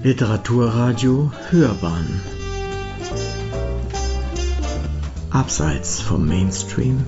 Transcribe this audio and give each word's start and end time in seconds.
Literaturradio 0.00 1.32
Hörbahn 1.50 2.20
Abseits 5.30 6.00
vom 6.00 6.24
Mainstream 6.28 7.04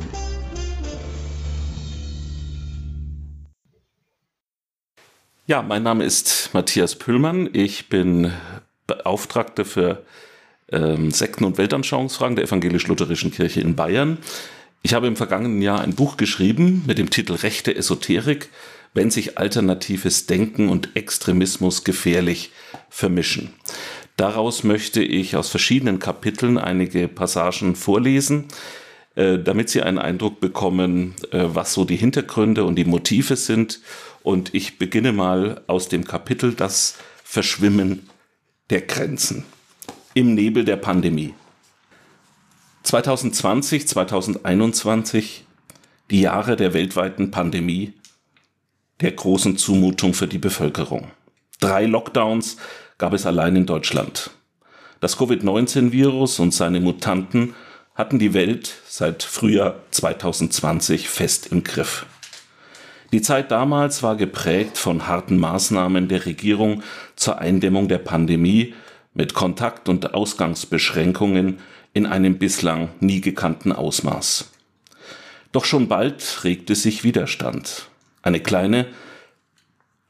Ja, 5.46 5.62
mein 5.62 5.84
Name 5.84 6.02
ist 6.02 6.50
Matthias 6.52 6.96
Püllmann. 6.96 7.48
Ich 7.52 7.88
bin 7.88 8.32
Beauftragter 8.88 9.64
für 9.64 10.02
ähm, 10.72 11.12
Sekten- 11.12 11.44
und 11.44 11.58
Weltanschauungsfragen 11.58 12.34
der 12.34 12.46
Evangelisch-Lutherischen 12.46 13.30
Kirche 13.30 13.60
in 13.60 13.76
Bayern. 13.76 14.18
Ich 14.82 14.94
habe 14.94 15.06
im 15.06 15.14
vergangenen 15.14 15.62
Jahr 15.62 15.80
ein 15.80 15.94
Buch 15.94 16.16
geschrieben 16.16 16.82
mit 16.88 16.98
dem 16.98 17.10
Titel 17.10 17.34
Rechte 17.34 17.74
Esoterik, 17.74 18.48
wenn 18.94 19.10
sich 19.10 19.38
alternatives 19.38 20.26
Denken 20.26 20.68
und 20.68 20.96
Extremismus 20.96 21.84
gefährlich 21.84 22.50
vermischen. 22.88 23.54
Daraus 24.16 24.64
möchte 24.64 25.02
ich 25.02 25.36
aus 25.36 25.48
verschiedenen 25.48 25.98
Kapiteln 25.98 26.58
einige 26.58 27.08
Passagen 27.08 27.74
vorlesen, 27.74 28.46
äh, 29.14 29.38
damit 29.38 29.70
Sie 29.70 29.82
einen 29.82 29.98
Eindruck 29.98 30.40
bekommen, 30.40 31.14
äh, 31.30 31.44
was 31.46 31.72
so 31.72 31.84
die 31.84 31.96
Hintergründe 31.96 32.64
und 32.64 32.76
die 32.76 32.84
Motive 32.84 33.36
sind. 33.36 33.80
Und 34.22 34.54
ich 34.54 34.78
beginne 34.78 35.12
mal 35.12 35.62
aus 35.66 35.88
dem 35.88 36.04
Kapitel 36.04 36.52
Das 36.54 36.96
Verschwimmen 37.24 38.10
der 38.68 38.82
Grenzen 38.82 39.44
im 40.14 40.34
Nebel 40.34 40.64
der 40.64 40.76
Pandemie. 40.76 41.34
2020, 42.82 43.86
2021, 43.88 45.44
die 46.10 46.20
Jahre 46.22 46.56
der 46.56 46.74
weltweiten 46.74 47.30
Pandemie, 47.30 47.94
der 49.00 49.12
großen 49.12 49.56
Zumutung 49.56 50.14
für 50.14 50.26
die 50.26 50.38
Bevölkerung. 50.38 51.10
Drei 51.60 51.86
Lockdowns 51.86 52.56
gab 52.98 53.12
es 53.12 53.26
allein 53.26 53.56
in 53.56 53.66
Deutschland. 53.66 54.30
Das 55.00 55.16
Covid-19-Virus 55.16 56.38
und 56.38 56.52
seine 56.52 56.80
Mutanten 56.80 57.54
hatten 57.94 58.18
die 58.18 58.34
Welt 58.34 58.74
seit 58.86 59.22
Frühjahr 59.22 59.76
2020 59.90 61.08
fest 61.08 61.48
im 61.50 61.64
Griff. 61.64 62.06
Die 63.12 63.22
Zeit 63.22 63.50
damals 63.50 64.02
war 64.02 64.16
geprägt 64.16 64.78
von 64.78 65.08
harten 65.08 65.38
Maßnahmen 65.38 66.08
der 66.08 66.26
Regierung 66.26 66.82
zur 67.16 67.38
Eindämmung 67.38 67.88
der 67.88 67.98
Pandemie 67.98 68.74
mit 69.14 69.34
Kontakt- 69.34 69.88
und 69.88 70.14
Ausgangsbeschränkungen 70.14 71.58
in 71.92 72.06
einem 72.06 72.38
bislang 72.38 72.90
nie 73.00 73.20
gekannten 73.20 73.72
Ausmaß. 73.72 74.50
Doch 75.52 75.64
schon 75.64 75.88
bald 75.88 76.44
regte 76.44 76.76
sich 76.76 77.02
Widerstand. 77.02 77.89
Eine 78.22 78.40
kleine, 78.40 78.86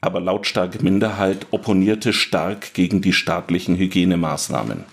aber 0.01 0.19
lautstarke 0.19 0.83
Minderheit 0.83 1.47
opponierte 1.51 2.11
stark 2.11 2.73
gegen 2.73 3.01
die 3.01 3.13
staatlichen 3.13 3.77
Hygienemaßnahmen. 3.77 4.83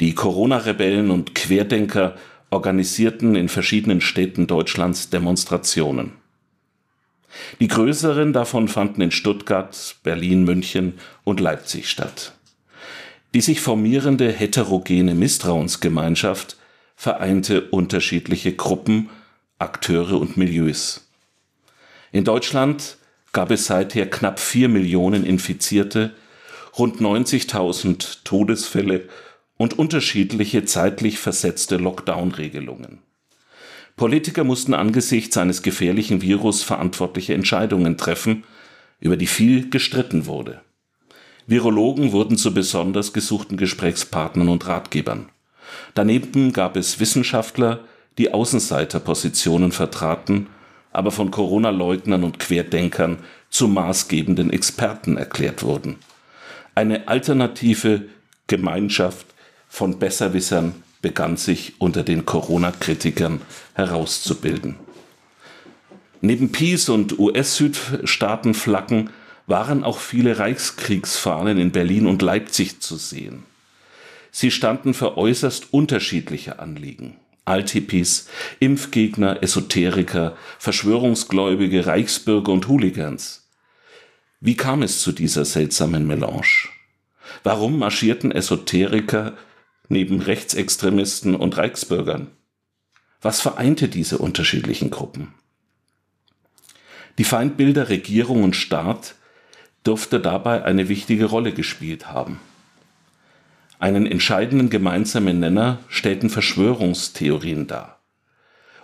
Die 0.00 0.14
Corona-Rebellen 0.14 1.10
und 1.10 1.34
Querdenker 1.34 2.16
organisierten 2.50 3.34
in 3.34 3.48
verschiedenen 3.48 4.00
Städten 4.00 4.46
Deutschlands 4.46 5.10
Demonstrationen. 5.10 6.12
Die 7.60 7.68
größeren 7.68 8.32
davon 8.32 8.68
fanden 8.68 9.00
in 9.00 9.10
Stuttgart, 9.10 9.96
Berlin, 10.02 10.44
München 10.44 10.94
und 11.24 11.40
Leipzig 11.40 11.90
statt. 11.90 12.32
Die 13.34 13.40
sich 13.40 13.60
formierende 13.60 14.30
heterogene 14.30 15.14
Misstrauensgemeinschaft 15.14 16.56
vereinte 16.94 17.62
unterschiedliche 17.70 18.54
Gruppen, 18.54 19.10
Akteure 19.58 20.18
und 20.18 20.36
Milieus. 20.36 21.05
In 22.12 22.24
Deutschland 22.24 22.96
gab 23.32 23.50
es 23.50 23.66
seither 23.66 24.06
knapp 24.06 24.40
vier 24.40 24.68
Millionen 24.68 25.24
Infizierte, 25.24 26.14
rund 26.78 27.00
90.000 27.00 28.18
Todesfälle 28.24 29.08
und 29.56 29.78
unterschiedliche 29.78 30.64
zeitlich 30.64 31.18
versetzte 31.18 31.76
Lockdown-Regelungen. 31.76 32.98
Politiker 33.96 34.44
mussten 34.44 34.74
angesichts 34.74 35.36
eines 35.38 35.62
gefährlichen 35.62 36.20
Virus 36.20 36.62
verantwortliche 36.62 37.32
Entscheidungen 37.32 37.96
treffen, 37.96 38.44
über 39.00 39.16
die 39.16 39.26
viel 39.26 39.70
gestritten 39.70 40.26
wurde. 40.26 40.60
Virologen 41.46 42.12
wurden 42.12 42.36
zu 42.36 42.52
besonders 42.52 43.12
gesuchten 43.12 43.56
Gesprächspartnern 43.56 44.48
und 44.48 44.66
Ratgebern. 44.66 45.30
Daneben 45.94 46.52
gab 46.52 46.76
es 46.76 47.00
Wissenschaftler, 47.00 47.84
die 48.18 48.34
Außenseiterpositionen 48.34 49.72
vertraten, 49.72 50.48
aber 50.96 51.10
von 51.10 51.30
Corona-Leugnern 51.30 52.24
und 52.24 52.38
Querdenkern 52.38 53.18
zu 53.50 53.68
maßgebenden 53.68 54.50
Experten 54.50 55.18
erklärt 55.18 55.62
wurden. 55.62 55.96
Eine 56.74 57.06
alternative 57.08 58.06
Gemeinschaft 58.46 59.26
von 59.68 59.98
Besserwissern 59.98 60.74
begann 61.02 61.36
sich 61.36 61.74
unter 61.80 62.02
den 62.02 62.24
Corona-Kritikern 62.24 63.42
herauszubilden. 63.74 64.76
Neben 66.22 66.50
Peace 66.50 66.88
und 66.88 67.18
US-Südstaatenflaggen 67.18 69.10
waren 69.46 69.84
auch 69.84 69.98
viele 69.98 70.38
Reichskriegsfahnen 70.38 71.58
in 71.58 71.72
Berlin 71.72 72.06
und 72.06 72.22
Leipzig 72.22 72.80
zu 72.80 72.96
sehen. 72.96 73.42
Sie 74.30 74.50
standen 74.50 74.94
für 74.94 75.18
äußerst 75.18 75.74
unterschiedliche 75.74 76.58
Anliegen. 76.58 77.16
Altipis, 77.46 78.28
Impfgegner, 78.58 79.42
Esoteriker, 79.42 80.36
Verschwörungsgläubige, 80.58 81.86
Reichsbürger 81.86 82.52
und 82.52 82.66
Hooligans. 82.68 83.48
Wie 84.40 84.56
kam 84.56 84.82
es 84.82 85.00
zu 85.00 85.12
dieser 85.12 85.44
seltsamen 85.44 86.06
Melange? 86.06 86.68
Warum 87.44 87.78
marschierten 87.78 88.32
Esoteriker 88.32 89.36
neben 89.88 90.20
Rechtsextremisten 90.20 91.36
und 91.36 91.56
Reichsbürgern? 91.56 92.32
Was 93.22 93.40
vereinte 93.40 93.88
diese 93.88 94.18
unterschiedlichen 94.18 94.90
Gruppen? 94.90 95.32
Die 97.18 97.24
Feindbilder 97.24 97.88
Regierung 97.88 98.42
und 98.42 98.56
Staat 98.56 99.14
dürfte 99.86 100.20
dabei 100.20 100.64
eine 100.64 100.88
wichtige 100.88 101.26
Rolle 101.26 101.52
gespielt 101.52 102.08
haben. 102.08 102.40
Einen 103.78 104.06
entscheidenden 104.06 104.70
gemeinsamen 104.70 105.40
Nenner 105.40 105.80
stellten 105.88 106.30
Verschwörungstheorien 106.30 107.66
dar. 107.66 108.00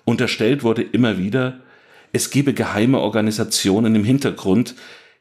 Unterstellt 0.05 0.63
wurde 0.63 0.83
immer 0.83 1.19
wieder, 1.19 1.61
es 2.13 2.31
gebe 2.31 2.53
geheime 2.53 3.01
Organisationen 3.01 3.95
im 3.95 4.05
Hintergrund, 4.05 4.75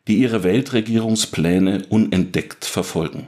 die 0.07 0.17
ihre 0.17 0.43
Weltregierungspläne 0.43 1.85
unentdeckt 1.89 2.65
verfolgen. 2.65 3.27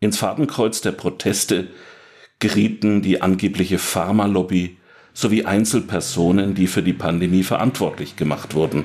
Ins 0.00 0.18
Fadenkreuz 0.18 0.80
der 0.80 0.92
Proteste 0.92 1.68
gerieten 2.40 3.02
die 3.02 3.22
angebliche 3.22 3.78
Pharmalobby 3.78 4.76
sowie 5.12 5.44
Einzelpersonen, 5.44 6.54
die 6.54 6.66
für 6.66 6.82
die 6.82 6.92
Pandemie 6.92 7.44
verantwortlich 7.44 8.16
gemacht 8.16 8.54
wurden, 8.54 8.84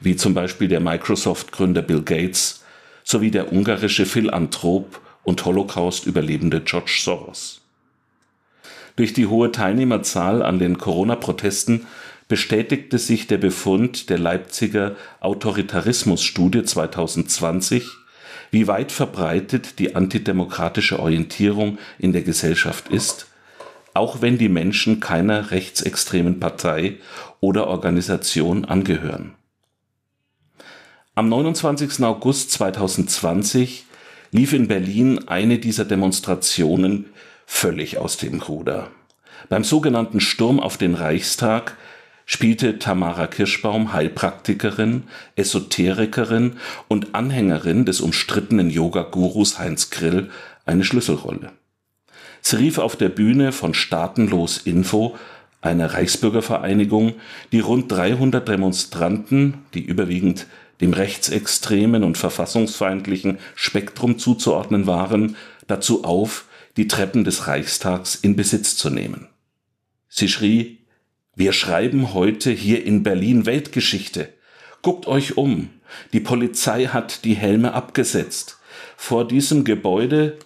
wie 0.00 0.16
zum 0.16 0.34
Beispiel 0.34 0.68
der 0.68 0.80
Microsoft-Gründer 0.80 1.82
Bill 1.82 2.02
Gates 2.02 2.64
sowie 3.04 3.30
der 3.30 3.52
ungarische 3.52 4.06
Philanthrop 4.06 5.01
und 5.24 5.44
Holocaust-Überlebende 5.44 6.60
George 6.60 6.98
Soros. 7.02 7.60
Durch 8.96 9.12
die 9.12 9.26
hohe 9.26 9.52
Teilnehmerzahl 9.52 10.42
an 10.42 10.58
den 10.58 10.78
Corona-Protesten 10.78 11.86
bestätigte 12.28 12.98
sich 12.98 13.26
der 13.26 13.38
Befund 13.38 14.10
der 14.10 14.18
Leipziger 14.18 14.96
Autoritarismusstudie 15.20 16.64
2020, 16.64 17.88
wie 18.50 18.66
weit 18.66 18.92
verbreitet 18.92 19.78
die 19.78 19.96
antidemokratische 19.96 20.98
Orientierung 20.98 21.78
in 21.98 22.12
der 22.12 22.22
Gesellschaft 22.22 22.88
ist, 22.88 23.26
auch 23.94 24.22
wenn 24.22 24.38
die 24.38 24.48
Menschen 24.48 25.00
keiner 25.00 25.50
rechtsextremen 25.50 26.40
Partei 26.40 26.98
oder 27.40 27.66
Organisation 27.66 28.64
angehören. 28.64 29.34
Am 31.14 31.28
29. 31.28 32.02
August 32.02 32.52
2020 32.52 33.84
lief 34.32 34.54
in 34.54 34.66
Berlin 34.66 35.28
eine 35.28 35.58
dieser 35.58 35.84
Demonstrationen 35.84 37.06
völlig 37.46 37.98
aus 37.98 38.16
dem 38.16 38.40
Ruder. 38.40 38.90
Beim 39.48 39.62
sogenannten 39.62 40.20
Sturm 40.20 40.58
auf 40.58 40.78
den 40.78 40.94
Reichstag 40.94 41.76
spielte 42.24 42.78
Tamara 42.78 43.26
Kirschbaum, 43.26 43.92
Heilpraktikerin, 43.92 45.04
Esoterikerin 45.36 46.54
und 46.88 47.14
Anhängerin 47.14 47.84
des 47.84 48.00
umstrittenen 48.00 48.70
Yoga-Gurus 48.70 49.58
Heinz 49.58 49.90
Grill, 49.90 50.30
eine 50.64 50.84
Schlüsselrolle. 50.84 51.52
Sie 52.40 52.56
rief 52.56 52.78
auf 52.78 52.96
der 52.96 53.10
Bühne 53.10 53.52
von 53.52 53.74
Staatenlos 53.74 54.58
Info, 54.58 55.16
einer 55.60 55.94
Reichsbürgervereinigung, 55.94 57.14
die 57.52 57.60
rund 57.60 57.92
300 57.92 58.48
Demonstranten, 58.48 59.58
die 59.74 59.84
überwiegend 59.84 60.46
dem 60.82 60.92
rechtsextremen 60.92 62.02
und 62.02 62.18
verfassungsfeindlichen 62.18 63.38
Spektrum 63.54 64.18
zuzuordnen 64.18 64.86
waren, 64.86 65.36
dazu 65.68 66.04
auf, 66.04 66.46
die 66.76 66.88
Treppen 66.88 67.24
des 67.24 67.46
Reichstags 67.46 68.16
in 68.16 68.34
Besitz 68.34 68.76
zu 68.76 68.90
nehmen. 68.90 69.28
Sie 70.08 70.28
schrie, 70.28 70.80
wir 71.36 71.52
schreiben 71.52 72.12
heute 72.12 72.50
hier 72.50 72.84
in 72.84 73.02
Berlin 73.02 73.46
Weltgeschichte. 73.46 74.28
Guckt 74.82 75.06
euch 75.06 75.36
um. 75.36 75.70
Die 76.12 76.20
Polizei 76.20 76.86
hat 76.86 77.24
die 77.24 77.34
Helme 77.34 77.74
abgesetzt. 77.74 78.58
Vor 78.96 79.26
diesem 79.26 79.64
Gebäude, 79.64 80.38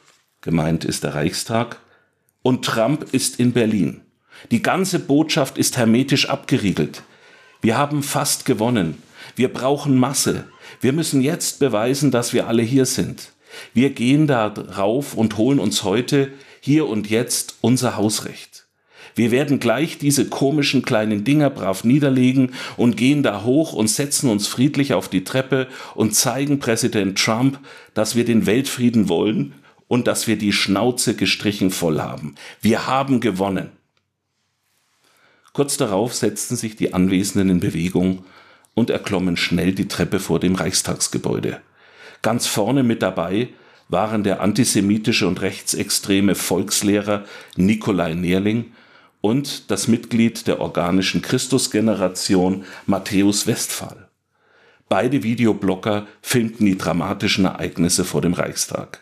gemeint 0.42 0.84
ist 0.84 1.02
der 1.02 1.14
Reichstag, 1.14 1.80
und 2.42 2.64
Trump 2.64 3.06
ist 3.12 3.40
in 3.40 3.52
Berlin. 3.52 4.02
Die 4.50 4.62
ganze 4.62 4.98
Botschaft 4.98 5.56
ist 5.56 5.78
hermetisch 5.78 6.28
abgeriegelt. 6.28 7.02
Wir 7.62 7.78
haben 7.78 8.02
fast 8.02 8.44
gewonnen. 8.44 9.02
Wir 9.36 9.52
brauchen 9.52 9.98
Masse. 9.98 10.44
Wir 10.80 10.94
müssen 10.94 11.20
jetzt 11.20 11.58
beweisen, 11.58 12.10
dass 12.10 12.32
wir 12.32 12.48
alle 12.48 12.62
hier 12.62 12.86
sind. 12.86 13.32
Wir 13.74 13.90
gehen 13.90 14.26
da 14.26 14.46
rauf 14.46 15.14
und 15.14 15.36
holen 15.36 15.60
uns 15.60 15.84
heute, 15.84 16.32
hier 16.60 16.88
und 16.88 17.10
jetzt, 17.10 17.56
unser 17.60 17.98
Hausrecht. 17.98 18.66
Wir 19.14 19.30
werden 19.30 19.60
gleich 19.60 19.98
diese 19.98 20.28
komischen 20.28 20.82
kleinen 20.82 21.24
Dinger 21.24 21.50
brav 21.50 21.84
niederlegen 21.84 22.52
und 22.78 22.96
gehen 22.96 23.22
da 23.22 23.44
hoch 23.44 23.74
und 23.74 23.88
setzen 23.88 24.30
uns 24.30 24.46
friedlich 24.46 24.94
auf 24.94 25.08
die 25.08 25.24
Treppe 25.24 25.68
und 25.94 26.14
zeigen 26.14 26.58
Präsident 26.58 27.18
Trump, 27.18 27.58
dass 27.92 28.16
wir 28.16 28.24
den 28.24 28.46
Weltfrieden 28.46 29.08
wollen 29.08 29.54
und 29.86 30.06
dass 30.06 30.26
wir 30.26 30.36
die 30.36 30.52
Schnauze 30.52 31.14
gestrichen 31.14 31.70
voll 31.70 32.00
haben. 32.00 32.34
Wir 32.60 32.86
haben 32.86 33.20
gewonnen. 33.20 33.70
Kurz 35.52 35.76
darauf 35.76 36.14
setzten 36.14 36.56
sich 36.56 36.76
die 36.76 36.92
Anwesenden 36.92 37.48
in 37.48 37.60
Bewegung 37.60 38.24
und 38.76 38.90
erklommen 38.90 39.36
schnell 39.36 39.72
die 39.72 39.88
Treppe 39.88 40.20
vor 40.20 40.38
dem 40.38 40.54
Reichstagsgebäude. 40.54 41.60
Ganz 42.22 42.46
vorne 42.46 42.82
mit 42.82 43.02
dabei 43.02 43.48
waren 43.88 44.22
der 44.22 44.40
antisemitische 44.40 45.26
und 45.26 45.40
rechtsextreme 45.40 46.34
Volkslehrer 46.34 47.24
Nikolai 47.56 48.14
Nerling 48.14 48.72
und 49.22 49.70
das 49.70 49.88
Mitglied 49.88 50.46
der 50.46 50.60
organischen 50.60 51.22
Christusgeneration 51.22 52.64
Matthäus 52.84 53.46
Westphal. 53.46 54.08
Beide 54.90 55.22
Videoblogger 55.22 56.06
filmten 56.20 56.66
die 56.66 56.76
dramatischen 56.76 57.46
Ereignisse 57.46 58.04
vor 58.04 58.20
dem 58.20 58.34
Reichstag. 58.34 59.00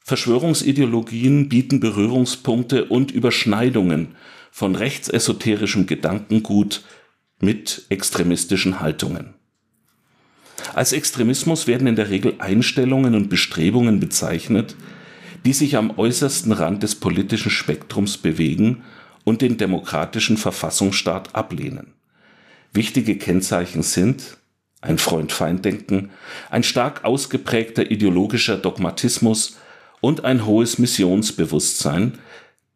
Verschwörungsideologien 0.00 1.50
bieten 1.50 1.78
Berührungspunkte 1.78 2.86
und 2.86 3.10
Überschneidungen 3.10 4.16
von 4.50 4.74
rechtsesoterischem 4.74 5.86
Gedankengut 5.86 6.82
mit 7.40 7.86
extremistischen 7.88 8.80
Haltungen. 8.80 9.34
Als 10.74 10.92
Extremismus 10.92 11.66
werden 11.66 11.86
in 11.86 11.96
der 11.96 12.10
Regel 12.10 12.34
Einstellungen 12.38 13.14
und 13.14 13.28
Bestrebungen 13.28 13.98
bezeichnet, 13.98 14.76
die 15.44 15.52
sich 15.52 15.76
am 15.76 15.98
äußersten 15.98 16.52
Rand 16.52 16.82
des 16.82 16.94
politischen 16.94 17.50
Spektrums 17.50 18.18
bewegen 18.18 18.84
und 19.24 19.42
den 19.42 19.56
demokratischen 19.56 20.36
Verfassungsstaat 20.36 21.34
ablehnen. 21.34 21.94
Wichtige 22.72 23.16
Kennzeichen 23.16 23.82
sind 23.82 24.36
ein 24.80 24.98
Freund-Feind-Denken, 24.98 26.10
ein 26.50 26.62
stark 26.62 27.04
ausgeprägter 27.04 27.90
ideologischer 27.90 28.56
Dogmatismus 28.56 29.56
und 30.00 30.24
ein 30.24 30.46
hohes 30.46 30.78
Missionsbewusstsein, 30.78 32.18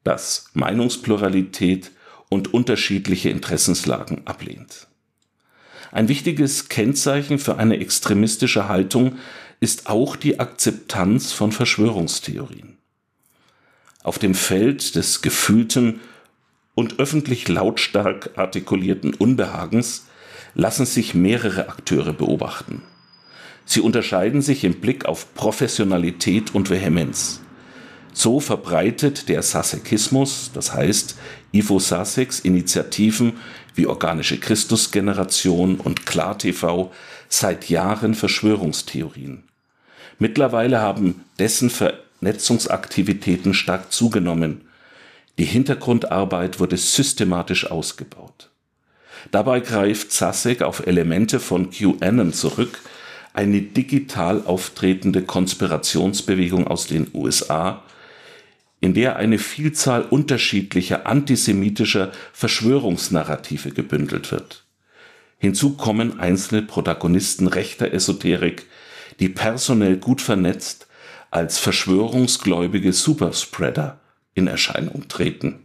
das 0.03 0.51
Meinungspluralität 0.53 1.91
und 2.35 2.53
unterschiedliche 2.53 3.31
Interessenslagen 3.31 4.27
ablehnt. 4.27 4.89
Ein 5.93 6.09
wichtiges 6.09 6.69
Kennzeichen 6.69 7.39
für 7.39 7.59
eine 7.59 7.79
extremistische 7.79 8.69
Haltung 8.69 9.19
ist 9.61 9.87
auch 9.87 10.17
die 10.17 10.41
Akzeptanz 10.41 11.31
von 11.33 11.53
Verschwörungstheorien. 11.53 12.77
Auf 14.03 14.19
dem 14.19 14.35
Feld 14.35 14.97
des 14.97 15.23
gefühlten 15.23 16.01
und 16.75 16.99
öffentlich 16.99 17.47
lautstark 17.47 18.33
artikulierten 18.37 19.15
Unbehagens 19.15 20.07
lassen 20.57 20.87
sich 20.87 21.15
mehrere 21.15 21.69
Akteure 21.69 22.13
beobachten. 22.13 22.83
Sie 23.65 23.81
unterscheiden 23.81 24.43
sich 24.43 24.65
im 24.65 24.81
Blick 24.81 25.05
auf 25.05 25.35
Professionalität 25.35 26.53
und 26.53 26.69
Vehemenz. 26.69 27.44
So 28.17 28.39
verbreitet 28.39 29.29
der 29.29 29.43
Sasekismus, 29.43 30.53
das 30.55 30.73
heißt 30.73 31.17
Ivo 31.53 31.81
Saseks 31.81 32.39
Initiativen 32.39 33.35
wie 33.75 33.89
Organische 33.89 34.39
Christusgeneration 34.39 35.81
und 35.81 36.07
KlarTV 36.07 36.93
seit 37.29 37.69
Jahren 37.69 38.15
Verschwörungstheorien. 38.15 39.43
Mittlerweile 40.21 40.81
haben 40.81 41.25
dessen 41.41 41.71
Vernetzungsaktivitäten 41.71 43.53
stark 43.53 43.93
zugenommen. 43.93 44.69
Die 45.39 45.45
Hintergrundarbeit 45.45 46.61
wurde 46.61 46.77
systematisch 46.77 47.69
ausgebaut. 47.69 48.49
Dabei 49.33 49.59
greift 49.59 50.13
Zasek 50.13 50.63
auf 50.63 50.87
Elemente 50.87 51.41
von 51.41 51.71
QAnon 51.71 52.33
zurück, 52.33 52.81
eine 53.33 53.61
digital 53.61 54.43
auftretende 54.45 55.23
Konspirationsbewegung 55.23 56.69
aus 56.69 56.87
den 56.87 57.09
USA, 57.13 57.83
in 58.85 58.93
der 58.93 59.17
eine 59.17 59.39
Vielzahl 59.39 60.03
unterschiedlicher 60.03 61.07
antisemitischer 61.07 62.13
Verschwörungsnarrative 62.35 63.71
gebündelt 63.71 64.31
wird. 64.31 64.67
Hinzu 65.39 65.79
kommen 65.79 66.21
einzelne 66.21 66.61
Protagonisten 66.61 67.47
rechter 67.47 67.95
Esoterik, 67.95 68.67
die 69.21 69.31
personell 69.31 69.97
gut 69.97 70.21
vernetzt 70.21 70.87
als 71.31 71.59
verschwörungsgläubige 71.59 72.93
Superspreader 72.93 74.01
in 74.35 74.49
Erscheinung 74.49 75.09
treten. 75.09 75.61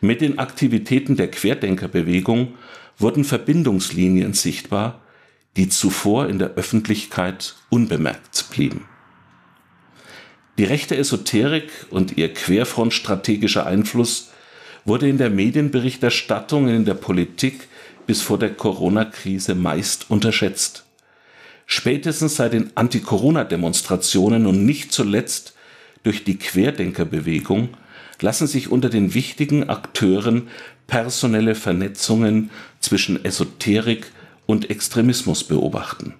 Mit 0.00 0.20
den 0.20 0.40
Aktivitäten 0.40 1.14
der 1.14 1.30
Querdenkerbewegung 1.30 2.54
wurden 2.98 3.22
Verbindungslinien 3.22 4.32
sichtbar, 4.32 5.00
die 5.56 5.68
zuvor 5.68 6.26
in 6.26 6.40
der 6.40 6.54
Öffentlichkeit 6.54 7.54
unbemerkt 7.70 8.50
blieben. 8.50 8.88
Die 10.58 10.64
rechte 10.64 10.96
Esoterik 10.96 11.70
und 11.90 12.16
ihr 12.16 12.32
querfrontstrategischer 12.32 13.66
Einfluss 13.66 14.30
wurde 14.84 15.08
in 15.08 15.18
der 15.18 15.30
Medienberichterstattung 15.30 16.64
und 16.64 16.70
in 16.70 16.84
der 16.84 16.94
Politik 16.94 17.68
bis 18.06 18.22
vor 18.22 18.38
der 18.38 18.54
Corona-Krise 18.54 19.54
meist 19.54 20.06
unterschätzt. 20.08 20.84
Spätestens 21.66 22.36
seit 22.36 22.52
den 22.52 22.70
Anti-Corona-Demonstrationen 22.74 24.46
und 24.46 24.64
nicht 24.64 24.92
zuletzt 24.92 25.54
durch 26.04 26.24
die 26.24 26.38
Querdenkerbewegung 26.38 27.70
lassen 28.20 28.46
sich 28.46 28.70
unter 28.70 28.88
den 28.88 29.12
wichtigen 29.12 29.68
Akteuren 29.68 30.48
personelle 30.86 31.54
Vernetzungen 31.54 32.50
zwischen 32.80 33.24
Esoterik 33.24 34.12
und 34.46 34.70
Extremismus 34.70 35.44
beobachten. 35.44 36.14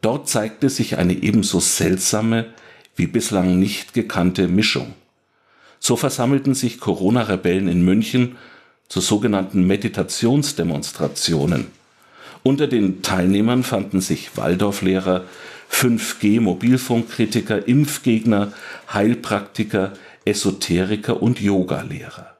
Dort 0.00 0.28
zeigte 0.28 0.70
sich 0.70 0.96
eine 0.96 1.14
ebenso 1.14 1.58
seltsame 1.58 2.46
wie 2.96 3.06
bislang 3.06 3.58
nicht 3.58 3.94
gekannte 3.94 4.48
Mischung. 4.48 4.94
So 5.78 5.96
versammelten 5.96 6.54
sich 6.54 6.80
Corona-Rebellen 6.80 7.68
in 7.68 7.84
München 7.84 8.36
zu 8.88 9.00
sogenannten 9.00 9.66
Meditationsdemonstrationen. 9.66 11.68
Unter 12.42 12.66
den 12.66 13.02
Teilnehmern 13.02 13.62
fanden 13.62 14.00
sich 14.00 14.36
Waldorflehrer, 14.36 15.24
5G-Mobilfunkkritiker, 15.70 17.66
Impfgegner, 17.66 18.52
Heilpraktiker, 18.92 19.92
Esoteriker 20.24 21.22
und 21.22 21.40
Yogalehrer. 21.40 22.36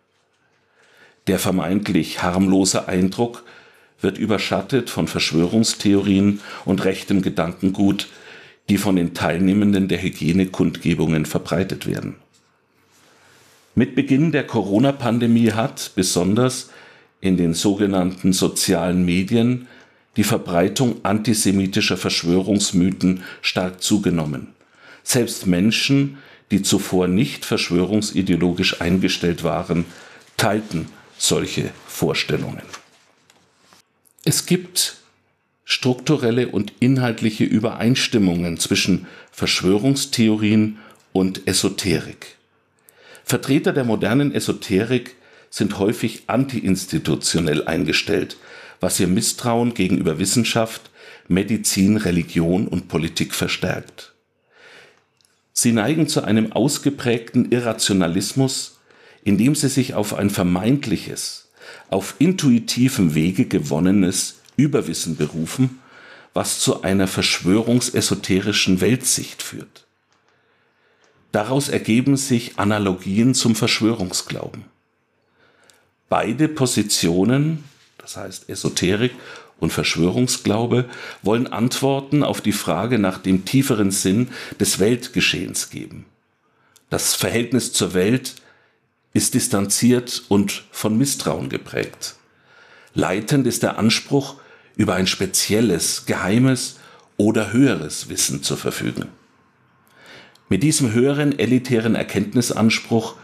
Der 1.26 1.38
vermeintlich 1.38 2.22
harmlose 2.22 2.88
Eindruck 2.88 3.42
wird 4.00 4.18
überschattet 4.18 4.90
von 4.90 5.08
Verschwörungstheorien 5.08 6.40
und 6.64 6.84
rechtem 6.84 7.22
Gedankengut, 7.22 8.08
die 8.68 8.78
von 8.78 8.96
den 8.96 9.14
Teilnehmenden 9.14 9.88
der 9.88 10.02
Hygienekundgebungen 10.02 11.26
verbreitet 11.26 11.86
werden. 11.86 12.16
Mit 13.74 13.94
Beginn 13.94 14.32
der 14.32 14.46
Corona-Pandemie 14.46 15.52
hat 15.52 15.92
besonders 15.94 16.70
in 17.20 17.36
den 17.36 17.54
sogenannten 17.54 18.32
sozialen 18.32 19.04
Medien 19.04 19.68
die 20.16 20.24
Verbreitung 20.24 21.04
antisemitischer 21.04 21.96
Verschwörungsmythen 21.96 23.22
stark 23.42 23.82
zugenommen. 23.82 24.48
Selbst 25.02 25.46
Menschen, 25.46 26.18
die 26.50 26.62
zuvor 26.62 27.06
nicht 27.06 27.44
verschwörungsideologisch 27.44 28.80
eingestellt 28.80 29.44
waren, 29.44 29.84
teilten 30.36 30.88
solche 31.18 31.70
Vorstellungen. 31.86 32.62
Es 34.24 34.46
gibt 34.46 34.96
strukturelle 35.68 36.46
und 36.48 36.72
inhaltliche 36.78 37.42
Übereinstimmungen 37.42 38.56
zwischen 38.56 39.06
Verschwörungstheorien 39.32 40.78
und 41.12 41.46
Esoterik. 41.48 42.36
Vertreter 43.24 43.72
der 43.72 43.82
modernen 43.82 44.32
Esoterik 44.32 45.16
sind 45.50 45.80
häufig 45.80 46.22
antiinstitutionell 46.28 47.66
eingestellt, 47.66 48.36
was 48.78 49.00
ihr 49.00 49.08
Misstrauen 49.08 49.74
gegenüber 49.74 50.20
Wissenschaft, 50.20 50.90
Medizin, 51.26 51.96
Religion 51.96 52.68
und 52.68 52.86
Politik 52.86 53.34
verstärkt. 53.34 54.12
Sie 55.52 55.72
neigen 55.72 56.06
zu 56.06 56.22
einem 56.22 56.52
ausgeprägten 56.52 57.50
Irrationalismus, 57.50 58.78
indem 59.24 59.56
sie 59.56 59.68
sich 59.68 59.94
auf 59.94 60.14
ein 60.14 60.30
vermeintliches, 60.30 61.48
auf 61.90 62.14
intuitivem 62.20 63.16
Wege 63.16 63.46
gewonnenes 63.46 64.36
Überwissen 64.56 65.16
berufen, 65.16 65.80
was 66.34 66.60
zu 66.60 66.82
einer 66.82 67.08
verschwörungsesoterischen 67.08 68.80
Weltsicht 68.80 69.42
führt. 69.42 69.86
Daraus 71.32 71.68
ergeben 71.68 72.16
sich 72.16 72.58
Analogien 72.58 73.34
zum 73.34 73.54
Verschwörungsglauben. 73.54 74.64
Beide 76.08 76.48
Positionen, 76.48 77.64
das 77.98 78.16
heißt 78.16 78.48
Esoterik 78.48 79.12
und 79.58 79.72
Verschwörungsglaube, 79.72 80.88
wollen 81.22 81.46
Antworten 81.46 82.22
auf 82.22 82.40
die 82.40 82.52
Frage 82.52 82.98
nach 82.98 83.18
dem 83.18 83.44
tieferen 83.44 83.90
Sinn 83.90 84.28
des 84.60 84.78
Weltgeschehens 84.78 85.70
geben. 85.70 86.06
Das 86.90 87.14
Verhältnis 87.14 87.72
zur 87.72 87.94
Welt 87.94 88.36
ist 89.12 89.34
distanziert 89.34 90.22
und 90.28 90.64
von 90.70 90.96
Misstrauen 90.96 91.48
geprägt. 91.48 92.16
Leitend 92.94 93.46
ist 93.46 93.62
der 93.62 93.78
Anspruch, 93.78 94.36
über 94.76 94.94
ein 94.94 95.06
spezielles, 95.06 96.06
geheimes 96.06 96.78
oder 97.16 97.52
höheres 97.52 98.08
Wissen 98.08 98.42
zu 98.42 98.56
verfügen. 98.56 99.06
Mit 100.48 100.62
diesem 100.62 100.92
höheren 100.92 101.38
elitären 101.38 101.94
Erkenntnisanspruch 101.94 103.16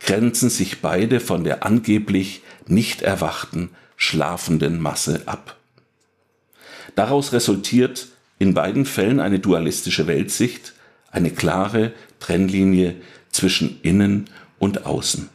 grenzen 0.00 0.50
sich 0.50 0.80
beide 0.80 1.18
von 1.18 1.42
der 1.42 1.64
angeblich 1.64 2.42
nicht 2.66 3.02
erwachten, 3.02 3.70
schlafenden 3.96 4.80
Masse 4.80 5.22
ab. 5.26 5.56
Daraus 6.94 7.32
resultiert 7.32 8.08
in 8.38 8.54
beiden 8.54 8.84
Fällen 8.84 9.18
eine 9.18 9.40
dualistische 9.40 10.06
Weltsicht, 10.06 10.74
eine 11.10 11.30
klare 11.30 11.92
Trennlinie 12.20 12.94
zwischen 13.30 13.80
Innen 13.82 14.30
und 14.58 14.86
Außen. 14.86 15.28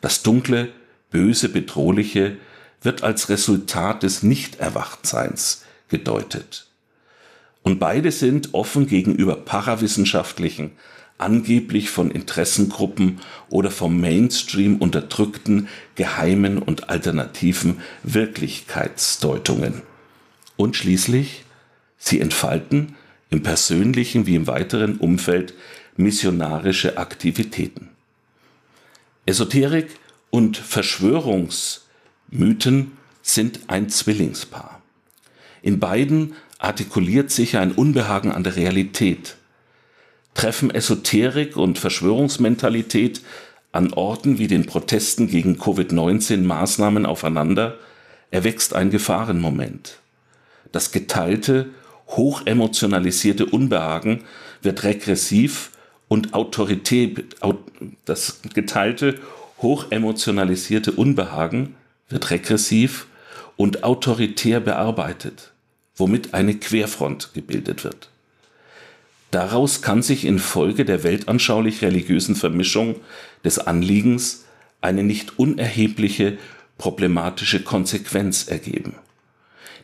Das 0.00 0.22
Dunkle, 0.22 0.68
Böse, 1.10 1.48
Bedrohliche 1.48 2.36
wird 2.82 3.02
als 3.02 3.28
Resultat 3.28 4.02
des 4.02 4.22
Nichterwachtseins 4.22 5.64
gedeutet. 5.88 6.66
Und 7.62 7.78
beide 7.78 8.10
sind 8.10 8.54
offen 8.54 8.86
gegenüber 8.86 9.36
parawissenschaftlichen, 9.36 10.72
angeblich 11.18 11.90
von 11.90 12.10
Interessengruppen 12.10 13.20
oder 13.50 13.70
vom 13.70 14.00
Mainstream 14.00 14.76
unterdrückten 14.76 15.68
geheimen 15.94 16.58
und 16.58 16.88
alternativen 16.88 17.80
Wirklichkeitsdeutungen. 18.02 19.82
Und 20.56 20.76
schließlich, 20.76 21.44
sie 21.98 22.20
entfalten 22.20 22.96
im 23.28 23.42
persönlichen 23.42 24.26
wie 24.26 24.34
im 24.34 24.46
weiteren 24.46 24.96
Umfeld 24.96 25.54
missionarische 25.96 26.96
Aktivitäten. 26.96 27.90
Esoterik 29.26 29.90
und 30.30 30.56
Verschwörungsmythen 32.30 32.92
sind 33.22 33.60
ein 33.66 33.88
Zwillingspaar. 33.88 34.80
In 35.62 35.78
beiden 35.80 36.34
artikuliert 36.58 37.30
sich 37.30 37.56
ein 37.56 37.72
Unbehagen 37.72 38.32
an 38.32 38.44
der 38.44 38.56
Realität. 38.56 39.36
Treffen 40.34 40.70
Esoterik 40.70 41.56
und 41.56 41.78
Verschwörungsmentalität 41.78 43.20
an 43.72 43.92
Orten 43.92 44.38
wie 44.38 44.46
den 44.46 44.66
Protesten 44.66 45.28
gegen 45.28 45.56
Covid-19 45.56 46.42
Maßnahmen 46.42 47.04
aufeinander, 47.04 47.78
erwächst 48.30 48.74
ein 48.74 48.90
Gefahrenmoment. 48.90 49.98
Das 50.72 50.92
geteilte, 50.92 51.70
hochemotionalisierte 52.08 53.46
Unbehagen 53.46 54.24
wird 54.62 54.82
regressiv 54.84 55.72
und 56.08 56.34
Autorität, 56.34 57.36
das 58.04 58.40
geteilte, 58.54 59.18
hochemotionalisierte 59.62 60.92
Unbehagen 60.92 61.76
wird 62.10 62.30
regressiv 62.30 63.06
und 63.56 63.84
autoritär 63.84 64.60
bearbeitet, 64.60 65.52
womit 65.96 66.34
eine 66.34 66.54
Querfront 66.54 67.30
gebildet 67.34 67.84
wird. 67.84 68.10
Daraus 69.30 69.80
kann 69.80 70.02
sich 70.02 70.24
infolge 70.24 70.84
der 70.84 71.04
weltanschaulich-religiösen 71.04 72.34
Vermischung 72.34 72.96
des 73.44 73.58
Anliegens 73.58 74.44
eine 74.80 75.04
nicht 75.04 75.38
unerhebliche 75.38 76.38
problematische 76.78 77.62
Konsequenz 77.62 78.48
ergeben. 78.48 78.94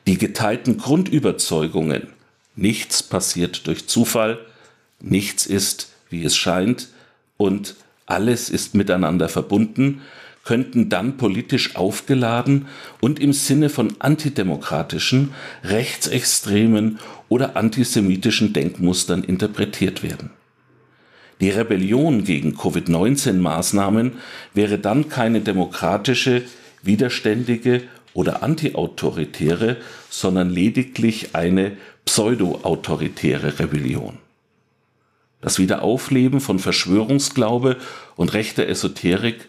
Die 0.07 0.19
geteilten 0.19 0.79
Grundüberzeugungen, 0.79 2.09
nichts 2.57 3.03
passiert 3.03 3.67
durch 3.67 3.87
Zufall, 3.87 4.39
nichts 5.01 5.47
ist 5.47 5.91
wie 6.09 6.25
es 6.25 6.37
scheint, 6.37 6.89
und 7.37 7.75
alles 8.07 8.49
ist 8.49 8.75
miteinander 8.75 9.29
verbunden, 9.29 10.01
könnten 10.47 10.89
dann 10.89 11.17
politisch 11.17 11.75
aufgeladen 11.75 12.67
und 13.01 13.19
im 13.19 13.33
Sinne 13.33 13.69
von 13.69 13.95
antidemokratischen, 13.99 15.35
rechtsextremen 15.65 17.01
oder 17.29 17.57
antisemitischen 17.57 18.53
Denkmustern 18.53 19.25
interpretiert 19.25 20.05
werden. 20.05 20.31
Die 21.41 21.51
Rebellion 21.51 22.25
gegen 22.25 22.57
Covid-19-Maßnahmen 22.57 24.13
wäre 24.55 24.79
dann 24.79 25.09
keine 25.09 25.41
demokratische, 25.41 26.43
widerständige 26.83 27.83
oder 28.15 28.43
antiautoritäre, 28.45 29.77
sondern 30.09 30.49
lediglich 30.49 31.35
eine 31.35 31.77
pseudo-autoritäre 32.05 33.59
Rebellion. 33.59 34.19
Das 35.41 35.59
Wiederaufleben 35.59 36.41
von 36.41 36.61
Verschwörungsglaube 36.61 37.77
und 38.15 38.33
rechter 38.33 38.69
Esoterik 38.69 39.49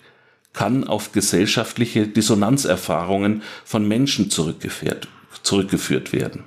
kann 0.54 0.86
auf 0.86 1.12
gesellschaftliche 1.12 2.08
Dissonanzerfahrungen 2.08 3.44
von 3.64 3.88
Menschen 3.88 4.30
zurückgeführt 4.32 6.14
werden. 6.14 6.44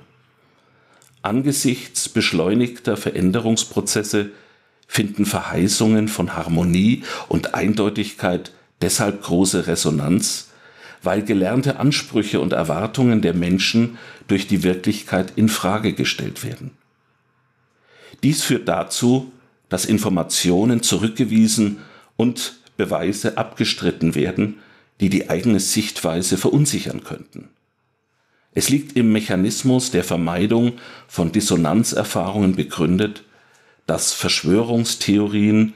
Angesichts 1.21 2.09
beschleunigter 2.09 2.97
Veränderungsprozesse 2.97 4.31
finden 4.87 5.25
Verheißungen 5.25 6.07
von 6.07 6.35
Harmonie 6.35 7.03
und 7.29 7.53
Eindeutigkeit 7.53 8.51
deshalb 8.81 9.21
große 9.21 9.67
Resonanz, 9.67 10.49
weil 11.03 11.23
gelernte 11.23 11.79
Ansprüche 11.79 12.39
und 12.39 12.53
Erwartungen 12.53 13.21
der 13.21 13.33
Menschen 13.33 13.97
durch 14.27 14.47
die 14.47 14.63
Wirklichkeit 14.63 15.33
in 15.35 15.47
Frage 15.47 15.93
gestellt 15.93 16.43
werden. 16.43 16.71
Dies 18.23 18.43
führt 18.43 18.67
dazu, 18.67 19.31
dass 19.69 19.85
Informationen 19.85 20.83
zurückgewiesen 20.83 21.77
und 22.17 22.60
Beweise 22.77 23.37
abgestritten 23.37 24.15
werden, 24.15 24.59
die 24.99 25.09
die 25.09 25.29
eigene 25.29 25.59
Sichtweise 25.59 26.37
verunsichern 26.37 27.03
könnten. 27.03 27.49
Es 28.53 28.69
liegt 28.69 28.97
im 28.97 29.11
Mechanismus 29.11 29.91
der 29.91 30.03
Vermeidung 30.03 30.73
von 31.07 31.31
Dissonanzerfahrungen 31.31 32.55
begründet, 32.55 33.23
dass 33.87 34.13
Verschwörungstheorien 34.13 35.73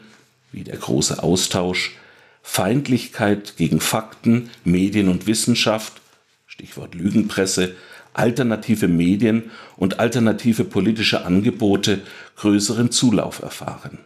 wie 0.51 0.63
der 0.63 0.77
große 0.77 1.21
Austausch, 1.23 1.95
Feindlichkeit 2.41 3.57
gegen 3.57 3.79
Fakten, 3.79 4.49
Medien 4.63 5.09
und 5.09 5.25
Wissenschaft, 5.25 6.01
Stichwort 6.45 6.95
Lügenpresse, 6.95 7.75
alternative 8.13 8.87
Medien 8.87 9.51
und 9.75 9.99
alternative 9.99 10.63
politische 10.63 11.25
Angebote 11.25 12.01
größeren 12.37 12.91
Zulauf 12.91 13.41
erfahren. 13.41 13.97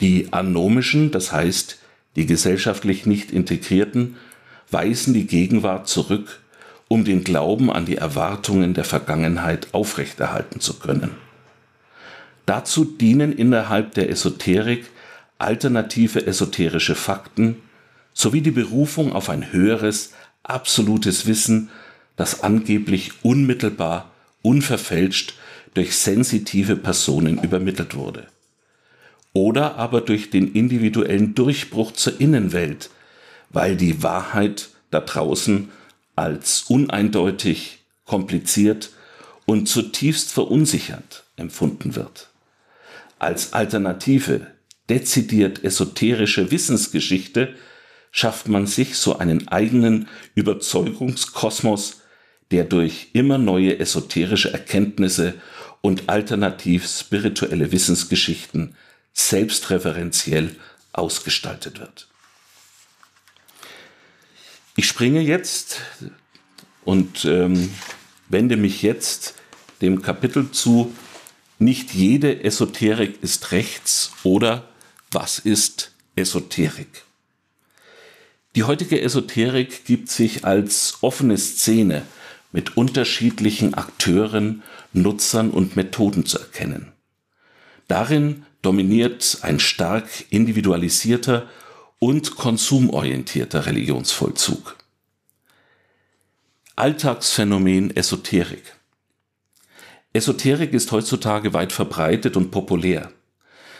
Die 0.00 0.32
anomischen, 0.32 1.10
das 1.10 1.32
heißt 1.32 1.78
die 2.16 2.26
gesellschaftlich 2.26 3.06
nicht 3.06 3.30
integrierten, 3.30 4.16
weisen 4.70 5.14
die 5.14 5.26
Gegenwart 5.26 5.88
zurück, 5.88 6.40
um 6.88 7.04
den 7.04 7.24
Glauben 7.24 7.70
an 7.70 7.86
die 7.86 7.96
Erwartungen 7.96 8.74
der 8.74 8.84
Vergangenheit 8.84 9.68
aufrechterhalten 9.72 10.60
zu 10.60 10.78
können. 10.78 11.12
Dazu 12.46 12.84
dienen 12.84 13.32
innerhalb 13.32 13.94
der 13.94 14.10
Esoterik 14.10 14.86
alternative 15.38 16.26
esoterische 16.26 16.94
Fakten 16.94 17.56
sowie 18.14 18.42
die 18.42 18.50
Berufung 18.50 19.12
auf 19.12 19.28
ein 19.28 19.52
höheres, 19.52 20.12
absolutes 20.42 21.26
Wissen 21.26 21.70
das 22.16 22.42
angeblich 22.42 23.12
unmittelbar, 23.22 24.10
unverfälscht 24.42 25.34
durch 25.74 25.96
sensitive 25.96 26.76
Personen 26.76 27.42
übermittelt 27.42 27.94
wurde. 27.94 28.26
Oder 29.32 29.76
aber 29.76 30.02
durch 30.02 30.30
den 30.30 30.52
individuellen 30.52 31.34
Durchbruch 31.34 31.92
zur 31.92 32.20
Innenwelt, 32.20 32.90
weil 33.50 33.76
die 33.76 34.02
Wahrheit 34.02 34.68
da 34.90 35.00
draußen 35.00 35.70
als 36.16 36.64
uneindeutig, 36.68 37.78
kompliziert 38.04 38.90
und 39.46 39.68
zutiefst 39.68 40.32
verunsichernd 40.32 41.24
empfunden 41.36 41.96
wird. 41.96 42.28
Als 43.18 43.52
alternative, 43.52 44.48
dezidiert 44.88 45.64
esoterische 45.64 46.50
Wissensgeschichte 46.50 47.54
schafft 48.10 48.48
man 48.48 48.66
sich 48.66 48.96
so 48.96 49.18
einen 49.18 49.48
eigenen 49.48 50.08
Überzeugungskosmos, 50.34 52.02
der 52.50 52.64
durch 52.64 53.08
immer 53.14 53.38
neue 53.38 53.78
esoterische 53.80 54.52
Erkenntnisse 54.52 55.34
und 55.80 56.08
alternativ 56.10 56.86
spirituelle 56.86 57.72
Wissensgeschichten 57.72 58.76
selbstreferenziell 59.12 60.56
ausgestaltet 60.92 61.80
wird. 61.80 62.08
Ich 64.76 64.86
springe 64.86 65.20
jetzt 65.20 65.80
und 66.84 67.24
ähm, 67.24 67.70
wende 68.28 68.56
mich 68.56 68.82
jetzt 68.82 69.34
dem 69.80 70.02
Kapitel 70.02 70.50
zu, 70.50 70.94
nicht 71.58 71.92
jede 71.92 72.42
Esoterik 72.42 73.22
ist 73.22 73.52
rechts 73.52 74.12
oder 74.22 74.68
was 75.10 75.38
ist 75.38 75.92
Esoterik? 76.16 77.04
Die 78.54 78.64
heutige 78.64 79.00
Esoterik 79.00 79.84
gibt 79.84 80.10
sich 80.10 80.44
als 80.44 80.98
offene 81.00 81.38
Szene 81.38 82.02
mit 82.52 82.76
unterschiedlichen 82.76 83.74
Akteuren, 83.74 84.62
Nutzern 84.92 85.50
und 85.50 85.76
Methoden 85.76 86.26
zu 86.26 86.38
erkennen. 86.38 86.92
Darin 87.88 88.44
dominiert 88.62 89.38
ein 89.42 89.60
stark 89.60 90.08
individualisierter 90.30 91.48
und 91.98 92.36
konsumorientierter 92.36 93.66
Religionsvollzug. 93.66 94.76
Alltagsphänomen 96.74 97.94
Esoterik. 97.94 98.76
Esoterik 100.12 100.72
ist 100.72 100.90
heutzutage 100.92 101.52
weit 101.52 101.72
verbreitet 101.72 102.36
und 102.36 102.50
populär. 102.50 103.12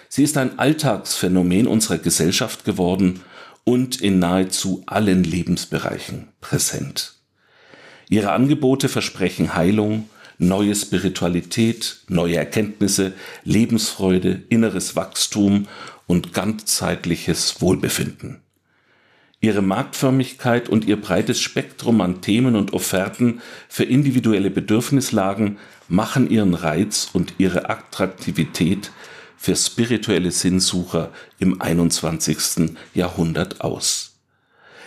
Sie 0.08 0.24
ist 0.24 0.36
ein 0.36 0.58
Alltagsphänomen 0.58 1.66
unserer 1.66 1.98
Gesellschaft 1.98 2.64
geworden 2.64 3.20
und 3.64 4.00
in 4.00 4.18
nahezu 4.18 4.82
allen 4.86 5.24
Lebensbereichen 5.24 6.28
präsent. 6.40 7.14
Ihre 8.08 8.32
Angebote 8.32 8.88
versprechen 8.88 9.54
Heilung, 9.54 10.08
neue 10.42 10.74
Spiritualität, 10.74 12.00
neue 12.08 12.36
Erkenntnisse, 12.36 13.12
Lebensfreude, 13.44 14.42
inneres 14.48 14.96
Wachstum 14.96 15.68
und 16.06 16.32
ganzheitliches 16.34 17.60
Wohlbefinden. 17.60 18.40
Ihre 19.40 19.62
Marktförmigkeit 19.62 20.68
und 20.68 20.84
ihr 20.84 21.00
breites 21.00 21.40
Spektrum 21.40 22.00
an 22.00 22.20
Themen 22.20 22.54
und 22.54 22.74
Offerten 22.74 23.40
für 23.68 23.84
individuelle 23.84 24.50
Bedürfnislagen 24.50 25.58
machen 25.88 26.30
ihren 26.30 26.54
Reiz 26.54 27.08
und 27.12 27.34
ihre 27.38 27.68
Attraktivität 27.68 28.92
für 29.36 29.56
spirituelle 29.56 30.30
Sinnsucher 30.30 31.10
im 31.40 31.60
21. 31.60 32.76
Jahrhundert 32.94 33.62
aus. 33.62 34.14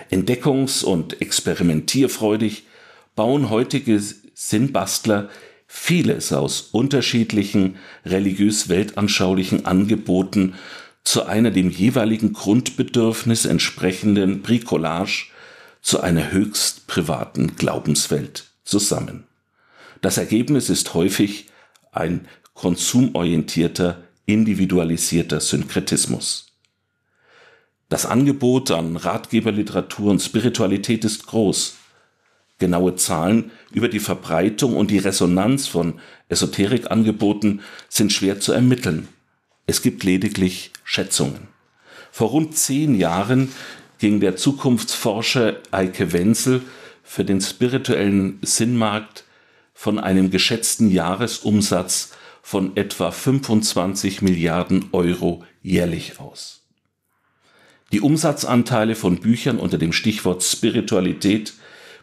Entdeckungs- 0.10 0.86
und 0.86 1.22
experimentierfreudig 1.22 2.64
bauen 3.16 3.50
heutige 3.50 4.02
Sinnbastler 4.36 5.30
vieles 5.66 6.32
aus 6.32 6.62
unterschiedlichen 6.72 7.78
religiös-weltanschaulichen 8.06 9.66
Angeboten 9.66 10.54
zu 11.04 11.26
einer 11.26 11.52
dem 11.52 11.70
jeweiligen 11.70 12.34
Grundbedürfnis 12.34 13.46
entsprechenden 13.46 14.42
Bricolage 14.42 15.28
zu 15.82 16.02
einer 16.02 16.32
höchst 16.32 16.88
privaten 16.88 17.56
Glaubenswelt 17.56 18.46
zusammen. 18.64 19.24
Das 20.02 20.18
Ergebnis 20.18 20.70
ist 20.70 20.94
häufig 20.94 21.48
ein 21.92 22.28
konsumorientierter, 22.54 24.04
individualisierter 24.26 25.40
Synkretismus. 25.40 26.48
Das 27.90 28.06
Angebot 28.06 28.72
an 28.72 28.98
Ratgeberliteratur 28.98 30.12
und 30.12 30.22
Spiritualität 30.22 31.06
ist 31.06 31.28
groß. 31.28 31.76
Genaue 32.58 32.96
Zahlen 32.96 33.52
über 33.76 33.90
die 33.90 34.00
Verbreitung 34.00 34.78
und 34.78 34.90
die 34.90 34.98
Resonanz 34.98 35.68
von 35.68 36.00
Esoterikangeboten 36.30 37.62
sind 37.90 38.14
schwer 38.14 38.40
zu 38.40 38.54
ermitteln. 38.54 39.10
Es 39.68 39.82
gibt 39.82 40.04
lediglich 40.04 40.72
Schätzungen. 40.86 41.50
Vor 42.10 42.30
rund 42.30 42.56
zehn 42.56 42.96
Jahren 42.96 43.52
ging 44.00 44.22
der 44.22 44.38
Zukunftsforscher 44.38 45.58
Eike 45.72 46.14
Wenzel 46.14 46.62
für 47.04 47.26
den 47.26 47.42
spirituellen 47.42 48.40
Sinnmarkt 48.42 49.26
von 49.74 50.00
einem 50.00 50.32
geschätzten 50.32 50.90
Jahresumsatz 50.90 52.14
von 52.42 52.78
etwa 52.78 53.12
25 53.12 54.22
Milliarden 54.22 54.86
Euro 54.94 55.44
jährlich 55.62 56.20
aus. 56.20 56.62
Die 57.92 58.00
Umsatzanteile 58.00 58.96
von 58.96 59.20
Büchern 59.20 59.58
unter 59.60 59.78
dem 59.78 59.92
Stichwort 59.92 60.44
Spiritualität 60.44 61.54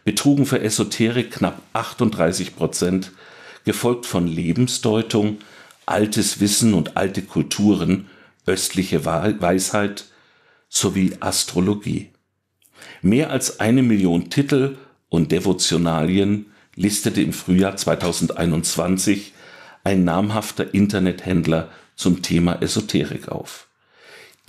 betrugen 0.03 0.45
für 0.45 0.61
Esoterik 0.61 1.31
knapp 1.31 1.61
38 1.73 2.55
Prozent, 2.55 3.11
gefolgt 3.65 4.05
von 4.05 4.27
Lebensdeutung, 4.27 5.39
altes 5.85 6.39
Wissen 6.39 6.73
und 6.73 6.97
alte 6.97 7.21
Kulturen, 7.21 8.07
östliche 8.45 9.05
Weisheit 9.05 10.05
sowie 10.69 11.13
Astrologie. 11.19 12.09
Mehr 13.01 13.31
als 13.31 13.59
eine 13.59 13.83
Million 13.83 14.29
Titel 14.29 14.77
und 15.09 15.31
Devotionalien 15.31 16.47
listete 16.75 17.21
im 17.21 17.33
Frühjahr 17.33 17.75
2021 17.75 19.33
ein 19.83 20.03
namhafter 20.03 20.73
Internethändler 20.73 21.69
zum 21.95 22.21
Thema 22.21 22.61
Esoterik 22.61 23.29
auf. 23.29 23.67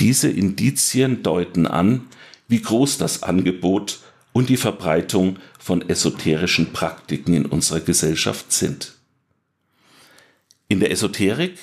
Diese 0.01 0.29
Indizien 0.29 1.23
deuten 1.23 1.67
an, 1.67 2.07
wie 2.49 2.63
groß 2.63 2.99
das 2.99 3.23
Angebot 3.23 4.01
und 4.35 4.49
die 4.49 4.57
Verbreitung 4.57 5.39
von 5.59 5.89
esoterischen 5.89 6.73
Praktiken 6.73 7.33
in 7.35 7.47
unserer 7.47 7.81
Gesellschaft 7.81 8.53
sind. 8.53 8.97
In 10.69 10.81
der 10.81 10.91
Esoterik 10.91 11.57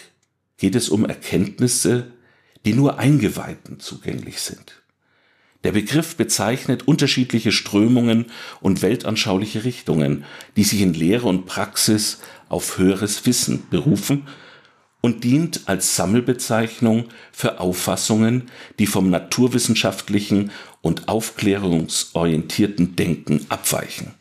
geht 0.57 0.75
es 0.75 0.87
um 0.89 1.05
Erkenntnisse, 1.05 2.13
die 2.65 2.73
nur 2.73 2.97
Eingeweihten 2.97 3.81
zugänglich 3.81 4.39
sind. 4.39 4.81
Der 5.65 5.73
Begriff 5.73 6.15
bezeichnet 6.15 6.87
unterschiedliche 6.87 7.51
Strömungen 7.51 8.27
und 8.61 8.81
weltanschauliche 8.81 9.65
Richtungen, 9.65 10.23
die 10.55 10.63
sich 10.63 10.81
in 10.81 10.93
Lehre 10.93 11.27
und 11.27 11.45
Praxis 11.45 12.19
auf 12.47 12.77
höheres 12.77 13.25
Wissen 13.25 13.67
berufen 13.69 14.27
und 15.01 15.23
dient 15.23 15.61
als 15.65 15.95
Sammelbezeichnung 15.95 17.09
für 17.31 17.59
Auffassungen, 17.59 18.49
die 18.79 18.87
vom 18.87 19.09
naturwissenschaftlichen 19.09 20.51
und 20.81 21.07
aufklärungsorientierten 21.07 22.95
Denken 22.95 23.45
abweichen. 23.49 24.13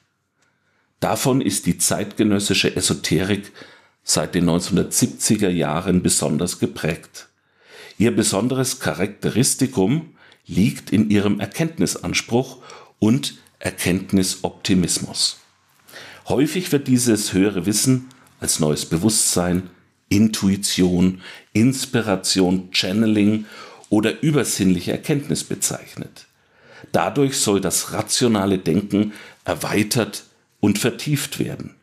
Davon 1.01 1.41
ist 1.41 1.67
die 1.67 1.79
zeitgenössische 1.79 2.77
Esoterik 2.77 3.53
seit 4.03 4.35
den 4.35 4.49
1970er 4.49 5.49
Jahren 5.49 6.03
besonders 6.03 6.59
geprägt. 6.59 7.29
Ihr 7.99 8.15
besonderes 8.15 8.81
Charakteristikum 8.81 10.15
liegt 10.47 10.93
in 10.93 11.11
ihrem 11.11 11.41
Erkenntnisanspruch 11.41 12.59
und 12.99 13.39
Erkenntnisoptimismus. 13.59 15.39
Häufig 16.29 16.71
wird 16.73 16.89
dieses 16.89 17.33
höhere 17.33 17.67
Wissen 17.67 18.09
als 18.41 18.59
neues 18.59 18.87
Bewusstsein, 18.87 19.71
Intuition, 20.09 21.21
Inspiration, 21.53 22.69
Channeling 22.73 23.47
oder 23.91 24.23
übersinnliche 24.23 24.93
Erkenntnis 24.93 25.45
bezeichnet. 25.45 26.27
Dadurch 26.93 27.39
soll 27.39 27.61
das 27.61 27.93
rationale 27.93 28.59
Denken 28.59 29.13
erweitert 29.45 30.25
und 30.61 30.79
vertieft 30.79 31.39
werden. 31.39 31.75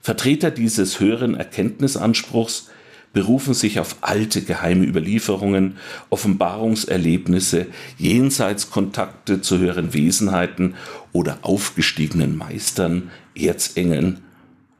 Vertreter 0.00 0.50
dieses 0.50 1.00
höheren 1.00 1.34
Erkenntnisanspruchs 1.34 2.68
berufen 3.14 3.54
sich 3.54 3.78
auf 3.78 3.96
alte 4.02 4.42
geheime 4.42 4.84
Überlieferungen, 4.84 5.78
Offenbarungserlebnisse, 6.10 7.68
Jenseitskontakte 7.96 9.40
zu 9.40 9.58
höheren 9.58 9.94
Wesenheiten 9.94 10.74
oder 11.12 11.38
aufgestiegenen 11.42 12.36
Meistern, 12.36 13.10
Erzengeln 13.34 14.20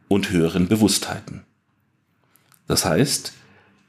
und 0.09 0.31
höheren 0.31 0.69
Bewusstheiten. 0.69 1.45
Das 2.67 2.85
heißt, 2.85 3.33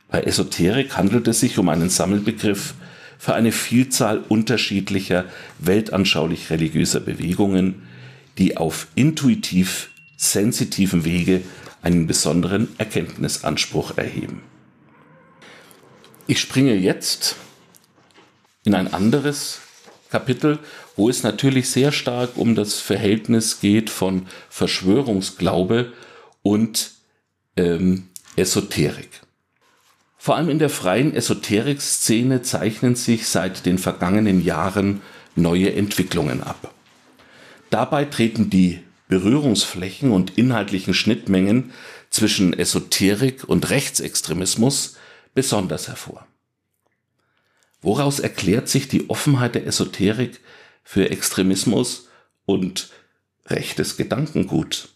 bei 0.09 0.21
Esoterik 0.21 0.95
handelt 0.95 1.27
es 1.27 1.39
sich 1.39 1.57
um 1.57 1.67
einen 1.67 1.89
Sammelbegriff 1.89 2.75
für 3.17 3.33
eine 3.33 3.51
Vielzahl 3.51 4.19
unterschiedlicher 4.29 5.25
weltanschaulich-religiöser 5.59 6.99
Bewegungen, 6.99 7.83
die 8.37 8.57
auf 8.57 8.87
intuitiv 8.95 9.89
sensitiven 10.17 11.05
Wege 11.05 11.41
einen 11.81 12.07
besonderen 12.07 12.67
Erkenntnisanspruch 12.77 13.97
erheben. 13.97 14.41
Ich 16.27 16.39
springe 16.39 16.73
jetzt 16.73 17.35
in 18.63 18.73
ein 18.73 18.91
anderes 18.93 19.59
Kapitel, 20.09 20.59
wo 20.95 21.09
es 21.09 21.23
natürlich 21.23 21.69
sehr 21.69 21.91
stark 21.91 22.37
um 22.37 22.55
das 22.55 22.79
Verhältnis 22.79 23.59
geht 23.59 23.89
von 23.89 24.27
Verschwörungsglaube 24.49 25.93
und 26.41 26.91
ähm, 27.57 28.07
Esoterik. 28.35 29.24
Vor 30.25 30.37
allem 30.37 30.49
in 30.49 30.57
der 30.57 30.71
freien 30.71 31.13
Esoterik-Szene 31.13 32.41
zeichnen 32.41 32.95
sich 32.95 33.27
seit 33.27 33.67
den 33.67 33.77
vergangenen 33.77 34.43
Jahren 34.43 35.03
neue 35.35 35.71
Entwicklungen 35.75 36.41
ab. 36.41 36.73
Dabei 37.69 38.05
treten 38.05 38.49
die 38.49 38.79
Berührungsflächen 39.07 40.09
und 40.09 40.35
inhaltlichen 40.35 40.95
Schnittmengen 40.95 41.73
zwischen 42.09 42.57
Esoterik 42.57 43.43
und 43.43 43.69
Rechtsextremismus 43.69 44.97
besonders 45.35 45.89
hervor. 45.89 46.25
Woraus 47.83 48.19
erklärt 48.19 48.67
sich 48.67 48.87
die 48.87 49.11
Offenheit 49.11 49.53
der 49.53 49.67
Esoterik 49.67 50.39
für 50.83 51.11
Extremismus 51.11 52.09
und 52.47 52.89
rechtes 53.45 53.95
Gedankengut. 53.95 54.89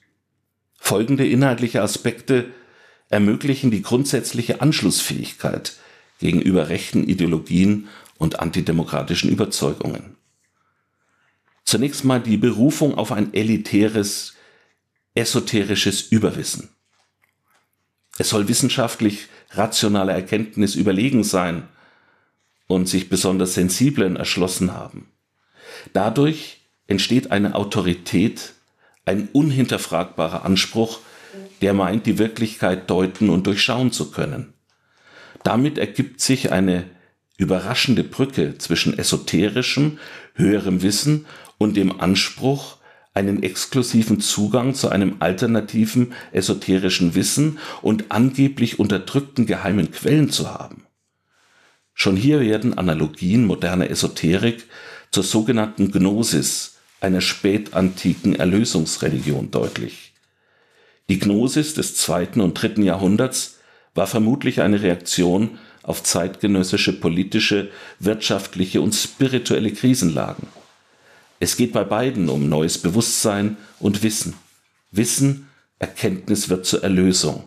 Folgende 0.76 1.28
inhaltliche 1.28 1.84
Aspekte 1.84 2.52
ermöglichen 3.10 3.72
die 3.72 3.82
grundsätzliche 3.82 4.62
Anschlussfähigkeit 4.62 5.74
gegenüber 6.20 6.70
rechten 6.70 7.04
Ideologien 7.04 7.88
und 8.18 8.40
antidemokratischen 8.40 9.30
Überzeugungen. 9.30 10.16
Zunächst 11.64 12.04
mal 12.04 12.20
die 12.20 12.38
Berufung 12.38 12.96
auf 12.96 13.12
ein 13.12 13.34
elitäres, 13.34 14.36
esoterisches 15.16 16.02
Überwissen. 16.02 16.70
Es 18.18 18.30
soll 18.30 18.48
wissenschaftlich 18.48 19.28
rationale 19.52 20.12
Erkenntnis 20.12 20.76
überlegen 20.76 21.24
sein 21.24 21.68
und 22.68 22.88
sich 22.88 23.10
besonders 23.10 23.54
sensiblen 23.54 24.16
erschlossen 24.16 24.74
haben. 24.74 25.10
Dadurch 25.94 26.62
entsteht 26.88 27.32
eine 27.32 27.56
Autorität, 27.56 28.54
ein 29.06 29.30
unhinterfragbarer 29.32 30.44
Anspruch, 30.44 31.00
der 31.62 31.74
meint, 31.74 32.06
die 32.06 32.18
Wirklichkeit 32.18 32.90
deuten 32.90 33.30
und 33.30 33.48
durchschauen 33.48 33.92
zu 33.92 34.12
können. 34.12 34.54
Damit 35.44 35.78
ergibt 35.78 36.22
sich 36.22 36.52
eine 36.52 36.86
überraschende 37.38 38.04
Brücke 38.04 38.58
zwischen 38.58 38.98
esoterischem, 38.98 40.00
höherem 40.36 40.82
Wissen 40.82 41.26
und 41.58 41.78
dem 41.78 42.00
Anspruch, 42.00 42.78
einen 43.14 43.44
exklusiven 43.44 44.20
Zugang 44.20 44.76
zu 44.76 44.90
einem 44.90 45.18
alternativen 45.20 46.14
esoterischen 46.32 47.16
Wissen 47.16 47.60
und 47.82 48.12
angeblich 48.12 48.80
unterdrückten 48.80 49.46
geheimen 49.46 49.92
Quellen 49.92 50.30
zu 50.30 50.52
haben. 50.52 50.86
Schon 51.94 52.16
hier 52.16 52.40
werden 52.40 52.78
Analogien 52.78 53.46
moderner 53.46 53.90
Esoterik 53.90 54.66
zur 55.12 55.24
sogenannten 55.24 55.92
Gnosis, 55.92 56.78
einer 57.02 57.22
spätantiken 57.22 58.36
Erlösungsreligion 58.36 59.52
deutlich. 59.52 60.09
Die 61.10 61.18
Gnosis 61.18 61.74
des 61.74 61.96
zweiten 61.96 62.40
und 62.40 62.54
dritten 62.54 62.84
Jahrhunderts 62.84 63.58
war 63.96 64.06
vermutlich 64.06 64.62
eine 64.62 64.84
Reaktion 64.84 65.58
auf 65.82 66.04
zeitgenössische 66.04 66.94
politische, 66.94 67.70
wirtschaftliche 68.00 68.80
und 68.80 68.94
spirituelle 68.94 69.74
Krisenlagen. 69.74 70.48
Es 71.40 71.58
geht 71.58 71.74
bei 71.74 71.84
beiden 71.84 72.30
um 72.30 72.48
neues 72.48 72.78
Bewusstsein 72.78 73.58
und 73.80 74.04
Wissen. 74.04 74.36
Wissen, 74.92 75.48
Erkenntnis 75.80 76.50
wird 76.50 76.68
zur 76.68 76.84
Erlösung. 76.84 77.46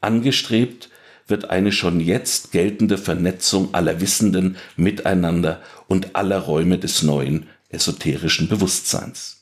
Angestrebt 0.00 0.88
wird 1.26 1.50
eine 1.50 1.72
schon 1.72 1.98
jetzt 1.98 2.52
geltende 2.52 2.96
Vernetzung 2.96 3.74
aller 3.74 4.00
Wissenden 4.00 4.56
miteinander 4.76 5.60
und 5.88 6.14
aller 6.14 6.38
Räume 6.38 6.78
des 6.78 7.02
neuen 7.02 7.46
esoterischen 7.70 8.48
Bewusstseins. 8.48 9.39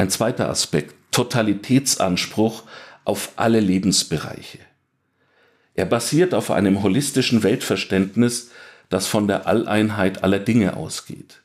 Ein 0.00 0.08
zweiter 0.08 0.48
Aspekt, 0.48 0.94
Totalitätsanspruch 1.10 2.62
auf 3.04 3.32
alle 3.36 3.60
Lebensbereiche. 3.60 4.60
Er 5.74 5.84
basiert 5.84 6.32
auf 6.32 6.50
einem 6.50 6.82
holistischen 6.82 7.42
Weltverständnis, 7.42 8.50
das 8.88 9.06
von 9.06 9.28
der 9.28 9.46
Alleinheit 9.46 10.24
aller 10.24 10.38
Dinge 10.38 10.74
ausgeht. 10.74 11.42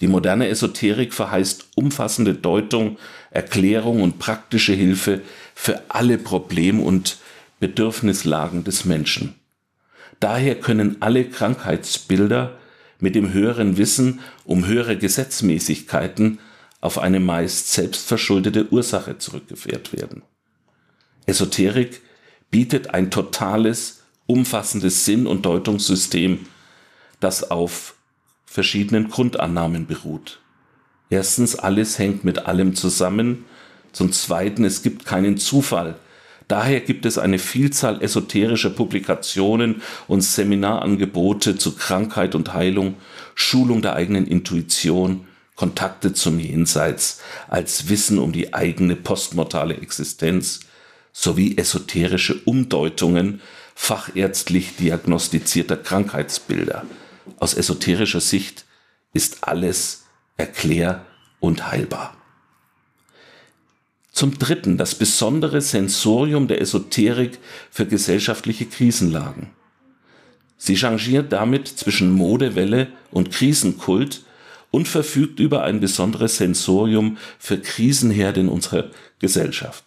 Die 0.00 0.06
moderne 0.06 0.48
Esoterik 0.48 1.12
verheißt 1.12 1.72
umfassende 1.74 2.32
Deutung, 2.32 2.96
Erklärung 3.30 4.00
und 4.00 4.18
praktische 4.18 4.72
Hilfe 4.72 5.20
für 5.54 5.82
alle 5.90 6.16
Problem- 6.16 6.80
und 6.80 7.18
Bedürfnislagen 7.60 8.64
des 8.64 8.86
Menschen. 8.86 9.34
Daher 10.20 10.54
können 10.54 10.96
alle 11.00 11.26
Krankheitsbilder 11.26 12.56
mit 12.98 13.14
dem 13.14 13.34
höheren 13.34 13.76
Wissen 13.76 14.20
um 14.46 14.66
höhere 14.66 14.96
Gesetzmäßigkeiten 14.96 16.38
auf 16.84 16.98
eine 16.98 17.18
meist 17.18 17.72
selbstverschuldete 17.72 18.70
Ursache 18.70 19.16
zurückgeführt 19.16 19.94
werden. 19.94 20.20
Esoterik 21.24 22.02
bietet 22.50 22.92
ein 22.92 23.10
totales, 23.10 24.02
umfassendes 24.26 25.06
Sinn- 25.06 25.26
und 25.26 25.46
Deutungssystem, 25.46 26.40
das 27.20 27.50
auf 27.50 27.94
verschiedenen 28.44 29.08
Grundannahmen 29.08 29.86
beruht. 29.86 30.40
Erstens, 31.08 31.56
alles 31.56 31.98
hängt 31.98 32.22
mit 32.22 32.40
allem 32.40 32.74
zusammen. 32.74 33.46
Zum 33.92 34.12
Zweiten, 34.12 34.62
es 34.64 34.82
gibt 34.82 35.06
keinen 35.06 35.38
Zufall. 35.38 35.98
Daher 36.48 36.80
gibt 36.80 37.06
es 37.06 37.16
eine 37.16 37.38
Vielzahl 37.38 38.02
esoterischer 38.02 38.68
Publikationen 38.68 39.80
und 40.06 40.20
Seminarangebote 40.20 41.56
zu 41.56 41.76
Krankheit 41.76 42.34
und 42.34 42.52
Heilung, 42.52 42.96
Schulung 43.34 43.80
der 43.80 43.94
eigenen 43.94 44.26
Intuition, 44.26 45.26
Kontakte 45.56 46.12
zum 46.12 46.38
Jenseits, 46.38 47.20
als 47.48 47.88
Wissen 47.88 48.18
um 48.18 48.32
die 48.32 48.54
eigene 48.54 48.96
postmortale 48.96 49.76
Existenz 49.76 50.60
sowie 51.12 51.56
esoterische 51.56 52.34
Umdeutungen 52.44 53.40
fachärztlich 53.74 54.76
diagnostizierter 54.76 55.76
Krankheitsbilder. 55.76 56.84
Aus 57.38 57.54
esoterischer 57.54 58.20
Sicht 58.20 58.64
ist 59.12 59.44
alles 59.44 60.04
erklär- 60.36 61.06
und 61.40 61.70
heilbar. 61.70 62.16
Zum 64.10 64.38
Dritten 64.38 64.76
das 64.76 64.94
besondere 64.94 65.60
Sensorium 65.60 66.46
der 66.46 66.60
Esoterik 66.60 67.38
für 67.70 67.86
gesellschaftliche 67.86 68.66
Krisenlagen. 68.66 69.50
Sie 70.56 70.76
changiert 70.76 71.32
damit 71.32 71.66
zwischen 71.66 72.12
Modewelle 72.12 72.88
und 73.10 73.32
Krisenkult 73.32 74.22
und 74.74 74.88
verfügt 74.88 75.38
über 75.38 75.62
ein 75.62 75.78
besonderes 75.78 76.38
Sensorium 76.38 77.16
für 77.38 77.58
Krisenherde 77.58 78.40
in 78.40 78.48
unserer 78.48 78.90
Gesellschaft. 79.20 79.84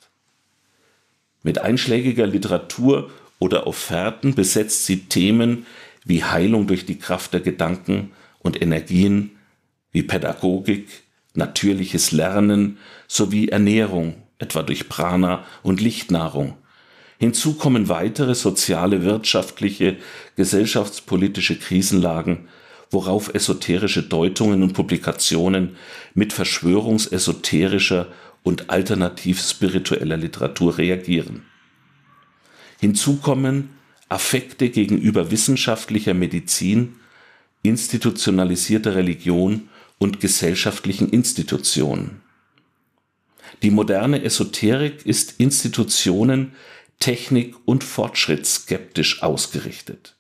Mit 1.44 1.60
einschlägiger 1.60 2.26
Literatur 2.26 3.12
oder 3.38 3.68
Offerten 3.68 4.34
besetzt 4.34 4.86
sie 4.86 5.10
Themen 5.10 5.66
wie 6.06 6.24
Heilung 6.24 6.68
durch 6.68 6.86
die 6.86 6.98
Kraft 6.98 7.34
der 7.34 7.42
Gedanken 7.42 8.12
und 8.40 8.62
Energien, 8.62 9.32
wie 9.92 10.04
Pädagogik, 10.04 10.88
natürliches 11.34 12.14
Lernen 12.14 12.78
sowie 13.08 13.50
Ernährung, 13.50 14.16
etwa 14.40 14.64
durch 14.64 14.88
Prana 14.88 15.44
und 15.64 15.82
Lichtnahrung. 15.82 16.56
Hinzu 17.20 17.56
kommen 17.56 17.90
weitere 17.90 18.36
soziale, 18.36 19.04
wirtschaftliche, 19.04 19.98
gesellschaftspolitische 20.38 21.60
Krisenlagen, 21.60 22.48
worauf 22.90 23.34
esoterische 23.34 24.04
Deutungen 24.04 24.64
und 24.64 24.74
Publikationen 24.74 25.76
mit 26.14 26.34
verschwörungsesoterischer 26.34 28.08
und 28.44 28.70
alternativ 28.70 29.42
spiritueller 29.42 30.18
Literatur 30.18 30.78
reagieren. 30.78 31.44
Hinzu 32.80 33.18
kommen 33.18 33.70
Affekte 34.10 34.70
gegenüber 34.70 35.32
wissenschaftlicher 35.32 36.14
Medizin, 36.14 36.96
institutionalisierter 37.64 38.96
Religion 38.96 39.70
und 39.98 40.20
gesellschaftlichen 40.20 41.10
Institutionen. 41.10 42.22
Die 43.64 43.72
moderne 43.72 44.24
Esoterik 44.24 45.06
ist 45.06 45.36
Institutionen, 45.40 46.54
Technik 47.00 47.56
und 47.66 47.84
Fortschritt 47.84 48.46
skeptisch 48.46 49.24
ausgerichtet. 49.24 50.17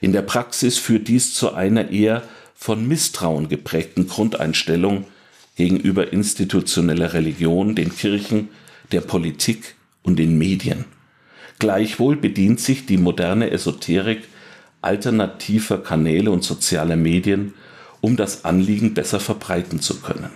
In 0.00 0.12
der 0.12 0.22
Praxis 0.22 0.78
führt 0.78 1.08
dies 1.08 1.34
zu 1.34 1.54
einer 1.54 1.90
eher 1.90 2.22
von 2.54 2.86
Misstrauen 2.86 3.48
geprägten 3.48 4.08
Grundeinstellung 4.08 5.04
gegenüber 5.56 6.12
institutioneller 6.12 7.12
Religion, 7.12 7.74
den 7.74 7.94
Kirchen, 7.94 8.48
der 8.92 9.00
Politik 9.00 9.74
und 10.02 10.18
den 10.18 10.38
Medien. 10.38 10.84
Gleichwohl 11.58 12.16
bedient 12.16 12.60
sich 12.60 12.86
die 12.86 12.98
moderne 12.98 13.50
Esoterik 13.50 14.24
alternativer 14.82 15.82
Kanäle 15.82 16.30
und 16.30 16.44
sozialer 16.44 16.96
Medien, 16.96 17.54
um 18.00 18.16
das 18.16 18.44
Anliegen 18.44 18.94
besser 18.94 19.20
verbreiten 19.20 19.80
zu 19.80 20.00
können. 20.00 20.30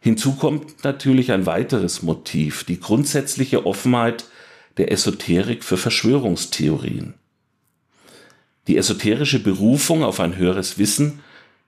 Hinzu 0.00 0.32
kommt 0.32 0.84
natürlich 0.84 1.32
ein 1.32 1.46
weiteres 1.46 2.02
Motiv, 2.02 2.64
die 2.64 2.78
grundsätzliche 2.78 3.66
Offenheit 3.66 4.26
der 4.76 4.92
Esoterik 4.92 5.64
für 5.64 5.76
Verschwörungstheorien. 5.76 7.14
Die 8.66 8.76
esoterische 8.76 9.42
Berufung 9.42 10.02
auf 10.04 10.20
ein 10.20 10.36
höheres 10.36 10.78
Wissen 10.78 11.20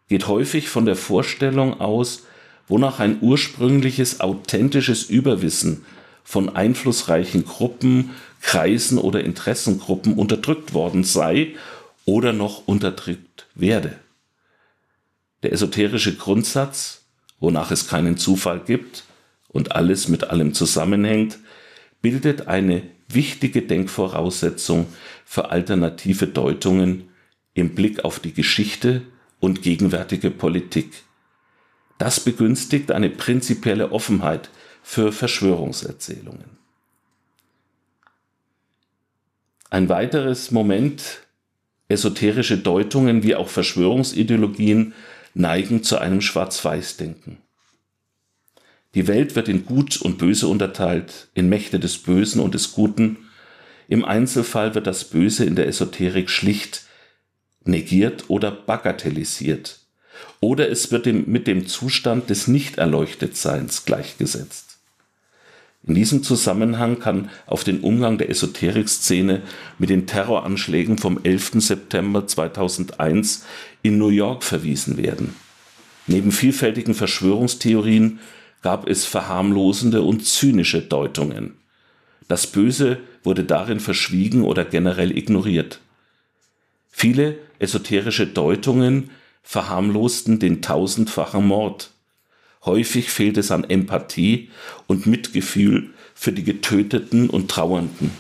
geht 0.08 0.28
häufig 0.28 0.68
von 0.68 0.86
der 0.86 0.96
Vorstellung 0.96 1.80
aus, 1.80 2.22
wonach 2.68 3.00
ein 3.00 3.18
ursprüngliches, 3.20 4.20
authentisches 4.20 5.04
Überwissen 5.04 5.84
von 6.24 6.54
einflussreichen 6.56 7.44
Gruppen, 7.44 8.10
Kreisen 8.40 8.98
oder 8.98 9.22
Interessengruppen 9.22 10.14
unterdrückt 10.14 10.74
worden 10.74 11.04
sei 11.04 11.54
oder 12.04 12.32
noch 12.32 12.66
unterdrückt 12.66 13.46
werde. 13.54 13.98
Der 15.42 15.52
esoterische 15.52 16.16
Grundsatz, 16.16 17.02
wonach 17.38 17.70
es 17.70 17.88
keinen 17.88 18.16
Zufall 18.16 18.60
gibt 18.60 19.04
und 19.48 19.72
alles 19.72 20.08
mit 20.08 20.24
allem 20.24 20.54
zusammenhängt, 20.54 21.38
bildet 22.02 22.48
eine 22.48 22.82
wichtige 23.08 23.62
Denkvoraussetzung 23.62 24.86
für 25.24 25.50
alternative 25.50 26.26
Deutungen 26.26 27.08
im 27.54 27.74
Blick 27.74 28.04
auf 28.04 28.20
die 28.20 28.32
Geschichte 28.32 29.02
und 29.40 29.62
gegenwärtige 29.62 30.30
Politik. 30.30 31.04
Das 31.98 32.20
begünstigt 32.20 32.90
eine 32.92 33.10
prinzipielle 33.10 33.92
Offenheit 33.92 34.50
für 34.82 35.12
Verschwörungserzählungen. 35.12 36.56
Ein 39.70 39.88
weiteres 39.88 40.50
Moment, 40.50 41.26
esoterische 41.88 42.58
Deutungen 42.58 43.22
wie 43.22 43.34
auch 43.34 43.48
Verschwörungsideologien 43.48 44.94
neigen 45.34 45.82
zu 45.82 45.98
einem 45.98 46.20
Schwarz-Weiß-Denken. 46.20 47.38
Die 48.96 49.06
Welt 49.06 49.36
wird 49.36 49.48
in 49.48 49.66
Gut 49.66 50.00
und 50.00 50.16
Böse 50.16 50.48
unterteilt, 50.48 51.28
in 51.34 51.50
Mächte 51.50 51.78
des 51.78 51.98
Bösen 51.98 52.40
und 52.40 52.54
des 52.54 52.72
Guten. 52.72 53.18
Im 53.88 54.06
Einzelfall 54.06 54.74
wird 54.74 54.86
das 54.86 55.04
Böse 55.04 55.44
in 55.44 55.54
der 55.54 55.68
Esoterik 55.68 56.30
schlicht 56.30 56.84
negiert 57.62 58.24
oder 58.28 58.50
bagatellisiert. 58.50 59.80
Oder 60.40 60.70
es 60.70 60.92
wird 60.92 61.04
mit 61.06 61.46
dem 61.46 61.66
Zustand 61.66 62.30
des 62.30 62.48
Nichterleuchtetseins 62.48 63.84
gleichgesetzt. 63.84 64.78
In 65.86 65.94
diesem 65.94 66.22
Zusammenhang 66.22 66.98
kann 66.98 67.30
auf 67.44 67.64
den 67.64 67.80
Umgang 67.80 68.16
der 68.16 68.30
Esoterikszene 68.30 69.42
mit 69.78 69.90
den 69.90 70.06
Terroranschlägen 70.06 70.96
vom 70.96 71.20
11. 71.22 71.56
September 71.56 72.26
2001 72.26 73.44
in 73.82 73.98
New 73.98 74.08
York 74.08 74.42
verwiesen 74.42 74.96
werden. 74.96 75.36
Neben 76.06 76.32
vielfältigen 76.32 76.94
Verschwörungstheorien 76.94 78.20
gab 78.66 78.88
es 78.88 79.04
verharmlosende 79.04 80.02
und 80.02 80.26
zynische 80.26 80.82
Deutungen. 80.82 81.54
Das 82.26 82.48
Böse 82.48 82.98
wurde 83.22 83.44
darin 83.44 83.78
verschwiegen 83.78 84.42
oder 84.42 84.64
generell 84.64 85.16
ignoriert. 85.16 85.78
Viele 86.90 87.38
esoterische 87.60 88.26
Deutungen 88.26 89.10
verharmlosten 89.44 90.40
den 90.40 90.62
tausendfachen 90.62 91.46
Mord. 91.46 91.92
Häufig 92.64 93.10
fehlt 93.10 93.36
es 93.36 93.52
an 93.52 93.62
Empathie 93.62 94.50
und 94.88 95.06
Mitgefühl 95.06 95.90
für 96.16 96.32
die 96.32 96.42
Getöteten 96.42 97.30
und 97.30 97.48
Trauernden. 97.48 98.10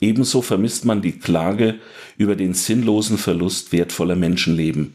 Ebenso 0.00 0.40
vermisst 0.40 0.84
man 0.84 1.02
die 1.02 1.18
Klage 1.18 1.80
über 2.16 2.36
den 2.36 2.54
sinnlosen 2.54 3.18
Verlust 3.18 3.72
wertvoller 3.72 4.14
Menschenleben. 4.14 4.94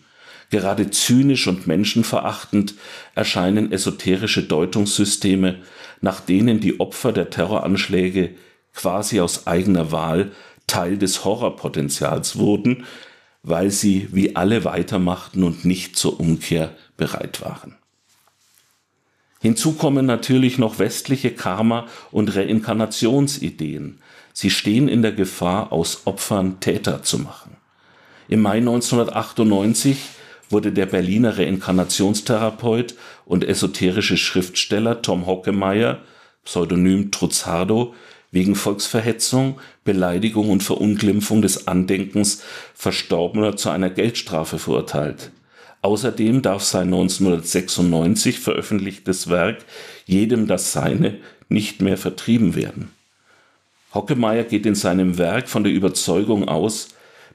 Gerade 0.49 0.89
zynisch 0.89 1.47
und 1.47 1.67
menschenverachtend 1.67 2.73
erscheinen 3.13 3.71
esoterische 3.71 4.43
Deutungssysteme, 4.43 5.59
nach 6.01 6.21
denen 6.21 6.59
die 6.59 6.79
Opfer 6.79 7.11
der 7.11 7.29
Terroranschläge 7.29 8.31
quasi 8.73 9.19
aus 9.19 9.47
eigener 9.47 9.91
Wahl 9.91 10.31
Teil 10.65 10.97
des 10.97 11.25
Horrorpotenzials 11.25 12.37
wurden, 12.37 12.85
weil 13.43 13.71
sie 13.71 14.09
wie 14.11 14.35
alle 14.35 14.65
weitermachten 14.65 15.43
und 15.43 15.65
nicht 15.65 15.97
zur 15.97 16.19
Umkehr 16.19 16.75
bereit 16.97 17.41
waren. 17.41 17.75
Hinzu 19.41 19.73
kommen 19.73 20.05
natürlich 20.05 20.57
noch 20.57 20.79
westliche 20.79 21.31
Karma- 21.31 21.87
und 22.11 22.35
Reinkarnationsideen. 22.35 24.01
Sie 24.33 24.49
stehen 24.49 24.87
in 24.87 25.01
der 25.01 25.13
Gefahr, 25.13 25.71
aus 25.71 26.01
Opfern 26.05 26.59
Täter 26.59 27.03
zu 27.03 27.19
machen. 27.19 27.55
Im 28.27 28.41
Mai 28.41 28.57
1998 28.57 29.97
wurde 30.49 30.71
der 30.71 30.85
Berliner 30.85 31.37
Reinkarnationstherapeut 31.37 32.95
und 33.25 33.43
esoterische 33.43 34.17
Schriftsteller 34.17 35.01
Tom 35.01 35.25
Hockemeyer, 35.25 35.99
Pseudonym 36.43 37.11
Truzzardo, 37.11 37.93
wegen 38.31 38.55
Volksverhetzung, 38.55 39.59
Beleidigung 39.83 40.49
und 40.49 40.63
Verunglimpfung 40.63 41.41
des 41.41 41.67
Andenkens 41.67 42.43
Verstorbener 42.75 43.55
zu 43.55 43.69
einer 43.69 43.89
Geldstrafe 43.89 44.59
verurteilt. 44.59 45.31
Außerdem 45.81 46.41
darf 46.41 46.63
sein 46.63 46.87
1996 46.87 48.39
veröffentlichtes 48.39 49.29
Werk 49.29 49.59
Jedem 50.05 50.47
das 50.47 50.73
Seine 50.73 51.17
nicht 51.47 51.81
mehr 51.81 51.97
vertrieben 51.97 52.55
werden. 52.55 52.91
Hockemeyer 53.93 54.43
geht 54.43 54.65
in 54.65 54.75
seinem 54.75 55.17
Werk 55.17 55.49
von 55.49 55.63
der 55.63 55.73
Überzeugung 55.73 56.47
aus, 56.47 56.89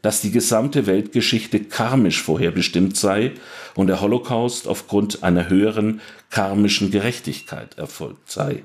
dass 0.05 0.21
die 0.21 0.31
gesamte 0.31 0.87
Weltgeschichte 0.87 1.61
karmisch 1.61 2.21
vorherbestimmt 2.21 2.95
sei 2.95 3.33
und 3.75 3.87
der 3.87 4.03
Holocaust 4.03 4.69
aufgrund 4.69 5.23
einer 5.23 5.49
höheren 5.49 6.03
karmischen 6.29 6.90
Gerechtigkeit 6.90 7.79
erfolgt 7.79 8.31
sei. 8.31 8.64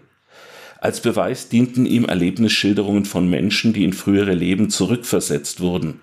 Als 0.82 1.00
Beweis 1.00 1.48
dienten 1.48 1.86
ihm 1.86 2.04
Erlebnisschilderungen 2.04 3.06
von 3.06 3.30
Menschen, 3.30 3.72
die 3.72 3.86
in 3.86 3.94
frühere 3.94 4.34
Leben 4.34 4.70
zurückversetzt 4.70 5.62
wurden. 5.62 6.02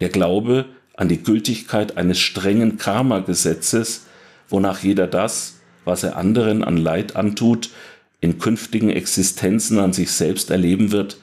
Der 0.00 0.08
Glaube 0.08 0.64
an 0.96 1.06
die 1.06 1.22
Gültigkeit 1.22 1.96
eines 1.96 2.18
strengen 2.18 2.78
Karma-Gesetzes, 2.78 4.06
wonach 4.48 4.80
jeder 4.82 5.06
das, 5.06 5.60
was 5.84 6.02
er 6.02 6.16
anderen 6.16 6.64
an 6.64 6.78
Leid 6.78 7.14
antut, 7.14 7.70
in 8.20 8.40
künftigen 8.40 8.90
Existenzen 8.90 9.78
an 9.78 9.92
sich 9.92 10.10
selbst 10.10 10.50
erleben 10.50 10.90
wird, 10.90 11.18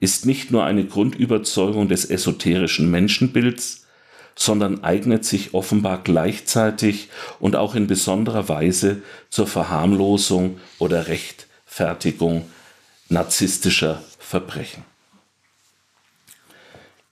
ist 0.00 0.26
nicht 0.26 0.50
nur 0.50 0.64
eine 0.64 0.84
Grundüberzeugung 0.84 1.88
des 1.88 2.04
esoterischen 2.04 2.90
Menschenbilds, 2.90 3.86
sondern 4.36 4.84
eignet 4.84 5.24
sich 5.24 5.52
offenbar 5.54 6.02
gleichzeitig 6.04 7.08
und 7.40 7.56
auch 7.56 7.74
in 7.74 7.88
besonderer 7.88 8.48
Weise 8.48 9.02
zur 9.30 9.48
Verharmlosung 9.48 10.60
oder 10.78 11.08
Rechtfertigung 11.08 12.48
narzisstischer 13.08 14.02
Verbrechen. 14.18 14.84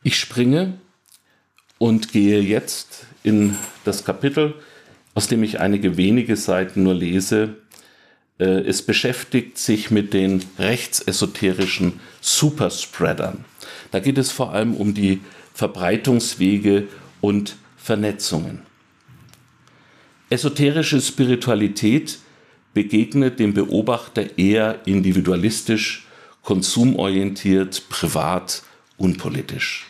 Ich 0.05 0.21
springe 0.21 0.75
und 1.79 2.13
gehe 2.13 2.41
jetzt 2.41 3.07
in 3.25 3.57
das 3.85 4.05
Kapitel, 4.05 4.55
aus 5.15 5.27
dem 5.27 5.43
ich 5.43 5.59
einige 5.59 5.97
wenige 5.97 6.37
Seiten 6.37 6.85
nur 6.85 6.95
lese, 6.95 7.57
äh, 8.39 8.45
es 8.45 8.83
beschäftigt 8.83 9.59
sich 9.59 9.91
mit 9.91 10.13
den 10.13 10.45
rechtsesoterischen 10.59 12.01
Superspreadern. 12.21 13.45
Da 13.91 14.01
geht 14.01 14.19
es 14.19 14.33
vor 14.33 14.53
allem 14.53 14.75
um 14.75 14.95
die 14.95 15.21
Verbreitungswege 15.55 16.89
und 17.21 17.57
Vernetzungen. 17.77 18.63
Esoterische 20.29 21.01
Spiritualität 21.01 22.19
begegnet 22.75 23.39
dem 23.39 23.55
Beobachter 23.55 24.39
eher 24.39 24.81
individualistisch, 24.85 26.07
konsumorientiert, 26.43 27.89
privat, 27.89 28.63
unpolitisch. 28.99 29.87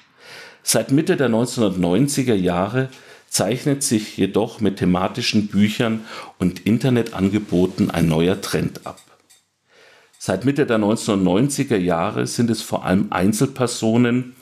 Seit 0.63 0.93
Mitte 0.93 1.17
der 1.17 1.31
1990er 1.31 2.35
Jahre 2.35 2.89
zeichnet 3.37 3.83
sich 3.83 4.17
jedoch 4.17 4.61
mit 4.63 4.79
thematischen 4.79 5.49
Büchern 5.49 6.07
und 6.39 6.65
Internetangeboten 6.65 7.91
ein 7.91 8.09
neuer 8.09 8.41
Trend 8.41 8.87
ab. 8.87 8.99
Seit 10.19 10.47
Mitte 10.47 10.65
der 10.65 10.79
1990er 10.79 11.77
Jahre 11.77 12.27
sind 12.27 12.49
es 12.49 12.63
vor 12.63 12.87
allem 12.87 13.09
Einzelpersonen, 13.11 14.35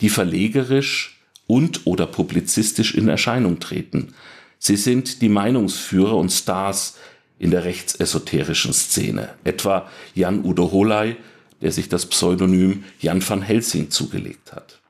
die 0.00 0.08
verlegerisch 0.08 1.20
und 1.46 1.86
oder 1.86 2.06
publizistisch 2.06 2.94
in 2.94 3.08
Erscheinung 3.08 3.60
treten. 3.60 4.14
Sie 4.58 4.76
sind 4.76 5.20
die 5.20 5.28
Meinungsführer 5.28 6.16
und 6.16 6.32
Stars 6.32 6.96
in 7.38 7.50
der 7.50 7.64
rechtsesoterischen 7.64 8.72
Szene, 8.72 9.28
etwa 9.44 9.90
Jan 10.14 10.42
Udo 10.42 10.72
Holey, 10.72 11.16
der 11.60 11.70
sich 11.70 11.90
das 11.90 12.06
Pseudonym 12.06 12.84
Jan 12.98 13.20
van 13.28 13.42
Helsing 13.42 13.90
zugelegt 13.90 14.54
hat. 14.54 14.80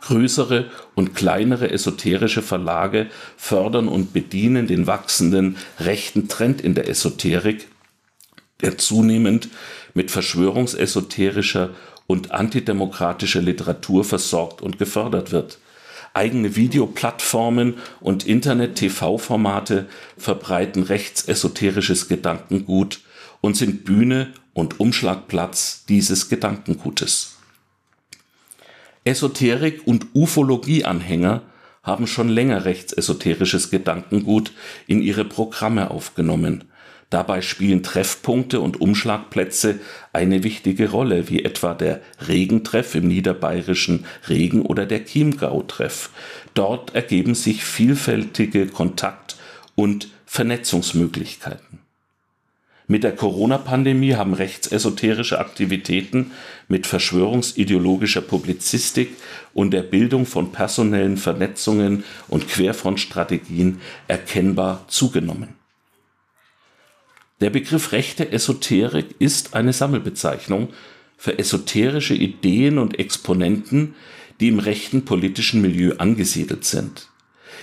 Größere 0.00 0.70
und 0.94 1.14
kleinere 1.14 1.70
esoterische 1.70 2.42
Verlage 2.42 3.08
fördern 3.36 3.88
und 3.88 4.12
bedienen 4.12 4.66
den 4.66 4.86
wachsenden 4.86 5.56
rechten 5.78 6.28
Trend 6.28 6.60
in 6.60 6.74
der 6.74 6.88
Esoterik, 6.88 7.68
der 8.62 8.78
zunehmend 8.78 9.48
mit 9.94 10.10
verschwörungsesoterischer 10.10 11.70
und 12.06 12.32
antidemokratischer 12.32 13.40
Literatur 13.40 14.04
versorgt 14.04 14.62
und 14.62 14.78
gefördert 14.78 15.32
wird. 15.32 15.58
Eigene 16.12 16.56
Videoplattformen 16.56 17.74
und 18.00 18.26
Internet-TV-Formate 18.26 19.86
verbreiten 20.16 20.82
rechtsesoterisches 20.82 22.08
Gedankengut 22.08 23.00
und 23.40 23.56
sind 23.56 23.84
Bühne 23.84 24.32
und 24.52 24.80
Umschlagplatz 24.80 25.84
dieses 25.88 26.28
Gedankengutes. 26.28 27.29
Esoterik- 29.04 29.86
und 29.86 30.06
Ufologie-Anhänger 30.14 31.42
haben 31.82 32.06
schon 32.06 32.28
länger 32.28 32.64
rechtsesoterisches 32.64 33.70
Gedankengut 33.70 34.52
in 34.86 35.00
ihre 35.02 35.24
Programme 35.24 35.90
aufgenommen. 35.90 36.64
Dabei 37.10 37.42
spielen 37.42 37.82
Treffpunkte 37.82 38.60
und 38.60 38.80
Umschlagplätze 38.80 39.80
eine 40.12 40.44
wichtige 40.44 40.90
Rolle, 40.90 41.28
wie 41.28 41.44
etwa 41.44 41.74
der 41.74 42.00
Regentreff 42.28 42.94
im 42.94 43.08
niederbayerischen 43.08 44.06
Regen 44.28 44.62
oder 44.62 44.86
der 44.86 45.04
Chiemgau-Treff. 45.04 46.10
Dort 46.54 46.94
ergeben 46.94 47.34
sich 47.34 47.64
vielfältige 47.64 48.68
Kontakt- 48.68 49.36
und 49.74 50.08
Vernetzungsmöglichkeiten. 50.24 51.79
Mit 52.90 53.04
der 53.04 53.14
Corona-Pandemie 53.14 54.16
haben 54.16 54.34
rechtsesoterische 54.34 55.38
Aktivitäten 55.38 56.32
mit 56.66 56.88
verschwörungsideologischer 56.88 58.20
Publizistik 58.20 59.10
und 59.54 59.70
der 59.70 59.82
Bildung 59.82 60.26
von 60.26 60.50
personellen 60.50 61.16
Vernetzungen 61.16 62.02
und 62.26 62.48
Querfrontstrategien 62.48 63.80
erkennbar 64.08 64.86
zugenommen. 64.88 65.50
Der 67.40 67.50
Begriff 67.50 67.92
rechte 67.92 68.32
Esoterik 68.32 69.14
ist 69.20 69.54
eine 69.54 69.72
Sammelbezeichnung 69.72 70.70
für 71.16 71.38
esoterische 71.38 72.14
Ideen 72.14 72.76
und 72.76 72.98
Exponenten, 72.98 73.94
die 74.40 74.48
im 74.48 74.58
rechten 74.58 75.04
politischen 75.04 75.62
Milieu 75.62 75.92
angesiedelt 75.98 76.64
sind. 76.64 77.06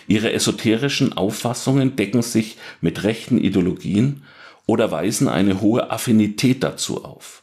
Ihre 0.08 0.32
esoterischen 0.32 1.12
Auffassungen 1.12 1.98
decken 1.98 2.22
sich 2.22 2.56
mit 2.80 3.04
rechten 3.04 3.38
Ideologien 3.38 4.24
oder 4.68 4.92
weisen 4.92 5.28
eine 5.28 5.62
hohe 5.62 5.90
Affinität 5.90 6.62
dazu 6.62 7.04
auf. 7.04 7.42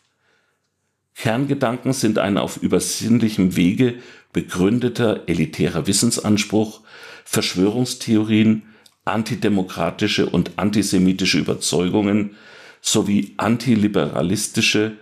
Kerngedanken 1.17 1.93
sind 1.93 2.19
ein 2.19 2.39
auf 2.39 2.59
übersinnlichem 2.59 3.57
Wege 3.57 3.97
begründeter 4.33 5.23
elitärer 5.27 5.87
Wissensanspruch, 5.87 6.81
Verschwörungstheorien, 7.25 8.63
antidemokratische 9.05 10.27
und 10.27 10.53
antisemitische 10.57 11.39
Überzeugungen 11.39 12.37
sowie 12.81 13.35
antiliberalistische 13.39 14.93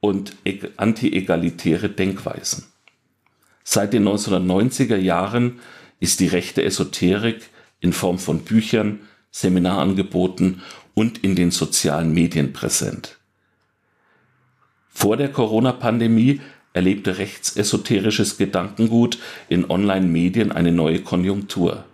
und 0.00 0.34
antiegalitäre 0.76 1.88
Denkweisen. 1.88 2.64
Seit 3.64 3.92
den 3.92 4.06
1990er 4.06 4.96
Jahren 4.96 5.60
ist 6.00 6.20
die 6.20 6.26
rechte 6.26 6.64
Esoterik 6.64 7.50
in 7.80 7.92
Form 7.92 8.18
von 8.18 8.40
Büchern, 8.40 9.00
Seminarangeboten 9.30 10.62
und 11.00 11.24
in 11.24 11.34
den 11.34 11.50
sozialen 11.50 12.12
Medien 12.12 12.52
präsent. 12.52 13.16
Vor 14.90 15.16
der 15.16 15.32
Corona-Pandemie 15.32 16.42
erlebte 16.74 17.16
rechtsesoterisches 17.16 18.36
Gedankengut 18.36 19.18
in 19.48 19.70
Online-Medien 19.70 20.52
eine 20.52 20.72
neue 20.72 21.00
Konjunktur. 21.00 21.86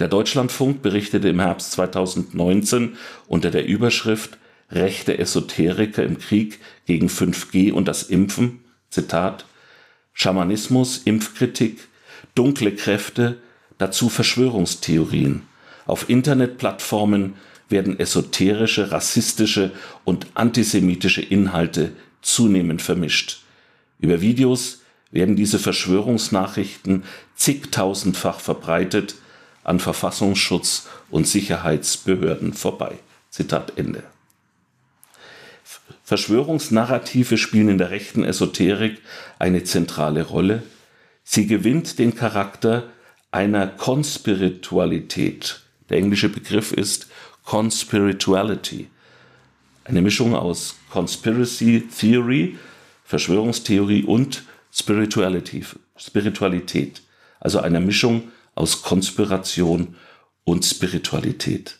Der 0.00 0.08
Deutschlandfunk 0.08 0.82
berichtete 0.82 1.28
im 1.28 1.38
Herbst 1.38 1.70
2019 1.72 2.96
unter 3.28 3.52
der 3.52 3.66
Überschrift 3.66 4.36
Rechte 4.68 5.16
Esoteriker 5.16 6.02
im 6.02 6.18
Krieg 6.18 6.58
gegen 6.86 7.06
5G 7.06 7.70
und 7.70 7.86
das 7.86 8.02
Impfen, 8.02 8.64
Zitat, 8.90 9.44
Schamanismus, 10.12 11.02
Impfkritik, 11.04 11.86
dunkle 12.34 12.74
Kräfte, 12.74 13.38
dazu 13.78 14.08
Verschwörungstheorien. 14.08 15.42
Auf 15.86 16.10
Internetplattformen 16.10 17.34
werden 17.68 17.98
esoterische, 17.98 18.90
rassistische 18.90 19.72
und 20.04 20.26
antisemitische 20.34 21.22
Inhalte 21.22 21.92
zunehmend 22.22 22.82
vermischt. 22.82 23.42
Über 23.98 24.20
Videos 24.20 24.82
werden 25.10 25.36
diese 25.36 25.58
Verschwörungsnachrichten 25.58 27.04
zigtausendfach 27.36 28.40
verbreitet, 28.40 29.14
an 29.62 29.80
Verfassungsschutz 29.80 30.88
und 31.10 31.26
Sicherheitsbehörden 31.26 32.52
vorbei. 32.52 32.98
Zitat 33.30 33.72
Ende. 33.76 34.02
Verschwörungsnarrative 36.04 37.38
spielen 37.38 37.70
in 37.70 37.78
der 37.78 37.90
rechten 37.90 38.24
Esoterik 38.24 39.00
eine 39.38 39.64
zentrale 39.64 40.22
Rolle. 40.22 40.62
Sie 41.24 41.46
gewinnt 41.46 41.98
den 41.98 42.14
Charakter 42.14 42.84
einer 43.30 43.66
Konspiritualität. 43.66 45.62
Der 45.88 45.96
englische 45.96 46.28
Begriff 46.28 46.72
ist 46.72 47.08
Conspirituality. 47.44 48.88
Eine 49.84 50.02
Mischung 50.02 50.34
aus 50.34 50.76
Conspiracy 50.90 51.86
Theory, 51.88 52.58
Verschwörungstheorie 53.04 54.02
und 54.04 54.44
Spirituality, 54.72 55.64
Spiritualität. 55.96 57.02
Also 57.40 57.60
einer 57.60 57.80
Mischung 57.80 58.32
aus 58.54 58.82
Konspiration 58.82 59.94
und 60.44 60.64
Spiritualität. 60.64 61.78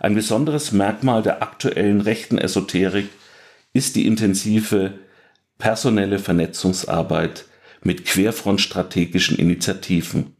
Ein 0.00 0.14
besonderes 0.14 0.72
Merkmal 0.72 1.22
der 1.22 1.42
aktuellen 1.42 2.00
rechten 2.00 2.38
Esoterik 2.38 3.08
ist 3.72 3.96
die 3.96 4.06
intensive 4.06 4.94
personelle 5.58 6.18
Vernetzungsarbeit 6.18 7.46
mit 7.82 8.04
querfrontstrategischen 8.04 9.38
Initiativen. 9.38 10.36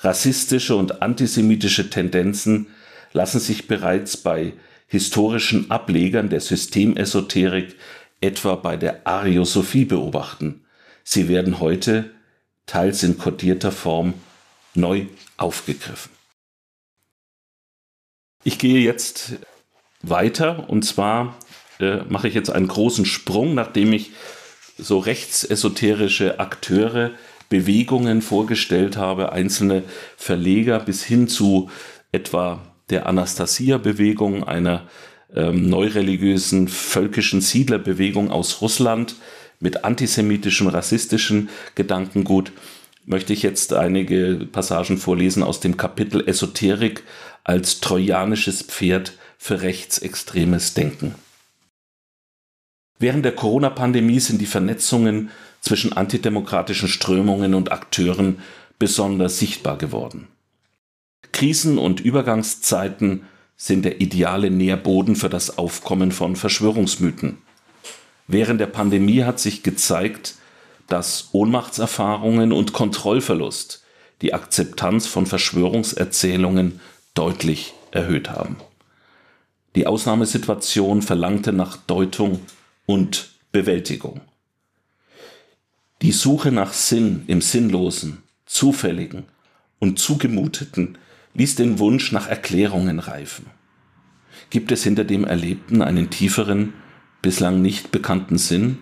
Rassistische 0.00 0.74
und 0.74 1.02
antisemitische 1.02 1.90
Tendenzen 1.90 2.68
lassen 3.16 3.40
sich 3.40 3.66
bereits 3.66 4.18
bei 4.18 4.52
historischen 4.86 5.70
Ablegern 5.70 6.28
der 6.28 6.40
Systemesoterik, 6.40 7.74
etwa 8.20 8.54
bei 8.56 8.76
der 8.76 9.06
Ariosophie, 9.06 9.86
beobachten. 9.86 10.66
Sie 11.02 11.26
werden 11.26 11.58
heute, 11.58 12.10
teils 12.66 13.02
in 13.02 13.16
kodierter 13.16 13.72
Form, 13.72 14.14
neu 14.74 15.06
aufgegriffen. 15.38 16.12
Ich 18.44 18.58
gehe 18.58 18.80
jetzt 18.80 19.32
weiter 20.02 20.68
und 20.68 20.84
zwar 20.84 21.38
äh, 21.80 22.02
mache 22.08 22.28
ich 22.28 22.34
jetzt 22.34 22.50
einen 22.50 22.68
großen 22.68 23.06
Sprung, 23.06 23.54
nachdem 23.54 23.94
ich 23.94 24.12
so 24.76 24.98
rechtsesoterische 24.98 26.38
Akteure, 26.38 27.12
Bewegungen 27.48 28.22
vorgestellt 28.22 28.96
habe, 28.96 29.32
einzelne 29.32 29.84
Verleger 30.16 30.80
bis 30.80 31.02
hin 31.04 31.28
zu 31.28 31.70
etwa 32.12 32.60
der 32.90 33.06
Anastasia-Bewegung, 33.06 34.44
einer 34.44 34.88
ähm, 35.34 35.68
neureligiösen 35.68 36.68
völkischen 36.68 37.40
Siedlerbewegung 37.40 38.30
aus 38.30 38.60
Russland 38.60 39.16
mit 39.60 39.84
antisemitischem, 39.84 40.68
rassistischem 40.68 41.48
Gedankengut, 41.74 42.52
möchte 43.04 43.32
ich 43.32 43.42
jetzt 43.42 43.72
einige 43.72 44.46
Passagen 44.50 44.98
vorlesen 44.98 45.42
aus 45.42 45.60
dem 45.60 45.76
Kapitel 45.76 46.28
Esoterik 46.28 47.04
als 47.44 47.80
trojanisches 47.80 48.62
Pferd 48.62 49.12
für 49.38 49.62
rechtsextremes 49.62 50.74
Denken. 50.74 51.14
Während 52.98 53.24
der 53.24 53.32
Corona-Pandemie 53.32 54.20
sind 54.20 54.40
die 54.40 54.46
Vernetzungen 54.46 55.30
zwischen 55.60 55.92
antidemokratischen 55.92 56.88
Strömungen 56.88 57.54
und 57.54 57.70
Akteuren 57.70 58.40
besonders 58.78 59.38
sichtbar 59.38 59.76
geworden. 59.78 60.28
Krisen 61.32 61.78
und 61.78 62.00
Übergangszeiten 62.00 63.24
sind 63.56 63.84
der 63.84 64.00
ideale 64.00 64.50
Nährboden 64.50 65.16
für 65.16 65.28
das 65.28 65.58
Aufkommen 65.58 66.12
von 66.12 66.36
Verschwörungsmythen. 66.36 67.38
Während 68.28 68.60
der 68.60 68.66
Pandemie 68.66 69.22
hat 69.22 69.40
sich 69.40 69.62
gezeigt, 69.62 70.34
dass 70.88 71.30
Ohnmachtserfahrungen 71.32 72.52
und 72.52 72.72
Kontrollverlust 72.72 73.84
die 74.22 74.34
Akzeptanz 74.34 75.06
von 75.06 75.26
Verschwörungserzählungen 75.26 76.80
deutlich 77.14 77.74
erhöht 77.90 78.30
haben. 78.30 78.56
Die 79.74 79.86
Ausnahmesituation 79.86 81.02
verlangte 81.02 81.52
nach 81.52 81.76
Deutung 81.76 82.40
und 82.86 83.30
Bewältigung. 83.52 84.20
Die 86.02 86.12
Suche 86.12 86.52
nach 86.52 86.72
Sinn 86.72 87.24
im 87.26 87.40
Sinnlosen, 87.40 88.22
Zufälligen 88.46 89.24
und 89.78 89.98
Zugemuteten 89.98 90.98
ließ 91.36 91.54
den 91.54 91.78
Wunsch 91.78 92.12
nach 92.12 92.28
Erklärungen 92.28 92.98
reifen. 92.98 93.46
Gibt 94.50 94.72
es 94.72 94.82
hinter 94.82 95.04
dem 95.04 95.24
Erlebten 95.24 95.82
einen 95.82 96.08
tieferen, 96.08 96.72
bislang 97.20 97.60
nicht 97.60 97.92
bekannten 97.92 98.38
Sinn? 98.38 98.78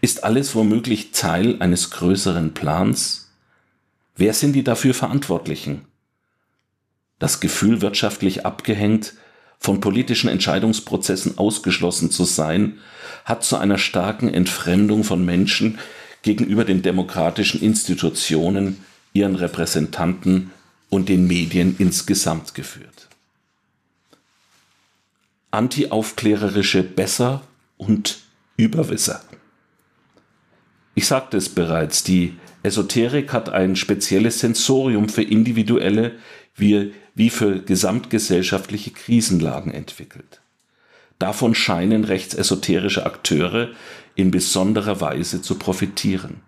Ist 0.00 0.24
alles 0.24 0.54
womöglich 0.54 1.12
Teil 1.12 1.56
eines 1.60 1.90
größeren 1.90 2.54
Plans? 2.54 3.30
Wer 4.16 4.32
sind 4.32 4.54
die 4.54 4.64
dafür 4.64 4.94
Verantwortlichen? 4.94 5.82
Das 7.18 7.40
Gefühl, 7.40 7.82
wirtschaftlich 7.82 8.46
abgehängt, 8.46 9.14
von 9.58 9.80
politischen 9.80 10.28
Entscheidungsprozessen 10.28 11.38
ausgeschlossen 11.38 12.10
zu 12.10 12.24
sein, 12.24 12.78
hat 13.24 13.44
zu 13.44 13.56
einer 13.56 13.78
starken 13.78 14.32
Entfremdung 14.32 15.02
von 15.04 15.24
Menschen 15.24 15.78
gegenüber 16.22 16.64
den 16.64 16.82
demokratischen 16.82 17.60
Institutionen, 17.62 18.84
ihren 19.12 19.34
Repräsentanten 19.34 20.50
und 20.90 21.08
den 21.08 21.26
Medien 21.26 21.76
insgesamt 21.78 22.54
geführt. 22.54 23.08
Antiaufklärerische 25.50 26.82
Besser 26.82 27.42
und 27.76 28.18
Überwisser. 28.56 29.22
Ich 30.94 31.06
sagte 31.06 31.36
es 31.36 31.48
bereits, 31.50 32.04
die 32.04 32.36
Esoterik 32.62 33.32
hat 33.32 33.50
ein 33.50 33.76
spezielles 33.76 34.40
Sensorium 34.40 35.08
für 35.08 35.22
individuelle 35.22 36.16
wie, 36.54 36.94
wie 37.14 37.30
für 37.30 37.60
gesamtgesellschaftliche 37.60 38.90
Krisenlagen 38.90 39.72
entwickelt. 39.72 40.40
Davon 41.18 41.54
scheinen 41.54 42.04
rechtsesoterische 42.04 43.06
Akteure 43.06 43.70
in 44.14 44.30
besonderer 44.30 45.00
Weise 45.00 45.42
zu 45.42 45.58
profitieren. 45.58 46.40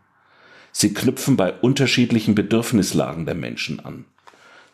Sie 0.72 0.93
knüpfen 0.93 1.36
bei 1.36 1.53
unterschiedlichen 1.53 2.34
Bedürfnislagen 2.34 3.26
der 3.26 3.34
Menschen 3.34 3.80
an. 3.80 4.05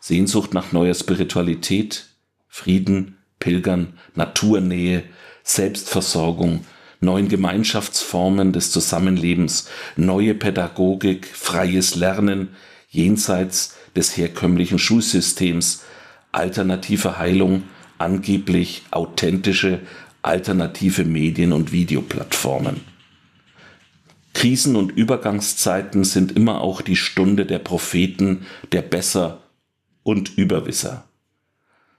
Sehnsucht 0.05 0.53
nach 0.53 0.71
neuer 0.71 0.93
Spiritualität, 0.93 2.05
Frieden, 2.47 3.17
Pilgern, 3.39 3.93
Naturnähe, 4.13 5.01
Selbstversorgung, 5.41 6.63
neuen 6.99 7.27
Gemeinschaftsformen 7.27 8.53
des 8.53 8.69
Zusammenlebens, 8.69 9.67
neue 9.95 10.35
Pädagogik, 10.35 11.25
freies 11.25 11.95
Lernen, 11.95 12.49
jenseits 12.87 13.77
des 13.95 14.15
herkömmlichen 14.15 14.77
Schulsystems, 14.77 15.81
alternative 16.31 17.17
Heilung, 17.17 17.63
angeblich 17.97 18.83
authentische, 18.91 19.79
alternative 20.21 21.03
Medien 21.03 21.51
und 21.51 21.71
Videoplattformen. 21.71 22.81
Krisen 24.35 24.75
und 24.75 24.91
Übergangszeiten 24.91 26.03
sind 26.03 26.31
immer 26.31 26.61
auch 26.61 26.81
die 26.83 26.95
Stunde 26.95 27.47
der 27.47 27.57
Propheten, 27.57 28.45
der 28.71 28.83
Besser 28.83 29.41
und 30.05 30.37
Überwisser. 30.37 31.03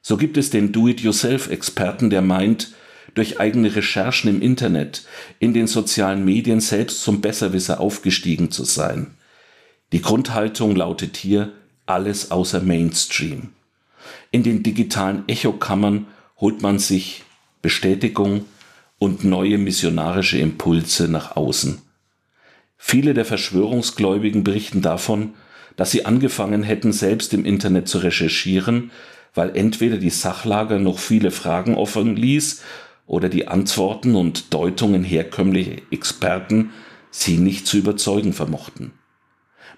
So 0.01 0.17
gibt 0.17 0.37
es 0.37 0.51
den 0.51 0.71
Do-it-yourself-Experten, 0.71 2.09
der 2.09 2.23
meint, 2.23 2.73
durch 3.15 3.41
eigene 3.41 3.75
Recherchen 3.75 4.31
im 4.31 4.41
Internet, 4.41 5.05
in 5.41 5.53
den 5.53 5.67
sozialen 5.67 6.25
Medien 6.25 6.61
selbst 6.61 7.03
zum 7.03 7.21
Besserwisser 7.21 7.81
aufgestiegen 7.81 8.53
zu 8.53 8.65
sein. 8.65 9.17
Die 9.93 10.01
Grundhaltung 10.01 10.77
lautet 10.77 11.17
hier 11.17 11.53
alles 11.87 12.31
außer 12.31 12.61
Mainstream. 12.61 13.51
In 14.31 14.45
den 14.45 14.63
digitalen 14.63 15.29
Echokammern 15.29 16.07
holt 16.39 16.63
man 16.63 16.79
sich 16.79 17.25
Bestätigung 17.61 18.45
und 18.99 19.25
neue 19.25 19.59
missionarische 19.59 20.39
Impulse 20.39 21.09
nach 21.09 21.35
außen. 21.35 21.81
Viele 22.77 23.15
der 23.15 23.25
Verschwörungsgläubigen 23.25 24.45
berichten 24.45 24.83
davon, 24.83 25.35
dass 25.77 25.91
sie 25.91 26.07
angefangen 26.07 26.63
hätten, 26.63 26.93
selbst 26.93 27.33
im 27.35 27.45
Internet 27.45 27.89
zu 27.89 27.99
recherchieren, 27.99 28.91
weil 29.35 29.57
entweder 29.57 29.99
die 29.99 30.11
Sachlage 30.11 30.81
noch 30.81 30.99
viele 30.99 31.31
Fragen 31.31 31.75
offen 31.75 32.17
ließ 32.17 32.63
oder 33.07 33.29
die 33.29 33.49
Antworten 33.49 34.17
und 34.17 34.53
Deutungen 34.53 35.05
herkömmlicher 35.05 35.83
Experten 35.91 36.71
sie 37.11 37.39
nicht 37.39 37.67
zu 37.67 37.77
überzeugen 37.79 38.33
vermochten. 38.33 38.93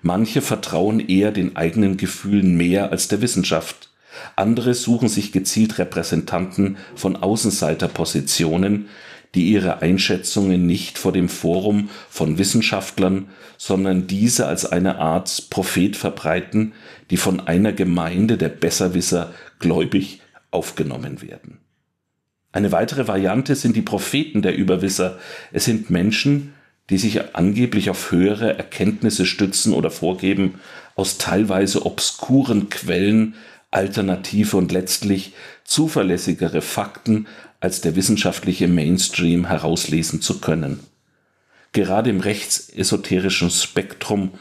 Manche 0.01 0.43
vertrauen 0.43 1.01
eher 1.01 1.33
den 1.33 1.57
eigenen 1.57 1.97
Gefühlen 1.97 2.57
mehr 2.57 2.91
als 2.93 3.09
der 3.09 3.21
Wissenschaft. 3.21 3.91
Andere 4.37 4.75
suchen 4.75 5.09
sich 5.09 5.33
gezielt 5.33 5.79
Repräsentanten 5.79 6.77
von 6.95 7.17
Außenseiterpositionen, 7.17 8.89
die 9.35 9.51
ihre 9.51 9.83
Einschätzungen 9.83 10.67
nicht 10.67 10.99
vor 10.99 11.13
dem 11.13 11.29
Forum 11.29 11.91
von 12.09 12.39
Wissenschaftlern, 12.39 13.29
sondern 13.57 14.07
diese 14.07 14.47
als 14.47 14.65
eine 14.65 14.99
Art 14.99 15.51
Prophet 15.51 15.97
verbreiten, 15.97 16.73
die 17.11 17.17
von 17.17 17.41
einer 17.41 17.73
Gemeinde 17.73 18.39
der 18.39 18.49
Besserwisser 18.49 19.35
gläubig 19.59 20.21
aufgenommen 20.51 21.21
werden. 21.23 21.59
Eine 22.53 22.73
weitere 22.73 23.07
Variante 23.07 23.55
sind 23.55 23.77
die 23.77 23.83
Propheten 23.83 24.41
der 24.43 24.57
Überwisser. 24.57 25.19
Es 25.53 25.67
sind 25.67 25.91
Menschen, 25.91 26.55
die 26.91 26.99
sich 26.99 27.35
angeblich 27.37 27.91
auf 27.91 28.11
höhere 28.11 28.57
Erkenntnisse 28.57 29.27
stützen 29.27 29.75
oder 29.75 29.91
vorgeben, 29.91 30.61
aus 30.95 31.19
teilweise 31.19 31.85
obskuren 31.85 32.71
Quellen 32.71 33.35
alternative 33.71 34.57
und 34.57 34.73
letztlich 34.73 35.35
zuverlässigere 35.65 36.63
Fakten 36.63 37.27
als 37.61 37.81
der 37.81 37.97
wissenschaftliche 37.97 38.69
Mainstream 38.69 39.47
herauslesen 39.47 40.21
zu 40.21 40.41
können. 40.41 40.81
Gerade 41.73 42.11
im 42.11 42.21
rechtsesoterischen 42.21 43.51
Spektrum 43.51 44.33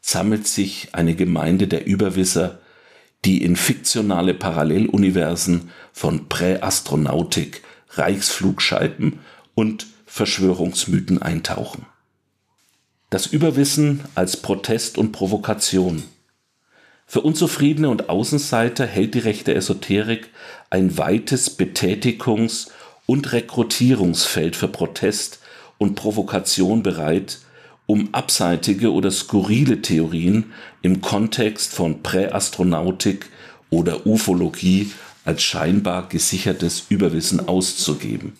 sammelt 0.00 0.46
sich 0.46 0.88
eine 0.92 1.14
Gemeinde 1.14 1.68
der 1.68 1.86
Überwisser, 1.86 2.60
die 3.24 3.42
in 3.42 3.56
fiktionale 3.56 4.34
Paralleluniversen 4.34 5.70
von 5.92 6.28
Präastronautik, 6.28 7.62
Reichsflugscheiben 7.90 9.20
und 9.54 9.86
Verschwörungsmythen 10.06 11.20
eintauchen. 11.20 11.86
Das 13.10 13.26
Überwissen 13.26 14.04
als 14.14 14.36
Protest 14.36 14.98
und 14.98 15.12
Provokation– 15.12 16.04
für 17.06 17.20
Unzufriedene 17.20 17.88
und 17.88 18.08
Außenseiter 18.08 18.84
hält 18.84 19.14
die 19.14 19.20
rechte 19.20 19.54
Esoterik 19.54 20.28
ein 20.70 20.98
weites 20.98 21.56
Betätigungs- 21.56 22.68
und 23.06 23.32
Rekrutierungsfeld 23.32 24.56
für 24.56 24.66
Protest 24.66 25.38
und 25.78 25.94
Provokation 25.94 26.82
bereit, 26.82 27.38
um 27.86 28.12
abseitige 28.12 28.92
oder 28.92 29.12
skurrile 29.12 29.80
Theorien 29.80 30.52
im 30.82 31.00
Kontext 31.00 31.72
von 31.72 32.02
Präastronautik 32.02 33.26
oder 33.70 34.04
Ufologie 34.04 34.90
als 35.24 35.44
scheinbar 35.44 36.08
gesichertes 36.08 36.86
Überwissen 36.88 37.46
auszugeben. 37.46 38.36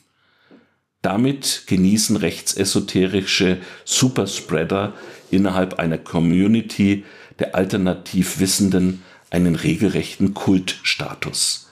Damit 1.02 1.64
genießen 1.68 2.16
rechtsesoterische 2.16 3.58
Superspreader 3.84 4.94
innerhalb 5.30 5.78
einer 5.78 5.98
Community 5.98 7.04
der 7.38 7.54
alternativ 7.54 8.38
Wissenden 8.38 9.02
einen 9.30 9.54
regelrechten 9.54 10.34
Kultstatus. 10.34 11.70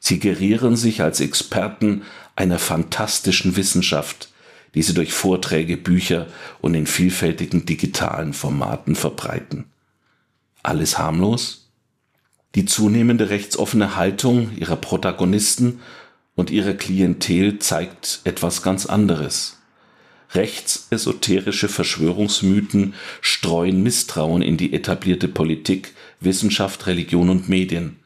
Sie 0.00 0.18
gerieren 0.18 0.76
sich 0.76 1.02
als 1.02 1.20
Experten 1.20 2.02
einer 2.36 2.58
fantastischen 2.58 3.56
Wissenschaft, 3.56 4.30
die 4.74 4.82
sie 4.82 4.94
durch 4.94 5.12
Vorträge, 5.12 5.76
Bücher 5.76 6.26
und 6.60 6.74
in 6.74 6.86
vielfältigen 6.86 7.66
digitalen 7.66 8.32
Formaten 8.32 8.94
verbreiten. 8.94 9.64
Alles 10.62 10.98
harmlos? 10.98 11.70
Die 12.54 12.64
zunehmende 12.64 13.30
rechtsoffene 13.30 13.96
Haltung 13.96 14.56
ihrer 14.56 14.76
Protagonisten 14.76 15.80
und 16.34 16.50
ihrer 16.50 16.74
Klientel 16.74 17.58
zeigt 17.58 18.20
etwas 18.24 18.62
ganz 18.62 18.86
anderes. 18.86 19.57
Rechtsesoterische 20.34 21.68
Verschwörungsmythen 21.68 22.94
streuen 23.20 23.82
Misstrauen 23.82 24.42
in 24.42 24.56
die 24.56 24.74
etablierte 24.74 25.28
Politik, 25.28 25.94
Wissenschaft, 26.20 26.86
Religion 26.86 27.30
und 27.30 27.48
Medien. 27.48 27.96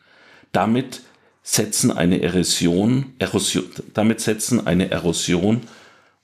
Damit 0.53 1.03
setzen 1.43 1.91
eine 1.91 2.23
Erosion, 2.23 3.15
Erosion, 3.19 3.65
damit 3.95 4.21
setzen 4.21 4.67
eine 4.67 4.91
Erosion 4.91 5.63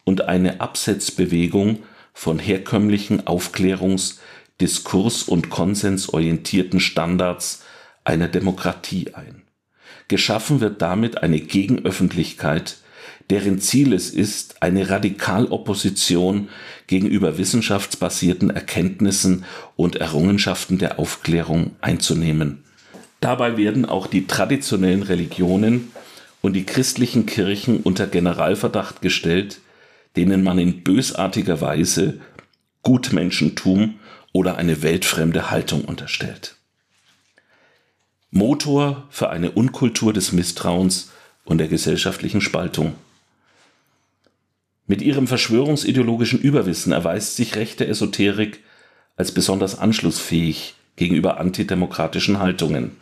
und 0.04 0.22
eine 0.22 0.60
Absetzbewegung 0.60 1.80
von 2.14 2.38
herkömmlichen 2.38 3.22
Aufklärungs-, 3.22 4.18
Diskurs- 4.60 5.22
und 5.24 5.50
konsensorientierten 5.50 6.80
Standards 6.80 7.62
einer 8.04 8.28
Demokratie 8.28 9.14
ein. 9.14 9.42
Geschaffen 10.08 10.60
wird 10.60 10.80
damit 10.82 11.22
eine 11.22 11.40
Gegenöffentlichkeit, 11.40 12.78
deren 13.30 13.60
Ziel 13.60 13.92
es 13.92 14.10
ist, 14.10 14.62
eine 14.62 14.88
Radikalopposition 14.88 16.48
gegenüber 16.86 17.38
wissenschaftsbasierten 17.38 18.50
Erkenntnissen 18.50 19.44
und 19.76 19.96
Errungenschaften 19.96 20.78
der 20.78 20.98
Aufklärung 20.98 21.76
einzunehmen. 21.80 22.64
Dabei 23.20 23.56
werden 23.56 23.84
auch 23.84 24.06
die 24.06 24.26
traditionellen 24.26 25.02
Religionen 25.02 25.92
und 26.40 26.54
die 26.54 26.64
christlichen 26.64 27.26
Kirchen 27.26 27.80
unter 27.80 28.06
Generalverdacht 28.06 29.02
gestellt, 29.02 29.60
denen 30.16 30.42
man 30.42 30.58
in 30.58 30.82
bösartiger 30.82 31.60
Weise 31.60 32.20
Gutmenschentum 32.82 33.98
oder 34.32 34.56
eine 34.56 34.82
weltfremde 34.82 35.50
Haltung 35.50 35.84
unterstellt. 35.84 36.56
Motor 38.30 39.06
für 39.10 39.30
eine 39.30 39.50
Unkultur 39.50 40.12
des 40.12 40.32
Misstrauens 40.32 41.10
und 41.44 41.58
der 41.58 41.68
gesellschaftlichen 41.68 42.40
Spaltung. 42.40 42.94
Mit 44.88 45.02
ihrem 45.02 45.26
verschwörungsideologischen 45.26 46.40
Überwissen 46.40 46.92
erweist 46.92 47.36
sich 47.36 47.56
rechte 47.56 47.86
Esoterik 47.86 48.60
als 49.16 49.32
besonders 49.32 49.78
anschlussfähig 49.78 50.74
gegenüber 50.96 51.38
antidemokratischen 51.38 52.38
Haltungen. 52.38 52.92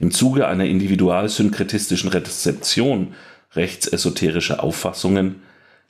Im 0.00 0.10
Zuge 0.10 0.48
einer 0.48 0.64
individualsynkretistischen 0.64 2.10
Rezeption 2.10 3.14
rechtsesoterischer 3.54 4.62
Auffassungen 4.62 5.36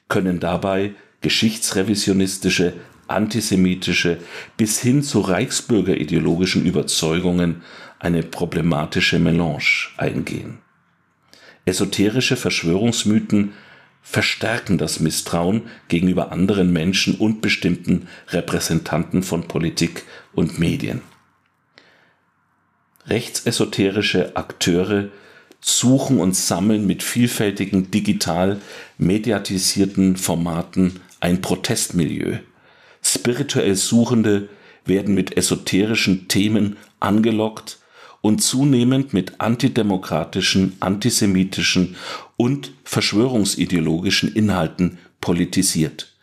können 0.08 0.40
dabei 0.40 0.92
geschichtsrevisionistische, 1.22 2.74
antisemitische 3.08 4.18
bis 4.58 4.80
hin 4.80 5.02
zu 5.02 5.20
reichsbürgerideologischen 5.20 6.66
Überzeugungen 6.66 7.62
eine 7.98 8.22
problematische 8.22 9.18
Melange 9.18 9.88
eingehen. 9.96 10.58
Esoterische 11.64 12.36
Verschwörungsmythen 12.36 13.52
verstärken 14.02 14.78
das 14.78 15.00
Misstrauen 15.00 15.62
gegenüber 15.88 16.32
anderen 16.32 16.72
Menschen 16.72 17.14
und 17.16 17.40
bestimmten 17.40 18.08
Repräsentanten 18.28 19.22
von 19.22 19.46
Politik 19.46 20.04
und 20.32 20.58
Medien. 20.58 21.02
Rechtsesoterische 23.06 24.36
Akteure 24.36 25.08
suchen 25.60 26.20
und 26.20 26.34
sammeln 26.34 26.86
mit 26.86 27.02
vielfältigen 27.02 27.90
digital 27.90 28.60
mediatisierten 28.98 30.16
Formaten 30.16 31.00
ein 31.20 31.42
Protestmilieu. 31.42 32.38
Spirituell 33.02 33.74
Suchende 33.74 34.48
werden 34.84 35.14
mit 35.14 35.36
esoterischen 35.36 36.28
Themen 36.28 36.76
angelockt 36.98 37.78
und 38.22 38.42
zunehmend 38.42 39.12
mit 39.12 39.40
antidemokratischen, 39.40 40.76
antisemitischen 40.80 41.96
und 42.40 42.72
verschwörungsideologischen 42.84 44.34
Inhalten 44.34 44.96
politisiert. 45.20 46.16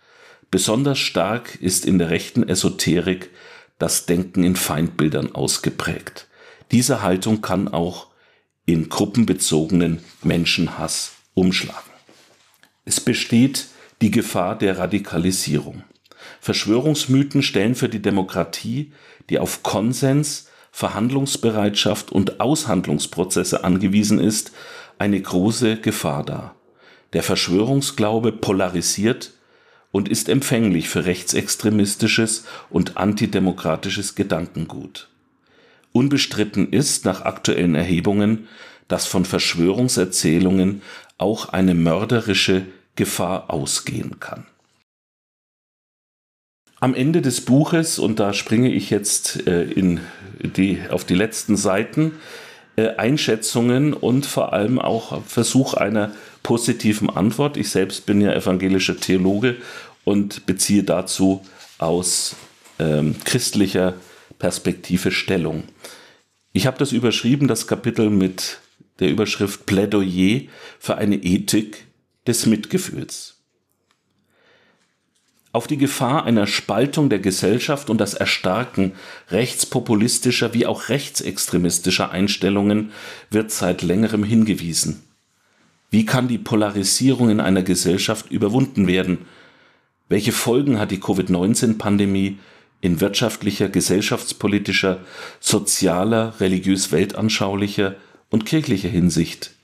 Besonders 0.49 0.97
stark 0.97 1.61
ist 1.61 1.86
in 1.86 1.99
der 1.99 2.09
rechten 2.09 2.41
Esoterik 2.41 3.30
das 3.78 4.07
Denken 4.07 4.43
in 4.43 4.55
Feindbildern 4.55 5.36
ausgeprägt. 5.36 6.26
Diese 6.72 7.03
Haltung 7.03 7.41
kann 7.41 7.68
auch 7.68 8.07
in 8.65 8.89
gruppenbezogenen 8.89 9.99
Menschenhass 10.24 11.11
umschlagen. 11.36 11.91
Es 12.84 12.99
besteht 12.99 13.68
die 14.01 14.09
Gefahr 14.09 14.57
der 14.57 14.80
Radikalisierung. 14.80 15.84
Verschwörungsmythen 16.41 17.43
stellen 17.43 17.76
für 17.76 17.89
die 17.89 18.01
Demokratie, 18.01 18.91
die 19.30 19.38
auf 19.38 19.61
Konsens, 19.61 20.47
Verhandlungsbereitschaft 20.72 22.11
und 22.11 22.39
Aushandlungsprozesse 22.39 23.63
angewiesen 23.63 24.20
ist, 24.20 24.51
eine 25.00 25.22
große 25.22 25.78
Gefahr 25.78 26.24
dar. 26.24 26.56
Der 27.14 27.24
Verschwörungsglaube 27.24 28.32
polarisiert 28.32 29.32
und 29.91 30.10
ist 30.10 30.30
empfänglich 30.30 30.89
für 30.89 31.06
rechtsextremistisches 31.06 32.45
und 32.70 32.98
antidemokratisches 32.98 34.16
Gedankengut. 34.16 35.10
Unbestritten 35.93 36.72
ist 36.72 37.06
nach 37.06 37.22
aktuellen 37.22 37.76
Erhebungen, 37.76 38.48
dass 38.88 39.08
von 39.08 39.26
Verschwörungserzählungen 39.26 40.82
auch 41.18 41.50
eine 41.50 41.74
mörderische 41.74 42.66
Gefahr 42.95 43.50
ausgehen 43.50 44.20
kann. 44.20 44.45
Am 46.80 46.93
Ende 46.93 47.22
des 47.22 47.41
Buches, 47.41 47.98
und 47.98 48.20
da 48.20 48.34
springe 48.34 48.72
ich 48.72 48.91
jetzt 48.91 49.48
äh, 49.48 49.64
in 49.64 50.00
die, 50.39 50.80
auf 50.91 51.06
die 51.06 51.16
letzten 51.16 51.58
Seiten, 51.58 52.14
äh, 52.78 52.95
Einschätzungen 52.95 53.93
und 53.93 54.25
vor 54.25 54.53
allem 54.53 54.80
auch 54.80 55.23
Versuch 55.25 55.73
einer 55.73 56.11
positiven 56.43 57.09
Antwort. 57.09 57.57
Ich 57.57 57.69
selbst 57.69 58.05
bin 58.05 58.21
ja 58.21 58.32
evangelischer 58.34 58.97
Theologe 58.97 59.57
und 60.05 60.45
beziehe 60.45 60.84
dazu 60.84 61.41
aus 61.80 62.36
ähm, 62.80 63.15
christlicher 63.25 63.95
Perspektive 64.39 65.11
Stellung. 65.11 65.63
Ich 66.53 66.67
habe 66.67 66.78
das 66.78 66.91
überschrieben, 66.91 67.47
das 67.47 67.67
Kapitel 67.67 68.09
mit 68.09 68.59
der 68.99 69.09
Überschrift 69.09 69.65
Plädoyer 69.65 70.41
für 70.80 70.95
eine 70.95 71.17
Ethik 71.17 71.86
des 72.25 72.45
Mitgefühls 72.45 73.37
auf 75.58 75.66
die 75.66 75.78
Gefahr 75.78 76.24
einer 76.26 76.45
Spaltung 76.45 77.10
der 77.10 77.18
Gesellschaft 77.18 77.89
und 77.89 77.99
das 77.99 78.14
Erstarken 78.14 78.91
rechtspopulistischer 79.32 80.53
wie 80.53 80.68
auch 80.68 80.89
rechtsextremistischer 80.89 82.12
Einstellungen 82.12 82.91
wird 83.32 83.49
seit 83.49 83.82
längerem 83.82 84.24
hingewiesen. 84.24 85.01
Wie 85.89 86.05
kann 86.05 86.28
die 86.28 86.38
Polarisierung 86.38 87.32
in 87.32 87.39
einer 87.39 87.64
Gesellschaft 87.64 88.30
überwunden 88.30 88.86
werden? 88.86 89.26
Welche 90.10 90.32
Folgen 90.32 90.78
hat 90.78 90.91
die 90.91 90.99
Covid-19-Pandemie 90.99 92.38
in 92.82 93.01
wirtschaftlicher, 93.01 93.68
gesellschaftspolitischer, 93.68 94.99
sozialer, 95.39 96.39
religiös-weltanschaulicher 96.39 97.95
und 98.30 98.45
kirchlicher 98.45 98.89
Hinsicht? 98.89 99.55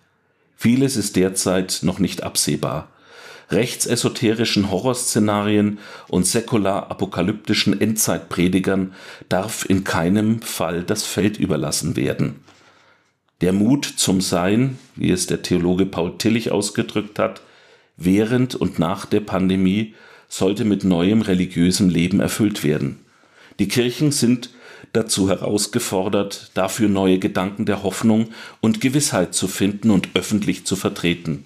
Vieles 0.56 0.96
ist 0.96 1.18
derzeit 1.18 1.82
noch 1.84 2.00
nicht 2.00 2.24
absehbar 2.24 2.89
rechtsesoterischen 3.50 4.72
Horrorszenarien 4.72 5.80
und 6.08 6.26
säkular-apokalyptischen 6.26 7.80
Endzeitpredigern 7.80 8.94
darf 9.30 9.66
in 9.68 9.84
keinem 9.84 10.41
Fall 10.41 10.84
das 10.84 11.04
Feld 11.04 11.38
überlassen 11.38 11.96
werden. 11.96 12.41
Der 13.41 13.54
Mut 13.54 13.86
zum 13.86 14.22
Sein, 14.22 14.78
wie 14.96 15.12
es 15.12 15.28
der 15.28 15.41
Theologe 15.41 15.86
Paul 15.86 16.18
Tillich 16.18 16.52
ausgedrückt 16.52 17.20
hat, 17.20 17.41
während 17.98 18.56
und 18.56 18.80
nach 18.80 19.06
der 19.06 19.20
Pandemie 19.20 19.94
sollte 20.30 20.66
mit 20.66 20.84
neuem 20.84 21.22
religiösem 21.22 21.89
Leben 21.89 22.20
erfüllt 22.20 22.64
werden. 22.64 23.00
Die 23.60 23.68
Kirchen 23.68 24.12
sind 24.12 24.50
dazu 24.94 25.30
herausgefordert, 25.30 26.52
dafür 26.54 26.89
neue 26.89 27.20
Gedanken 27.20 27.66
der 27.66 27.84
Hoffnung 27.84 28.30
und 28.62 28.82
Gewissheit 28.82 29.34
zu 29.34 29.48
finden 29.48 29.91
und 29.91 30.10
öffentlich 30.16 30.66
zu 30.66 30.76
vertreten 30.76 31.46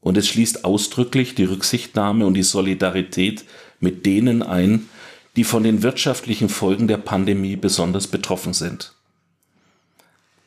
und 0.00 0.16
es 0.16 0.28
schließt 0.28 0.64
ausdrücklich 0.64 1.34
die 1.34 1.44
Rücksichtnahme 1.44 2.26
und 2.26 2.34
die 2.34 2.42
Solidarität 2.42 3.44
mit 3.80 4.06
denen 4.06 4.42
ein, 4.42 4.88
die 5.36 5.44
von 5.44 5.62
den 5.62 5.82
wirtschaftlichen 5.82 6.48
Folgen 6.48 6.88
der 6.88 6.96
Pandemie 6.96 7.56
besonders 7.56 8.06
betroffen 8.06 8.52
sind. 8.52 8.94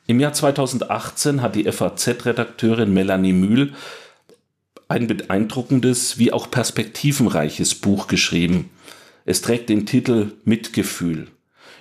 Im 0.05 0.19
Jahr 0.19 0.33
2018 0.33 1.41
hat 1.41 1.55
die 1.55 1.71
FAZ-Redakteurin 1.71 2.93
Melanie 2.93 3.33
Mühl 3.33 3.73
ein 4.89 5.07
beeindruckendes 5.07 6.17
wie 6.17 6.33
auch 6.33 6.51
perspektivenreiches 6.51 7.75
Buch 7.75 8.07
geschrieben. 8.07 8.69
Es 9.25 9.41
trägt 9.41 9.69
den 9.69 9.85
Titel 9.85 10.33
Mitgefühl 10.43 11.27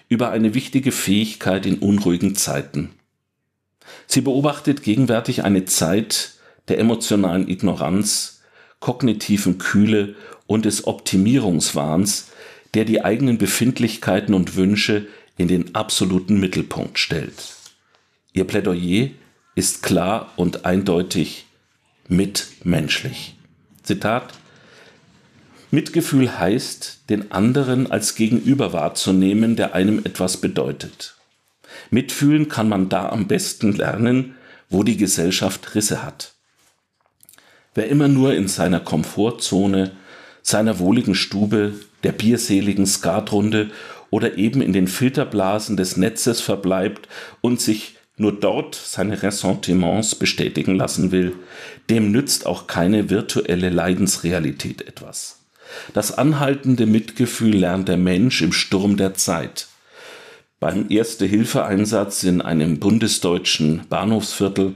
über 0.09 0.31
eine 0.31 0.55
wichtige 0.55 0.93
Fähigkeit 0.93 1.67
in 1.67 1.79
unruhigen 1.79 2.37
Zeiten. 2.37 2.91
Sie 4.07 4.21
beobachtet 4.21 4.83
gegenwärtig 4.83 5.43
eine 5.43 5.65
Zeit, 5.65 6.35
der 6.69 6.79
emotionalen 6.79 7.49
Ignoranz, 7.49 8.43
kognitiven 8.81 9.59
Kühle 9.59 10.15
und 10.47 10.65
des 10.65 10.87
Optimierungswahns, 10.87 12.29
der 12.75 12.85
die 12.85 13.05
eigenen 13.05 13.39
Befindlichkeiten 13.39 14.35
und 14.35 14.57
Wünsche 14.57 15.07
in 15.37 15.49
den 15.49 15.75
absoluten 15.75 16.41
Mittelpunkt 16.41 16.99
stellt. 16.99 17.55
Ihr 18.33 18.45
Plädoyer 18.45 19.11
ist 19.55 19.83
klar 19.83 20.33
und 20.37 20.65
eindeutig 20.65 21.47
mitmenschlich. 22.09 23.37
Zitat 23.83 24.33
Mitgefühl 25.71 26.39
heißt, 26.39 27.05
den 27.09 27.33
anderen 27.33 27.91
als 27.91 28.15
Gegenüber 28.15 28.75
wahrzunehmen, 28.75 29.57
der 29.57 29.75
einem 29.75 30.01
etwas 30.01 30.37
bedeutet. 30.37 31.17
Mitfühlen 31.91 32.49
kann 32.49 32.69
man 32.69 32.91
da 32.91 33.09
am 33.09 33.27
besten 33.27 33.73
lernen, 33.73 34.37
wo 34.69 34.83
die 34.83 34.99
Gesellschaft 34.99 35.75
Risse 35.75 36.03
hat. 36.03 36.35
Wer 37.75 37.89
immer 37.89 38.09
nur 38.09 38.35
in 38.35 38.49
seiner 38.49 38.81
Komfortzone, 38.81 39.93
seiner 40.43 40.79
wohligen 40.79 41.15
Stube, 41.15 41.73
der 42.03 42.13
bierseligen 42.13 42.87
Skatrunde 42.87 43.71
oder 44.11 44.37
eben 44.37 44.61
in 44.61 44.73
den 44.73 44.89
Filterblasen 44.89 45.77
des 45.77 45.97
Netzes 45.97 46.41
verbleibt 46.41 47.09
und 47.41 47.61
sich 47.61 47.97
nur 48.17 48.33
dort 48.33 48.75
seine 48.75 49.23
Ressentiments 49.23 50.15
bestätigen 50.15 50.77
lassen 50.77 51.13
will, 51.13 51.35
dem 51.89 52.13
nützt 52.13 52.47
auch 52.47 52.67
keine 52.67 53.09
virtuelle 53.09 53.71
Leidensrealität 53.71 54.83
etwas. 54.83 55.39
Das 55.95 56.19
anhaltende 56.19 56.85
Mitgefühl 56.85 57.57
lernt 57.57 57.89
der 57.89 57.97
Mensch 57.97 58.43
im 58.43 58.53
Sturm 58.53 58.99
der 58.99 59.15
Zeit. 59.15 59.69
Beim 60.61 60.87
Erste-Hilfe-Einsatz 60.91 62.23
in 62.23 62.43
einem 62.43 62.79
bundesdeutschen 62.79 63.83
Bahnhofsviertel 63.89 64.75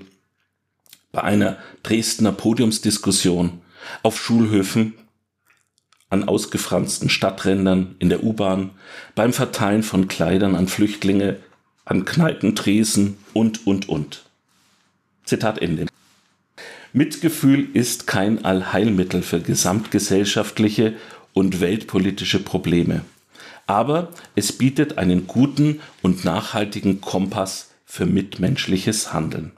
bei 1.16 1.24
einer 1.24 1.56
Dresdner 1.82 2.30
Podiumsdiskussion, 2.30 3.62
auf 4.02 4.20
Schulhöfen, 4.20 4.92
an 6.10 6.28
ausgefransten 6.28 7.08
Stadträndern, 7.08 7.96
in 8.00 8.10
der 8.10 8.22
U-Bahn, 8.22 8.72
beim 9.14 9.32
Verteilen 9.32 9.82
von 9.82 10.08
Kleidern 10.08 10.54
an 10.54 10.68
Flüchtlinge, 10.68 11.38
an 11.86 12.04
Kneipentresen 12.04 13.16
und, 13.32 13.66
und, 13.66 13.88
und. 13.88 14.24
Zitat 15.24 15.62
Ende. 15.62 15.86
Mitgefühl 16.92 17.66
ist 17.72 18.06
kein 18.06 18.44
Allheilmittel 18.44 19.22
für 19.22 19.40
gesamtgesellschaftliche 19.40 20.96
und 21.32 21.62
weltpolitische 21.62 22.40
Probleme. 22.40 23.06
Aber 23.66 24.12
es 24.34 24.52
bietet 24.52 24.98
einen 24.98 25.26
guten 25.26 25.80
und 26.02 26.26
nachhaltigen 26.26 27.00
Kompass 27.00 27.70
für 27.86 28.04
mitmenschliches 28.04 29.14
Handeln. 29.14 29.55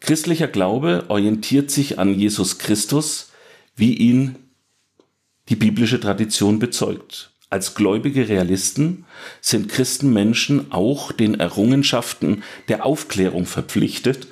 Christlicher 0.00 0.48
Glaube 0.48 1.04
orientiert 1.08 1.70
sich 1.70 1.98
an 1.98 2.14
Jesus 2.14 2.58
Christus, 2.58 3.32
wie 3.76 3.94
ihn 3.94 4.36
die 5.48 5.56
biblische 5.56 6.00
Tradition 6.00 6.58
bezeugt. 6.58 7.30
Als 7.50 7.74
gläubige 7.74 8.28
Realisten 8.28 9.06
sind 9.40 9.68
Christenmenschen 9.68 10.70
auch 10.70 11.12
den 11.12 11.40
Errungenschaften 11.40 12.42
der 12.68 12.84
Aufklärung 12.84 13.46
verpflichtet 13.46 14.28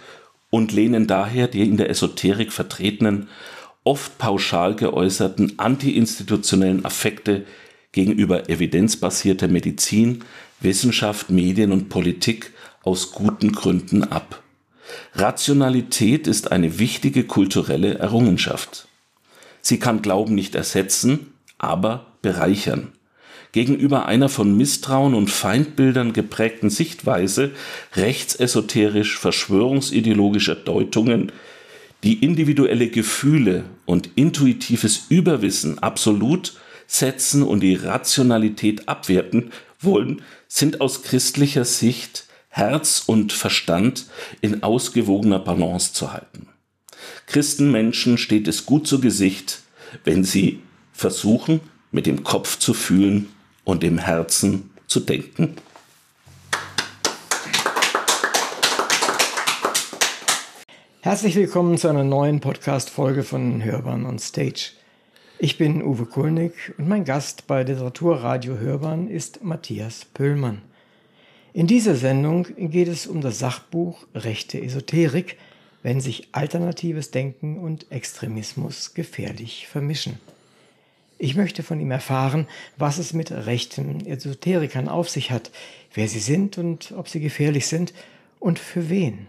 und 0.51 0.73
lehnen 0.73 1.07
daher 1.07 1.49
die 1.49 1.63
in 1.63 1.79
der 1.79 1.89
Esoterik 1.89 2.53
vertretenen, 2.53 3.29
oft 3.85 4.19
pauschal 4.19 4.75
geäußerten 4.75 5.59
antiinstitutionellen 5.59 6.85
Affekte 6.85 7.47
gegenüber 7.93 8.51
evidenzbasierter 8.51 9.49
Medizin, 9.49 10.25
Wissenschaft, 10.61 11.31
Medien 11.31 11.73
und 11.73 11.89
Politik 11.89 12.53
aus 12.83 13.13
guten 13.13 13.53
Gründen 13.53 14.05
ab. 14.05 14.43
Rationalität 15.15 16.27
ist 16.27 16.53
eine 16.53 16.79
wichtige 16.79 17.25
kulturelle 17.25 17.99
Errungenschaft. 17.99 18.89
Sie 19.61 19.79
kann 19.79 20.03
Glauben 20.03 20.35
nicht 20.35 20.55
ersetzen, 20.55 21.35
aber 21.59 22.07
bereichern. 22.23 22.93
Gegenüber 23.53 24.07
einer 24.07 24.29
von 24.29 24.57
Misstrauen 24.57 25.15
und 25.15 25.31
Feindbildern 25.31 26.13
geprägten 26.13 26.69
Sichtweise 26.69 27.53
rechtsesoterisch 27.95 29.19
verschwörungsideologischer 29.19 30.55
Deutungen, 30.55 31.33
die 32.05 32.23
individuelle 32.23 32.89
Gefühle 32.89 33.65
und 33.87 34.11
intuitives 34.15 35.07
Überwissen 35.09 35.79
absolut 35.79 36.53
setzen 36.87 37.43
und 37.43 37.61
die 37.61 37.75
Rationalität 37.75 38.89
abwerten 38.89 39.51
wollen, 39.81 40.23
sind 40.49 40.81
aus 40.81 41.03
christlicher 41.03 41.65
Sicht 41.65 42.27
Herz 42.57 43.03
und 43.05 43.35
Verstand 43.35 44.07
in 44.41 44.63
ausgewogener 44.63 45.39
Balance 45.39 45.93
zu 45.93 46.15
halten. 46.15 46.49
Christenmenschen 47.27 48.17
steht 48.17 48.49
es 48.49 48.65
gut 48.65 48.87
zu 48.87 48.99
Gesicht, 48.99 49.61
wenn 50.05 50.25
sie 50.25 50.63
versuchen, 50.91 51.61
mit 51.91 52.07
dem 52.07 52.25
Kopf 52.25 52.59
zu 52.59 52.73
fühlen 52.73 53.29
und 53.65 53.83
dem 53.83 53.99
Herzen 53.99 54.71
zu 54.87 55.01
denken. 55.01 55.57
Herzlich 61.03 61.37
willkommen 61.37 61.77
zu 61.77 61.89
einer 61.89 62.05
neuen 62.05 62.41
Podcast-Folge 62.41 63.23
von 63.23 63.63
Hörbahn 63.63 64.07
on 64.07 64.19
Stage. 64.19 64.71
Ich 65.39 65.59
bin 65.59 65.83
Uwe 65.83 66.07
Kulnig 66.07 66.55
und 66.79 66.89
mein 66.89 67.05
Gast 67.05 67.47
bei 67.47 67.65
Literaturradio 67.65 68.57
Hörbahn 68.57 69.09
ist 69.09 69.45
Matthias 69.45 70.07
Pöllmann. 70.07 70.63
In 71.57 71.67
dieser 71.67 71.95
Sendung 71.95 72.47
geht 72.59 72.87
es 72.87 73.07
um 73.07 73.23
das 73.23 73.39
Sachbuch 73.39 74.07
Rechte 74.15 74.61
Esoterik, 74.61 75.39
wenn 75.83 76.03
sich 76.03 76.29
alternatives 76.33 77.13
Denken 77.13 77.57
und 77.57 77.91
Extremismus 77.91 78.93
gefährlich 78.93 79.67
vermischen. 79.67 80.19
Ich 81.17 81.35
möchte 81.35 81.63
von 81.63 81.81
ihm 81.81 81.91
erfahren, 81.93 82.47
was 82.77 82.99
es 82.99 83.15
mit 83.15 83.31
rechten 83.31 84.05
Esoterikern 84.05 84.87
auf 84.87 85.09
sich 85.09 85.31
hat, 85.31 85.51
wer 85.95 86.09
sie 86.09 86.19
sind 86.19 86.59
und 86.59 86.93
ob 86.95 87.09
sie 87.09 87.21
gefährlich 87.21 87.67
sind 87.69 87.95
und 88.39 88.59
für 88.59 88.91
wen. 88.91 89.27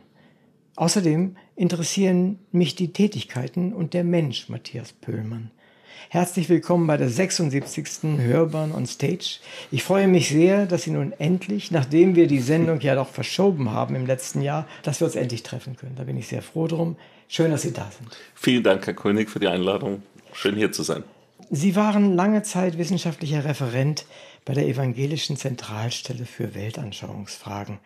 Außerdem 0.76 1.38
interessieren 1.56 2.40
mich 2.52 2.76
die 2.76 2.92
Tätigkeiten 2.92 3.72
und 3.72 3.94
der 3.94 4.04
Mensch 4.04 4.50
Matthias 4.50 4.92
Pöhlmann. 4.92 5.50
Herzlich 6.10 6.48
willkommen 6.50 6.88
bei 6.88 6.98
der 6.98 7.10
76. 7.10 8.18
Hörbahn 8.18 8.72
on 8.74 8.86
Stage. 8.86 9.40
Ich 9.72 9.84
freue 9.84 10.08
mich 10.08 10.30
sehr, 10.30 10.66
dass 10.66 10.84
Sie 10.84 10.92
nun 10.92 11.12
endlich, 11.20 11.72
nachdem 11.72 12.16
wir 12.16 12.28
die 12.28 12.40
Sendung 12.40 12.80
ja 12.80 12.96
doch 12.96 13.10
verschoben 13.10 13.72
haben 13.72 13.96
im 13.96 14.06
letzten 14.06 14.42
Jahr, 14.42 14.68
dass 14.84 15.02
wir 15.02 15.06
uns 15.06 15.16
endlich 15.16 15.44
treffen 15.44 15.76
können. 15.76 15.96
Da 15.96 16.04
bin 16.04 16.18
ich 16.18 16.28
sehr 16.28 16.42
froh 16.42 16.68
drum. 16.68 16.96
Schön, 17.28 17.52
dass 17.52 17.64
Sie 17.64 17.74
da 17.74 17.90
sind. 17.98 18.18
Vielen 18.36 18.64
Dank, 18.64 18.86
Herr 18.88 18.94
König, 18.94 19.30
für 19.30 19.40
die 19.40 19.48
Einladung. 19.48 20.02
Schön 20.34 20.56
hier 20.56 20.72
zu 20.72 20.84
sein. 20.84 21.04
Sie 21.50 21.76
waren 21.76 22.16
lange 22.16 22.44
Zeit 22.44 22.78
wissenschaftlicher 22.78 23.46
Referent 23.46 24.06
bei 24.44 24.54
der 24.54 24.68
Evangelischen 24.68 25.38
Zentralstelle 25.38 26.26
für 26.26 26.56
Weltanschauungsfragen, 26.56 27.80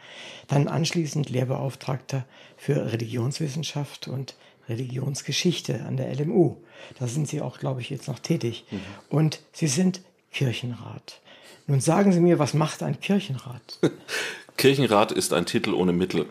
dann 0.47 0.67
anschließend 0.67 1.29
Lehrbeauftragter 1.29 2.25
für 2.55 2.91
Religionswissenschaft 2.91 4.07
und 4.07 4.35
Religionsgeschichte 4.69 5.83
an 5.85 5.97
der 5.97 6.13
LMU. 6.15 6.57
Da 6.99 7.07
sind 7.07 7.27
Sie 7.27 7.41
auch, 7.41 7.59
glaube 7.59 7.81
ich, 7.81 7.89
jetzt 7.89 8.07
noch 8.07 8.19
tätig. 8.19 8.65
Mhm. 8.71 8.79
Und 9.09 9.39
Sie 9.53 9.67
sind 9.67 10.01
Kirchenrat. 10.31 11.19
Nun 11.67 11.81
sagen 11.81 12.11
Sie 12.11 12.19
mir, 12.19 12.39
was 12.39 12.53
macht 12.53 12.83
ein 12.83 12.99
Kirchenrat? 12.99 13.79
Kirchenrat 14.57 15.11
ist 15.11 15.33
ein 15.33 15.45
Titel 15.45 15.73
ohne 15.73 15.93
Mittel. 15.93 16.25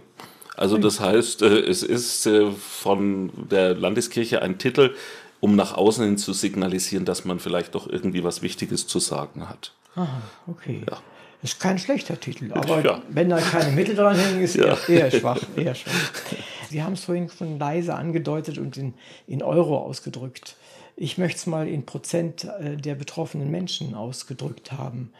Also 0.57 0.77
das 0.77 1.01
heißt, 1.01 1.43
äh, 1.43 1.61
es 1.61 1.83
ist 1.83 2.27
äh, 2.27 2.51
von 2.51 3.31
der 3.51 3.75
Landeskirche 3.75 4.43
ein 4.43 4.59
Titel, 4.59 4.95
um 5.41 5.57
nach 5.57 5.75
außen 5.75 6.05
hin 6.05 6.19
zu 6.19 6.33
signalisieren, 6.33 7.05
dass 7.05 7.25
man 7.25 7.41
vielleicht 7.41 7.75
doch 7.75 7.89
irgendwie 7.89 8.25
was 8.25 8.43
Wichtiges 8.43 8.87
zu 8.87 8.99
sagen 8.99 9.49
hat. 9.49 9.73
Aha, 9.95 10.23
okay. 10.47 10.83
Ja. 10.89 10.99
Ist 11.43 11.59
kein 11.59 11.79
schlechter 11.79 12.21
Titel, 12.21 12.53
aber 12.53 12.85
ja. 12.85 13.03
wenn 13.09 13.31
da 13.31 13.39
keine 13.39 13.73
Mittel 13.73 13.95
dran 13.95 14.15
hängen, 14.15 14.43
ist 14.43 14.57
ja. 14.57 14.77
eher, 14.87 15.11
schwach, 15.11 15.41
eher 15.57 15.75
schwach. 15.75 15.93
Sie 16.71 16.83
haben 16.83 16.93
es 16.93 17.05
vorhin 17.05 17.29
schon 17.29 17.59
leise 17.59 17.95
angedeutet 17.95 18.59
und 18.59 18.77
in, 18.77 18.95
in 19.27 19.43
Euro 19.43 19.79
ausgedrückt. 19.79 20.57
Ich 20.97 21.19
möchte 21.19 21.39
es 21.39 21.47
mal 21.47 21.67
in 21.67 21.85
Prozent 21.85 22.45
äh, 22.45 22.77
der 22.77 22.95
betroffenen 22.95 23.51
Menschen 23.51 23.95
ausgedrückt 23.95 24.73
haben. 24.73 25.13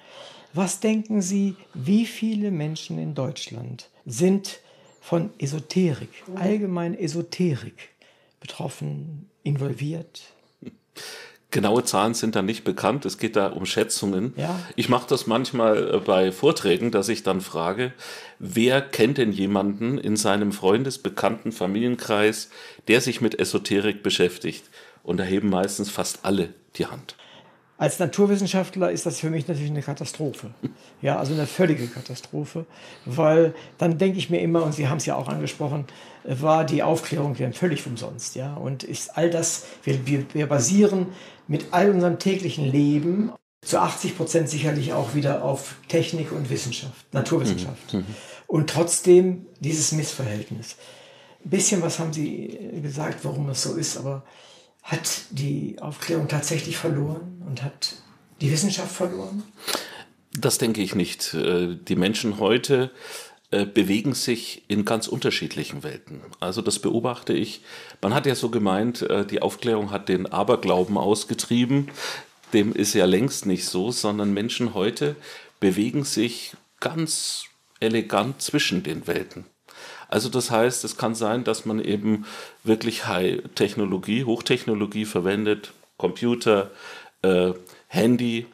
Was 0.53 0.81
denken 0.81 1.23
Sie, 1.23 1.57
wie 1.75 2.07
viele 2.07 2.51
Menschen 2.51 2.99
in 2.99 3.15
Deutschland 3.15 3.89
sind 4.05 4.61
von 5.01 5.31
Esoterik, 5.39 6.11
allgemein 6.35 6.99
Esoterik 6.99 7.91
betroffen, 8.41 9.31
involviert? 9.43 10.23
Genaue 11.51 11.85
Zahlen 11.85 12.15
sind 12.15 12.37
da 12.37 12.43
nicht 12.43 12.63
bekannt. 12.65 13.05
Es 13.05 13.19
geht 13.19 13.35
da 13.35 13.49
um 13.49 13.67
Schätzungen. 13.67 14.35
Ja. 14.37 14.59
Ich 14.77 14.89
mache 14.89 15.09
das 15.09 15.27
manchmal 15.27 15.95
äh, 15.95 15.99
bei 15.99 16.31
Vorträgen, 16.33 16.91
dass 16.91 17.09
ich 17.09 17.23
dann 17.23 17.41
frage, 17.41 17.93
wer 18.39 18.81
kennt 18.81 19.19
denn 19.19 19.33
jemanden 19.33 19.99
in 19.99 20.17
seinem 20.17 20.53
Freundes-, 20.53 20.99
Bekannten-, 20.99 21.53
Familienkreis, 21.53 22.51
der 22.89 23.01
sich 23.01 23.21
mit 23.21 23.39
Esoterik 23.39 24.03
beschäftigt? 24.03 24.65
Und 25.03 25.17
da 25.17 25.25
heben 25.25 25.49
meistens 25.49 25.91
fast 25.91 26.21
alle 26.25 26.55
die 26.77 26.87
Hand. 26.87 27.17
Als 27.81 27.99
Naturwissenschaftler 27.99 28.91
ist 28.91 29.07
das 29.07 29.21
für 29.21 29.31
mich 29.31 29.49
natürlich 29.49 29.71
eine 29.71 29.81
Katastrophe. 29.81 30.51
Ja, 31.01 31.19
also 31.19 31.33
eine 31.33 31.47
völlige 31.47 31.87
Katastrophe, 31.87 32.67
weil 33.07 33.55
dann 33.79 33.97
denke 33.97 34.19
ich 34.19 34.29
mir 34.29 34.43
immer, 34.43 34.65
und 34.65 34.75
Sie 34.75 34.89
haben 34.89 34.99
es 34.99 35.07
ja 35.07 35.15
auch 35.15 35.29
angesprochen, 35.29 35.87
war 36.25 36.67
die 36.67 36.83
Aufklärung 36.83 37.35
dann 37.39 37.55
völlig 37.55 37.87
umsonst. 37.87 38.37
Ja, 38.37 38.53
und 38.53 38.83
ist 38.83 39.17
all 39.17 39.31
das, 39.31 39.65
wir, 39.85 40.27
wir 40.35 40.47
basieren 40.47 41.07
mit 41.49 41.69
all 41.71 41.91
unserem 41.91 42.19
täglichen 42.19 42.71
Leben 42.71 43.33
zu 43.63 43.81
80 43.81 44.15
Prozent 44.15 44.51
sicherlich 44.51 44.93
auch 44.93 45.15
wieder 45.15 45.43
auf 45.43 45.77
Technik 45.89 46.33
und 46.33 46.51
Wissenschaft, 46.51 47.15
Naturwissenschaft. 47.15 47.95
Mhm. 47.95 48.01
mhm. 48.01 48.15
Und 48.47 48.69
trotzdem 48.69 49.47
dieses 49.61 49.93
Missverhältnis. 49.93 50.77
Ein 51.43 51.49
bisschen 51.49 51.81
was 51.81 51.99
haben 51.99 52.13
Sie 52.13 52.59
gesagt, 52.83 53.21
warum 53.25 53.49
es 53.49 53.63
so 53.63 53.75
ist, 53.75 53.97
aber 53.97 54.23
hat 54.91 55.23
die 55.31 55.77
Aufklärung 55.81 56.27
tatsächlich 56.27 56.77
verloren 56.77 57.43
und 57.47 57.63
hat 57.63 57.95
die 58.41 58.51
Wissenschaft 58.51 58.93
verloren? 58.93 59.45
Das 60.33 60.59
denke 60.59 60.81
ich 60.83 60.95
nicht. 60.95 61.35
Äh, 61.35 61.77
die 61.77 61.97
Menschen 61.97 62.39
heute 62.39 62.91
äh, 63.53 63.67
bewegen 63.67 64.15
sich 64.15 64.65
in 64.69 64.85
ganz 64.85 65.07
unterschiedlichen 65.07 65.83
Welten. 65.83 66.23
Also 66.41 66.61
das 66.61 66.79
beobachte 66.79 67.33
ich. 67.33 67.63
Man 68.03 68.15
hat 68.15 68.27
ja 68.27 68.35
so 68.35 68.49
gemeint, 68.49 69.03
äh, 69.03 69.25
die 69.25 69.43
Aufklärung 69.43 69.91
hat 69.91 70.09
den 70.09 70.27
Aberglauben 70.27 70.97
ausgetrieben. 70.97 71.89
Dem 72.53 72.73
ist 72.73 72.95
ja 72.95 73.05
längst 73.05 73.47
nicht 73.47 73.67
so, 73.67 73.93
sondern 73.93 74.33
Menschen 74.33 74.75
heute 74.75 75.15
bewegen 75.61 76.05
sich 76.05 76.57
ganz 76.81 77.45
elegant 77.79 78.43
zwischen 78.43 78.83
den 78.83 79.07
Welten. 79.07 79.47
Also 80.11 80.29
das 80.29 80.51
heißt, 80.51 80.85
es 80.85 80.97
kann 80.97 81.15
sein, 81.15 81.45
dass 81.45 81.67
man 81.67 81.79
eben 81.79 82.27
wirklich 82.65 83.07
High-Technologie, 83.07 84.25
Hochtechnologie 84.25 85.05
verwendet, 85.05 85.73
Computer, 85.99 86.73
äh, 87.23 87.53
Handy 87.87 88.47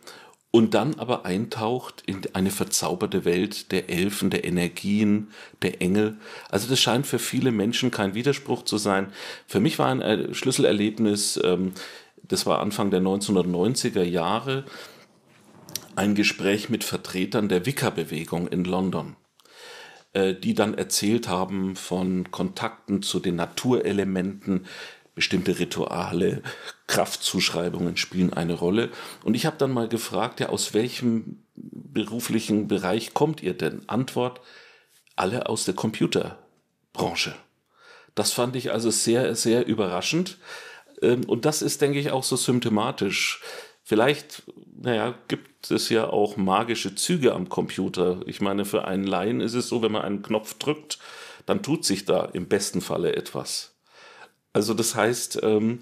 und 0.51 0.75
dann 0.75 0.97
aber 0.99 1.25
eintaucht 1.25 2.03
in 2.05 2.21
eine 2.35 2.51
verzauberte 2.51 3.25
Welt 3.25 3.73
der 3.73 3.89
Elfen, 3.89 4.29
der 4.29 4.45
Energien, 4.45 5.29
der 5.63 5.81
Engel. 5.81 6.19
Also 6.51 6.69
das 6.69 6.79
scheint 6.79 7.07
für 7.07 7.19
viele 7.19 7.53
Menschen 7.53 7.91
kein 7.91 8.15
Widerspruch 8.15 8.63
zu 8.65 8.77
sein. 8.77 9.13
Für 9.47 9.61
mich 9.61 9.79
war 9.79 9.89
ein 9.89 10.03
äh, 10.03 10.35
Schlüsselerlebnis, 10.35 11.41
ähm, 11.43 11.73
das 12.23 12.45
war 12.45 12.61
Anfang 12.61 12.91
der 12.91 13.01
1990er 13.01 14.03
Jahre, 14.03 14.65
ein 15.95 16.15
Gespräch 16.15 16.69
mit 16.69 16.85
Vertretern 16.85 17.49
der 17.49 17.65
Wicca-Bewegung 17.65 18.47
in 18.49 18.65
London. 18.65 19.17
Äh, 20.17 20.35
die 20.35 20.55
dann 20.55 20.73
erzählt 20.73 21.29
haben 21.29 21.77
von 21.77 22.31
Kontakten 22.31 23.03
zu 23.03 23.21
den 23.21 23.37
Naturelementen, 23.37 24.65
bestimmte 25.15 25.59
Rituale, 25.59 26.43
Kraftzuschreibungen 26.87 27.99
spielen 27.99 28.33
eine 28.33 28.55
Rolle. 28.55 28.89
Und 29.25 29.35
ich 29.35 29.45
habe 29.45 29.59
dann 29.59 29.73
mal 29.73 29.89
gefragt, 29.89 30.41
ja, 30.41 30.49
aus 30.49 30.73
welchem 30.73 31.43
beruflichen 31.55 32.67
Bereich 32.67 33.13
kommt 33.13 33.43
ihr 33.43 33.53
denn? 33.53 33.83
Antwort, 33.89 34.41
alle 35.17 35.51
aus 35.51 35.67
der 35.67 35.75
Computerbranche. 35.75 37.35
Das 38.15 38.33
fand 38.33 38.57
ich 38.57 38.73
also 38.73 38.91
sehr, 38.91 39.35
sehr 39.35 39.67
überraschend. 39.67 40.39
Ähm, 41.03 41.25
und 41.27 41.45
das 41.45 41.61
ist, 41.61 41.83
denke 41.83 41.99
ich, 41.99 42.11
auch 42.11 42.25
so 42.25 42.37
symptomatisch. 42.37 43.43
Vielleicht, 43.89 44.43
naja, 44.83 45.15
gibt 45.29 45.71
es 45.71 45.91
ja 45.91 46.09
auch 46.09 46.37
magische 46.37 46.97
Züge 46.97 47.33
am 47.33 47.49
Computer. 47.49 48.21
Ich 48.27 48.41
meine, 48.41 48.65
für 48.65 48.85
einen 48.85 49.05
Laien 49.05 49.41
ist 49.41 49.55
es 49.55 49.69
so, 49.69 49.81
wenn 49.81 49.93
man 49.93 50.03
einen 50.03 50.23
Knopf 50.23 50.55
drückt, 50.55 50.99
dann 51.47 51.63
tut 51.63 51.85
sich 51.85 52.05
da 52.05 52.25
im 52.25 52.49
besten 52.49 52.81
Falle 52.81 53.15
etwas. 53.15 53.77
Also 54.53 54.75
das 54.75 54.97
heißt, 54.97 55.39
ähm, 55.45 55.79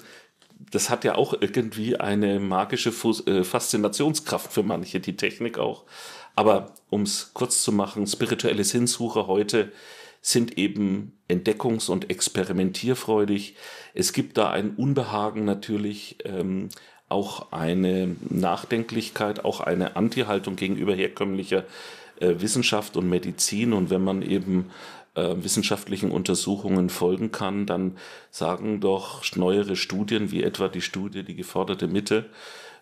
das 0.70 0.90
hat 0.90 1.04
ja 1.04 1.14
auch 1.14 1.32
irgendwie 1.40 1.96
eine 1.96 2.40
magische 2.40 2.90
äh, 2.90 3.42
Faszinationskraft 3.42 4.52
für 4.52 4.62
manche, 4.62 5.00
die 5.00 5.16
Technik 5.16 5.56
auch. 5.56 5.84
Aber 6.36 6.74
um 6.90 7.04
es 7.04 7.30
kurz 7.32 7.62
zu 7.62 7.72
machen, 7.72 8.06
spirituelle 8.06 8.64
Sinnsuche 8.64 9.28
heute 9.28 9.72
sind 10.20 10.58
eben 10.58 11.18
entdeckungs- 11.30 11.90
und 11.90 12.10
experimentierfreudig. 12.10 13.56
Es 13.94 14.12
gibt 14.12 14.36
da 14.36 14.50
ein 14.50 14.74
Unbehagen 14.74 15.46
natürlich, 15.46 16.18
ähm, 16.24 16.68
auch 17.08 17.52
eine 17.52 18.16
Nachdenklichkeit, 18.28 19.44
auch 19.44 19.60
eine 19.60 19.96
Anti-Haltung 19.96 20.56
gegenüber 20.56 20.94
herkömmlicher 20.94 21.64
äh, 22.20 22.34
Wissenschaft 22.38 22.96
und 22.96 23.08
Medizin. 23.08 23.72
Und 23.72 23.90
wenn 23.90 24.02
man 24.02 24.22
eben 24.22 24.70
äh, 25.14 25.34
wissenschaftlichen 25.36 26.10
Untersuchungen 26.10 26.90
folgen 26.90 27.30
kann, 27.30 27.66
dann 27.66 27.96
sagen 28.30 28.80
doch 28.80 29.22
neuere 29.36 29.76
Studien, 29.76 30.30
wie 30.30 30.42
etwa 30.42 30.68
die 30.68 30.80
Studie 30.80 31.22
Die 31.22 31.36
geforderte 31.36 31.86
Mitte 31.86 32.26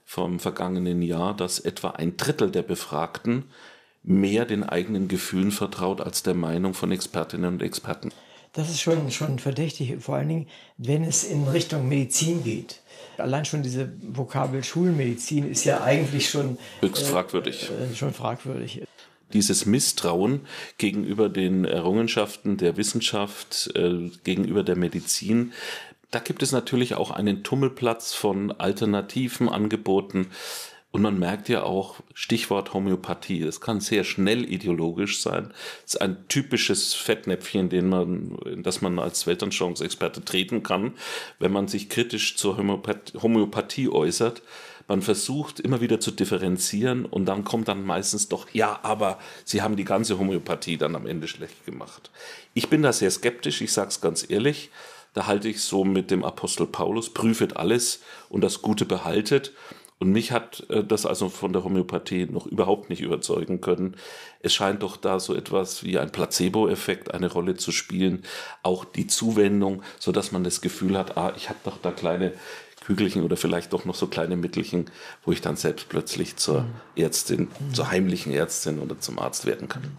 vom 0.04 0.40
vergangenen 0.40 1.02
Jahr, 1.02 1.36
dass 1.36 1.58
etwa 1.58 1.90
ein 1.90 2.16
Drittel 2.16 2.50
der 2.50 2.62
Befragten 2.62 3.44
mehr 4.02 4.44
den 4.44 4.64
eigenen 4.64 5.08
Gefühlen 5.08 5.52
vertraut 5.52 6.00
als 6.00 6.22
der 6.22 6.34
Meinung 6.34 6.74
von 6.74 6.90
Expertinnen 6.90 7.54
und 7.54 7.62
Experten. 7.62 8.10
Das 8.52 8.68
ist 8.68 8.80
schon, 8.80 9.10
schon 9.10 9.38
verdächtig, 9.38 9.96
vor 10.00 10.16
allen 10.16 10.28
Dingen, 10.28 10.48
wenn 10.76 11.04
es 11.04 11.24
in 11.24 11.48
Richtung 11.48 11.88
Medizin 11.88 12.44
geht. 12.44 12.80
Allein 13.18 13.44
schon 13.44 13.62
diese 13.62 13.92
Vokabel 14.02 14.64
Schulmedizin 14.64 15.50
ist 15.50 15.64
ja 15.64 15.82
eigentlich 15.82 16.30
schon 16.30 16.58
höchst 16.80 17.06
fragwürdig. 17.06 17.70
Äh, 17.70 17.94
schon 17.94 18.12
fragwürdig. 18.12 18.82
Dieses 19.32 19.64
Misstrauen 19.64 20.42
gegenüber 20.78 21.28
den 21.28 21.64
Errungenschaften 21.64 22.58
der 22.58 22.76
Wissenschaft, 22.76 23.70
äh, 23.74 24.10
gegenüber 24.24 24.62
der 24.62 24.76
Medizin, 24.76 25.52
da 26.10 26.18
gibt 26.18 26.42
es 26.42 26.52
natürlich 26.52 26.94
auch 26.94 27.10
einen 27.10 27.42
Tummelplatz 27.42 28.12
von 28.12 28.52
alternativen 28.52 29.48
Angeboten. 29.48 30.26
Und 30.92 31.00
man 31.00 31.18
merkt 31.18 31.48
ja 31.48 31.62
auch, 31.62 32.00
Stichwort 32.12 32.74
Homöopathie, 32.74 33.42
es 33.42 33.62
kann 33.62 33.80
sehr 33.80 34.04
schnell 34.04 34.44
ideologisch 34.44 35.22
sein. 35.22 35.52
Es 35.86 35.94
ist 35.94 36.00
ein 36.02 36.28
typisches 36.28 36.92
Fettnäpfchen, 36.92 37.70
den 37.70 37.88
man, 37.88 38.36
in 38.44 38.62
das 38.62 38.82
man 38.82 38.98
als 38.98 39.26
Weltanschauungsexperte 39.26 40.22
treten 40.22 40.62
kann, 40.62 40.92
wenn 41.38 41.50
man 41.50 41.66
sich 41.66 41.88
kritisch 41.88 42.36
zur 42.36 42.58
Homöopathie, 42.58 43.18
Homöopathie 43.18 43.88
äußert. 43.88 44.42
Man 44.86 45.00
versucht 45.00 45.60
immer 45.60 45.80
wieder 45.80 45.98
zu 45.98 46.10
differenzieren 46.10 47.06
und 47.06 47.24
dann 47.24 47.44
kommt 47.44 47.68
dann 47.68 47.86
meistens 47.86 48.28
doch, 48.28 48.50
ja, 48.52 48.80
aber 48.82 49.18
Sie 49.46 49.62
haben 49.62 49.76
die 49.76 49.84
ganze 49.84 50.18
Homöopathie 50.18 50.76
dann 50.76 50.94
am 50.94 51.06
Ende 51.06 51.26
schlecht 51.26 51.64
gemacht. 51.64 52.10
Ich 52.52 52.68
bin 52.68 52.82
da 52.82 52.92
sehr 52.92 53.10
skeptisch, 53.10 53.62
ich 53.62 53.72
sage 53.72 53.88
es 53.88 54.02
ganz 54.02 54.28
ehrlich. 54.28 54.70
Da 55.14 55.26
halte 55.26 55.48
ich 55.48 55.62
so 55.62 55.84
mit 55.84 56.10
dem 56.10 56.24
Apostel 56.24 56.66
Paulus, 56.66 57.10
prüfet 57.10 57.56
alles 57.56 58.00
und 58.28 58.42
das 58.42 58.60
Gute 58.60 58.84
behaltet. 58.84 59.52
Und 60.02 60.10
mich 60.10 60.32
hat 60.32 60.68
äh, 60.68 60.82
das 60.82 61.06
also 61.06 61.28
von 61.28 61.52
der 61.52 61.62
Homöopathie 61.62 62.26
noch 62.26 62.48
überhaupt 62.48 62.90
nicht 62.90 63.02
überzeugen 63.02 63.60
können. 63.60 63.94
Es 64.40 64.52
scheint 64.52 64.82
doch 64.82 64.96
da 64.96 65.20
so 65.20 65.32
etwas 65.32 65.84
wie 65.84 65.96
ein 65.96 66.10
Placebo-Effekt 66.10 67.14
eine 67.14 67.30
Rolle 67.30 67.54
zu 67.54 67.70
spielen. 67.70 68.24
Auch 68.64 68.84
die 68.84 69.06
Zuwendung, 69.06 69.84
so 70.00 70.10
dass 70.10 70.32
man 70.32 70.42
das 70.42 70.60
Gefühl 70.60 70.98
hat, 70.98 71.16
ah, 71.16 71.32
ich 71.36 71.50
habe 71.50 71.60
doch 71.62 71.78
da 71.80 71.92
kleine 71.92 72.32
Kügelchen 72.84 73.22
oder 73.22 73.36
vielleicht 73.36 73.72
doch 73.72 73.84
noch 73.84 73.94
so 73.94 74.08
kleine 74.08 74.36
Mittelchen, 74.36 74.90
wo 75.24 75.30
ich 75.30 75.40
dann 75.40 75.54
selbst 75.54 75.88
plötzlich 75.88 76.34
zur 76.34 76.64
Ärztin, 76.96 77.46
zur 77.72 77.88
heimlichen 77.92 78.32
Ärztin 78.32 78.80
oder 78.80 78.98
zum 78.98 79.20
Arzt 79.20 79.46
werden 79.46 79.68
kann. 79.68 79.98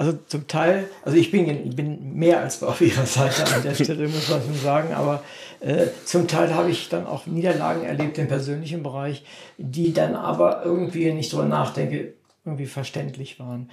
Also 0.00 0.18
zum 0.28 0.48
Teil, 0.48 0.88
also 1.02 1.18
ich 1.18 1.30
bin, 1.30 1.76
bin 1.76 2.14
mehr 2.14 2.40
als 2.40 2.62
auf 2.62 2.80
Ihrer 2.80 3.04
Seite 3.04 3.44
an 3.54 3.62
der 3.62 3.74
Stelle, 3.74 4.08
muss 4.08 4.30
man 4.30 4.40
schon 4.40 4.54
sagen, 4.54 4.94
aber 4.94 5.22
äh, 5.60 5.88
zum 6.06 6.26
Teil 6.26 6.54
habe 6.54 6.70
ich 6.70 6.88
dann 6.88 7.06
auch 7.06 7.26
Niederlagen 7.26 7.84
erlebt 7.84 8.16
im 8.16 8.26
persönlichen 8.26 8.82
Bereich, 8.82 9.22
die 9.58 9.92
dann 9.92 10.14
aber 10.16 10.64
irgendwie, 10.64 11.04
wenn 11.04 11.18
ich 11.18 11.28
drüber 11.28 11.44
nachdenke, 11.44 12.14
irgendwie 12.46 12.64
verständlich 12.64 13.38
waren. 13.38 13.68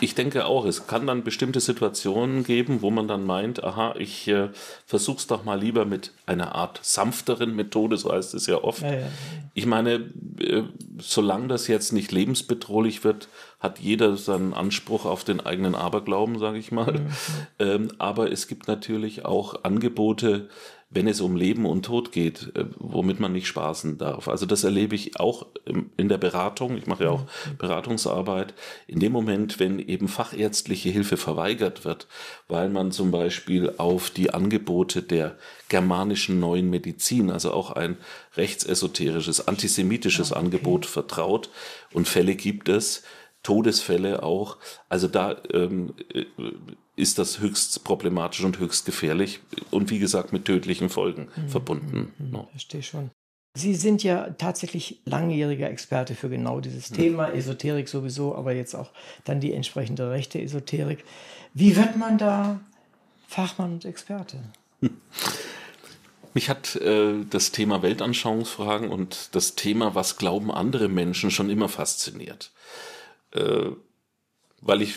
Ich 0.00 0.14
denke 0.14 0.46
auch, 0.46 0.64
es 0.64 0.86
kann 0.86 1.06
dann 1.06 1.24
bestimmte 1.24 1.60
Situationen 1.60 2.42
geben, 2.44 2.80
wo 2.80 2.90
man 2.90 3.06
dann 3.06 3.24
meint, 3.24 3.62
aha, 3.62 3.94
ich 3.98 4.26
äh, 4.28 4.48
versuch's 4.86 5.26
doch 5.26 5.44
mal 5.44 5.60
lieber 5.60 5.84
mit 5.84 6.12
einer 6.24 6.54
Art 6.54 6.80
sanfteren 6.82 7.54
Methode, 7.54 7.98
so 7.98 8.10
heißt 8.10 8.32
es 8.32 8.46
ja 8.46 8.56
oft. 8.64 8.82
Ja, 8.82 8.94
ja. 8.94 9.06
Ich 9.52 9.66
meine, 9.66 10.10
äh, 10.40 10.62
solange 10.98 11.48
das 11.48 11.68
jetzt 11.68 11.92
nicht 11.92 12.12
lebensbedrohlich 12.12 13.04
wird, 13.04 13.28
hat 13.64 13.78
jeder 13.80 14.16
seinen 14.16 14.52
Anspruch 14.52 15.06
auf 15.06 15.24
den 15.24 15.40
eigenen 15.40 15.74
Aberglauben, 15.74 16.38
sage 16.38 16.58
ich 16.58 16.70
mal. 16.70 16.92
Mhm. 16.92 17.08
Ähm, 17.58 17.88
aber 17.98 18.30
es 18.30 18.46
gibt 18.46 18.68
natürlich 18.68 19.24
auch 19.24 19.64
Angebote, 19.64 20.48
wenn 20.90 21.08
es 21.08 21.20
um 21.20 21.34
Leben 21.34 21.66
und 21.66 21.86
Tod 21.86 22.12
geht, 22.12 22.52
äh, 22.54 22.66
womit 22.78 23.20
man 23.20 23.32
nicht 23.32 23.46
spaßen 23.46 23.96
darf. 23.98 24.28
Also 24.28 24.46
das 24.46 24.64
erlebe 24.64 24.94
ich 24.94 25.18
auch 25.18 25.46
in 25.96 26.08
der 26.08 26.18
Beratung. 26.18 26.76
Ich 26.76 26.86
mache 26.86 27.04
ja 27.04 27.10
auch 27.10 27.22
mhm. 27.22 27.56
Beratungsarbeit. 27.58 28.54
In 28.86 29.00
dem 29.00 29.12
Moment, 29.12 29.58
wenn 29.58 29.78
eben 29.78 30.08
fachärztliche 30.08 30.90
Hilfe 30.90 31.16
verweigert 31.16 31.84
wird, 31.84 32.06
weil 32.48 32.68
man 32.68 32.92
zum 32.92 33.10
Beispiel 33.10 33.72
auf 33.78 34.10
die 34.10 34.32
Angebote 34.32 35.02
der 35.02 35.36
germanischen 35.68 36.38
neuen 36.38 36.68
Medizin, 36.70 37.30
also 37.30 37.52
auch 37.52 37.70
ein 37.70 37.96
rechtsesoterisches, 38.36 39.48
antisemitisches 39.48 40.32
okay. 40.32 40.40
Angebot 40.40 40.86
vertraut 40.86 41.48
und 41.92 42.06
Fälle 42.06 42.36
gibt 42.36 42.68
es, 42.68 43.02
Todesfälle 43.44 44.24
auch. 44.24 44.56
Also 44.88 45.06
da 45.06 45.36
ähm, 45.52 45.94
äh, 46.12 46.24
ist 46.96 47.18
das 47.18 47.38
höchst 47.38 47.84
problematisch 47.84 48.42
und 48.42 48.58
höchst 48.58 48.86
gefährlich 48.86 49.40
und 49.70 49.90
wie 49.90 50.00
gesagt 50.00 50.32
mit 50.32 50.46
tödlichen 50.46 50.88
Folgen 50.88 51.28
mhm. 51.36 51.48
verbunden. 51.48 52.12
Mhm. 52.18 52.30
No. 52.30 52.48
Verstehe 52.50 52.82
schon. 52.82 53.10
Sie 53.56 53.76
sind 53.76 54.02
ja 54.02 54.30
tatsächlich 54.30 55.00
langjähriger 55.04 55.70
Experte 55.70 56.16
für 56.16 56.28
genau 56.28 56.58
dieses 56.58 56.90
mhm. 56.90 56.96
Thema, 56.96 57.28
Esoterik 57.28 57.88
sowieso, 57.88 58.34
aber 58.34 58.52
jetzt 58.52 58.74
auch 58.74 58.90
dann 59.24 59.38
die 59.38 59.52
entsprechende 59.52 60.10
rechte 60.10 60.40
Esoterik. 60.40 61.04
Wie 61.52 61.76
wird 61.76 61.96
man 61.96 62.18
da 62.18 62.60
Fachmann 63.28 63.74
und 63.74 63.84
Experte? 63.84 64.38
Mich 66.34 66.48
hat 66.48 66.74
äh, 66.76 67.24
das 67.30 67.52
Thema 67.52 67.82
Weltanschauungsfragen 67.82 68.88
und 68.88 69.36
das 69.36 69.54
Thema, 69.54 69.94
was 69.94 70.16
glauben 70.16 70.50
andere 70.50 70.88
Menschen, 70.88 71.30
schon 71.30 71.48
immer 71.48 71.68
fasziniert 71.68 72.50
äh, 73.34 73.70
weil 74.60 74.82
ich 74.82 74.96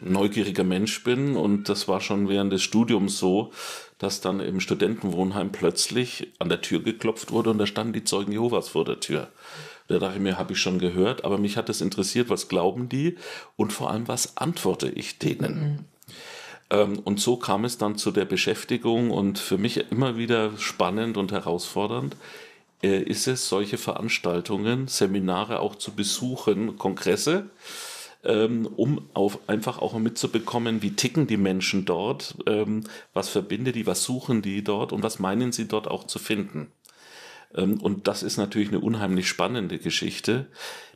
neugieriger 0.00 0.64
Mensch 0.64 1.02
bin 1.02 1.36
und 1.36 1.68
das 1.68 1.88
war 1.88 2.00
schon 2.00 2.28
während 2.28 2.52
des 2.52 2.62
Studiums 2.62 3.18
so, 3.18 3.52
dass 3.98 4.20
dann 4.20 4.40
im 4.40 4.60
Studentenwohnheim 4.60 5.50
plötzlich 5.50 6.28
an 6.38 6.48
der 6.48 6.60
Tür 6.60 6.82
geklopft 6.82 7.32
wurde 7.32 7.50
und 7.50 7.58
da 7.58 7.66
standen 7.66 7.92
die 7.92 8.04
Zeugen 8.04 8.32
Jehovas 8.32 8.68
vor 8.68 8.84
der 8.84 9.00
Tür. 9.00 9.28
Da 9.88 9.98
dachte 9.98 10.16
ich 10.16 10.22
mir, 10.22 10.38
habe 10.38 10.52
ich 10.52 10.60
schon 10.60 10.78
gehört, 10.78 11.24
aber 11.24 11.38
mich 11.38 11.56
hat 11.56 11.68
es 11.68 11.80
interessiert, 11.80 12.28
was 12.28 12.48
glauben 12.48 12.88
die 12.88 13.16
und 13.56 13.72
vor 13.72 13.90
allem, 13.90 14.06
was 14.06 14.36
antworte 14.36 14.88
ich 14.88 15.18
denen. 15.18 15.60
Mhm. 15.60 15.78
Ähm, 16.70 16.98
und 17.00 17.20
so 17.20 17.36
kam 17.36 17.64
es 17.64 17.78
dann 17.78 17.96
zu 17.96 18.10
der 18.10 18.26
Beschäftigung 18.26 19.10
und 19.10 19.38
für 19.38 19.58
mich 19.58 19.90
immer 19.90 20.16
wieder 20.16 20.56
spannend 20.58 21.16
und 21.16 21.32
herausfordernd, 21.32 22.16
ist 22.80 23.26
es, 23.26 23.48
solche 23.48 23.78
Veranstaltungen, 23.78 24.86
Seminare 24.88 25.60
auch 25.60 25.74
zu 25.74 25.92
besuchen, 25.92 26.76
Kongresse, 26.76 27.50
ähm, 28.24 28.66
um 28.76 29.08
auf, 29.14 29.38
einfach 29.48 29.78
auch 29.78 29.98
mitzubekommen, 29.98 30.82
wie 30.82 30.92
ticken 30.92 31.26
die 31.26 31.36
Menschen 31.36 31.84
dort, 31.84 32.36
ähm, 32.46 32.84
was 33.14 33.28
verbindet 33.28 33.74
die, 33.74 33.86
was 33.86 34.04
suchen 34.04 34.42
die 34.42 34.62
dort 34.62 34.92
und 34.92 35.02
was 35.02 35.18
meinen 35.18 35.52
sie 35.52 35.68
dort 35.68 35.88
auch 35.88 36.04
zu 36.04 36.18
finden. 36.18 36.72
Ähm, 37.54 37.80
und 37.80 38.08
das 38.08 38.22
ist 38.22 38.36
natürlich 38.36 38.68
eine 38.68 38.80
unheimlich 38.80 39.28
spannende 39.28 39.78
Geschichte. 39.78 40.46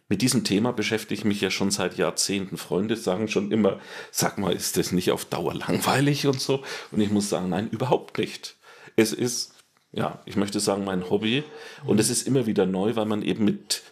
Mit 0.08 0.20
diesem 0.20 0.44
Thema 0.44 0.72
beschäftige 0.72 1.14
ich 1.14 1.24
mich 1.24 1.40
ja 1.40 1.50
schon 1.50 1.70
seit 1.70 1.96
Jahrzehnten. 1.96 2.58
Freunde 2.58 2.96
sagen 2.96 3.28
schon 3.28 3.50
immer, 3.50 3.80
sag 4.10 4.36
mal, 4.36 4.52
ist 4.52 4.76
das 4.76 4.92
nicht 4.92 5.10
auf 5.10 5.24
Dauer 5.24 5.54
langweilig 5.54 6.26
und 6.26 6.40
so? 6.40 6.62
Und 6.90 7.00
ich 7.00 7.10
muss 7.10 7.30
sagen, 7.30 7.48
nein, 7.48 7.68
überhaupt 7.70 8.18
nicht. 8.18 8.56
Es 8.96 9.12
ist 9.12 9.54
ja, 9.92 10.20
ich 10.24 10.36
möchte 10.36 10.58
sagen, 10.58 10.84
mein 10.84 11.10
Hobby. 11.10 11.44
Und 11.84 12.00
es 12.00 12.10
ist 12.10 12.26
immer 12.26 12.46
wieder 12.46 12.66
neu, 12.66 12.96
weil 12.96 13.06
man 13.06 13.22
eben 13.22 13.44
mit 13.44 13.82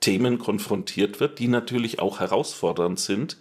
Themen 0.00 0.38
konfrontiert 0.38 1.20
wird, 1.20 1.38
die 1.38 1.48
natürlich 1.48 2.00
auch 2.00 2.20
herausfordernd 2.20 3.00
sind, 3.00 3.38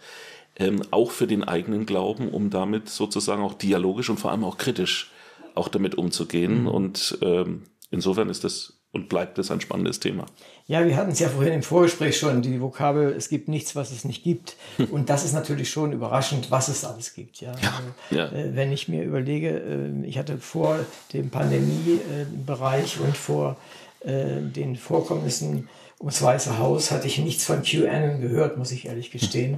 ähm, 0.56 0.82
auch 0.92 1.12
für 1.12 1.28
den 1.28 1.44
eigenen 1.44 1.86
Glauben, 1.86 2.30
um 2.30 2.50
damit 2.50 2.90
sozusagen 2.90 3.42
auch 3.42 3.54
dialogisch 3.54 4.10
und 4.10 4.20
vor 4.20 4.32
allem 4.32 4.44
auch 4.44 4.58
kritisch 4.58 5.12
auch 5.56 5.68
damit 5.68 5.96
umzugehen. 5.96 6.62
Mhm. 6.62 6.68
Und 6.68 7.18
ähm, 7.22 7.64
insofern 7.90 8.30
ist 8.30 8.44
das 8.44 8.81
und 8.94 9.08
bleibt 9.08 9.40
es 9.40 9.52
ein 9.52 9.62
spannendes 9.62 10.00
Thema. 10.00 10.26
Ja, 10.68 10.86
wir 10.86 10.96
hatten 10.96 11.12
es 11.12 11.20
ja 11.20 11.30
vorhin 11.30 11.54
im 11.54 11.64
Vorgespräch 11.64 12.18
schon, 12.18 12.42
die 12.42 12.62
Vokabel, 12.62 13.14
es 13.18 13.30
gibt 13.30 13.48
nichts, 13.48 13.76
was 13.76 13.92
es 13.92 14.04
nicht 14.04 14.24
gibt. 14.24 14.56
Und 14.92 15.10
das 15.10 15.24
ist 15.24 15.34
natürlich 15.34 15.70
schon 15.70 15.94
überraschend, 15.94 16.52
was 16.52 16.68
es 16.68 16.84
alles 16.84 17.14
gibt. 17.14 17.42
Ja, 17.42 17.54
ja, 17.62 17.74
also, 17.78 18.16
ja. 18.18 18.26
Äh, 18.28 18.56
wenn 18.56 18.72
ich 18.72 18.88
mir 18.88 19.04
überlege, 19.04 19.50
äh, 19.50 20.06
ich 20.06 20.18
hatte 20.18 20.38
vor 20.38 20.80
dem 21.14 21.30
Pandemiebereich 21.30 23.00
und 23.00 23.16
vor 23.16 23.58
äh, 24.02 24.42
den 24.42 24.76
Vorkommnissen 24.76 25.70
ums 26.00 26.22
Weiße 26.22 26.58
Haus, 26.58 26.92
hatte 26.92 27.08
ich 27.08 27.18
nichts 27.20 27.46
von 27.46 27.62
QAnon 27.64 28.22
gehört, 28.22 28.58
muss 28.58 28.72
ich 28.72 28.88
ehrlich 28.88 29.12
gestehen. 29.12 29.58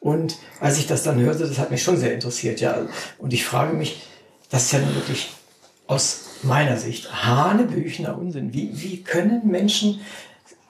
Und 0.00 0.36
als 0.60 0.78
ich 0.78 0.86
das 0.86 1.02
dann 1.02 1.18
hörte, 1.20 1.46
das 1.46 1.58
hat 1.58 1.70
mich 1.70 1.82
schon 1.82 1.96
sehr 1.96 2.12
interessiert. 2.12 2.60
Ja, 2.60 2.86
und 3.18 3.32
ich 3.32 3.44
frage 3.44 3.74
mich, 3.74 4.02
das 4.50 4.64
ist 4.64 4.72
ja 4.72 4.80
nun 4.80 4.94
wirklich 4.94 5.30
aus 5.86 6.26
meiner 6.42 6.76
Sicht 6.76 7.24
hanebüchner 7.24 8.16
Unsinn. 8.16 8.52
Wie, 8.52 8.70
wie 8.80 9.02
können 9.02 9.46
Menschen 9.46 10.00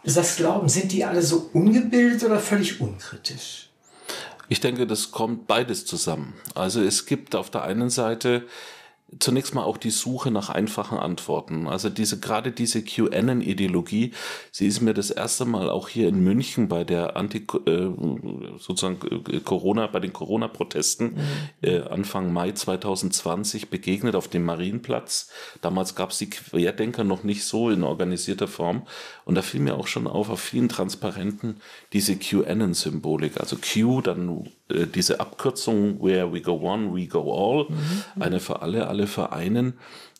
das 0.05 0.37
glauben? 0.37 0.69
Sind 0.69 0.93
die 0.93 1.05
alle 1.05 1.23
so 1.23 1.51
ungebildet 1.53 2.25
oder 2.25 2.39
völlig 2.39 2.81
unkritisch? 2.81 3.69
Ich 4.49 4.61
denke, 4.61 4.87
das 4.87 5.11
kommt 5.11 5.47
beides 5.47 5.87
zusammen. 5.87 6.35
Also 6.55 6.83
es 6.83 7.07
gibt 7.07 7.35
auf 7.35 7.51
der 7.51 7.63
einen 7.63 7.91
Seite 7.91 8.47
zunächst 9.19 9.55
mal 9.55 9.63
auch 9.63 9.77
die 9.77 9.91
Suche 9.91 10.31
nach 10.31 10.49
einfachen 10.49 10.99
Antworten. 10.99 11.67
Also 11.67 11.91
diese, 11.91 12.21
gerade 12.21 12.53
diese 12.53 12.83
QAnon-Ideologie, 12.83 14.13
sie 14.51 14.67
ist 14.67 14.81
mir 14.81 14.95
das 14.95 15.11
erste 15.11 15.45
Mal 15.45 15.71
auch 15.71 15.89
hier 15.89 16.09
in 16.09 16.23
München 16.23 16.69
bei 16.69 16.85
der 16.85 17.17
Anti, 17.17 17.47
äh, 17.67 17.89
sozusagen 18.59 18.99
äh, 19.31 19.41
Corona, 19.41 19.87
bei 19.87 20.01
den 20.01 20.13
Corona-Protesten 20.13 21.15
mhm. 21.15 21.69
äh, 21.69 21.81
Anfang 21.83 22.33
Mai 22.33 22.53
2020 22.53 23.71
begegnet 23.71 24.15
auf 24.15 24.29
dem 24.29 24.45
Marienplatz. 24.45 25.31
Damals 25.61 25.95
gab 25.95 26.11
es 26.11 26.19
die 26.19 26.31
Querdenker 26.31 27.05
noch 27.05 27.25
nicht 27.25 27.45
so 27.45 27.71
in 27.71 27.83
organisierter 27.83 28.49
Form. 28.49 28.87
Und 29.25 29.37
da 29.37 29.43
fiel 29.43 29.61
mir 29.61 29.75
auch 29.75 29.87
schon 29.87 30.07
auf, 30.07 30.29
auf 30.29 30.41
vielen 30.41 30.69
Transparenten 30.69 31.57
diese 31.93 32.17
QAnon-Symbolik. 32.17 33.41
Also 33.41 33.57
Q, 33.57 34.03
dann 34.03 34.51
äh, 34.69 34.87
diese 34.87 35.21
Abkürzung 35.21 36.03
Where 36.03 36.33
we 36.33 36.43
go 36.43 36.53
one, 36.53 36.95
we 36.95 37.07
go 37.07 37.33
all, 37.33 37.71
mhm. 37.71 38.23
eine 38.23 38.41
für 38.41 38.63
alle, 38.63 38.87
alle 38.87 39.07
für 39.07 39.33
einen. 39.33 39.75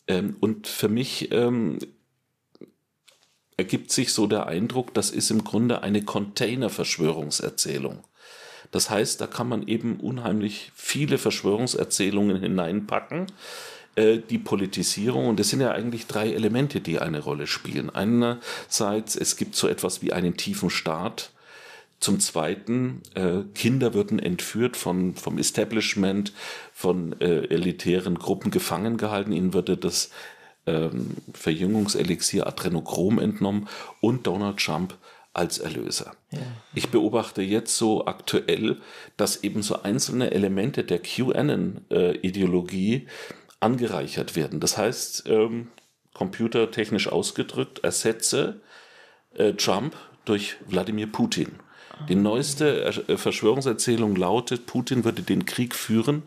Ähm, 0.09 0.37
und 0.41 0.67
für 0.67 0.89
mich 0.89 1.31
ähm, 1.33 1.79
ergibt 3.57 3.93
sich 3.93 4.13
so 4.13 4.27
der 4.27 4.47
Eindruck, 4.47 4.93
das 4.95 5.11
ist 5.11 5.31
im 5.31 5.45
Grunde 5.45 5.83
eine 5.83 6.03
Container-Verschwörungserzählung. 6.03 8.01
Das 8.71 8.91
heißt, 8.91 9.21
da 9.21 9.27
kann 9.27 9.49
man 9.49 9.69
eben 9.69 10.01
unheimlich 10.01 10.73
viele 10.75 11.19
Verschwörungserzählungen 11.19 12.41
hineinpacken. 12.41 13.27
Äh, 13.97 14.19
die 14.19 14.39
Politisierung, 14.39 15.29
und 15.29 15.39
das 15.39 15.51
sind 15.51 15.61
ja 15.61 15.71
eigentlich 15.71 16.07
drei 16.07 16.33
Elemente, 16.33 16.81
die 16.81 16.99
eine 16.99 17.21
Rolle 17.21 17.47
spielen. 17.47 17.91
Einerseits, 17.91 19.15
es 19.17 19.37
gibt 19.37 19.55
so 19.55 19.69
etwas 19.69 20.03
wie 20.03 20.13
einen 20.13 20.37
tiefen 20.37 20.71
Staat, 20.71 21.31
zum 22.01 22.21
Zweiten, 22.21 23.03
äh, 23.15 23.45
Kinder 23.55 23.95
würden 23.95 24.19
entführt 24.19 24.77
von, 24.77 25.15
vom 25.15 25.39
Establishment, 25.39 26.33
von 26.73 27.19
äh, 27.21 27.47
elitären 27.47 28.19
Gruppen 28.19 28.51
gefangen 28.51 28.99
gehalten. 28.99 29.33
Ihnen 29.33 29.55
würde 29.55 29.77
das 29.79 30.11
ähm, 30.67 31.13
Verjüngungselixier 31.33 32.47
Adrenochrom 32.47 33.19
entnommen 33.19 33.69
und 34.01 34.27
Donald 34.27 34.59
Trump 34.59 34.99
als 35.33 35.59
Erlöser. 35.59 36.13
Ja. 36.31 36.41
Ich 36.75 36.91
beobachte 36.91 37.43
jetzt 37.43 37.77
so 37.77 38.07
aktuell, 38.07 38.77
dass 39.17 39.43
eben 39.43 39.63
so 39.63 39.83
einzelne 39.83 40.31
Elemente 40.31 40.85
der 40.85 41.01
QAnon-Ideologie 41.01 42.95
äh, 42.95 43.07
angereichert 43.61 44.37
werden. 44.37 44.61
Das 44.61 44.77
heißt, 44.77 45.25
ähm, 45.27 45.69
computertechnisch 46.13 47.09
ausgedrückt, 47.09 47.81
ersetze 47.81 48.61
äh, 49.35 49.53
Trump 49.55 49.97
durch 50.25 50.57
Wladimir 50.69 51.07
Putin. 51.07 51.53
Die 52.09 52.15
neueste 52.15 52.85
äh, 53.09 53.17
Verschwörungserzählung 53.17 54.17
lautet, 54.17 54.67
Putin 54.67 55.05
würde 55.05 55.23
den 55.23 55.45
Krieg 55.45 55.75
führen, 55.75 56.25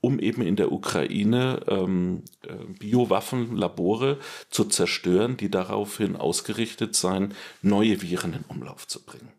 um 0.00 0.18
eben 0.18 0.42
in 0.42 0.56
der 0.56 0.72
Ukraine 0.72 1.60
ähm, 1.68 2.22
äh, 2.46 2.54
Biowaffenlabore 2.78 4.18
zu 4.50 4.64
zerstören, 4.64 5.36
die 5.36 5.50
daraufhin 5.50 6.16
ausgerichtet 6.16 6.94
seien, 6.94 7.34
neue 7.62 8.02
Viren 8.02 8.34
in 8.34 8.44
Umlauf 8.48 8.86
zu 8.86 9.02
bringen. 9.04 9.32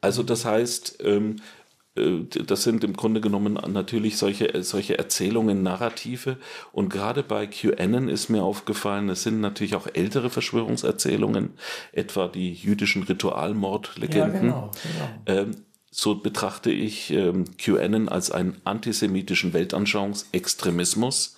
Also 0.00 0.22
das 0.22 0.44
heißt, 0.44 0.98
ähm, 1.04 1.36
äh, 1.36 1.61
das 1.94 2.62
sind 2.62 2.84
im 2.84 2.94
Grunde 2.94 3.20
genommen 3.20 3.58
natürlich 3.68 4.16
solche, 4.16 4.62
solche 4.62 4.96
Erzählungen, 4.96 5.62
Narrative. 5.62 6.38
Und 6.72 6.88
gerade 6.88 7.22
bei 7.22 7.46
QAnon 7.46 8.08
ist 8.08 8.30
mir 8.30 8.42
aufgefallen, 8.42 9.10
es 9.10 9.24
sind 9.24 9.40
natürlich 9.40 9.74
auch 9.74 9.86
ältere 9.92 10.30
Verschwörungserzählungen, 10.30 11.50
etwa 11.92 12.28
die 12.28 12.52
jüdischen 12.52 13.02
Ritualmordlegenden. 13.02 14.32
Ja, 14.32 14.40
genau, 14.40 14.70
genau. 14.82 15.40
Ähm, 15.40 15.56
so 15.90 16.14
betrachte 16.14 16.70
ich 16.70 17.10
ähm, 17.10 17.44
QAnon 17.58 18.08
als 18.08 18.30
einen 18.30 18.56
antisemitischen 18.64 19.52
Weltanschauungsextremismus. 19.52 21.36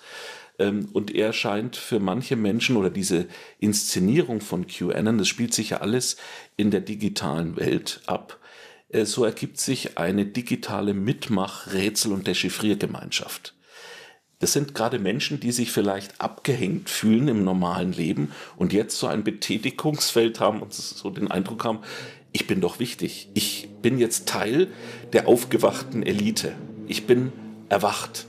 Ähm, 0.57 0.87
und 0.93 1.13
er 1.13 1.33
scheint 1.33 1.75
für 1.75 1.99
manche 1.99 2.37
Menschen 2.37 2.77
oder 2.77 2.89
diese 2.89 3.27
Inszenierung 3.59 4.39
von 4.39 4.67
QAnon, 4.67 5.17
das 5.17 5.27
spielt 5.27 5.53
sich 5.53 5.71
ja 5.71 5.81
alles 5.81 6.15
in 6.55 6.71
der 6.71 6.79
digitalen 6.79 7.57
Welt 7.57 7.99
ab, 8.05 8.39
äh, 8.39 8.44
so 8.91 9.25
ergibt 9.25 9.59
sich 9.59 9.97
eine 9.97 10.25
digitale 10.25 10.93
Mitmach-, 10.93 11.73
Rätsel- 11.73 12.13
und 12.13 12.27
Dechiffriergemeinschaft. 12.27 13.55
Das 14.39 14.53
sind 14.53 14.75
gerade 14.75 14.99
Menschen, 14.99 15.39
die 15.39 15.51
sich 15.51 15.71
vielleicht 15.71 16.19
abgehängt 16.19 16.89
fühlen 16.89 17.29
im 17.29 17.43
normalen 17.43 17.93
Leben 17.93 18.31
und 18.57 18.73
jetzt 18.73 18.99
so 18.99 19.07
ein 19.07 19.23
Betätigungsfeld 19.23 20.39
haben 20.39 20.61
und 20.61 20.73
so 20.73 21.09
den 21.09 21.31
Eindruck 21.31 21.63
haben, 21.63 21.79
ich 22.33 22.47
bin 22.47 22.59
doch 22.59 22.79
wichtig. 22.79 23.29
Ich 23.33 23.69
bin 23.81 23.97
jetzt 23.97 24.27
Teil 24.27 24.67
der 25.13 25.29
aufgewachten 25.29 26.03
Elite. 26.03 26.51
Ich 26.85 27.07
bin 27.07 27.31
erwacht. 27.69 28.27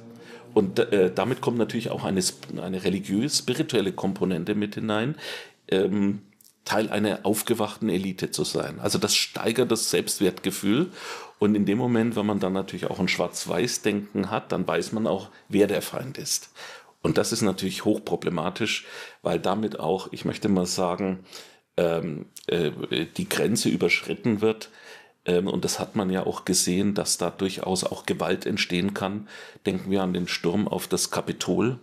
Und 0.54 0.78
äh, 0.78 1.10
damit 1.12 1.40
kommt 1.40 1.58
natürlich 1.58 1.90
auch 1.90 2.04
eine, 2.04 2.22
eine 2.62 2.84
religiös-spirituelle 2.84 3.92
Komponente 3.92 4.54
mit 4.54 4.76
hinein. 4.76 5.16
Ähm, 5.68 6.22
Teil 6.66 6.90
einer 6.90 7.20
aufgewachten 7.22 7.88
Elite 7.88 8.30
zu 8.30 8.44
sein. 8.44 8.80
Also 8.80 8.98
das 8.98 9.14
steigert 9.14 9.70
das 9.70 9.88
Selbstwertgefühl. 9.88 10.90
Und 11.38 11.54
in 11.54 11.64
dem 11.64 11.78
Moment, 11.78 12.16
wenn 12.16 12.26
man 12.26 12.40
dann 12.40 12.52
natürlich 12.52 12.86
auch 12.86 12.98
ein 12.98 13.08
Schwarz-Weiß-Denken 13.08 14.30
hat, 14.30 14.52
dann 14.52 14.66
weiß 14.68 14.92
man 14.92 15.06
auch, 15.06 15.30
wer 15.48 15.66
der 15.66 15.80
Feind 15.80 16.18
ist. 16.18 16.50
Und 17.02 17.18
das 17.18 17.32
ist 17.32 17.42
natürlich 17.42 17.84
hochproblematisch, 17.84 18.84
weil 19.22 19.38
damit 19.38 19.78
auch, 19.78 20.08
ich 20.12 20.24
möchte 20.24 20.48
mal 20.48 20.66
sagen, 20.66 21.20
ähm, 21.76 22.26
äh, 22.46 22.72
die 23.16 23.28
Grenze 23.28 23.68
überschritten 23.68 24.40
wird. 24.40 24.70
Ähm, 25.24 25.46
und 25.46 25.64
das 25.64 25.78
hat 25.78 25.94
man 25.94 26.10
ja 26.10 26.26
auch 26.26 26.44
gesehen, 26.44 26.94
dass 26.94 27.16
da 27.16 27.30
durchaus 27.30 27.84
auch 27.84 28.06
Gewalt 28.06 28.44
entstehen 28.44 28.92
kann. 28.92 29.28
Denken 29.66 29.90
wir 29.90 30.02
an 30.02 30.14
den 30.14 30.26
Sturm 30.26 30.66
auf 30.66 30.88
das 30.88 31.10
Kapitol 31.12 31.78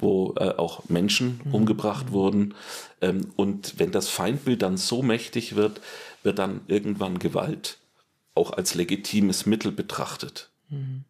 wo 0.00 0.34
äh, 0.38 0.54
auch 0.56 0.88
Menschen 0.88 1.40
mhm. 1.44 1.54
umgebracht 1.54 2.12
wurden. 2.12 2.54
Ähm, 3.00 3.30
und 3.36 3.78
wenn 3.78 3.92
das 3.92 4.08
Feindbild 4.08 4.62
dann 4.62 4.76
so 4.76 5.02
mächtig 5.02 5.56
wird, 5.56 5.80
wird 6.22 6.38
dann 6.38 6.60
irgendwann 6.66 7.18
Gewalt 7.18 7.78
auch 8.34 8.52
als 8.52 8.74
legitimes 8.74 9.46
Mittel 9.46 9.72
betrachtet. 9.72 10.50
Mhm. 10.68 11.04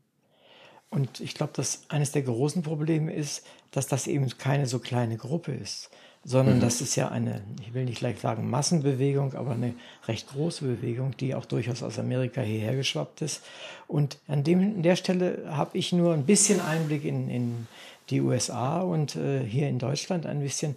Und 0.91 1.21
ich 1.21 1.35
glaube, 1.35 1.53
dass 1.55 1.83
eines 1.89 2.13
der 2.13 2.23
großen 2.23 2.63
Probleme 2.63 3.13
ist, 3.13 3.47
dass 3.71 3.87
das 3.87 4.09
eben 4.09 4.29
keine 4.39 4.67
so 4.67 4.81
kleine 4.81 5.17
Gruppe 5.17 5.53
ist, 5.53 5.91
sondern 6.25 6.57
mhm. 6.57 6.61
das 6.61 6.81
ist 6.81 6.97
ja 6.97 7.09
eine, 7.09 7.43
ich 7.61 7.73
will 7.73 7.85
nicht 7.85 8.01
gleich 8.01 8.19
sagen 8.19 8.51
Massenbewegung, 8.51 9.35
aber 9.35 9.53
eine 9.53 9.75
recht 10.09 10.29
große 10.29 10.65
Bewegung, 10.65 11.17
die 11.17 11.35
auch 11.37 11.45
durchaus 11.45 11.85
aus 11.85 11.99
Amerika 12.01 12.41
hierher 12.41 12.75
geschwappt 12.75 13.23
ist. 13.23 13.43
Und 13.87 14.19
an, 14.27 14.43
dem, 14.43 14.61
an 14.61 14.83
der 14.83 14.97
Stelle 14.97 15.45
habe 15.49 15.79
ich 15.79 15.93
nur 15.93 16.13
ein 16.13 16.27
bisschen 16.27 16.61
Einblick 16.61 17.05
in, 17.05 17.31
in 17.31 17.67
die 18.11 18.21
USA 18.21 18.81
und 18.81 19.17
äh, 19.17 19.45
hier 19.45 19.69
in 19.69 19.79
Deutschland 19.79 20.27
ein 20.27 20.41
bisschen. 20.41 20.77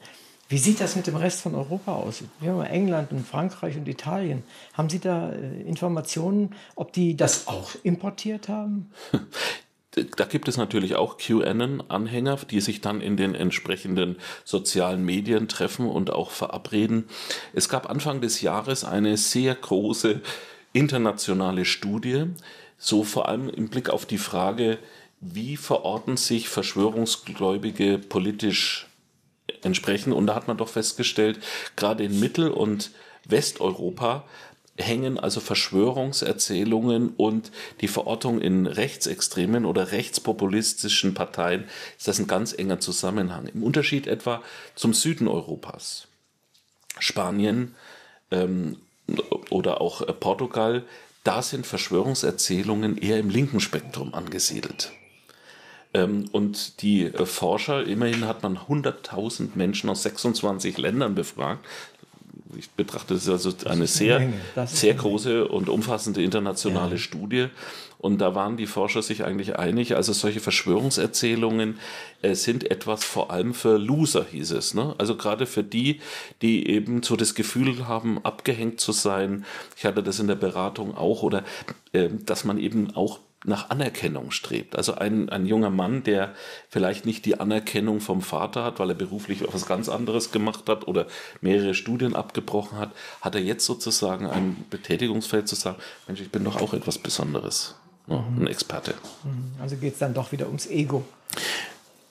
Wie 0.50 0.58
sieht 0.58 0.82
das 0.82 0.96
mit 0.96 1.08
dem 1.08 1.16
Rest 1.16 1.42
von 1.42 1.56
Europa 1.56 1.94
aus? 1.94 2.24
Wir 2.40 2.52
haben 2.52 2.62
England 2.64 3.12
und 3.12 3.26
Frankreich 3.26 3.76
und 3.78 3.88
Italien. 3.88 4.44
Haben 4.74 4.90
Sie 4.90 5.00
da 5.00 5.32
äh, 5.32 5.62
Informationen, 5.62 6.54
ob 6.76 6.94
die 6.94 7.18
das 7.18 7.48
auch 7.48 7.72
importiert 7.84 8.50
haben? 8.50 8.92
Da 10.18 10.26
gibt 10.26 10.48
es 10.48 10.58
natürlich 10.58 10.96
auch 10.96 11.18
QAnon-Anhänger, 11.18 12.38
die 12.50 12.62
sich 12.62 12.82
dann 12.82 13.00
in 13.00 13.16
den 13.16 13.36
entsprechenden 13.36 14.18
sozialen 14.44 15.06
Medien 15.06 15.48
treffen 15.48 15.88
und 15.88 16.12
auch 16.12 16.32
verabreden. 16.32 17.06
Es 17.54 17.70
gab 17.70 17.88
Anfang 17.88 18.20
des 18.20 18.42
Jahres 18.42 18.84
eine 18.84 19.18
sehr 19.18 19.54
große 19.54 20.22
internationale 20.74 21.64
Studie, 21.64 22.26
so 22.80 23.04
vor 23.04 23.30
allem 23.30 23.50
im 23.50 23.70
Blick 23.70 23.92
auf 23.92 24.08
die 24.08 24.18
Frage, 24.18 24.80
wie 25.24 25.58
verorten 25.58 26.18
sich 26.18 26.50
Verschwörungsgläubige 26.50 27.98
politisch 27.98 28.88
entsprechend? 29.62 30.14
Und 30.14 30.28
da 30.28 30.36
hat 30.36 30.48
man 30.48 30.58
doch 30.58 30.70
festgestellt, 30.70 31.40
gerade 31.76 32.04
in 32.04 32.20
Mittel- 32.20 32.52
und 32.52 32.92
Westeuropa 33.26 34.26
hängen 34.78 35.20
also 35.20 35.40
Verschwörungserzählungen 35.40 37.10
und 37.16 37.52
die 37.82 37.88
Verortung 37.88 38.42
in 38.42 38.66
rechtsextremen 38.66 39.66
oder 39.66 39.92
rechtspopulistischen 39.92 41.14
Parteien 41.14 41.66
ist 41.98 42.08
das 42.08 42.20
ein 42.20 42.28
ganz 42.28 42.54
enger 42.54 42.80
Zusammenhang. 42.80 43.48
Im 43.48 43.64
Unterschied 43.64 44.08
etwa 44.08 44.42
zum 44.76 44.94
Süden 44.94 45.28
Europas. 45.28 46.08
Spanien 46.98 47.76
ähm, 48.32 48.78
oder 49.52 49.80
auch 49.80 50.06
Portugal, 50.20 50.84
da 51.24 51.42
sind 51.42 51.68
Verschwörungserzählungen 51.68 52.98
eher 52.98 53.20
im 53.20 53.30
linken 53.30 53.60
Spektrum 53.60 54.14
angesiedelt. 54.14 54.92
Ähm, 55.94 56.26
und 56.32 56.82
die 56.82 57.06
äh, 57.06 57.26
Forscher, 57.26 57.86
immerhin 57.86 58.26
hat 58.28 58.44
man 58.44 58.58
100.000 58.58 59.50
Menschen 59.56 59.90
aus 59.90 60.04
26 60.04 60.78
Ländern 60.78 61.16
befragt. 61.16 61.66
Ich 62.58 62.70
betrachte 62.70 63.16
das 63.16 63.28
also 63.30 63.52
eine 63.66 63.88
sehr, 63.88 64.30
sehr 64.68 64.94
große 64.94 65.48
und 65.48 65.70
umfassende 65.70 66.22
internationale 66.24 66.94
ja. 66.94 66.98
Studie. 66.98 67.48
Und 67.98 68.20
da 68.20 68.36
waren 68.36 68.58
die 68.58 68.68
Forscher 68.68 69.02
sich 69.02 69.24
eigentlich 69.24 69.58
einig, 69.58 69.96
also 69.96 70.12
solche 70.12 70.42
Verschwörungserzählungen 70.42 71.80
äh, 72.22 72.36
sind 72.36 72.70
etwas 72.70 73.04
vor 73.06 73.32
allem 73.32 73.54
für 73.54 73.78
Loser, 73.78 74.26
hieß 74.30 74.52
es. 74.52 74.74
Ne? 74.74 74.94
Also 74.98 75.16
gerade 75.16 75.46
für 75.46 75.64
die, 75.64 76.02
die 76.42 76.68
eben 76.68 77.02
so 77.02 77.16
das 77.16 77.34
Gefühl 77.34 77.88
haben, 77.88 78.20
abgehängt 78.24 78.82
zu 78.82 78.92
sein. 78.92 79.46
Ich 79.78 79.86
hatte 79.86 80.04
das 80.04 80.20
in 80.20 80.28
der 80.28 80.36
Beratung 80.36 80.98
auch, 80.98 81.24
oder 81.24 81.44
äh, 81.94 82.10
dass 82.26 82.44
man 82.44 82.58
eben 82.58 82.94
auch 82.94 83.20
nach 83.46 83.70
Anerkennung 83.70 84.32
strebt. 84.32 84.76
Also 84.76 84.96
ein, 84.96 85.30
ein 85.30 85.46
junger 85.46 85.70
Mann, 85.70 86.04
der 86.04 86.34
vielleicht 86.70 87.06
nicht 87.06 87.26
die 87.26 87.40
Anerkennung 87.40 88.00
vom 88.00 88.22
Vater 88.22 88.64
hat, 88.64 88.80
weil 88.80 88.90
er 88.90 88.96
beruflich 88.96 89.42
etwas 89.42 89.66
ganz 89.66 89.90
anderes 89.90 90.32
gemacht 90.32 90.68
hat 90.70 90.88
oder 90.88 91.08
mehrere 91.42 91.74
Studien 91.74 92.16
abgebrochen 92.16 92.78
hat, 92.78 92.92
hat 93.22 93.36
er 93.36 93.42
jetzt 93.42 93.66
sozusagen 93.66 94.28
ein 94.28 94.66
Betätigungsfeld 94.70 95.48
zu 95.48 95.56
sagen, 95.56 95.78
Mensch, 96.08 96.22
ich 96.22 96.32
bin 96.32 96.44
doch 96.44 96.62
auch 96.62 96.74
etwas 96.74 96.98
Besonderes. 96.98 97.76
Ja, 98.08 98.24
ein 98.38 98.48
Experte. 98.48 98.94
Mhm. 99.24 99.62
Also 99.62 99.78
geht 99.78 99.94
es 99.94 100.00
dann 100.00 100.14
doch 100.14 100.32
wieder 100.32 100.48
ums 100.48 100.68
Ego. 100.68 101.06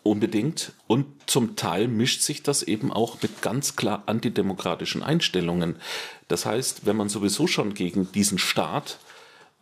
Unbedingt. 0.03 0.73
Und 0.87 1.07
zum 1.27 1.55
Teil 1.55 1.87
mischt 1.87 2.23
sich 2.23 2.43
das 2.43 2.63
eben 2.63 2.93
auch 2.93 3.23
mit 3.23 3.41
ganz 3.41 3.77
klar 3.77 4.03
antidemokratischen 4.07 5.03
Einstellungen. 5.03 5.77
Das 6.29 6.45
heißt, 6.45 6.87
wenn 6.87 6.97
man 6.97 7.09
sowieso 7.09 7.47
schon 7.47 7.75
gegen 7.75 8.11
diesen 8.11 8.39
Staat 8.39 8.99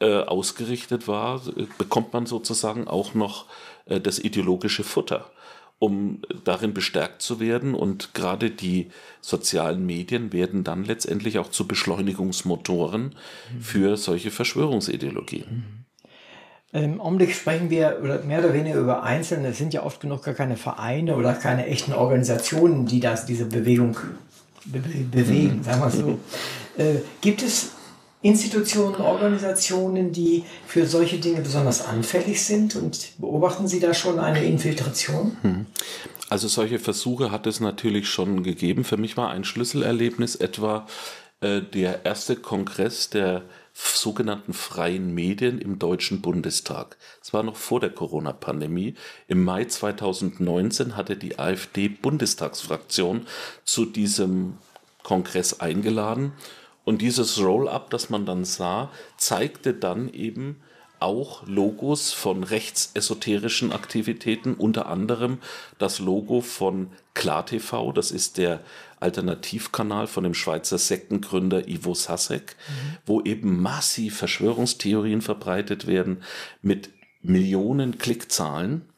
ausgerichtet 0.04 1.08
war, 1.08 1.42
bekommt 1.78 2.12
man 2.12 2.26
sozusagen 2.26 2.88
auch 2.88 3.14
noch 3.14 3.46
äh, 3.90 4.00
das 4.00 4.18
ideologische 4.18 4.84
Futter, 4.84 5.30
um 5.78 6.22
darin 6.44 6.72
bestärkt 6.72 7.22
zu 7.22 7.40
werden. 7.40 7.74
Und 7.74 8.14
gerade 8.14 8.50
die 8.50 8.90
sozialen 9.20 9.84
Medien 9.84 10.32
werden 10.32 10.64
dann 10.64 10.84
letztendlich 10.84 11.38
auch 11.38 11.50
zu 11.50 11.66
Beschleunigungsmotoren 11.66 13.14
mhm. 13.54 13.60
für 13.60 13.96
solche 13.96 14.30
Verschwörungsideologien. 14.30 15.46
Mhm. 15.50 15.80
Im 16.72 17.00
Augenblick 17.00 17.34
sprechen 17.34 17.68
wir 17.68 17.98
mehr 18.24 18.38
oder 18.38 18.54
weniger 18.54 18.78
über 18.78 19.02
Einzelne. 19.02 19.48
Es 19.48 19.58
sind 19.58 19.74
ja 19.74 19.82
oft 19.82 20.00
genug 20.00 20.22
gar 20.22 20.34
keine 20.34 20.56
Vereine 20.56 21.16
oder 21.16 21.34
keine 21.34 21.66
echten 21.66 21.92
Organisationen, 21.92 22.86
die 22.86 23.00
das, 23.00 23.26
diese 23.26 23.46
Bewegung 23.46 23.96
be 24.66 24.78
bewegen, 24.78 25.64
sagen 25.64 25.80
wir 25.80 25.90
so. 25.90 26.18
Äh, 26.78 27.00
gibt 27.20 27.42
es 27.42 27.72
Institutionen, 28.22 28.96
Organisationen, 28.96 30.12
die 30.12 30.44
für 30.66 30.86
solche 30.86 31.18
Dinge 31.18 31.40
besonders 31.40 31.84
anfällig 31.84 32.44
sind 32.44 32.76
und 32.76 33.12
beobachten 33.18 33.66
Sie 33.66 33.80
da 33.80 33.94
schon 33.94 34.18
eine 34.18 34.44
Infiltration? 34.44 35.36
Mhm. 35.42 35.66
Also 36.28 36.46
solche 36.46 36.78
Versuche 36.78 37.30
hat 37.30 37.46
es 37.46 37.60
natürlich 37.60 38.08
schon 38.08 38.42
gegeben. 38.42 38.84
Für 38.84 38.98
mich 38.98 39.16
war 39.16 39.30
ein 39.30 39.44
Schlüsselerlebnis 39.44 40.36
etwa 40.36 40.86
äh, 41.40 41.62
der 41.62 42.04
erste 42.04 42.36
Kongress 42.36 43.10
der 43.10 43.42
sogenannten 43.72 44.52
freien 44.52 45.14
Medien 45.14 45.58
im 45.58 45.78
Deutschen 45.78 46.20
Bundestag. 46.20 46.98
Es 47.22 47.32
war 47.32 47.42
noch 47.42 47.56
vor 47.56 47.80
der 47.80 47.90
Corona-Pandemie. 47.90 48.94
Im 49.28 49.44
Mai 49.44 49.64
2019 49.64 50.96
hatte 50.96 51.16
die 51.16 51.38
AfD-Bundestagsfraktion 51.38 53.26
zu 53.64 53.86
diesem 53.86 54.58
Kongress 55.02 55.60
eingeladen. 55.60 56.32
Und 56.90 57.02
dieses 57.02 57.40
Roll-up, 57.40 57.90
das 57.90 58.10
man 58.10 58.26
dann 58.26 58.44
sah, 58.44 58.90
zeigte 59.16 59.74
dann 59.74 60.12
eben 60.12 60.56
auch 60.98 61.46
Logos 61.46 62.12
von 62.12 62.42
rechtsesoterischen 62.42 63.70
Aktivitäten, 63.70 64.54
unter 64.54 64.88
anderem 64.88 65.38
das 65.78 66.00
Logo 66.00 66.40
von 66.40 66.90
KlarTV, 67.14 67.92
das 67.92 68.10
ist 68.10 68.38
der 68.38 68.58
Alternativkanal 68.98 70.08
von 70.08 70.24
dem 70.24 70.34
Schweizer 70.34 70.78
Sektengründer 70.78 71.68
Ivo 71.68 71.94
Sasek, 71.94 72.56
mhm. 72.66 72.96
wo 73.06 73.20
eben 73.20 73.62
massiv 73.62 74.16
Verschwörungstheorien 74.18 75.20
verbreitet 75.20 75.86
werden 75.86 76.24
mit 76.60 76.90
Millionen 77.22 77.98
Klickzahlen. 77.98 78.89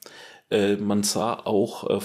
Äh, 0.52 0.76
man 0.76 1.02
sah 1.02 1.32
auch 1.32 1.88
äh, 1.88 2.00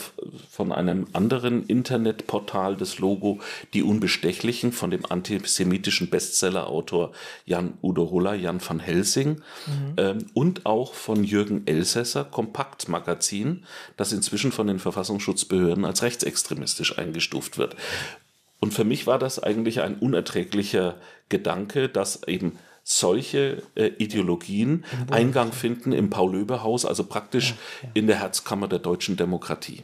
von 0.50 0.72
einem 0.72 1.08
anderen 1.12 1.66
Internetportal 1.66 2.78
das 2.78 2.98
Logo 2.98 3.40
Die 3.74 3.84
Unbestechlichen 3.84 4.72
von 4.72 4.90
dem 4.90 5.06
antisemitischen 5.06 6.10
Bestsellerautor 6.10 7.12
Jan 7.46 7.74
Udo 7.84 8.10
Huller, 8.10 8.36
Jan 8.36 8.62
van 8.66 8.80
Helsing 8.80 9.42
mhm. 9.68 9.94
ähm, 9.98 10.26
und 10.34 10.66
auch 10.66 10.94
von 10.94 11.26
Jürgen 11.26 11.64
Elsässer 11.66 12.24
Kompaktmagazin, 12.24 13.66
das 13.98 14.14
inzwischen 14.14 14.54
von 14.54 14.68
den 14.68 14.80
Verfassungsschutzbehörden 14.80 15.84
als 15.84 16.02
rechtsextremistisch 16.02 16.98
eingestuft 16.98 17.58
wird. 17.58 17.76
Und 18.60 18.74
für 18.74 18.86
mich 18.86 19.06
war 19.08 19.20
das 19.20 19.40
eigentlich 19.44 19.82
ein 19.82 19.96
unerträglicher 19.96 20.96
Gedanke, 21.30 21.90
dass 21.90 22.24
eben 22.28 22.58
solche 22.90 23.64
äh, 23.76 23.88
Ideologien 23.98 24.86
Eingang 25.12 25.52
finden 25.52 25.92
im 25.92 26.10
Paul-Löbe-Haus, 26.10 26.86
also 26.86 27.04
praktisch 27.04 27.50
ja, 27.50 27.56
ja. 27.84 27.90
in 27.96 28.08
der 28.08 28.20
Herzkammer 28.22 28.70
der 28.70 28.80
deutschen 28.80 29.18
Demokratie. 29.18 29.84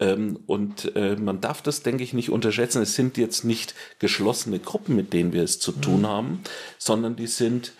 Ähm, 0.00 0.40
und 0.46 0.96
äh, 0.96 1.14
man 1.14 1.40
darf 1.40 1.62
das, 1.62 1.84
denke 1.84 2.02
ich, 2.02 2.12
nicht 2.12 2.30
unterschätzen. 2.30 2.82
Es 2.82 2.96
sind 2.96 3.18
jetzt 3.18 3.44
nicht 3.44 3.76
geschlossene 4.00 4.58
Gruppen, 4.58 4.96
mit 4.96 5.12
denen 5.12 5.32
wir 5.32 5.44
es 5.44 5.60
zu 5.60 5.70
tun 5.70 6.00
mhm. 6.00 6.06
haben, 6.08 6.42
sondern 6.76 7.14
die 7.14 7.28
sind 7.28 7.72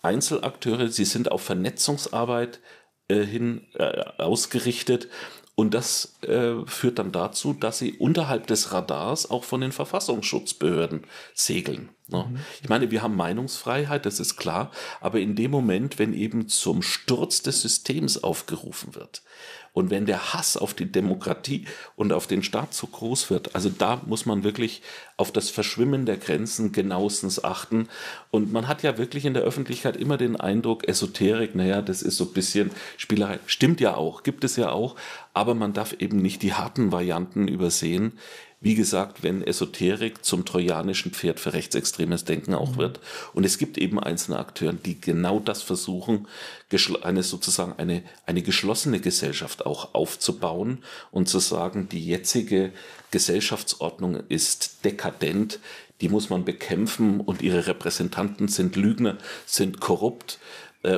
Einzelakteure, 0.00 0.88
sie 0.88 1.04
sind 1.04 1.30
auf 1.30 1.42
Vernetzungsarbeit 1.42 2.60
äh, 3.08 3.20
hin 3.20 3.66
äh, 3.74 4.04
ausgerichtet 4.16 5.08
und 5.54 5.74
das 5.74 6.18
äh, 6.22 6.64
führt 6.66 6.98
dann 6.98 7.12
dazu, 7.12 7.52
dass 7.52 7.78
sie 7.78 7.92
unterhalb 7.92 8.46
des 8.46 8.72
Radars 8.72 9.30
auch 9.30 9.44
von 9.44 9.60
den 9.60 9.72
Verfassungsschutzbehörden 9.72 11.04
segeln. 11.34 11.90
Ne? 12.12 12.26
Mhm. 12.30 12.36
Ich 12.62 12.68
meine, 12.68 12.90
wir 12.90 13.02
haben 13.02 13.16
Meinungsfreiheit, 13.16 14.06
das 14.06 14.20
ist 14.20 14.36
klar, 14.36 14.70
aber 15.00 15.20
in 15.20 15.34
dem 15.34 15.50
Moment, 15.50 15.98
wenn 15.98 16.14
eben 16.14 16.48
zum 16.48 16.82
Sturz 16.82 17.42
des 17.42 17.62
Systems 17.62 18.22
aufgerufen 18.22 18.94
wird, 18.94 19.22
und 19.74 19.90
wenn 19.90 20.04
der 20.04 20.34
Hass 20.34 20.58
auf 20.58 20.74
die 20.74 20.90
Demokratie 20.90 21.64
und 21.96 22.12
auf 22.12 22.26
den 22.26 22.42
Staat 22.42 22.74
so 22.74 22.86
groß 22.86 23.30
wird, 23.30 23.54
also 23.54 23.70
da 23.70 24.02
muss 24.04 24.26
man 24.26 24.44
wirklich 24.44 24.82
auf 25.16 25.32
das 25.32 25.48
Verschwimmen 25.48 26.04
der 26.04 26.18
Grenzen 26.18 26.72
genauestens 26.72 27.42
achten. 27.42 27.88
Und 28.30 28.52
man 28.52 28.68
hat 28.68 28.82
ja 28.82 28.98
wirklich 28.98 29.24
in 29.24 29.32
der 29.32 29.44
Öffentlichkeit 29.44 29.96
immer 29.96 30.18
den 30.18 30.36
Eindruck, 30.36 30.86
Esoterik, 30.86 31.54
naja, 31.54 31.80
das 31.80 32.02
ist 32.02 32.18
so 32.18 32.24
ein 32.24 32.34
bisschen 32.34 32.70
Spielerei. 32.98 33.38
Stimmt 33.46 33.80
ja 33.80 33.94
auch, 33.94 34.22
gibt 34.24 34.44
es 34.44 34.56
ja 34.56 34.70
auch, 34.70 34.94
aber 35.32 35.54
man 35.54 35.72
darf 35.72 35.94
eben 35.94 36.18
nicht 36.18 36.42
die 36.42 36.52
harten 36.52 36.92
Varianten 36.92 37.48
übersehen 37.48 38.18
wie 38.62 38.76
gesagt, 38.76 39.24
wenn 39.24 39.42
Esoterik 39.42 40.24
zum 40.24 40.44
trojanischen 40.44 41.12
Pferd 41.12 41.40
für 41.40 41.52
rechtsextremes 41.52 42.24
Denken 42.24 42.54
auch 42.54 42.72
mhm. 42.72 42.78
wird. 42.78 43.00
Und 43.34 43.44
es 43.44 43.58
gibt 43.58 43.76
eben 43.76 43.98
einzelne 43.98 44.38
Akteure, 44.38 44.72
die 44.72 45.00
genau 45.00 45.40
das 45.40 45.62
versuchen, 45.62 46.28
eine 47.02 47.22
sozusagen 47.22 47.74
eine, 47.76 48.02
eine 48.24 48.40
geschlossene 48.40 49.00
Gesellschaft 49.00 49.66
auch 49.66 49.94
aufzubauen 49.94 50.84
und 51.10 51.28
zu 51.28 51.38
sagen, 51.40 51.88
die 51.90 52.06
jetzige 52.06 52.72
Gesellschaftsordnung 53.10 54.22
ist 54.28 54.84
dekadent, 54.84 55.58
die 56.00 56.08
muss 56.08 56.30
man 56.30 56.44
bekämpfen 56.44 57.20
und 57.20 57.42
ihre 57.42 57.66
Repräsentanten 57.66 58.48
sind 58.48 58.76
Lügner, 58.76 59.18
sind 59.44 59.80
korrupt 59.80 60.38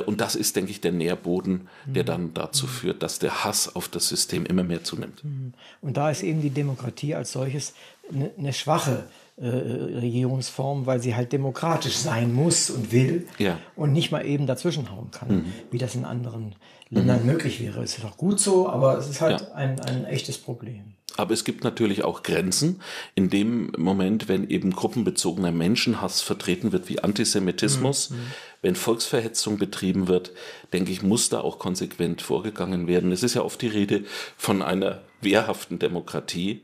und 0.05 0.19
das 0.19 0.35
ist, 0.35 0.55
denke 0.55 0.71
ich, 0.71 0.81
der 0.81 0.91
Nährboden, 0.91 1.67
der 1.85 2.03
mhm. 2.03 2.07
dann 2.07 2.33
dazu 2.33 2.65
führt, 2.65 3.03
dass 3.03 3.19
der 3.19 3.43
Hass 3.43 3.75
auf 3.75 3.87
das 3.87 4.07
System 4.07 4.45
immer 4.45 4.63
mehr 4.63 4.83
zunimmt. 4.83 5.23
Mhm. 5.23 5.53
Und 5.81 5.97
da 5.97 6.09
ist 6.09 6.23
eben 6.23 6.41
die 6.41 6.49
Demokratie 6.49 7.13
als 7.13 7.31
solches 7.31 7.73
eine, 8.11 8.31
eine 8.37 8.53
schwache 8.53 9.03
äh, 9.37 9.47
Regierungsform, 9.47 10.85
weil 10.85 11.01
sie 11.01 11.15
halt 11.15 11.33
demokratisch 11.33 11.97
sein 11.97 12.33
muss 12.33 12.69
und 12.69 12.91
will 12.91 13.27
ja. 13.37 13.59
und 13.75 13.93
nicht 13.93 14.11
mal 14.11 14.25
eben 14.25 14.47
dazwischenhauen 14.47 15.11
kann, 15.11 15.27
mhm. 15.27 15.53
wie 15.71 15.77
das 15.77 15.93
in 15.93 16.05
anderen 16.05 16.55
Ländern 16.89 17.21
mhm. 17.21 17.27
möglich 17.27 17.61
wäre. 17.61 17.83
Es 17.83 17.97
ist 17.97 18.05
auch 18.05 18.17
gut 18.17 18.39
so, 18.39 18.69
aber 18.69 18.97
es 18.97 19.09
ist 19.09 19.21
halt 19.21 19.41
ja. 19.41 19.51
ein, 19.53 19.79
ein 19.81 20.05
echtes 20.05 20.37
Problem. 20.37 20.94
Aber 21.17 21.33
es 21.33 21.43
gibt 21.43 21.63
natürlich 21.63 22.03
auch 22.03 22.23
Grenzen. 22.23 22.81
In 23.15 23.29
dem 23.29 23.71
Moment, 23.77 24.27
wenn 24.27 24.49
eben 24.49 24.71
gruppenbezogener 24.71 25.51
Menschenhass 25.51 26.21
vertreten 26.21 26.71
wird 26.71 26.89
wie 26.89 26.99
Antisemitismus, 26.99 28.09
mhm. 28.09 28.15
wenn 28.61 28.75
Volksverhetzung 28.75 29.57
betrieben 29.57 30.07
wird, 30.07 30.31
denke 30.73 30.91
ich, 30.91 31.01
muss 31.01 31.29
da 31.29 31.41
auch 31.41 31.59
konsequent 31.59 32.21
vorgegangen 32.21 32.87
werden. 32.87 33.11
Es 33.11 33.23
ist 33.23 33.35
ja 33.35 33.43
oft 33.43 33.61
die 33.61 33.67
Rede 33.67 34.03
von 34.37 34.61
einer 34.61 35.01
wehrhaften 35.21 35.79
Demokratie. 35.79 36.61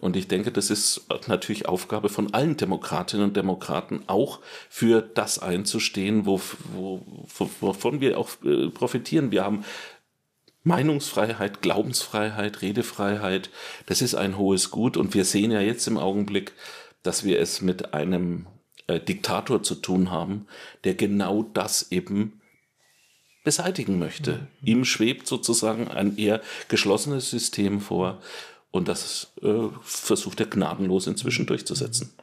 Und 0.00 0.16
ich 0.16 0.28
denke, 0.28 0.52
das 0.52 0.68
ist 0.68 1.06
natürlich 1.28 1.66
Aufgabe 1.66 2.10
von 2.10 2.34
allen 2.34 2.58
Demokratinnen 2.58 3.28
und 3.28 3.36
Demokraten, 3.38 4.02
auch 4.06 4.40
für 4.68 5.00
das 5.00 5.38
einzustehen, 5.38 6.26
wo, 6.26 6.42
wo, 6.74 7.00
wovon 7.60 8.02
wir 8.02 8.18
auch 8.18 8.28
äh, 8.44 8.68
profitieren. 8.68 9.30
Wir 9.30 9.44
haben 9.44 9.64
Meinungsfreiheit, 10.64 11.62
Glaubensfreiheit, 11.62 12.62
Redefreiheit, 12.62 13.50
das 13.86 14.02
ist 14.02 14.14
ein 14.14 14.38
hohes 14.38 14.70
Gut 14.70 14.96
und 14.96 15.14
wir 15.14 15.24
sehen 15.24 15.50
ja 15.50 15.60
jetzt 15.60 15.86
im 15.86 15.98
Augenblick, 15.98 16.52
dass 17.02 17.22
wir 17.22 17.38
es 17.38 17.60
mit 17.60 17.92
einem 17.94 18.46
äh, 18.86 18.98
Diktator 18.98 19.62
zu 19.62 19.76
tun 19.76 20.10
haben, 20.10 20.46
der 20.84 20.94
genau 20.94 21.42
das 21.42 21.92
eben 21.92 22.40
beseitigen 23.44 23.98
möchte. 23.98 24.48
Mhm. 24.62 24.66
Ihm 24.68 24.84
schwebt 24.86 25.26
sozusagen 25.26 25.88
ein 25.88 26.16
eher 26.16 26.40
geschlossenes 26.68 27.30
System 27.30 27.80
vor 27.80 28.20
und 28.70 28.88
das 28.88 29.32
äh, 29.42 29.68
versucht 29.82 30.40
er 30.40 30.46
gnadenlos 30.46 31.06
inzwischen 31.06 31.46
durchzusetzen. 31.46 32.14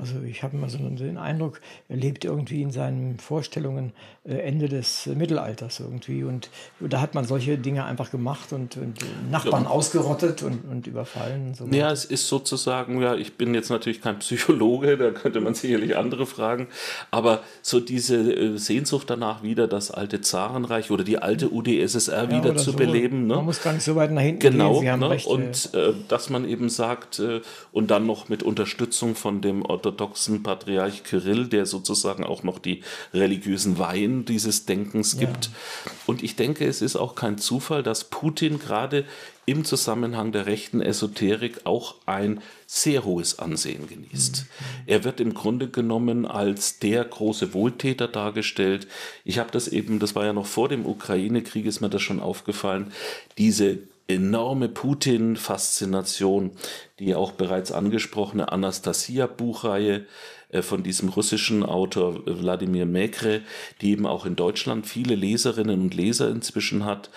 Also 0.00 0.14
ich 0.26 0.42
habe 0.42 0.56
immer 0.56 0.68
so 0.70 0.78
den 0.78 1.18
Eindruck, 1.18 1.60
er 1.88 1.96
lebt 1.96 2.24
irgendwie 2.24 2.62
in 2.62 2.70
seinen 2.70 3.18
Vorstellungen 3.18 3.92
äh, 4.24 4.34
Ende 4.34 4.68
des 4.68 5.06
Mittelalters 5.06 5.80
irgendwie. 5.80 6.24
Und 6.24 6.48
da 6.80 7.00
hat 7.00 7.14
man 7.14 7.24
solche 7.26 7.58
Dinge 7.58 7.84
einfach 7.84 8.10
gemacht 8.10 8.52
und, 8.52 8.76
und 8.76 8.98
Nachbarn 9.30 9.64
ja. 9.64 9.70
ausgerottet 9.70 10.42
und, 10.42 10.64
und 10.70 10.86
überfallen. 10.86 11.54
So 11.54 11.66
ja, 11.66 11.92
es 11.92 12.04
ist 12.04 12.28
sozusagen, 12.28 13.00
ja, 13.02 13.14
ich 13.14 13.34
bin 13.36 13.54
jetzt 13.54 13.70
natürlich 13.70 14.00
kein 14.00 14.18
Psychologe, 14.20 14.96
da 14.96 15.10
könnte 15.10 15.40
man 15.40 15.54
sicherlich 15.54 15.96
andere 15.96 16.26
fragen, 16.26 16.68
aber 17.10 17.42
so 17.62 17.80
diese 17.80 18.16
äh, 18.16 18.56
Sehnsucht 18.56 19.10
danach 19.10 19.42
wieder, 19.42 19.68
das 19.68 19.90
alte 19.90 20.20
Zarenreich 20.20 20.90
oder 20.90 21.04
die 21.04 21.18
alte 21.18 21.50
UdSSR 21.50 22.24
ja, 22.24 22.30
wieder 22.30 22.56
zu 22.56 22.70
so. 22.70 22.76
beleben. 22.76 23.26
Ne? 23.26 23.36
Man 23.36 23.44
muss 23.44 23.62
gar 23.62 23.72
nicht 23.72 23.84
so 23.84 23.96
weit 23.96 24.12
nach 24.12 24.22
hinten 24.22 24.40
genau, 24.40 24.80
gehen. 24.80 25.00
Genau, 25.00 25.08
ne? 25.08 25.20
und 25.26 25.74
äh, 25.74 25.92
dass 26.08 26.30
man 26.30 26.48
eben 26.48 26.68
sagt, 26.68 27.18
äh, 27.18 27.40
und 27.72 27.90
dann 27.90 28.06
noch 28.06 28.28
mit 28.28 28.42
Unterstützung 28.42 29.14
von 29.14 29.40
dem 29.40 29.64
orthodoxen 29.90 30.42
Patriarch 30.42 31.02
Kirill, 31.04 31.48
der 31.48 31.66
sozusagen 31.66 32.24
auch 32.24 32.42
noch 32.42 32.58
die 32.58 32.82
religiösen 33.12 33.78
Weihen 33.78 34.24
dieses 34.24 34.66
Denkens 34.66 35.18
gibt. 35.18 35.46
Ja. 35.46 35.92
Und 36.06 36.22
ich 36.22 36.36
denke, 36.36 36.66
es 36.66 36.80
ist 36.80 36.96
auch 36.96 37.14
kein 37.14 37.38
Zufall, 37.38 37.82
dass 37.82 38.04
Putin 38.04 38.58
gerade 38.58 39.04
im 39.46 39.64
Zusammenhang 39.64 40.30
der 40.30 40.46
rechten 40.46 40.80
Esoterik 40.80 41.62
auch 41.64 41.96
ein 42.06 42.40
sehr 42.66 43.04
hohes 43.04 43.40
Ansehen 43.40 43.88
genießt. 43.88 44.44
Mhm. 44.44 44.64
Er 44.86 45.02
wird 45.02 45.20
im 45.20 45.34
Grunde 45.34 45.68
genommen 45.68 46.24
als 46.24 46.78
der 46.78 47.04
große 47.04 47.52
Wohltäter 47.52 48.06
dargestellt. 48.06 48.86
Ich 49.24 49.38
habe 49.40 49.50
das 49.50 49.66
eben, 49.66 49.98
das 49.98 50.14
war 50.14 50.24
ja 50.24 50.32
noch 50.32 50.46
vor 50.46 50.68
dem 50.68 50.86
Ukraine-Krieg, 50.86 51.66
ist 51.66 51.80
mir 51.80 51.90
das 51.90 52.02
schon 52.02 52.20
aufgefallen, 52.20 52.92
diese 53.38 53.78
enorme 54.14 54.68
Putin-Faszination, 54.68 56.52
die 56.98 57.14
auch 57.14 57.32
bereits 57.32 57.72
angesprochene 57.72 58.52
Anastasia-Buchreihe 58.52 60.06
äh, 60.50 60.62
von 60.62 60.82
diesem 60.82 61.08
russischen 61.08 61.64
Autor 61.64 62.26
Wladimir 62.26 62.86
Mekre, 62.86 63.42
die 63.80 63.90
eben 63.90 64.06
auch 64.06 64.26
in 64.26 64.36
Deutschland 64.36 64.86
viele 64.86 65.14
Leserinnen 65.14 65.80
und 65.80 65.94
Leser 65.94 66.28
inzwischen 66.30 66.84
hat. 66.84 67.10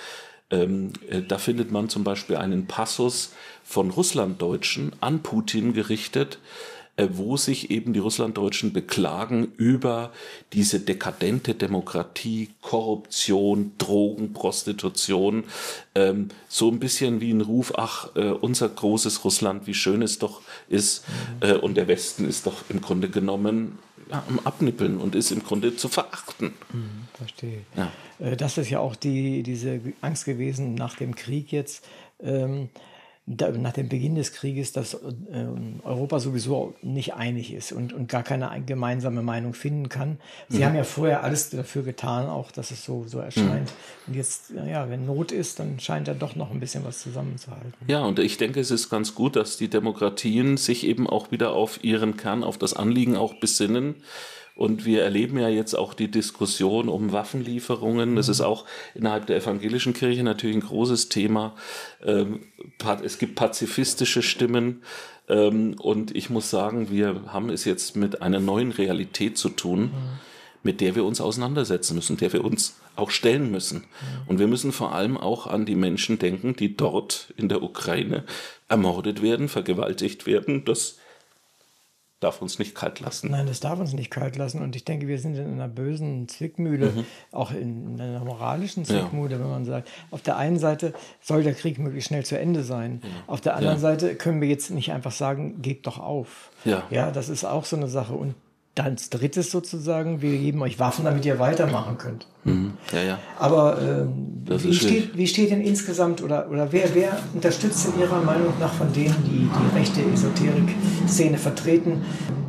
Ähm, 0.50 0.94
äh, 1.10 1.22
da 1.22 1.38
findet 1.38 1.72
man 1.72 1.90
zum 1.90 2.04
Beispiel 2.04 2.36
einen 2.36 2.68
Passus 2.68 3.34
von 3.64 3.90
Russlanddeutschen 3.90 4.94
an 5.02 5.24
Putin 5.24 5.74
gerichtet, 5.74 6.36
äh, 6.36 6.73
wo 6.98 7.38
sich 7.38 7.72
eben 7.72 7.94
die 7.94 8.00
Russlanddeutschen 8.00 8.72
beklagen 8.72 9.52
über 9.58 10.12
diese 10.54 10.80
dekadente 10.80 11.56
Demokratie, 11.56 12.50
Korruption, 12.62 13.72
Drogen, 13.80 14.34
Prostitution, 14.34 15.46
ähm, 15.96 16.30
so 16.48 16.70
ein 16.70 16.80
bisschen 16.80 17.20
wie 17.20 17.32
ein 17.32 17.42
Ruf, 17.42 17.74
ach, 17.76 18.16
äh, 18.16 18.30
unser 18.30 18.70
großes 18.70 19.24
Russland, 19.26 19.66
wie 19.66 19.74
schön 19.74 20.04
es 20.04 20.20
doch 20.20 20.42
ist, 20.70 21.04
mhm. 21.42 21.50
äh, 21.50 21.54
und 21.54 21.76
der 21.76 21.88
Westen 21.88 22.28
ist 22.28 22.46
doch 22.46 22.70
im 22.70 22.80
Grunde 22.80 23.10
genommen 23.10 23.80
ja, 24.12 24.24
am 24.28 24.40
Abnippeln 24.44 24.98
und 24.98 25.16
ist 25.16 25.32
im 25.32 25.44
Grunde 25.44 25.76
zu 25.76 25.90
verachten. 25.90 26.54
Mhm, 26.72 27.08
verstehe. 27.14 27.62
Ja. 27.76 27.92
Äh, 28.20 28.38
das 28.38 28.60
ist 28.60 28.70
ja 28.70 28.80
auch 28.80 28.96
die, 28.96 29.42
diese 29.42 29.82
Angst 30.02 30.26
gewesen 30.26 30.76
nach 30.76 30.96
dem 30.96 31.16
Krieg 31.16 31.52
jetzt. 31.52 31.84
Ähm, 32.22 32.70
nach 33.26 33.72
dem 33.72 33.88
Beginn 33.88 34.16
des 34.16 34.34
Krieges, 34.34 34.74
dass 34.74 34.96
äh, 34.96 35.46
Europa 35.84 36.20
sowieso 36.20 36.74
nicht 36.82 37.14
einig 37.14 37.54
ist 37.54 37.72
und, 37.72 37.94
und 37.94 38.10
gar 38.10 38.22
keine 38.22 38.52
gemeinsame 38.66 39.22
Meinung 39.22 39.54
finden 39.54 39.88
kann. 39.88 40.18
Sie 40.50 40.60
mhm. 40.60 40.66
haben 40.66 40.76
ja 40.76 40.84
vorher 40.84 41.24
alles 41.24 41.50
dafür 41.50 41.84
getan, 41.84 42.28
auch 42.28 42.52
dass 42.52 42.72
es 42.72 42.84
so, 42.84 43.06
so 43.08 43.20
erscheint. 43.20 43.70
Mhm. 43.70 44.08
Und 44.08 44.16
jetzt, 44.16 44.52
ja, 44.68 44.90
wenn 44.90 45.06
Not 45.06 45.32
ist, 45.32 45.60
dann 45.60 45.80
scheint 45.80 46.10
er 46.10 46.16
doch 46.16 46.36
noch 46.36 46.52
ein 46.52 46.60
bisschen 46.60 46.84
was 46.84 47.02
zusammenzuhalten. 47.02 47.74
Ja, 47.88 48.04
und 48.04 48.20
ich 48.20 48.38
denke, 48.38 48.60
es 48.60 48.72
ist 48.72 48.90
ganz 48.90 49.16
gut, 49.16 49.38
dass 49.38 49.56
die 49.56 49.70
Demokratien 49.70 50.58
sich 50.58 50.86
eben 50.86 51.08
auch 51.08 51.32
wieder 51.32 51.54
auf 51.54 51.82
ihren 51.82 52.18
Kern, 52.18 52.44
auf 52.44 52.58
das 52.58 52.74
Anliegen 52.74 53.16
auch 53.16 53.36
besinnen 53.36 53.96
und 54.56 54.86
wir 54.86 55.04
erleben 55.04 55.40
ja 55.40 55.50
jetzt 55.50 55.74
auch 55.74 55.94
die 55.94 56.12
Diskussion 56.12 56.88
um 56.88 57.12
Waffenlieferungen. 57.12 58.16
Das 58.16 58.30
ist 58.30 58.40
mhm. 58.40 58.46
auch 58.46 58.66
innerhalb 58.94 59.26
der 59.26 59.38
evangelischen 59.38 59.94
Kirche 59.94 60.24
natürlich 60.24 60.56
ein 60.58 60.62
großes 60.68 61.10
Thema. 61.10 61.56
Ähm, 62.04 62.42
es 63.04 63.18
gibt 63.18 63.36
pazifistische 63.36 64.22
Stimmen. 64.22 64.84
Ähm, 65.28 65.76
und 65.80 66.16
ich 66.16 66.30
muss 66.30 66.50
sagen, 66.52 66.92
wir 66.92 67.24
haben 67.28 67.50
es 67.50 67.66
jetzt 67.66 67.96
mit 67.96 68.22
einer 68.22 68.40
neuen 68.40 68.72
Realität 68.72 69.38
zu 69.40 69.50
tun, 69.50 69.82
mhm. 69.82 69.92
mit 70.62 70.82
der 70.82 70.96
wir 70.96 71.04
uns 71.04 71.20
auseinandersetzen 71.20 71.96
müssen, 71.96 72.18
der 72.18 72.32
wir 72.32 72.46
uns 72.46 72.76
auch 72.96 73.10
stellen 73.10 73.50
müssen. 73.50 73.80
Mhm. 73.80 74.28
Und 74.28 74.40
wir 74.40 74.48
müssen 74.48 74.72
vor 74.72 74.94
allem 74.94 75.18
auch 75.18 75.48
an 75.48 75.66
die 75.66 75.76
Menschen 75.76 76.20
denken, 76.20 76.56
die 76.56 76.78
dort 76.78 77.34
in 77.38 77.50
der 77.50 77.64
Ukraine 77.64 78.24
ermordet 78.70 79.24
werden, 79.24 79.50
vergewaltigt 79.50 80.28
werden. 80.28 80.64
Das 80.64 81.00
darf 82.24 82.42
uns 82.42 82.60
nicht 82.60 82.76
kalt 82.76 83.00
lassen. 83.00 83.32
Nein, 83.32 83.48
das 83.48 83.60
darf 83.60 83.80
uns 83.80 83.94
nicht 83.94 84.10
kalt 84.10 84.36
lassen. 84.36 84.62
Und 84.62 84.76
ich 84.76 84.86
denke, 84.86 85.08
wir 85.08 85.20
sind 85.20 85.38
in 85.38 85.54
einer 85.54 85.68
bösen 85.68 86.28
Zwickmühle, 86.28 86.92
mhm. 86.92 87.06
auch 87.32 87.52
in 87.52 88.00
einer 88.00 88.24
moralischen 88.24 88.86
Zwickmühle, 88.86 89.36
ja. 89.36 89.40
wenn 89.40 89.50
man 89.50 89.66
sagt, 89.66 89.90
auf 90.12 90.22
der 90.22 90.38
einen 90.38 90.60
Seite 90.60 90.94
soll 91.22 91.44
der 91.44 91.54
Krieg 91.54 91.80
möglichst 91.80 92.10
schnell 92.10 92.26
zu 92.26 92.40
Ende 92.40 92.64
sein. 92.64 93.02
Ja. 93.04 93.10
Auf 93.28 93.42
der 93.42 93.56
anderen 93.56 93.78
ja. 93.78 93.82
Seite 93.82 94.16
können 94.16 94.42
wir 94.42 94.48
jetzt 94.48 94.72
nicht 94.72 94.92
einfach 94.92 95.12
sagen, 95.12 95.62
gebt 95.62 95.88
doch 95.88 96.00
auf. 96.00 96.52
Ja. 96.66 96.84
ja, 96.90 97.12
das 97.12 97.30
ist 97.30 97.44
auch 97.44 97.66
so 97.66 97.76
eine 97.76 97.88
Sache. 97.88 98.14
Und 98.14 98.36
dann 98.76 98.96
das 98.96 99.10
drittes 99.10 99.52
sozusagen, 99.52 100.22
wir 100.22 100.38
geben 100.38 100.62
euch 100.64 100.80
Waffen, 100.80 101.06
damit 101.06 101.26
ihr 101.26 101.38
weitermachen 101.38 101.98
könnt. 101.98 102.26
Mhm. 102.44 102.74
Ja, 102.92 103.04
ja. 103.04 103.20
Aber 103.38 103.80
ähm, 103.80 104.44
wie, 104.48 104.74
steht, 104.74 105.16
wie 105.16 105.28
steht 105.28 105.52
denn 105.52 105.62
insgesamt 105.62 106.24
oder, 106.24 106.50
oder 106.50 106.72
wer, 106.72 106.96
wer 106.96 107.20
unterstützt 107.36 107.88
in 107.94 108.02
Ihrer 108.02 108.22
Meinung 108.22 108.54
nach 108.60 108.74
von 108.74 108.92
denen, 108.92 109.16
die 109.26 109.48
die 109.48 109.78
rechte 109.78 110.02
Esoterik-Szene 110.02 111.38
vertreten, 111.38 112.02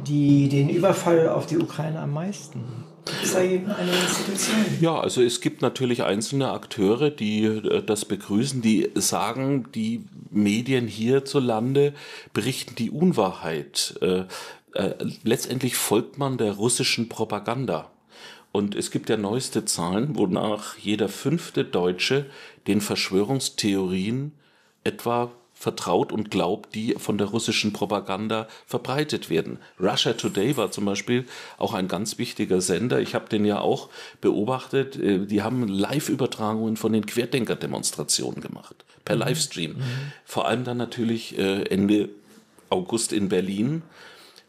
die 0.06 0.48
den 0.48 0.70
Überfall 0.70 1.28
auf 1.28 1.46
die 1.46 1.58
Ukraine 1.58 2.00
am 2.00 2.12
meisten? 2.12 2.60
Ja, 4.80 4.98
also 4.98 5.22
es 5.22 5.42
gibt 5.42 5.60
natürlich 5.60 6.04
einzelne 6.04 6.52
Akteure, 6.52 7.10
die 7.10 7.44
äh, 7.44 7.82
das 7.82 8.06
begrüßen, 8.06 8.62
die 8.62 8.90
sagen, 8.94 9.66
die 9.74 10.04
Medien 10.30 10.88
hierzulande 10.88 11.92
berichten 12.32 12.74
die 12.76 12.90
Unwahrheit. 12.90 13.98
Äh, 14.74 14.94
letztendlich 15.22 15.76
folgt 15.76 16.18
man 16.18 16.36
der 16.38 16.52
russischen 16.52 17.08
Propaganda. 17.08 17.90
Und 18.52 18.76
es 18.76 18.90
gibt 18.90 19.08
ja 19.08 19.16
neueste 19.16 19.64
Zahlen, 19.64 20.16
wonach 20.16 20.78
jeder 20.78 21.08
fünfte 21.08 21.64
Deutsche 21.64 22.26
den 22.66 22.80
Verschwörungstheorien 22.80 24.32
etwa 24.84 25.32
vertraut 25.54 26.12
und 26.12 26.30
glaubt, 26.30 26.74
die 26.74 26.94
von 26.98 27.16
der 27.16 27.28
russischen 27.28 27.72
Propaganda 27.72 28.48
verbreitet 28.66 29.30
werden. 29.30 29.58
Russia 29.80 30.12
Today 30.12 30.56
war 30.56 30.70
zum 30.70 30.84
Beispiel 30.84 31.24
auch 31.58 31.72
ein 31.72 31.88
ganz 31.88 32.18
wichtiger 32.18 32.60
Sender. 32.60 33.00
Ich 33.00 33.14
habe 33.14 33.28
den 33.28 33.44
ja 33.44 33.60
auch 33.60 33.88
beobachtet. 34.20 34.96
Äh, 34.96 35.26
die 35.26 35.42
haben 35.42 35.66
Live-Übertragungen 35.66 36.76
von 36.76 36.92
den 36.92 37.06
Querdenker-Demonstrationen 37.06 38.40
gemacht, 38.40 38.84
per 39.04 39.16
mhm. 39.16 39.22
Livestream. 39.22 39.72
Mhm. 39.72 39.82
Vor 40.24 40.46
allem 40.46 40.64
dann 40.64 40.76
natürlich 40.76 41.38
äh, 41.38 41.62
Ende 41.62 42.08
August 42.70 43.12
in 43.12 43.28
Berlin 43.28 43.82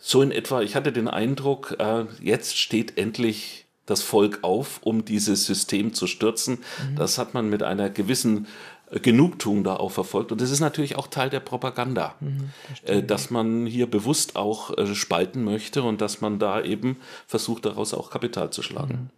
so 0.08 0.22
in 0.22 0.30
etwa, 0.30 0.62
ich 0.62 0.76
hatte 0.76 0.92
den 0.92 1.08
Eindruck, 1.08 1.78
äh, 1.80 2.06
jetzt 2.22 2.60
steht 2.60 2.96
endlich 2.96 3.66
das 3.88 4.04
Volk 4.04 4.40
auf, 4.44 4.80
um 4.84 5.04
dieses 5.04 5.48
System 5.48 5.96
zu 5.96 6.06
stürzen. 6.06 6.60
Mhm. 6.60 6.96
Das 6.96 7.18
hat 7.18 7.34
man 7.34 7.50
mit 7.50 7.64
einer 7.64 7.90
gewissen 7.90 8.46
äh, 8.92 9.00
Genugtuung 9.00 9.64
da 9.64 9.78
auch 9.78 9.90
verfolgt. 9.90 10.32
Und 10.32 10.42
das 10.42 10.52
ist 10.52 10.60
natürlich 10.60 10.96
auch 10.96 11.08
Teil 11.08 11.32
der 11.32 11.40
Propaganda, 11.40 12.14
mhm, 12.20 12.52
äh, 12.86 13.02
dass 13.02 13.32
man 13.32 13.66
hier 13.66 13.90
bewusst 13.90 14.36
auch 14.36 14.78
äh, 14.78 14.94
spalten 14.94 15.44
möchte 15.44 15.82
und 15.82 16.02
dass 16.02 16.22
man 16.22 16.38
da 16.38 16.62
eben 16.62 16.98
versucht, 17.26 17.66
daraus 17.66 17.96
auch 17.96 18.12
Kapital 18.12 18.52
zu 18.52 18.62
schlagen. 18.62 18.94
Mhm. 18.94 19.10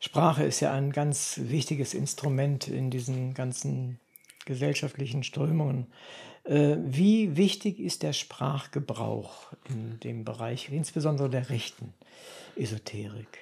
Sprache 0.00 0.42
ist 0.42 0.58
ja 0.58 0.72
ein 0.72 0.90
ganz 0.90 1.38
wichtiges 1.44 1.94
Instrument 1.94 2.66
in 2.66 2.90
diesen 2.90 3.34
ganzen 3.34 4.00
gesellschaftlichen 4.46 5.22
Strömungen. 5.22 5.86
Äh, 6.48 6.78
wie 6.82 7.36
wichtig 7.36 7.78
ist 7.78 8.02
der 8.02 8.14
Sprachgebrauch 8.14 9.52
in 9.68 10.00
dem 10.00 10.24
Bereich, 10.24 10.70
insbesondere 10.72 11.28
der 11.28 11.50
rechten 11.50 11.92
Esoterik? 12.56 13.38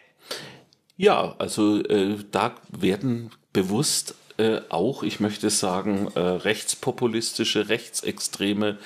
Ja, 0.97 1.37
also 1.39 1.83
äh, 1.85 2.17
da 2.33 2.57
werden 2.71 3.31
bewusst 3.53 4.17
äh, 4.39 4.61
auch, 4.71 5.05
ich 5.05 5.21
möchte 5.21 5.51
sagen, 5.51 6.09
äh, 6.15 6.21
rechtspopulistische, 6.21 7.69
rechtsextreme 7.69 8.79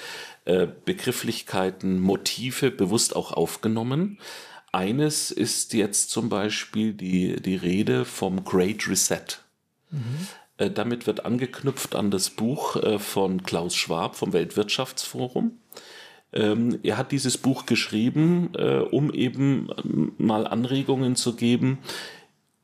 äh, 0.45 0.67
Begrifflichkeiten, 0.85 1.99
Motive 1.99 2.71
bewusst 2.71 3.17
auch 3.17 3.33
aufgenommen. 3.33 4.19
Eines 4.71 5.31
ist 5.31 5.73
jetzt 5.73 6.11
zum 6.11 6.29
Beispiel 6.29 6.93
die, 6.93 7.41
die 7.41 7.57
Rede 7.57 8.05
vom 8.05 8.45
Great 8.45 8.87
Reset. 8.87 9.41
Mhm. 9.91 10.29
Äh, 10.61 10.71
damit 10.71 11.07
wird 11.07 11.25
angeknüpft 11.25 11.97
an 11.97 12.11
das 12.11 12.31
Buch 12.31 12.77
äh, 12.77 12.99
von 12.99 13.43
Klaus 13.43 13.75
Schwab 13.75 14.15
vom 14.15 14.33
Weltwirtschaftsforum. 14.33 15.59
Ähm, 16.33 16.79
er 16.83 16.99
hat 16.99 17.11
dieses 17.11 17.39
Buch 17.39 17.67
geschrieben, 17.67 18.53
äh, 18.57 18.79
um 18.79 19.13
eben 19.13 19.69
mal 20.19 20.47
Anregungen 20.47 21.17
zu 21.17 21.35
geben, 21.35 21.79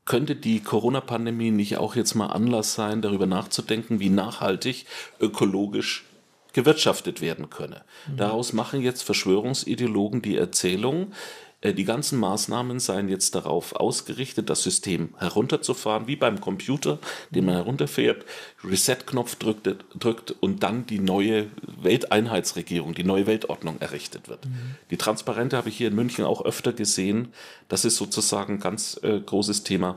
könnte 0.05 0.36
die 0.36 0.60
Corona-Pandemie 0.60 1.51
nicht 1.51 1.78
auch 1.78 1.97
jetzt 1.97 2.14
mal 2.14 2.27
Anlass 2.27 2.74
sein, 2.74 3.02
darüber 3.02 3.27
nachzudenken, 3.27 3.98
wie 3.98 4.10
nachhaltig, 4.10 4.86
ökologisch 5.18 6.05
gewirtschaftet 6.52 7.20
werden 7.20 7.51
könne. 7.51 7.82
Daraus 8.16 8.52
machen 8.52 8.81
jetzt 8.81 9.02
Verschwörungsideologen 9.02 10.23
die 10.23 10.36
Erzählung, 10.36 11.09
äh, 11.09 11.45
die 11.72 11.84
ganzen 11.84 12.18
Maßnahmen 12.18 12.80
seien 12.80 13.09
jetzt 13.09 13.34
darauf 13.34 13.74
ausgerichtet, 13.74 14.51
das 14.51 14.62
System 14.62 15.14
herunterzufahren, 15.18 16.06
wie 16.06 16.16
beim 16.16 16.40
Computer, 16.40 16.98
den 17.30 17.47
man 17.47 17.55
herunterfährt, 17.55 18.24
Reset-Knopf 18.64 19.36
drückt, 19.36 19.68
drückt 19.98 20.34
und 20.40 20.62
dann 20.62 20.86
die 20.86 20.98
neue 20.98 21.47
Welteinheitsregierung, 21.80 22.94
die 22.94 23.05
neue 23.05 23.26
Weltordnung 23.26 23.80
errichtet 23.80 24.28
wird. 24.28 24.44
Mhm. 24.44 24.76
Die 24.90 24.97
Transparente 24.97 25.56
habe 25.56 25.68
ich 25.68 25.76
hier 25.76 25.88
in 25.88 25.94
München 25.94 26.24
auch 26.24 26.44
öfter 26.44 26.72
gesehen. 26.72 27.28
Das 27.68 27.84
ist 27.84 27.97
sozusagen 27.97 28.55
ein 28.55 28.60
ganz 28.60 29.01
äh, 29.02 29.20
großes 29.20 29.62
Thema. 29.62 29.97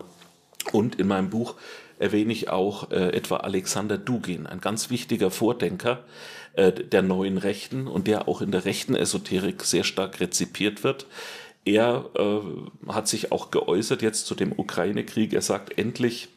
Und 0.72 0.96
in 0.96 1.08
meinem 1.08 1.30
Buch 1.30 1.56
erwähne 2.00 2.32
ich 2.32 2.50
auch 2.50 2.92
äh, 2.92 3.10
etwa 3.10 3.38
Alexander 3.38 3.98
Dugin, 3.98 4.48
ein 4.48 4.62
ganz 4.62 4.90
wichtiger 4.90 5.32
Vordenker 5.32 6.04
äh, 6.54 6.72
der 6.72 7.02
neuen 7.02 7.38
Rechten 7.38 7.88
und 7.88 8.08
der 8.08 8.28
auch 8.28 8.42
in 8.42 8.52
der 8.52 8.66
rechten 8.66 8.96
Esoterik 8.96 9.64
sehr 9.64 9.84
stark 9.84 10.20
rezipiert 10.20 10.84
wird. 10.84 11.06
Er 11.66 12.10
äh, 12.16 12.92
hat 12.92 13.08
sich 13.08 13.32
auch 13.32 13.52
geäußert 13.52 14.02
jetzt 14.02 14.26
zu 14.26 14.36
dem 14.36 14.52
Ukraine-Krieg. 14.58 15.34
Er 15.34 15.42
sagt, 15.42 15.78
endlich 15.78 16.30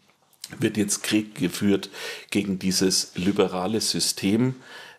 wird 0.58 0.76
jetzt 0.76 1.02
Krieg 1.02 1.34
geführt 1.34 1.90
gegen 2.30 2.58
dieses 2.58 3.12
liberale 3.14 3.80
System, 3.80 4.56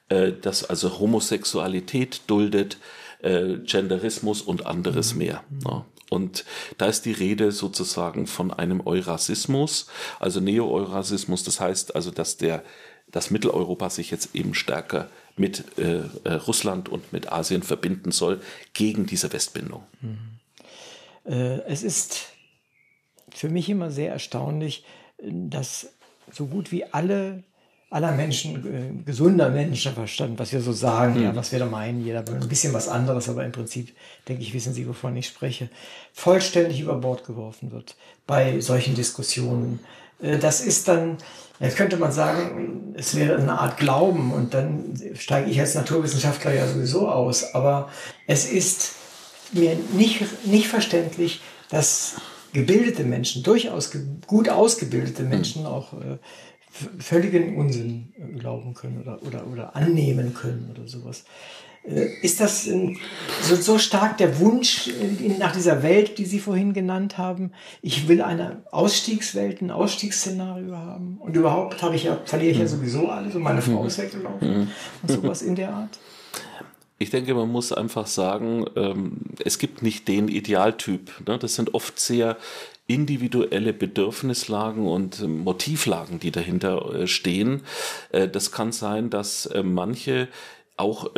äh, 0.09 0.31
das 0.31 0.63
also 0.63 0.99
Homosexualität 0.99 2.21
duldet, 2.27 2.77
äh, 3.21 3.57
Genderismus 3.59 4.41
und 4.41 4.65
anderes 4.65 5.13
mhm. 5.13 5.19
mehr. 5.19 5.43
Ja. 5.65 5.85
Und 6.09 6.45
da 6.77 6.85
ist 6.85 7.05
die 7.05 7.11
Rede 7.11 7.51
sozusagen 7.51 8.27
von 8.27 8.51
einem 8.51 8.81
Eurasismus, 8.85 9.87
also 10.19 10.39
Neo-Eurasismus. 10.39 11.43
Das 11.43 11.59
heißt 11.59 11.95
also, 11.95 12.11
dass 12.11 12.37
der, 12.37 12.63
dass 13.07 13.31
Mitteleuropa 13.31 13.89
sich 13.89 14.11
jetzt 14.11 14.35
eben 14.35 14.53
stärker 14.53 15.09
mit 15.35 15.77
äh, 15.77 16.01
äh, 16.23 16.33
Russland 16.33 16.89
und 16.89 17.11
mit 17.13 17.31
Asien 17.31 17.63
verbinden 17.63 18.11
soll 18.11 18.41
gegen 18.73 19.05
diese 19.05 19.31
Westbindung. 19.33 19.83
Mhm. 20.01 20.17
Äh, 21.25 21.61
es 21.61 21.83
ist 21.83 22.27
für 23.33 23.49
mich 23.49 23.69
immer 23.69 23.89
sehr 23.91 24.11
erstaunlich, 24.11 24.85
dass 25.21 25.89
so 26.31 26.45
gut 26.47 26.71
wie 26.71 26.85
alle 26.85 27.43
aller 27.93 28.11
Menschen, 28.11 28.55
äh, 28.55 29.03
gesunder 29.05 29.51
Menschenverstand, 29.51 30.39
was 30.39 30.51
wir 30.51 30.61
so 30.61 30.73
sagen, 30.73 31.19
mhm. 31.19 31.23
ja, 31.25 31.35
was 31.35 31.51
wir 31.51 31.59
da 31.59 31.67
meinen, 31.67 32.03
jeder 32.03 32.25
ein 32.27 32.49
bisschen 32.49 32.73
was 32.73 32.87
anderes, 32.87 33.29
aber 33.29 33.45
im 33.45 33.51
Prinzip, 33.51 33.95
denke 34.27 34.41
ich, 34.41 34.51
wissen 34.55 34.73
Sie, 34.73 34.87
wovon 34.87 35.15
ich 35.15 35.27
spreche, 35.27 35.69
vollständig 36.11 36.81
über 36.81 36.95
Bord 36.95 37.23
geworfen 37.23 37.71
wird 37.71 37.95
bei 38.25 38.59
solchen 38.61 38.95
Diskussionen. 38.95 39.79
Äh, 40.23 40.39
das 40.39 40.61
ist 40.61 40.87
dann, 40.87 41.17
jetzt 41.59 41.77
könnte 41.77 41.97
man 41.97 42.11
sagen, 42.11 42.95
es 42.97 43.15
wäre 43.15 43.37
eine 43.37 43.59
Art 43.59 43.77
Glauben 43.77 44.33
und 44.33 44.53
dann 44.53 44.99
steige 45.13 45.51
ich 45.51 45.59
als 45.59 45.75
Naturwissenschaftler 45.75 46.53
ja 46.53 46.67
sowieso 46.67 47.09
aus, 47.09 47.53
aber 47.53 47.89
es 48.25 48.49
ist 48.49 48.93
mir 49.51 49.77
nicht, 49.93 50.45
nicht 50.45 50.67
verständlich, 50.67 51.41
dass 51.69 52.15
gebildete 52.53 53.03
Menschen, 53.03 53.43
durchaus 53.43 53.91
gut 54.27 54.49
ausgebildete 54.49 55.23
Menschen 55.23 55.63
mhm. 55.63 55.67
auch 55.67 55.93
äh, 55.93 56.17
völligen 56.99 57.57
Unsinn 57.57 58.13
äh, 58.17 58.39
glauben 58.39 58.73
können 58.73 59.01
oder, 59.01 59.21
oder, 59.23 59.45
oder 59.47 59.75
annehmen 59.75 60.33
können 60.33 60.69
oder 60.71 60.87
sowas. 60.87 61.23
Äh, 61.83 62.07
ist 62.21 62.39
das 62.39 62.65
so, 62.65 63.55
so 63.55 63.77
stark 63.77 64.17
der 64.17 64.39
Wunsch 64.39 64.89
nach 65.37 65.53
dieser 65.53 65.83
Welt, 65.83 66.17
die 66.17 66.25
Sie 66.25 66.39
vorhin 66.39 66.73
genannt 66.73 67.17
haben? 67.17 67.51
Ich 67.81 68.07
will 68.07 68.21
eine 68.21 68.63
Ausstiegswelt, 68.71 69.61
ein 69.61 69.71
Ausstiegsszenario 69.71 70.75
haben. 70.75 71.17
Und 71.19 71.35
überhaupt 71.35 71.81
habe 71.81 71.95
ich 71.95 72.03
ja, 72.03 72.19
verliere 72.25 72.51
ich 72.51 72.59
ja 72.59 72.67
sowieso 72.67 73.07
alles 73.07 73.35
und 73.35 73.41
meine 73.41 73.61
Frau 73.61 73.85
ist 73.85 73.97
weggelaufen 73.97 74.71
und 75.01 75.11
sowas 75.11 75.41
in 75.41 75.55
der 75.55 75.73
Art. 75.73 75.99
Ich 76.99 77.09
denke, 77.09 77.33
man 77.33 77.49
muss 77.49 77.73
einfach 77.73 78.07
sagen, 78.07 78.65
ähm, 78.77 79.17
es 79.43 79.57
gibt 79.57 79.81
nicht 79.81 80.07
den 80.07 80.29
Idealtyp. 80.29 81.11
Ne? 81.27 81.37
Das 81.37 81.55
sind 81.55 81.73
oft 81.73 81.99
sehr 81.99 82.37
individuelle 82.87 83.73
Bedürfnislagen 83.73 84.85
und 84.85 85.19
äh, 85.21 85.27
Motivlagen, 85.27 86.19
die 86.19 86.31
dahinter 86.31 86.93
äh, 86.93 87.07
stehen. 87.07 87.63
Äh, 88.11 88.29
das 88.29 88.51
kann 88.51 88.71
sein, 88.71 89.09
dass 89.09 89.49
manche 89.63 90.27
auch 90.77 91.11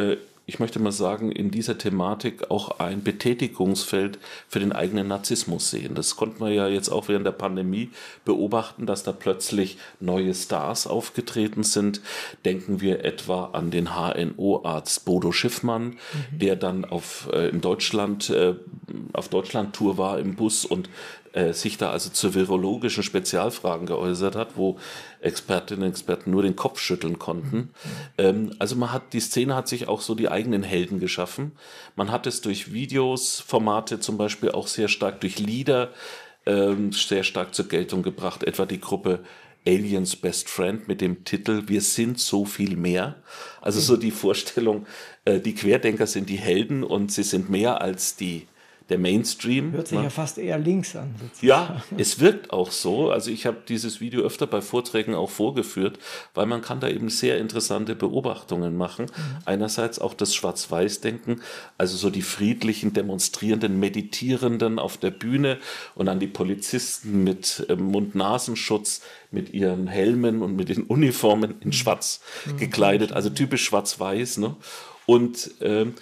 ich 0.48 0.60
möchte 0.60 0.80
mal 0.80 0.92
sagen, 0.92 1.32
in 1.32 1.50
dieser 1.50 1.78
Thematik 1.78 2.52
auch 2.52 2.80
ein 2.80 3.04
Betätigungsfeld 3.04 4.20
für 4.48 4.60
den 4.60 4.74
eigenen 4.74 5.08
Narzissmus 5.08 5.72
sehen. 5.72 5.96
Das 5.96 6.16
konnten 6.16 6.44
wir 6.44 6.52
ja 6.52 6.68
jetzt 6.68 6.90
auch 6.90 7.08
während 7.08 7.26
der 7.26 7.32
Pandemie 7.32 7.90
beobachten, 8.26 8.86
dass 8.86 9.04
da 9.04 9.12
plötzlich 9.12 9.78
neue 10.00 10.36
Stars 10.36 10.86
aufgetreten 10.86 11.64
sind. 11.64 12.02
Denken 12.46 12.80
wir 12.80 13.04
etwa 13.04 13.46
an 13.54 13.72
den 13.72 13.90
HNO-Arzt 13.96 15.06
Bodo 15.06 15.32
Schiffmann, 15.32 15.84
mhm. 15.84 16.40
der 16.40 16.56
dann 16.56 16.86
auf, 16.86 17.28
äh, 17.34 17.50
in 17.50 17.62
Deutschland, 17.62 18.30
äh, 18.30 18.54
auf 19.14 19.30
Deutschland-Tour 19.30 19.98
war 19.98 20.20
im 20.20 20.36
Bus 20.36 20.64
und 20.64 20.90
äh, 21.36 21.54
sich 21.54 21.78
da 21.78 21.92
also 21.92 22.10
zu 22.10 22.34
virologischen 22.34 23.04
Spezialfragen 23.04 23.86
geäußert 23.86 24.36
hat, 24.36 24.58
wo 24.58 24.80
Expertinnen 25.22 25.84
und 25.84 25.90
Experten 25.90 26.32
nur 26.32 26.42
den 26.42 26.56
Kopf 26.56 26.80
schütteln 26.80 27.20
konnten. 27.20 27.70
Ähm, 28.18 28.54
also 28.58 28.76
man 28.76 28.92
hat, 28.92 29.14
die 29.14 29.20
Szene 29.20 29.56
hat 29.56 29.68
sich 29.68 29.88
auch 29.88 30.02
so 30.02 30.16
die 30.16 30.30
eigenen 30.30 30.64
Helden 30.64 31.00
geschaffen. 31.00 31.52
Man 31.96 32.12
hat 32.12 32.26
es 32.26 32.42
durch 32.42 32.74
Videos, 32.74 33.40
Formate 33.40 34.00
zum 34.00 34.18
Beispiel 34.18 34.52
auch 34.52 34.68
sehr 34.68 34.88
stark 34.88 35.22
durch 35.22 35.38
Lieder 35.38 35.92
ähm, 36.46 36.92
sehr 36.92 37.24
stark 37.24 37.56
zur 37.56 37.68
Geltung 37.68 38.04
gebracht, 38.04 38.44
etwa 38.44 38.66
die 38.66 38.80
Gruppe 38.80 39.20
Aliens 39.68 40.16
Best 40.16 40.48
Friend 40.50 40.88
mit 40.88 41.02
dem 41.02 41.24
Titel 41.24 41.64
Wir 41.68 41.82
sind 41.82 42.20
so 42.20 42.46
viel 42.46 42.78
mehr. 42.78 43.16
Also 43.62 43.80
so 43.80 43.98
die 43.98 44.12
Vorstellung, 44.12 44.86
äh, 45.26 45.40
die 45.40 45.56
Querdenker 45.56 46.08
sind 46.08 46.30
die 46.30 46.38
Helden 46.38 46.84
und 46.84 47.12
sie 47.12 47.24
sind 47.24 47.50
mehr 47.50 47.82
als 47.82 48.16
die 48.16 48.48
der 48.90 49.00
Mainstream. 49.00 49.72
Hört 49.72 49.88
sich 49.88 49.98
ne? 49.98 50.04
ja 50.04 50.10
fast 50.10 50.38
eher 50.38 50.60
links 50.60 50.96
an. 50.96 51.16
Sozusagen. 51.20 51.48
Ja, 51.48 51.84
es 51.98 52.20
wirkt 52.20 52.52
auch 52.52 52.72
so. 52.72 53.10
Also 53.10 53.32
ich 53.32 53.46
habe 53.46 53.58
dieses 53.68 54.00
Video 54.00 54.22
öfter 54.22 54.46
bei 54.46 54.62
Vorträgen 54.62 55.16
auch 55.16 55.30
vorgeführt, 55.30 55.98
weil 56.36 56.46
man 56.46 56.62
kann 56.62 56.80
da 56.80 56.88
eben 56.88 57.10
sehr 57.10 57.40
interessante 57.40 57.96
Beobachtungen 57.96 58.78
machen. 58.78 59.06
Mhm. 59.06 59.38
Einerseits 59.46 59.98
auch 60.00 60.14
das 60.14 60.36
Schwarz-Weiß-Denken, 60.36 61.42
also 61.78 61.98
so 61.98 62.12
die 62.12 62.22
friedlichen, 62.22 62.94
demonstrierenden, 62.94 63.80
meditierenden 63.80 64.78
auf 64.78 64.98
der 64.98 65.12
Bühne 65.12 65.58
und 65.96 66.06
dann 66.06 66.20
die 66.20 66.28
Polizisten 66.28 67.24
mit 67.24 67.66
äh, 67.68 67.76
Mund-Nasenschutz, 67.76 69.02
mit 69.32 69.54
ihren 69.54 69.88
Helmen 69.88 70.44
und 70.44 70.56
mit 70.56 70.70
den 70.70 70.84
Uniformen 70.88 71.56
in 71.62 71.70
mhm. 71.70 71.74
Schwarz 71.74 72.22
mhm. 72.46 72.58
gekleidet, 72.58 73.14
also 73.14 73.32
typisch 73.32 73.66
Schwarz-Weiß. 73.66 74.38
Ne? 74.38 74.56
Und 75.08 75.52
ähm, 75.62 75.96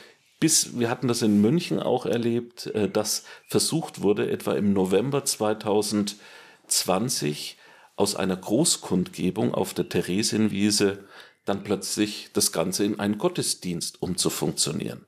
bis, 0.44 0.78
wir 0.78 0.90
hatten 0.90 1.08
das 1.08 1.22
in 1.22 1.40
München 1.40 1.80
auch 1.80 2.06
erlebt, 2.06 2.66
äh, 2.66 2.90
dass 2.90 3.24
versucht 3.48 4.02
wurde, 4.02 4.30
etwa 4.30 4.52
im 4.56 4.74
November 4.74 5.24
2020 5.24 7.56
aus 7.96 8.18
einer 8.18 8.36
Großkundgebung 8.36 9.54
auf 9.54 9.74
der 9.74 9.88
Theresienwiese 9.88 11.06
dann 11.46 11.64
plötzlich 11.64 12.30
das 12.34 12.52
Ganze 12.52 12.84
in 12.84 13.00
einen 13.00 13.20
Gottesdienst 13.20 14.02
umzufunktionieren. 14.02 15.06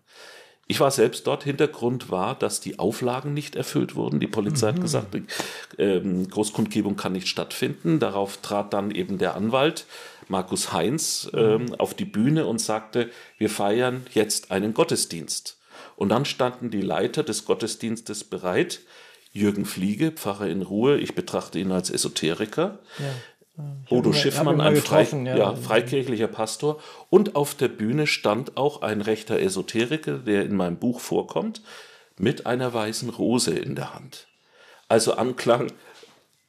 Ich 0.67 0.79
war 0.79 0.89
selbst 0.89 1.27
dort. 1.27 1.43
Hintergrund 1.43 2.09
war, 2.09 2.35
dass 2.35 2.61
die 2.61 2.79
Auflagen 2.79 3.33
nicht 3.33 3.57
erfüllt 3.57 3.95
wurden. 3.95 4.21
Die 4.21 4.27
Polizei 4.27 4.71
mhm. 4.71 4.75
hat 4.75 4.81
gesagt, 4.83 5.17
ähm, 5.77 6.29
Großkundgebung 6.29 6.95
kann 6.95 7.11
nicht 7.11 7.27
stattfinden. 7.27 7.99
Darauf 7.99 8.37
trat 8.37 8.71
dann 8.71 8.91
eben 8.91 9.17
der 9.17 9.35
Anwalt 9.35 9.85
Markus 10.27 10.73
Heinz 10.73 11.29
ähm, 11.33 11.75
auf 11.75 11.93
die 11.93 12.05
Bühne 12.05 12.45
und 12.45 12.59
sagte, 12.59 13.09
wir 13.37 13.49
feiern 13.49 14.05
jetzt 14.13 14.51
einen 14.51 14.73
Gottesdienst. 14.73 15.59
Und 15.95 16.09
dann 16.09 16.25
standen 16.25 16.69
die 16.69 16.81
Leiter 16.81 17.23
des 17.23 17.45
Gottesdienstes 17.45 18.23
bereit. 18.23 18.81
Jürgen 19.31 19.65
Fliege, 19.65 20.11
Pfarrer 20.11 20.47
in 20.47 20.61
Ruhe, 20.61 20.97
ich 20.97 21.13
betrachte 21.15 21.59
ihn 21.59 21.71
als 21.71 21.89
Esoteriker. 21.89 22.79
Ja. 22.99 23.05
Bodo 23.89 24.11
Schiffmann, 24.11 24.59
ein 24.59 24.75
Frei, 24.77 25.03
ja. 25.03 25.37
ja, 25.37 25.55
freikirchlicher 25.55 26.27
Pastor. 26.27 26.81
Und 27.09 27.35
auf 27.35 27.55
der 27.55 27.69
Bühne 27.69 28.05
stand 28.05 28.57
auch 28.57 28.81
ein 28.81 29.01
rechter 29.01 29.39
Esoteriker, 29.39 30.17
der 30.19 30.43
in 30.43 30.55
meinem 30.55 30.77
Buch 30.77 30.99
vorkommt, 30.99 31.61
mit 32.17 32.45
einer 32.45 32.73
weißen 32.73 33.09
Rose 33.09 33.51
in 33.51 33.75
der 33.75 33.93
Hand. 33.93 34.27
Also 34.89 35.13
Anklang 35.13 35.71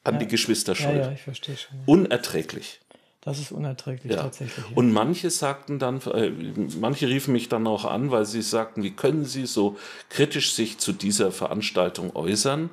an 0.02 0.14
ja. 0.14 0.20
die 0.20 0.26
Geschwisterschuld. 0.26 0.96
Ja, 0.96 1.12
ich 1.12 1.22
verstehe 1.22 1.56
schon. 1.56 1.78
Unerträglich. 1.86 2.80
Das 3.26 3.40
ist 3.40 3.50
unerträglich 3.50 4.12
ja. 4.12 4.22
tatsächlich. 4.22 4.64
Ja. 4.70 4.76
Und 4.76 4.92
manche 4.92 5.30
sagten 5.30 5.80
dann, 5.80 6.00
äh, 6.02 6.30
manche 6.78 7.08
riefen 7.08 7.32
mich 7.32 7.48
dann 7.48 7.66
auch 7.66 7.84
an, 7.84 8.12
weil 8.12 8.24
sie 8.24 8.40
sagten, 8.40 8.84
wie 8.84 8.92
können 8.92 9.24
Sie 9.24 9.46
so 9.46 9.76
kritisch 10.10 10.52
sich 10.52 10.78
zu 10.78 10.92
dieser 10.92 11.32
Veranstaltung 11.32 12.14
äußern? 12.14 12.70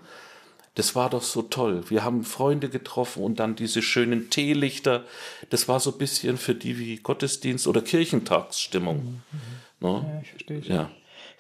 Das 0.75 0.93
war 0.93 1.09
doch 1.09 1.23
so 1.23 1.41
toll. 1.41 1.89
Wir 1.89 2.03
haben 2.03 2.23
Freunde 2.23 2.69
getroffen 2.69 3.23
und 3.23 3.39
dann 3.39 3.55
diese 3.55 3.81
schönen 3.81 4.29
Teelichter. 4.29 5.05
Das 5.49 5.67
war 5.67 5.79
so 5.79 5.91
ein 5.91 5.97
bisschen 5.97 6.37
für 6.37 6.53
die 6.53 6.77
wie 6.77 6.97
Gottesdienst 6.97 7.65
oder 7.65 7.81
Kirchentagsstimmung. 7.81 9.21
Mhm. 9.31 9.87
Ne? 9.87 10.05
Ja, 10.07 10.21
ich 10.21 10.29
verstehe. 10.29 10.59
Ja. 10.59 10.91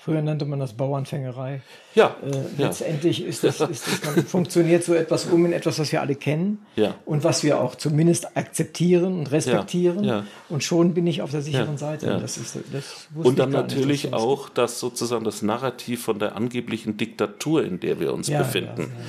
Früher 0.03 0.21
nannte 0.21 0.43
man 0.43 0.59
das 0.59 0.73
Bauernfängerei. 0.73 1.61
Ja, 1.95 2.15
Äh, 2.21 2.31
ja. 2.31 2.43
Letztendlich 2.67 3.23
ist 3.23 3.43
das, 3.45 3.61
ist 3.61 3.85
das 3.87 4.23
funktioniert 4.27 4.83
so 4.83 4.93
etwas 4.93 5.25
um 5.27 5.45
in 5.45 5.53
etwas, 5.53 5.79
was 5.79 5.93
wir 5.93 6.01
alle 6.01 6.15
kennen 6.15 6.65
Ja. 6.75 6.95
und 7.05 7.23
was 7.23 7.41
wir 7.43 7.61
auch 7.61 7.75
zumindest 7.75 8.35
akzeptieren 8.35 9.17
und 9.19 9.31
respektieren. 9.31 10.03
Ja, 10.03 10.17
ja. 10.17 10.25
Und 10.49 10.61
schon 10.63 10.93
bin 10.93 11.07
ich 11.07 11.21
auf 11.21 11.31
der 11.31 11.41
sicheren 11.41 11.73
Ja, 11.75 11.77
Seite. 11.77 12.07
ja. 12.07 12.19
Das 12.19 12.35
ist, 12.37 12.57
das 12.73 13.07
Und 13.15 13.39
dann 13.39 13.51
nicht, 13.51 13.57
natürlich 13.61 14.01
dass 14.03 14.11
das- 14.11 14.21
auch 14.21 14.49
das 14.49 14.79
sozusagen 14.81 15.23
das 15.23 15.41
Narrativ 15.41 16.03
von 16.03 16.19
der 16.19 16.35
angeblichen 16.35 16.97
Diktatur, 16.97 17.63
in 17.63 17.79
der 17.79 18.01
wir 18.01 18.13
uns 18.13 18.27
Ja, 18.27 18.39
befinden. 18.39 18.81
ja, 18.81 18.87
ja, 18.87 18.89
ja. 18.91 19.05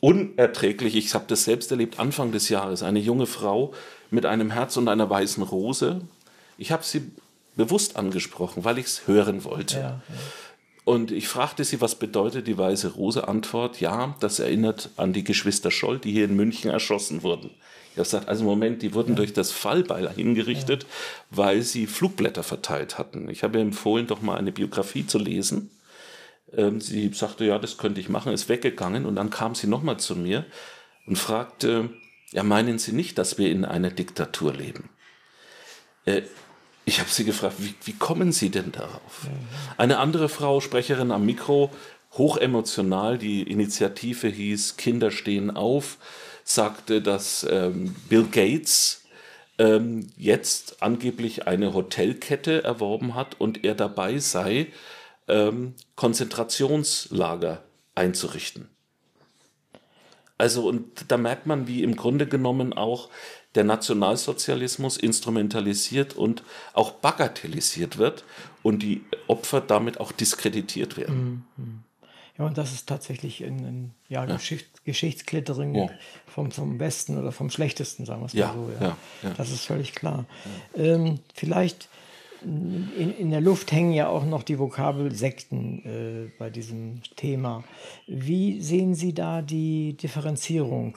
Unerträglich, 0.00 0.96
ich 0.96 1.14
habe 1.14 1.26
das 1.28 1.44
selbst 1.44 1.70
erlebt, 1.70 2.00
Anfang 2.00 2.32
des 2.32 2.48
Jahres, 2.48 2.82
eine 2.82 2.98
junge 2.98 3.26
Frau 3.26 3.72
mit 4.10 4.26
einem 4.26 4.50
Herz 4.50 4.76
und 4.76 4.88
einer 4.88 5.08
weißen 5.08 5.42
Rose. 5.44 6.00
Ich 6.58 6.72
habe 6.72 6.82
sie 6.84 7.12
bewusst 7.56 7.96
angesprochen, 7.96 8.64
weil 8.64 8.78
ich 8.78 8.86
es 8.86 9.06
hören 9.06 9.44
wollte. 9.44 9.76
Ja, 9.76 9.82
ja. 9.82 10.00
Und 10.84 11.12
ich 11.12 11.28
fragte 11.28 11.64
sie, 11.64 11.80
was 11.80 11.94
bedeutet 11.94 12.48
die 12.48 12.58
weiße 12.58 12.94
Rose? 12.94 13.28
Antwort, 13.28 13.80
ja, 13.80 14.16
das 14.18 14.40
erinnert 14.40 14.90
an 14.96 15.12
die 15.12 15.22
Geschwister 15.22 15.70
Scholl, 15.70 15.98
die 16.00 16.10
hier 16.10 16.24
in 16.24 16.34
München 16.34 16.70
erschossen 16.70 17.22
wurden. 17.22 17.50
Ich 17.92 17.98
habe 17.98 18.04
gesagt, 18.04 18.28
also 18.28 18.44
Moment, 18.44 18.82
die 18.82 18.94
wurden 18.94 19.14
durch 19.14 19.32
das 19.32 19.52
Fallbeil 19.52 20.10
hingerichtet, 20.10 20.86
weil 21.30 21.62
sie 21.62 21.86
Flugblätter 21.86 22.42
verteilt 22.42 22.98
hatten. 22.98 23.28
Ich 23.28 23.44
habe 23.44 23.58
ihr 23.58 23.62
empfohlen, 23.62 24.06
doch 24.06 24.22
mal 24.22 24.36
eine 24.36 24.50
Biografie 24.50 25.06
zu 25.06 25.18
lesen. 25.18 25.70
Ähm, 26.52 26.80
sie 26.80 27.12
sagte, 27.12 27.44
ja, 27.44 27.58
das 27.58 27.78
könnte 27.78 28.00
ich 28.00 28.08
machen, 28.08 28.32
ist 28.32 28.48
weggegangen 28.48 29.06
und 29.06 29.14
dann 29.14 29.30
kam 29.30 29.54
sie 29.54 29.66
nochmal 29.68 29.98
zu 29.98 30.16
mir 30.16 30.46
und 31.06 31.16
fragte, 31.16 31.90
ja, 32.32 32.42
meinen 32.42 32.78
Sie 32.78 32.92
nicht, 32.92 33.18
dass 33.18 33.38
wir 33.38 33.50
in 33.50 33.64
einer 33.64 33.90
Diktatur 33.90 34.54
leben? 34.54 34.88
Äh, 36.06 36.22
ich 36.84 37.00
habe 37.00 37.10
sie 37.10 37.24
gefragt, 37.24 37.56
wie, 37.58 37.74
wie 37.84 37.92
kommen 37.92 38.32
Sie 38.32 38.50
denn 38.50 38.72
darauf? 38.72 39.26
Eine 39.76 39.98
andere 39.98 40.28
Frau, 40.28 40.60
Sprecherin 40.60 41.12
am 41.12 41.24
Mikro, 41.24 41.70
hochemotional, 42.12 43.18
die 43.18 43.42
Initiative 43.42 44.28
hieß 44.28 44.76
Kinder 44.76 45.10
stehen 45.10 45.50
auf, 45.50 45.98
sagte, 46.44 47.00
dass 47.00 47.46
ähm, 47.48 47.94
Bill 48.08 48.24
Gates 48.24 49.04
ähm, 49.58 50.10
jetzt 50.16 50.82
angeblich 50.82 51.46
eine 51.46 51.72
Hotelkette 51.72 52.64
erworben 52.64 53.14
hat 53.14 53.40
und 53.40 53.64
er 53.64 53.74
dabei 53.74 54.18
sei, 54.18 54.68
ähm, 55.28 55.74
Konzentrationslager 55.94 57.62
einzurichten. 57.94 58.68
Also, 60.36 60.66
und 60.66 61.04
da 61.08 61.16
merkt 61.16 61.46
man, 61.46 61.68
wie 61.68 61.84
im 61.84 61.94
Grunde 61.94 62.26
genommen 62.26 62.72
auch 62.72 63.10
der 63.54 63.64
Nationalsozialismus 63.64 64.96
instrumentalisiert 64.96 66.14
und 66.16 66.42
auch 66.72 66.92
bagatellisiert 66.92 67.98
wird 67.98 68.24
und 68.62 68.82
die 68.82 69.02
Opfer 69.26 69.60
damit 69.60 70.00
auch 70.00 70.12
diskreditiert 70.12 70.96
werden. 70.96 71.44
Ja, 72.38 72.46
und 72.46 72.56
das 72.56 72.72
ist 72.72 72.88
tatsächlich 72.88 73.44
ein, 73.44 73.58
ein 73.58 73.94
ja, 74.08 74.24
Geschicht, 74.24 74.84
Geschichtsklittering 74.84 75.74
Ja. 75.74 75.90
vom, 76.26 76.50
vom 76.50 76.78
Besten 76.78 77.18
oder 77.18 77.30
vom 77.30 77.50
Schlechtesten, 77.50 78.06
sagen 78.06 78.22
wir 78.22 78.26
es 78.26 78.32
Ja, 78.32 78.48
mal 78.48 78.54
so. 78.54 78.84
ja, 78.84 78.96
ja. 79.22 79.34
Das 79.36 79.50
ist 79.50 79.64
völlig 79.66 79.94
klar. 79.94 80.24
Ähm, 80.74 81.18
vielleicht 81.34 81.88
in, 82.42 83.14
in 83.16 83.30
der 83.30 83.40
Luft 83.40 83.70
hängen 83.70 83.92
ja 83.92 84.08
auch 84.08 84.24
noch 84.24 84.42
die 84.42 84.58
Vokabel 84.58 85.14
Sekten 85.14 85.84
äh, 85.84 86.30
bei 86.38 86.50
diesem 86.50 87.02
Thema. 87.16 87.62
Wie 88.06 88.60
sehen 88.60 88.94
Sie 88.94 89.12
da 89.14 89.42
die 89.42 89.96
Differenzierung 89.96 90.96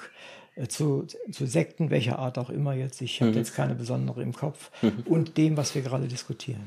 zu, 0.70 1.06
zu 1.32 1.46
Sekten, 1.46 1.90
welcher 1.90 2.18
Art 2.20 2.38
auch 2.38 2.50
immer 2.50 2.74
jetzt? 2.74 3.02
Ich 3.02 3.20
Mhm. 3.20 3.26
habe 3.28 3.38
jetzt 3.38 3.54
keine 3.56 3.76
besondere 3.76 4.22
im 4.24 4.34
Kopf. 4.34 4.72
Und 5.06 5.38
dem, 5.38 5.58
was 5.58 5.76
wir 5.76 5.82
gerade 5.82 6.08
diskutieren. 6.08 6.62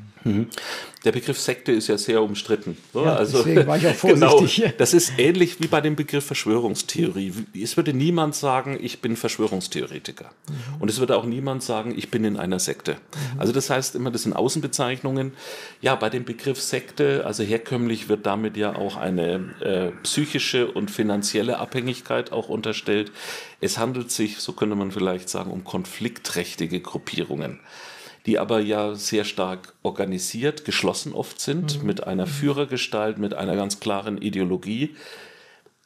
Der 1.05 1.13
Begriff 1.13 1.41
Sekte 1.41 1.73
ist 1.73 1.89
ja 1.89 1.97
sehr 1.97 2.23
umstritten. 2.23 2.77
so. 2.93 3.05
Ja, 3.05 3.19
deswegen 3.19 3.67
war 3.67 3.77
ich 3.79 3.87
auch 3.87 3.95
vorsichtig. 3.95 4.57
Genau, 4.57 4.73
das 4.77 4.93
ist 4.95 5.13
ähnlich 5.19 5.61
wie 5.61 5.69
bei 5.69 5.81
dem 5.81 5.97
Begriff 5.97 6.25
Verschwörungstheorie. 6.27 7.33
Es 7.63 7.77
würde 7.79 7.95
niemand 7.95 8.35
sagen, 8.35 8.79
ich 8.81 9.01
bin 9.01 9.17
Verschwörungstheoretiker. 9.17 10.27
Mhm. 10.49 10.81
Und 10.83 10.91
es 10.91 11.01
würde 11.01 11.17
auch 11.17 11.25
niemand 11.25 11.63
sagen, 11.63 11.95
ich 11.97 12.11
bin 12.11 12.25
in 12.25 12.37
einer 12.37 12.59
Sekte. 12.59 12.97
Also 13.39 13.53
das 13.53 13.71
heißt 13.71 13.95
immer, 13.95 14.11
das 14.11 14.25
sind 14.25 14.35
Außenbezeichnungen. 14.35 15.33
Ja, 15.81 15.95
bei 15.95 16.11
dem 16.11 16.25
Begriff 16.25 16.61
Sekte, 16.61 17.25
also 17.25 17.43
herkömmlich 17.43 18.09
wird 18.11 18.27
damit 18.27 18.57
ja 18.59 18.77
auch 18.77 18.97
eine 18.97 19.55
äh, 19.61 19.91
psychische 20.03 20.71
und 20.71 20.91
finanzielle 20.91 21.59
Abhängigkeit 21.59 22.33
auch 22.33 22.49
unterstellt. 22.51 23.13
Es 23.61 23.78
handelt 23.79 24.11
sich, 24.11 24.39
so 24.39 24.53
könnte 24.53 24.77
man 24.77 24.91
vielleicht 24.91 25.29
sagen, 25.29 25.51
um 25.51 25.65
konfliktträchtige 25.65 26.81
Gruppierungen 26.81 27.61
die 28.29 28.39
aber 28.39 28.61
ja 28.61 28.95
sehr 28.95 29.25
stark 29.25 29.73
organisiert, 29.83 30.67
geschlossen 30.67 31.15
oft 31.15 31.41
sind, 31.41 31.83
mit 31.83 32.07
einer 32.07 32.27
Führergestalt, 32.27 33.17
mit 33.17 33.33
einer 33.33 33.57
ganz 33.57 33.81
klaren 33.81 34.21
Ideologie. 34.21 34.95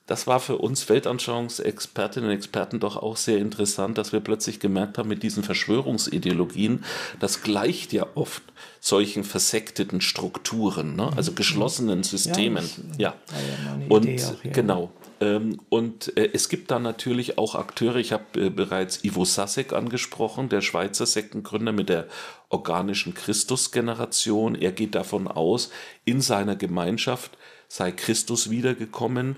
Das 0.09 0.27
war 0.27 0.40
für 0.40 0.59
uns 0.59 0.89
Weltanschauungsexpertinnen 0.89 2.28
und 2.28 2.35
Experten 2.35 2.81
doch 2.81 2.97
auch 2.97 3.16
sehr 3.16 3.39
interessant, 3.39 3.97
dass 3.97 4.12
wir 4.12 4.19
plötzlich 4.19 4.59
gemerkt 4.59 4.98
haben, 4.98 5.09
mit 5.09 5.23
diesen 5.23 5.44
Verschwörungsideologien, 5.44 6.85
das 7.20 7.43
gleicht 7.43 7.93
ja 7.93 8.09
oft 8.16 8.43
solchen 8.81 9.23
versekteten 9.23 10.01
Strukturen, 10.01 10.97
ne? 10.97 11.12
also 11.14 11.32
geschlossenen 11.32 12.02
Systemen. 12.02 12.64
das, 12.64 12.98
Ja, 12.98 13.14
ja 13.32 13.73
eine 13.73 13.86
und 13.86 14.09
auch, 14.09 14.44
ja. 14.44 14.51
genau. 14.51 14.90
Ähm, 15.22 15.60
und 15.68 16.16
äh, 16.16 16.30
es 16.32 16.48
gibt 16.48 16.72
da 16.72 16.80
natürlich 16.80 17.38
auch 17.38 17.54
Akteure, 17.54 17.96
ich 17.96 18.12
habe 18.12 18.46
äh, 18.46 18.50
bereits 18.50 19.04
Ivo 19.04 19.24
Sasek 19.24 19.72
angesprochen, 19.72 20.48
der 20.48 20.62
Schweizer 20.62 21.06
Sektengründer 21.06 21.70
mit 21.70 21.88
der 21.88 22.08
organischen 22.48 23.14
Christusgeneration. 23.14 24.56
Er 24.56 24.72
geht 24.72 24.96
davon 24.96 25.28
aus, 25.28 25.70
in 26.04 26.20
seiner 26.20 26.56
Gemeinschaft 26.56 27.38
sei 27.68 27.92
Christus 27.92 28.50
wiedergekommen 28.50 29.36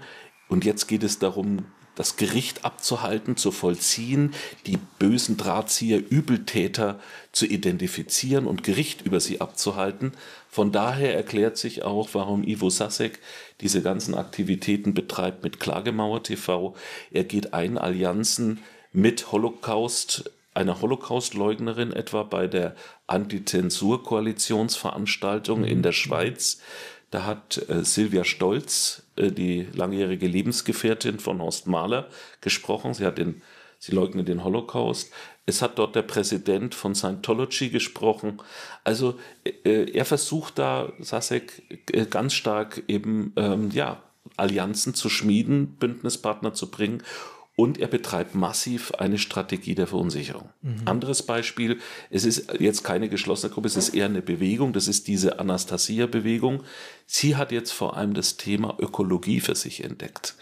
und 0.49 0.65
jetzt 0.65 0.87
geht 0.87 1.03
es 1.03 1.19
darum, 1.19 1.67
das 1.95 2.17
Gericht 2.17 2.65
abzuhalten, 2.65 3.37
zu 3.37 3.53
vollziehen, 3.53 4.35
die 4.67 4.79
bösen 4.99 5.37
Drahtzieher, 5.37 5.99
Übeltäter 5.99 6.99
zu 7.33 7.47
identifizieren 7.47 8.47
und 8.47 8.65
Gericht 8.65 9.03
über 9.03 9.21
sie 9.21 9.41
abzuhalten. 9.41 10.13
Von 10.51 10.73
daher 10.73 11.15
erklärt 11.15 11.57
sich 11.57 11.83
auch, 11.83 12.11
warum 12.13 12.45
Ivo 12.45 12.69
Sasek 12.71 13.21
diese 13.61 13.83
ganzen 13.83 14.15
Aktivitäten 14.15 14.95
betreibt 14.95 15.45
mit 15.45 15.61
Klagemauer 15.61 16.23
TV. 16.23 16.75
Er 17.11 17.25
geht 17.25 17.53
ein 17.55 17.79
Allianzen 17.79 18.61
mit 18.93 19.33
Holocaust, 19.33 20.31
einer 20.53 20.81
Holocaust-Leugnerin 20.81 21.93
etwa 21.93 22.23
bei 22.23 22.47
der 22.47 22.77
Antizensur-Koalitionsveranstaltung 23.09 25.65
in 25.65 25.83
der 25.83 25.93
Schweiz. 25.93 26.61
Da 27.11 27.25
hat 27.25 27.69
äh, 27.69 27.85
Silvia 27.85 28.25
Stolz, 28.25 29.04
die 29.17 29.69
langjährige 29.73 30.27
Lebensgefährtin 30.27 31.19
von 31.19 31.41
Horst 31.41 31.67
Mahler, 31.67 32.09
gesprochen. 32.41 32.95
Sie 32.95 33.05
hat 33.05 33.19
den, 33.19 33.43
sie 33.79 33.93
leugnet 33.93 34.29
den 34.29 34.45
Holocaust. 34.45 35.13
Es 35.47 35.61
hat 35.61 35.79
dort 35.79 35.95
der 35.95 36.03
Präsident 36.03 36.75
von 36.75 36.95
Scientology 36.95 37.69
gesprochen. 37.69 38.39
Also 38.83 39.19
äh, 39.45 39.91
er 39.93 40.05
versucht 40.05 40.59
da, 40.59 40.93
Sasek, 41.01 41.63
äh, 41.93 42.07
ganz 42.07 42.35
stark 42.35 42.83
eben 42.89 43.33
ähm, 43.37 43.71
ja 43.71 44.03
Allianzen 44.37 44.95
zu 44.95 45.09
schmieden, 45.09 45.77
Bündnispartner 45.77 46.55
zu 46.55 46.71
bringen. 46.71 47.03
Und 47.57 47.79
er 47.79 47.87
betreibt 47.87 48.35
massiv 48.35 48.93
eine 48.95 49.19
Strategie 49.19 49.77
der 49.77 49.87
Verunsicherung. 49.87 50.49
Anderes 50.87 51.23
Beispiel, 51.23 51.79
es 52.11 52.25
ist 52.25 52.53
jetzt 52.59 52.83
keine 52.83 53.09
geschlossene 53.09 53.53
Gruppe, 53.53 53.69
es 53.69 53.77
ist 53.77 53.91
eher 53.91 54.07
eine 54.07 54.23
Bewegung, 54.23 54.73
das 54.73 54.89
ist 54.89 55.07
diese 55.07 55.39
Anastasia-Bewegung. 55.39 56.65
Sie 57.07 57.37
hat 57.37 57.53
jetzt 57.53 57.71
vor 57.71 57.97
allem 57.97 58.15
das 58.15 58.39
Thema 58.39 58.77
Ökologie 58.81 59.41
für 59.41 59.55
sich 59.55 59.85
entdeckt. 59.85 60.35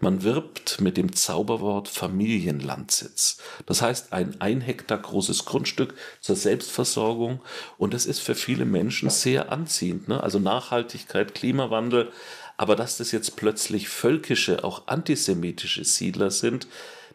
Man 0.00 0.22
wirbt 0.22 0.80
mit 0.80 0.96
dem 0.96 1.12
Zauberwort 1.12 1.88
Familienlandsitz. 1.88 3.38
Das 3.66 3.82
heißt, 3.82 4.12
ein 4.12 4.40
ein 4.40 4.60
Hektar 4.60 4.98
großes 4.98 5.44
Grundstück 5.44 5.94
zur 6.20 6.36
Selbstversorgung. 6.36 7.40
Und 7.78 7.94
das 7.94 8.06
ist 8.06 8.20
für 8.20 8.34
viele 8.34 8.64
Menschen 8.64 9.10
sehr 9.10 9.50
anziehend. 9.50 10.08
Ne? 10.08 10.22
Also 10.22 10.38
Nachhaltigkeit, 10.38 11.34
Klimawandel. 11.34 12.12
Aber 12.60 12.76
dass 12.76 12.98
das 12.98 13.10
jetzt 13.10 13.36
plötzlich 13.36 13.88
völkische, 13.88 14.64
auch 14.64 14.82
antisemitische 14.86 15.82
Siedler 15.82 16.30
sind, 16.30 16.66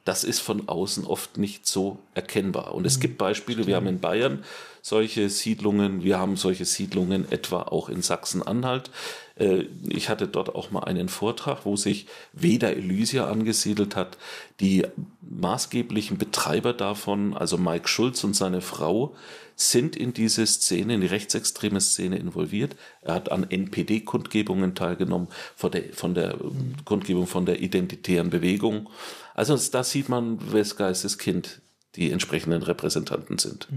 das 0.03 0.23
ist 0.23 0.39
von 0.39 0.67
außen 0.67 1.05
oft 1.05 1.37
nicht 1.37 1.67
so 1.67 1.99
erkennbar. 2.15 2.73
Und 2.73 2.87
es 2.87 2.99
gibt 2.99 3.19
Beispiele, 3.19 3.67
wir 3.67 3.75
haben 3.75 3.85
in 3.85 3.99
Bayern 3.99 4.43
solche 4.81 5.29
Siedlungen, 5.29 6.03
wir 6.03 6.17
haben 6.17 6.35
solche 6.35 6.65
Siedlungen 6.65 7.31
etwa 7.31 7.61
auch 7.61 7.89
in 7.89 8.01
Sachsen-Anhalt. 8.01 8.89
Äh, 9.35 9.65
Ich 9.87 10.09
hatte 10.09 10.27
dort 10.27 10.55
auch 10.55 10.71
mal 10.71 10.85
einen 10.85 11.09
Vortrag, 11.09 11.63
wo 11.63 11.75
sich 11.75 12.07
Veda 12.33 12.69
Elysia 12.69 13.29
angesiedelt 13.29 13.95
hat. 13.95 14.17
Die 14.59 14.83
maßgeblichen 15.21 16.17
Betreiber 16.17 16.73
davon, 16.73 17.35
also 17.35 17.59
Mike 17.59 17.87
Schulz 17.87 18.23
und 18.23 18.35
seine 18.35 18.61
Frau, 18.61 19.15
sind 19.55 19.95
in 19.95 20.13
diese 20.13 20.45
Szene, 20.45 20.95
in 20.95 21.01
die 21.01 21.07
rechtsextreme 21.07 21.79
Szene 21.79 22.17
involviert. 22.17 22.75
Er 23.01 23.15
hat 23.15 23.31
an 23.31 23.49
NPD-Kundgebungen 23.49 24.75
teilgenommen, 24.75 25.27
von 25.55 25.71
der, 25.71 25.83
von 25.93 26.13
der 26.13 26.37
Kundgebung 26.83 27.27
von 27.27 27.45
der 27.45 27.61
identitären 27.61 28.29
Bewegung. 28.29 28.89
Also 29.33 29.57
da 29.71 29.83
sieht 29.83 30.09
man, 30.09 30.51
wes 30.51 30.75
Geistes 30.75 31.17
Kind 31.17 31.61
die 31.95 32.11
entsprechenden 32.11 32.61
Repräsentanten 32.61 33.37
sind. 33.37 33.67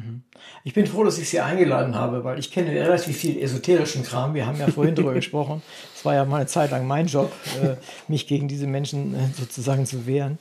Ich 0.65 0.75
bin 0.75 0.87
froh, 0.87 1.05
dass 1.05 1.19
ich 1.19 1.29
Sie 1.29 1.41
eingeladen 1.41 1.95
habe, 1.95 2.25
weil 2.25 2.39
ich 2.39 2.51
kenne 2.51 2.71
relativ 2.71 3.17
viel 3.17 3.41
esoterischen 3.41 4.03
Kram. 4.03 4.35
Wir 4.35 4.47
haben 4.47 4.59
ja 4.59 4.67
vorhin 4.69 4.95
darüber 4.95 5.15
gesprochen. 5.15 5.63
Es 5.95 6.05
war 6.05 6.15
ja 6.15 6.25
mal 6.25 6.39
eine 6.39 6.47
Zeit 6.47 6.73
lang 6.73 6.87
mein 6.87 7.07
Job, 7.07 7.33
äh, 7.63 7.77
mich 8.09 8.27
gegen 8.27 8.49
diese 8.49 8.67
Menschen 8.67 9.15
äh, 9.15 9.19
sozusagen 9.39 9.87
zu 9.87 10.07
wehren. 10.07 10.39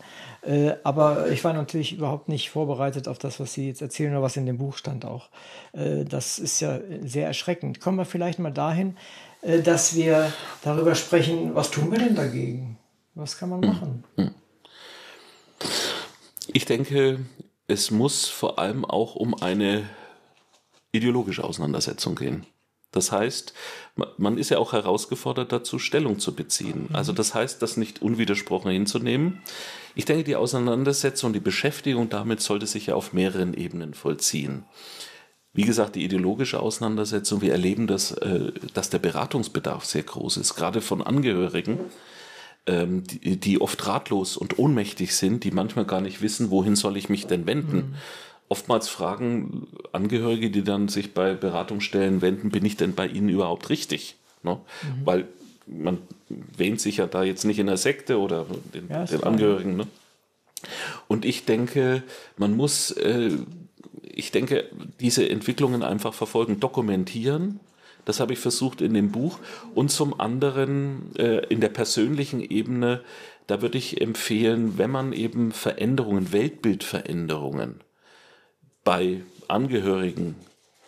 Äh, 0.48 0.76
aber 0.84 1.30
ich 1.30 1.44
war 1.44 1.54
natürlich 1.54 1.94
überhaupt 1.94 2.30
nicht 2.30 2.50
vorbereitet 2.50 3.08
auf 3.08 3.18
das, 3.18 3.40
was 3.40 3.54
Sie 3.54 3.68
jetzt 3.68 3.82
erzählen 3.82 4.14
oder 4.14 4.22
was 4.22 4.38
in 4.38 4.46
dem 4.46 4.58
Buch 4.58 4.78
stand 4.78 5.06
auch. 5.06 5.30
Das 5.74 6.40
ist 6.40 6.62
ja 6.62 6.80
sehr 7.04 7.28
erschreckend. 7.28 7.82
Kommen 7.82 7.98
wir 7.98 8.06
vielleicht 8.06 8.40
mal 8.40 8.52
dahin, 8.52 8.96
dass 9.64 9.96
wir 9.96 10.32
darüber 10.64 10.96
sprechen, 10.96 11.54
was 11.54 11.70
tun 11.70 11.92
wir 11.92 12.00
denn 12.00 12.16
dagegen? 12.16 12.78
Was 13.14 13.38
kann 13.38 13.50
man 13.50 13.60
machen? 13.60 14.04
Ich 16.54 16.66
denke, 16.66 17.20
es 17.68 17.92
muss 17.92 18.28
vor 18.28 18.58
allem 18.58 18.86
auch 18.86 19.16
um 19.16 19.36
eine 19.42 19.84
ideologische 20.92 21.44
Auseinandersetzung 21.44 22.16
gehen. 22.16 22.46
Das 22.92 23.12
heißt, 23.12 23.54
man 24.18 24.38
ist 24.38 24.50
ja 24.50 24.60
auch 24.60 24.74
herausgefordert 24.74 25.52
dazu, 25.52 25.78
Stellung 25.78 26.20
zu 26.20 26.34
beziehen. 26.34 26.90
Also 26.94 27.12
das 27.12 27.34
heißt, 27.34 27.62
das 27.62 27.78
nicht 27.78 28.02
unwidersprochen 28.02 28.72
hinzunehmen. 28.72 29.42
Ich 29.94 30.06
denke, 30.06 30.24
die 30.24 30.36
Auseinandersetzung, 30.36 31.34
die 31.34 31.40
Beschäftigung 31.40 32.10
damit 32.10 32.42
sollte 32.42 32.66
sich 32.66 32.88
ja 32.88 32.96
auf 32.96 33.14
mehreren 33.14 33.54
Ebenen 33.54 33.94
vollziehen. 33.94 34.64
Wie 35.54 35.64
gesagt, 35.64 35.96
die 35.96 36.04
ideologische 36.04 36.60
Auseinandersetzung, 36.60 37.42
wir 37.42 37.52
erleben, 37.52 37.88
dass, 37.88 38.12
äh, 38.12 38.52
dass 38.74 38.90
der 38.90 39.00
Beratungsbedarf 39.00 39.86
sehr 39.86 40.04
groß 40.04 40.38
ist, 40.38 40.56
gerade 40.56 40.82
von 40.82 41.02
Angehörigen, 41.02 41.80
ähm, 42.68 43.04
die, 43.06 43.38
die 43.38 43.60
oft 43.60 43.88
ratlos 43.88 44.38
und 44.38 44.60
ohnmächtig 44.60 45.16
sind, 45.16 45.44
die 45.44 45.52
manchmal 45.52 45.86
gar 45.86 46.02
nicht 46.02 46.22
wissen, 46.22 46.52
wohin 46.52 46.76
soll 46.76 46.96
ich 46.96 47.10
mich 47.10 47.26
denn 47.26 47.48
wenden. 47.48 47.78
Mhm. 47.78 47.96
Oftmals 48.50 48.88
fragen 48.88 49.68
Angehörige, 49.92 50.50
die 50.50 50.64
dann 50.64 50.88
sich 50.88 51.14
bei 51.14 51.34
Beratungsstellen 51.34 52.22
wenden, 52.22 52.50
bin 52.50 52.66
ich 52.66 52.78
denn 52.78 52.96
bei 52.96 53.08
Ihnen 53.08 53.30
überhaupt 53.30 53.70
richtig? 53.70 54.16
Ne? 54.44 54.54
Mhm. 54.84 55.06
Weil 55.06 55.28
man 55.66 55.98
wähnt 56.30 56.80
sich 56.80 56.98
ja 56.98 57.08
da 57.08 57.24
jetzt 57.24 57.44
nicht 57.44 57.60
in 57.60 57.68
der 57.68 57.78
Sekte 57.78 58.20
oder 58.20 58.46
den, 58.74 58.88
ja, 58.90 59.04
den 59.04 59.24
Angehörigen. 59.24 59.76
Ne? 59.76 59.88
Und 61.08 61.26
ich 61.26 61.46
denke, 61.46 62.04
man 62.38 62.56
muss, 62.56 62.92
äh, 62.92 63.32
ich 64.02 64.32
denke, 64.32 64.70
diese 65.00 65.30
Entwicklungen 65.30 65.84
einfach 65.84 66.14
verfolgen, 66.14 66.60
dokumentieren. 66.60 67.60
Das 68.06 68.22
habe 68.22 68.32
ich 68.32 68.40
versucht 68.40 68.80
in 68.80 68.94
dem 68.94 69.12
Buch. 69.12 69.40
Und 69.76 69.92
zum 69.92 70.20
anderen 70.20 71.14
äh, 71.18 71.46
in 71.48 71.60
der 71.60 71.70
persönlichen 71.70 72.40
Ebene, 72.40 73.02
da 73.48 73.62
würde 73.62 73.78
ich 73.78 74.00
empfehlen, 74.00 74.78
wenn 74.78 74.90
man 74.90 75.12
eben 75.12 75.52
Veränderungen, 75.52 76.32
Weltbildveränderungen 76.32 77.82
bei 78.88 79.20
Angehörigen 79.50 80.36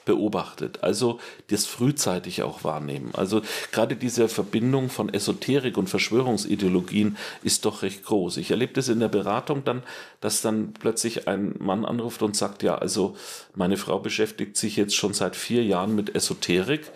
beobachtet. 0.05 0.83
Also 0.83 1.19
das 1.49 1.65
frühzeitig 1.65 2.43
auch 2.43 2.63
wahrnehmen. 2.63 3.09
Also 3.11 3.41
gerade 3.73 3.97
diese 3.97 4.29
Verbindung 4.29 4.89
von 4.89 5.13
Esoterik 5.13 5.77
und 5.77 5.89
Verschwörungsideologien 5.89 7.17
ist 7.43 7.65
doch 7.65 7.81
recht 7.81 8.05
groß. 8.05 8.37
Ich 8.37 8.51
erlebe 8.51 8.71
das 8.71 8.87
in 8.87 9.01
der 9.01 9.09
Beratung 9.09 9.65
dann, 9.65 9.83
dass 10.21 10.41
dann 10.41 10.71
plötzlich 10.71 11.27
ein 11.27 11.55
Mann 11.59 11.83
anruft 11.83 12.21
und 12.21 12.37
sagt, 12.37 12.63
ja, 12.63 12.77
also 12.77 13.17
meine 13.53 13.75
Frau 13.75 13.99
beschäftigt 13.99 14.55
sich 14.55 14.77
jetzt 14.77 14.95
schon 14.95 15.13
seit 15.13 15.35
vier 15.35 15.65
Jahren 15.65 15.93
mit 15.93 16.15
Esoterik, 16.15 16.89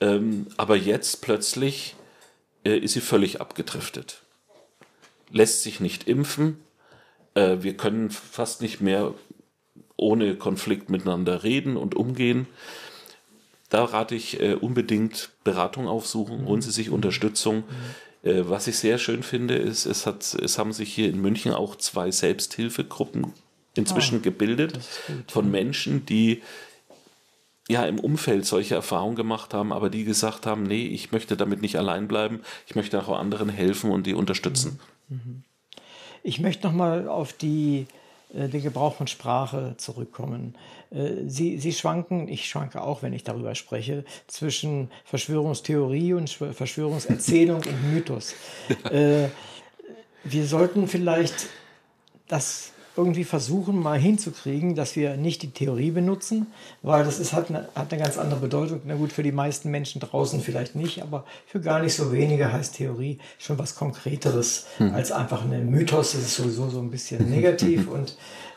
ähm, 0.00 0.48
aber 0.56 0.74
jetzt 0.74 1.22
plötzlich 1.22 1.94
äh, 2.64 2.78
ist 2.78 2.94
sie 2.94 3.00
völlig 3.00 3.40
abgedriftet. 3.40 4.22
Lässt 5.30 5.62
sich 5.62 5.78
nicht 5.78 6.08
impfen. 6.08 6.58
Äh, 7.34 7.58
wir 7.60 7.76
können 7.76 8.10
fast 8.10 8.60
nicht 8.60 8.80
mehr 8.80 9.14
ohne 9.96 10.36
Konflikt 10.36 10.90
miteinander 10.90 11.42
reden 11.42 11.76
und 11.76 11.94
umgehen. 11.94 12.46
Da 13.68 13.84
rate 13.84 14.14
ich 14.14 14.40
äh, 14.40 14.54
unbedingt 14.54 15.30
Beratung 15.44 15.88
aufsuchen, 15.88 16.42
mhm. 16.42 16.46
holen 16.46 16.62
Sie 16.62 16.70
sich 16.70 16.90
Unterstützung. 16.90 17.64
Mhm. 18.22 18.30
Äh, 18.30 18.48
was 18.48 18.66
ich 18.66 18.76
sehr 18.76 18.98
schön 18.98 19.22
finde, 19.22 19.56
ist, 19.56 19.86
es, 19.86 20.06
hat, 20.06 20.34
es 20.34 20.58
haben 20.58 20.72
sich 20.72 20.92
hier 20.92 21.08
in 21.08 21.20
München 21.20 21.52
auch 21.52 21.76
zwei 21.76 22.10
Selbsthilfegruppen 22.10 23.32
inzwischen 23.74 24.18
ah, 24.18 24.22
gebildet 24.22 24.78
von 25.28 25.50
Menschen, 25.50 26.04
die 26.04 26.42
ja 27.68 27.84
im 27.84 27.98
Umfeld 27.98 28.44
solche 28.44 28.74
Erfahrungen 28.74 29.16
gemacht 29.16 29.54
haben, 29.54 29.72
aber 29.72 29.88
die 29.88 30.04
gesagt 30.04 30.46
haben, 30.46 30.64
nee, 30.64 30.86
ich 30.86 31.12
möchte 31.12 31.36
damit 31.36 31.62
nicht 31.62 31.76
allein 31.76 32.08
bleiben, 32.08 32.40
ich 32.66 32.74
möchte 32.74 33.00
auch 33.00 33.18
anderen 33.18 33.48
helfen 33.48 33.90
und 33.90 34.06
die 34.06 34.14
unterstützen. 34.14 34.78
Mhm. 35.08 35.16
mhm. 35.16 35.44
Ich 36.24 36.38
möchte 36.38 36.68
nochmal 36.68 37.08
auf 37.08 37.32
die 37.32 37.88
den 38.32 38.62
Gebrauch 38.62 38.94
von 38.94 39.06
Sprache 39.06 39.74
zurückkommen. 39.76 40.54
Äh, 40.90 41.26
Sie, 41.26 41.58
Sie 41.58 41.72
schwanken, 41.72 42.28
ich 42.28 42.48
schwanke 42.48 42.82
auch, 42.82 43.02
wenn 43.02 43.12
ich 43.12 43.24
darüber 43.24 43.54
spreche, 43.54 44.04
zwischen 44.26 44.90
Verschwörungstheorie 45.04 46.14
und 46.14 46.30
Verschwörungserzählung 46.30 47.62
und 47.62 47.92
Mythos. 47.92 48.34
Äh, 48.90 49.28
wir 50.24 50.46
sollten 50.46 50.86
vielleicht 50.86 51.48
das 52.28 52.71
irgendwie 52.96 53.24
versuchen, 53.24 53.80
mal 53.80 53.98
hinzukriegen, 53.98 54.74
dass 54.74 54.96
wir 54.96 55.16
nicht 55.16 55.42
die 55.42 55.50
Theorie 55.50 55.90
benutzen, 55.90 56.48
weil 56.82 57.04
das 57.04 57.18
ist, 57.18 57.32
hat, 57.32 57.48
eine, 57.48 57.68
hat 57.74 57.92
eine 57.92 58.02
ganz 58.02 58.18
andere 58.18 58.40
Bedeutung. 58.40 58.82
Na 58.84 58.94
gut, 58.94 59.12
für 59.12 59.22
die 59.22 59.32
meisten 59.32 59.70
Menschen 59.70 60.00
draußen 60.00 60.40
vielleicht 60.40 60.74
nicht, 60.74 61.02
aber 61.02 61.24
für 61.46 61.60
gar 61.60 61.80
nicht 61.80 61.94
so 61.94 62.12
wenige 62.12 62.52
heißt 62.52 62.76
Theorie 62.76 63.18
schon 63.38 63.58
was 63.58 63.74
Konkreteres 63.74 64.66
hm. 64.76 64.94
als 64.94 65.10
einfach 65.10 65.42
ein 65.44 65.70
Mythos. 65.70 66.12
Das 66.12 66.22
ist 66.22 66.36
sowieso 66.36 66.68
so 66.68 66.80
ein 66.80 66.90
bisschen 66.90 67.30
negativ 67.30 67.88
und 67.88 68.16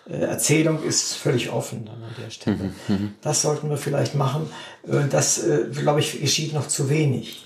äh, 0.09 0.17
Erzählung 0.17 0.83
ist 0.83 1.13
völlig 1.13 1.51
offen 1.51 1.87
an 1.87 2.03
der 2.21 2.29
Stelle. 2.29 2.57
Mhm, 2.57 2.95
mhm. 2.95 3.13
Das 3.21 3.41
sollten 3.41 3.69
wir 3.69 3.77
vielleicht 3.77 4.15
machen. 4.15 4.49
Äh, 4.87 5.07
das, 5.09 5.43
äh, 5.43 5.67
glaube 5.71 5.99
ich, 5.99 6.19
geschieht 6.19 6.53
noch 6.53 6.67
zu 6.67 6.89
wenig. 6.89 7.41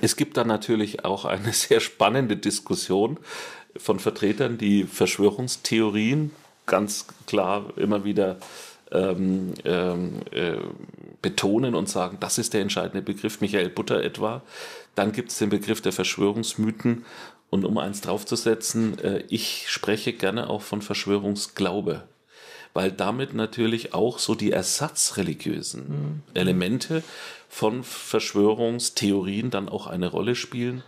Es 0.00 0.16
gibt 0.16 0.36
da 0.36 0.44
natürlich 0.44 1.04
auch 1.04 1.24
eine 1.24 1.52
sehr 1.52 1.80
spannende 1.80 2.36
Diskussion 2.36 3.18
von 3.76 3.98
Vertretern, 3.98 4.58
die 4.58 4.84
Verschwörungstheorien 4.84 6.30
ganz 6.66 7.06
klar 7.26 7.72
immer 7.76 8.04
wieder 8.04 8.38
ähm, 8.92 9.54
ähm, 9.64 10.20
äh, 10.32 10.56
betonen 11.22 11.74
und 11.74 11.88
sagen, 11.88 12.18
das 12.20 12.38
ist 12.38 12.52
der 12.52 12.60
entscheidende 12.60 13.02
Begriff, 13.02 13.40
Michael 13.40 13.70
Butter 13.70 14.02
etwa. 14.02 14.42
Dann 14.94 15.12
gibt 15.12 15.30
es 15.30 15.38
den 15.38 15.48
Begriff 15.48 15.80
der 15.80 15.92
Verschwörungsmythen. 15.92 17.04
Und 17.48 17.66
um 17.66 17.76
eins 17.76 18.00
draufzusetzen, 18.00 18.98
äh, 19.00 19.24
ich 19.28 19.66
spreche 19.68 20.14
gerne 20.14 20.48
auch 20.48 20.62
von 20.62 20.80
Verschwörungsglaube, 20.80 22.02
weil 22.72 22.90
damit 22.90 23.34
natürlich 23.34 23.92
auch 23.92 24.18
so 24.18 24.34
die 24.34 24.52
ersatzreligiösen 24.52 25.88
mhm. 25.88 26.22
Elemente 26.32 27.02
von 27.50 27.84
Verschwörungstheorien 27.84 29.50
dann 29.50 29.68
auch 29.68 29.86
eine 29.86 30.08
Rolle 30.08 30.34
spielen. 30.34 30.82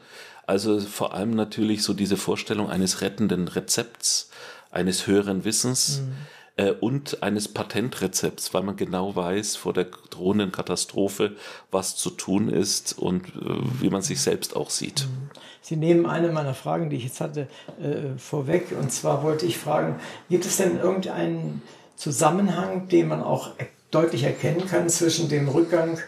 Also 0.46 0.80
vor 0.80 1.14
allem 1.14 1.30
natürlich 1.30 1.82
so 1.82 1.94
diese 1.94 2.16
Vorstellung 2.16 2.68
eines 2.68 3.00
rettenden 3.00 3.48
Rezepts, 3.48 4.30
eines 4.70 5.06
höheren 5.06 5.44
Wissens 5.44 6.02
mhm. 6.02 6.12
äh, 6.56 6.70
und 6.72 7.22
eines 7.22 7.48
Patentrezepts, 7.48 8.52
weil 8.52 8.62
man 8.62 8.76
genau 8.76 9.16
weiß 9.16 9.56
vor 9.56 9.72
der 9.72 9.86
drohenden 10.10 10.52
Katastrophe, 10.52 11.36
was 11.70 11.96
zu 11.96 12.10
tun 12.10 12.48
ist 12.48 12.98
und 12.98 13.28
äh, 13.28 13.80
wie 13.80 13.90
man 13.90 14.02
sich 14.02 14.20
selbst 14.20 14.56
auch 14.56 14.70
sieht. 14.70 15.06
Mhm. 15.06 15.30
Sie 15.62 15.76
nehmen 15.76 16.04
eine 16.04 16.28
meiner 16.28 16.52
Fragen, 16.52 16.90
die 16.90 16.96
ich 16.96 17.04
jetzt 17.04 17.22
hatte, 17.22 17.48
äh, 17.80 18.18
vorweg. 18.18 18.74
Und 18.78 18.92
zwar 18.92 19.22
wollte 19.22 19.46
ich 19.46 19.56
fragen, 19.56 19.98
gibt 20.28 20.44
es 20.44 20.58
denn 20.58 20.78
irgendeinen 20.78 21.62
Zusammenhang, 21.96 22.88
den 22.88 23.08
man 23.08 23.22
auch 23.22 23.52
deutlich 23.90 24.24
erkennen 24.24 24.66
kann 24.66 24.90
zwischen 24.90 25.30
dem 25.30 25.48
Rückgang 25.48 25.98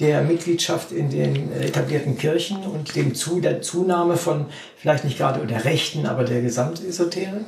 der 0.00 0.22
Mitgliedschaft 0.22 0.92
in 0.92 1.10
den 1.10 1.52
etablierten 1.52 2.18
Kirchen 2.18 2.58
und 2.64 2.94
dem 2.96 3.14
zu, 3.14 3.40
der 3.40 3.62
Zunahme 3.62 4.16
von 4.16 4.46
vielleicht 4.76 5.04
nicht 5.04 5.18
gerade 5.18 5.46
der 5.46 5.64
Rechten, 5.64 6.06
aber 6.06 6.24
der 6.24 6.42
Gesamtesoterik? 6.42 7.46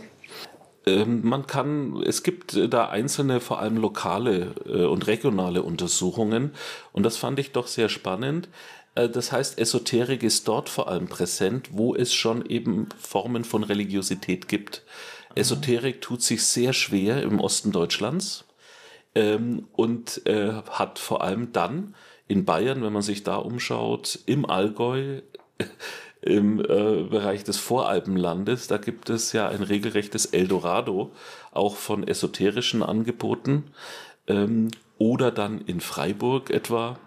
Ähm, 0.86 1.20
man 1.22 1.46
kann, 1.46 2.02
es 2.06 2.22
gibt 2.22 2.58
da 2.72 2.88
einzelne, 2.88 3.40
vor 3.40 3.60
allem 3.60 3.76
lokale 3.76 4.54
äh, 4.66 4.84
und 4.84 5.06
regionale 5.06 5.62
Untersuchungen 5.62 6.52
und 6.92 7.02
das 7.02 7.16
fand 7.16 7.38
ich 7.38 7.52
doch 7.52 7.66
sehr 7.66 7.88
spannend. 7.88 8.48
Äh, 8.94 9.08
das 9.08 9.32
heißt, 9.32 9.58
Esoterik 9.58 10.22
ist 10.22 10.48
dort 10.48 10.68
vor 10.68 10.88
allem 10.88 11.06
präsent, 11.06 11.70
wo 11.72 11.94
es 11.94 12.14
schon 12.14 12.46
eben 12.46 12.88
Formen 12.98 13.44
von 13.44 13.62
Religiosität 13.64 14.48
gibt. 14.48 14.82
Esoterik 15.34 16.00
tut 16.00 16.22
sich 16.22 16.44
sehr 16.44 16.72
schwer 16.72 17.22
im 17.22 17.40
Osten 17.40 17.70
Deutschlands 17.70 18.44
ähm, 19.14 19.68
und 19.72 20.26
äh, 20.26 20.52
hat 20.70 20.98
vor 20.98 21.22
allem 21.22 21.52
dann 21.52 21.94
in 22.28 22.44
Bayern, 22.44 22.82
wenn 22.82 22.92
man 22.92 23.02
sich 23.02 23.24
da 23.24 23.36
umschaut, 23.36 24.20
im 24.26 24.48
Allgäu, 24.48 25.22
im 26.20 26.60
äh, 26.60 26.64
Bereich 27.04 27.44
des 27.44 27.56
Voralpenlandes, 27.56 28.66
da 28.66 28.76
gibt 28.76 29.08
es 29.10 29.32
ja 29.32 29.48
ein 29.48 29.62
regelrechtes 29.62 30.26
Eldorado, 30.26 31.12
auch 31.52 31.76
von 31.76 32.06
esoterischen 32.06 32.82
Angeboten. 32.82 33.64
Ähm, 34.26 34.68
oder 34.98 35.30
dann 35.30 35.60
in 35.62 35.80
Freiburg 35.80 36.50
etwa. 36.50 36.98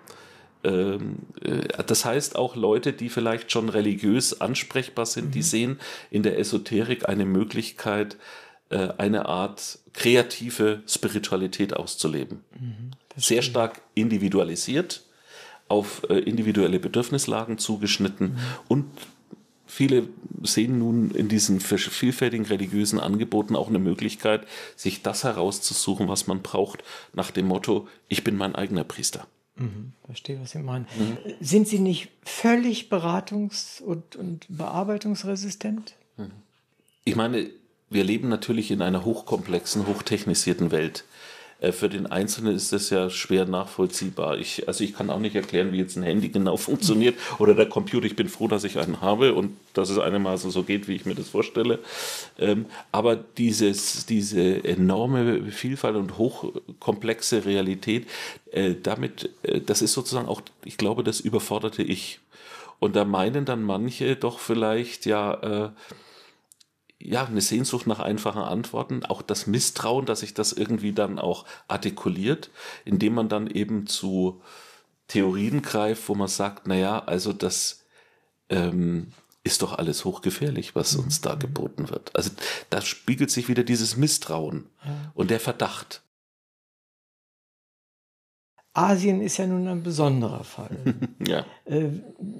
Ähm, 0.64 1.18
äh, 1.42 1.68
das 1.86 2.06
heißt, 2.06 2.36
auch 2.36 2.56
Leute, 2.56 2.94
die 2.94 3.10
vielleicht 3.10 3.52
schon 3.52 3.70
religiös 3.70 4.40
ansprechbar 4.42 5.06
sind, 5.06 5.28
mhm. 5.28 5.32
die 5.32 5.42
sehen 5.42 5.80
in 6.10 6.24
der 6.24 6.40
Esoterik 6.40 7.08
eine 7.08 7.26
Möglichkeit, 7.26 8.18
äh, 8.70 8.90
eine 8.98 9.26
Art 9.26 9.80
kreative 9.94 10.82
Spiritualität 10.88 11.76
auszuleben. 11.76 12.44
Mhm, 12.58 12.92
Sehr 13.18 13.42
stark 13.42 13.82
individualisiert, 13.94 15.04
auf 15.72 16.04
äh, 16.10 16.20
individuelle 16.20 16.80
Bedürfnislagen 16.80 17.58
zugeschnitten 17.58 18.34
mhm. 18.34 18.40
und 18.68 18.86
viele 19.66 20.10
sehen 20.44 20.80
nun 20.80 21.12
in 21.12 21.30
diesen 21.30 21.62
vielfältigen 21.62 22.46
religiösen 22.46 23.00
Angeboten 23.00 23.56
auch 23.56 23.70
eine 23.70 23.80
Möglichkeit, 23.80 24.46
sich 24.76 25.02
das 25.02 25.24
herauszusuchen, 25.24 26.10
was 26.10 26.28
man 26.28 26.42
braucht, 26.42 26.84
nach 27.14 27.32
dem 27.32 27.48
Motto, 27.48 27.88
ich 28.10 28.24
bin 28.24 28.36
mein 28.36 28.54
eigener 28.54 28.84
Priester. 28.84 29.26
Mhm, 29.56 29.94
verstehe, 30.06 30.42
was 30.42 30.52
Sie 30.52 30.60
meinen. 30.60 30.88
Mhm. 30.98 31.18
Sind 31.40 31.68
Sie 31.68 31.80
nicht 31.80 32.10
völlig 32.24 32.90
beratungs- 32.92 33.82
und, 33.82 34.16
und 34.16 34.46
bearbeitungsresistent? 34.50 35.94
Mhm. 36.18 36.32
Ich 37.06 37.16
meine, 37.16 37.50
wir 37.90 38.04
leben 38.04 38.30
natürlich 38.30 38.72
in 38.72 38.82
einer 38.82 39.06
hochkomplexen, 39.06 39.88
hochtechnisierten 39.88 40.72
Welt. 40.72 41.06
Äh, 41.62 41.72
für 41.72 41.88
den 41.88 42.08
Einzelnen 42.08 42.54
ist 42.54 42.74
das 42.74 42.90
ja 42.90 43.10
schwer 43.10 43.46
nachvollziehbar. 43.46 44.38
Ich, 44.38 44.68
also 44.68 44.84
ich 44.84 44.94
kann 44.94 45.10
auch 45.10 45.20
nicht 45.20 45.36
erklären, 45.36 45.72
wie 45.72 45.78
jetzt 45.78 45.96
ein 45.96 46.04
Handy 46.04 46.30
genau 46.30 46.58
funktioniert 46.58 47.16
oder 47.40 47.54
der 47.54 47.70
Computer. 47.70 48.06
Ich 48.06 48.18
bin 48.18 48.28
froh, 48.28 48.48
dass 48.48 48.66
ich 48.66 48.78
einen 48.78 49.00
habe 49.00 49.34
und 49.34 49.56
dass 49.74 49.90
es 49.90 49.98
einigermaßen 49.98 50.52
so 50.52 50.64
geht, 50.64 50.88
wie 50.88 50.96
ich 50.96 51.06
mir 51.06 51.16
das 51.16 51.30
vorstelle. 51.30 51.80
Ähm, 52.38 52.66
aber 52.92 53.16
dieses, 53.16 54.06
diese 54.06 54.64
enorme 54.64 55.52
Vielfalt 55.52 55.96
und 55.96 56.18
hochkomplexe 56.18 57.46
Realität, 57.46 58.08
äh, 58.52 58.76
damit, 58.82 59.30
äh, 59.44 59.62
das 59.62 59.82
ist 59.82 59.94
sozusagen 59.94 60.28
auch, 60.28 60.42
ich 60.66 60.78
glaube, 60.78 61.04
das 61.04 61.22
überforderte 61.22 61.84
Ich. 61.84 62.20
Und 62.80 62.96
da 62.96 63.06
meinen 63.06 63.46
dann 63.46 63.62
manche 63.62 64.16
doch 64.16 64.40
vielleicht, 64.40 65.06
ja, 65.06 65.66
äh, 65.66 65.70
ja, 67.04 67.26
eine 67.26 67.42
Sehnsucht 67.42 67.88
nach 67.88 68.00
einfachen 68.00 68.42
Antworten, 68.42 69.06
auch 69.06 69.22
das 69.22 69.48
Misstrauen, 69.48 70.06
dass 70.06 70.22
sich 70.22 70.34
das 70.34 70.54
irgendwie 70.54 70.94
dann 70.94 71.20
auch 71.20 71.46
artikuliert, 71.68 72.50
indem 72.86 73.16
man 73.16 73.30
dann 73.30 73.48
eben 73.48 73.88
zu 73.88 74.42
Theorien 75.08 75.62
greift, 75.62 76.08
wo 76.10 76.16
man 76.16 76.28
sagt, 76.28 76.68
naja, 76.68 77.04
also 77.06 77.34
das 77.34 77.84
ähm, 78.50 79.14
ist 79.44 79.62
doch 79.62 79.78
alles 79.78 80.06
hochgefährlich, 80.06 80.76
was 80.76 80.96
uns 80.96 81.22
da 81.22 81.36
mhm. 81.36 81.40
geboten 81.40 81.90
wird. 81.90 82.16
Also 82.16 82.32
da 82.70 82.82
spiegelt 82.82 83.32
sich 83.32 83.48
wieder 83.48 83.64
dieses 83.64 83.98
Misstrauen 83.98 84.70
und 85.14 85.32
der 85.32 85.40
Verdacht. 85.40 86.04
Asien 88.74 89.22
ist 89.22 89.38
ja 89.38 89.48
nun 89.48 89.68
ein 89.68 89.84
besonderer 89.84 90.46
Fall. 90.46 90.78
ja. 91.28 91.46
Äh, 91.66 91.90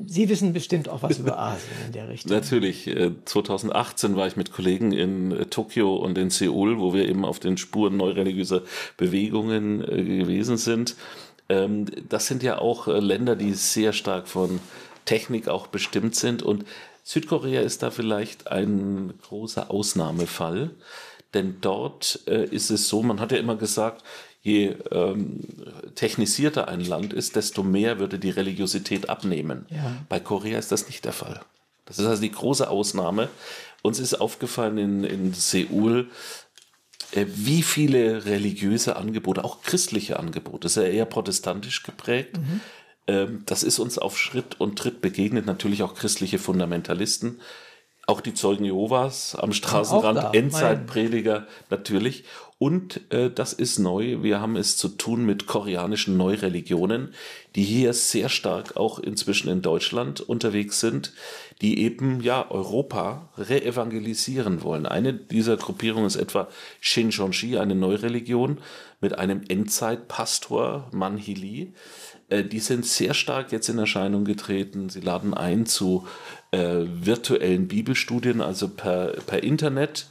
Sie 0.06 0.30
wissen 0.30 0.54
bestimmt 0.54 0.88
auch 0.88 1.04
was 1.04 1.20
über 1.20 1.38
Asien 1.38 1.76
in 1.88 1.92
der 1.92 2.08
Richtung. 2.08 2.32
Natürlich. 2.32 2.90
2018 3.26 4.14
äh, 4.14 4.16
war 4.16 4.28
ich 4.28 4.38
mit 4.38 4.54
Kollegen 4.54 4.94
in 4.94 5.32
äh, 5.32 5.46
Tokio 5.48 5.96
und 5.96 6.18
in 6.18 6.30
Seoul, 6.30 6.80
wo 6.80 6.94
wir 6.94 7.10
eben 7.10 7.26
auf 7.26 7.40
den 7.40 7.58
Spuren 7.58 7.98
neureligiöser 7.98 8.62
Bewegungen 8.96 9.80
gewesen 9.82 10.56
sind. 10.56 10.96
Ähm, 11.50 11.86
das 12.08 12.28
sind 12.28 12.44
ja 12.44 12.60
auch 12.60 12.88
Länder, 12.88 13.36
die 13.36 13.54
sehr 13.54 13.92
stark 13.92 14.30
von 14.30 14.62
Technik 15.04 15.50
auch 15.50 15.68
bestimmt 15.68 16.16
sind. 16.16 16.44
Und 16.44 16.64
Südkorea 17.04 17.62
ist 17.62 17.84
da 17.84 17.92
vielleicht 17.92 18.48
ein 18.48 19.14
großer 19.24 19.70
Ausnahmefall. 19.70 20.72
Denn 21.34 21.58
dort 21.62 22.16
ist 22.16 22.72
es 22.72 22.90
so, 22.90 23.02
man 23.04 23.22
hat 23.22 23.32
ja 23.32 23.38
immer 23.38 23.56
gesagt, 23.56 24.04
je 24.42 24.76
ähm, 24.92 25.40
technisierter 25.96 26.68
ein 26.68 26.82
Land 26.82 27.14
ist, 27.14 27.36
desto 27.36 27.64
mehr 27.64 28.00
würde 28.00 28.18
die 28.18 28.32
Religiosität 28.32 29.10
abnehmen. 29.10 29.66
Ja. 29.70 29.98
Bei 30.10 30.20
Korea 30.20 30.58
ist 30.58 30.72
das 30.72 30.88
nicht 30.88 31.06
der 31.06 31.14
Fall. 31.14 31.42
Das 31.86 32.00
ist 32.00 32.06
also 32.06 32.22
die 32.22 32.32
große 32.32 32.70
Ausnahme. 32.70 33.30
Uns 33.84 34.00
ist 34.00 34.16
aufgefallen 34.16 34.78
in, 34.78 35.04
in 35.04 35.34
Seoul, 35.34 36.10
äh, 37.12 37.26
wie 37.28 37.62
viele 37.62 38.26
religiöse 38.26 38.96
Angebote, 38.96 39.44
auch 39.44 39.62
christliche 39.62 40.20
Angebote, 40.20 40.62
das 40.62 40.78
ist 40.78 40.84
ja 40.84 40.90
eher 40.90 41.06
protestantisch 41.06 41.84
geprägt. 41.84 42.38
Mhm. 42.38 42.62
Ähm, 43.08 43.44
das 43.46 43.64
ist 43.64 43.80
uns 43.80 44.00
auf 44.00 44.18
Schritt 44.18 44.60
und 44.60 44.78
Tritt 44.78 45.02
begegnet, 45.02 45.46
natürlich 45.46 45.84
auch 45.84 45.94
christliche 45.94 46.40
Fundamentalisten 46.40 47.40
auch 48.08 48.22
die 48.22 48.34
Zeugen 48.34 48.66
Jehovas 48.66 49.36
am 49.36 49.54
Straßenrand, 49.54 50.36
Endzeitprediger 50.36 51.48
natürlich. 51.70 52.26
Und 52.62 53.12
äh, 53.12 53.32
das 53.32 53.54
ist 53.54 53.80
neu. 53.80 54.22
Wir 54.22 54.40
haben 54.40 54.56
es 54.56 54.78
zu 54.78 54.90
tun 54.90 55.26
mit 55.26 55.48
koreanischen 55.48 56.16
Neureligionen, 56.16 57.16
die 57.56 57.64
hier 57.64 57.92
sehr 57.94 58.30
stark 58.30 58.78
auch 58.78 59.00
inzwischen 59.00 59.50
in 59.50 59.64
Deutschland 59.64 60.22
unterwegs 60.22 60.80
sind, 60.80 61.12
die 61.62 61.80
eben 61.80 62.22
ja 62.22 62.52
Europa 62.52 63.30
reevangelisieren 63.36 64.62
wollen. 64.62 64.86
Eine 64.86 65.12
dieser 65.12 65.58
Gruppierungen 65.58 66.06
ist 66.06 66.18
etwa 66.18 66.50
Shincheonji, 66.82 67.58
eine 67.58 67.74
Neureligion 67.74 68.60
mit 69.00 69.18
einem 69.18 69.42
Endzeitpastor 69.48 70.88
Manhili. 70.92 71.74
Äh, 72.30 72.44
die 72.44 72.60
sind 72.60 72.86
sehr 72.86 73.16
stark 73.16 73.52
jetzt 73.52 73.70
in 73.70 73.80
Erscheinung 73.80 74.24
getreten. 74.24 74.90
Sie 74.90 75.02
laden 75.02 75.34
ein 75.34 75.66
zu 75.66 76.06
äh, 76.52 76.82
virtuellen 76.86 77.68
Bibelstudien, 77.68 78.40
also 78.40 78.68
per, 78.68 79.14
per 79.26 79.42
Internet 79.42 80.06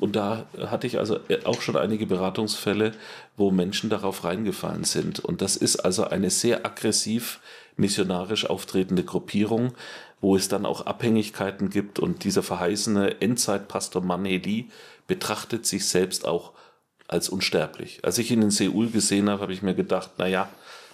und 0.00 0.16
da 0.16 0.46
hatte 0.66 0.86
ich 0.86 0.98
also 0.98 1.18
äh, 1.28 1.44
auch 1.44 1.60
schon 1.60 1.76
einige 1.76 2.06
Beratungsfälle, 2.06 2.92
wo 3.36 3.50
Menschen 3.50 3.90
darauf 3.90 4.24
reingefallen 4.24 4.84
sind. 4.84 5.20
Und 5.20 5.42
das 5.42 5.56
ist 5.56 5.76
also 5.76 6.04
eine 6.04 6.30
sehr 6.30 6.64
aggressiv 6.64 7.40
missionarisch 7.76 8.46
auftretende 8.48 9.04
Gruppierung, 9.04 9.74
wo 10.20 10.36
es 10.36 10.48
dann 10.48 10.66
auch 10.66 10.86
Abhängigkeiten 10.86 11.70
gibt. 11.70 11.98
Und 11.98 12.24
dieser 12.24 12.42
verheißene 12.42 13.20
Endzeitpastor 13.20 14.02
Maneli 14.02 14.68
betrachtet 15.06 15.66
sich 15.66 15.86
selbst 15.86 16.26
auch 16.26 16.52
als 17.08 17.28
unsterblich. 17.28 18.00
Als 18.02 18.18
ich 18.18 18.30
ihn 18.30 18.42
in 18.42 18.50
Seoul 18.50 18.90
gesehen 18.90 19.30
habe, 19.30 19.42
habe 19.42 19.52
ich 19.52 19.62
mir 19.62 19.74
gedacht, 19.74 20.12
na 20.18 20.26
ja, 20.26 20.48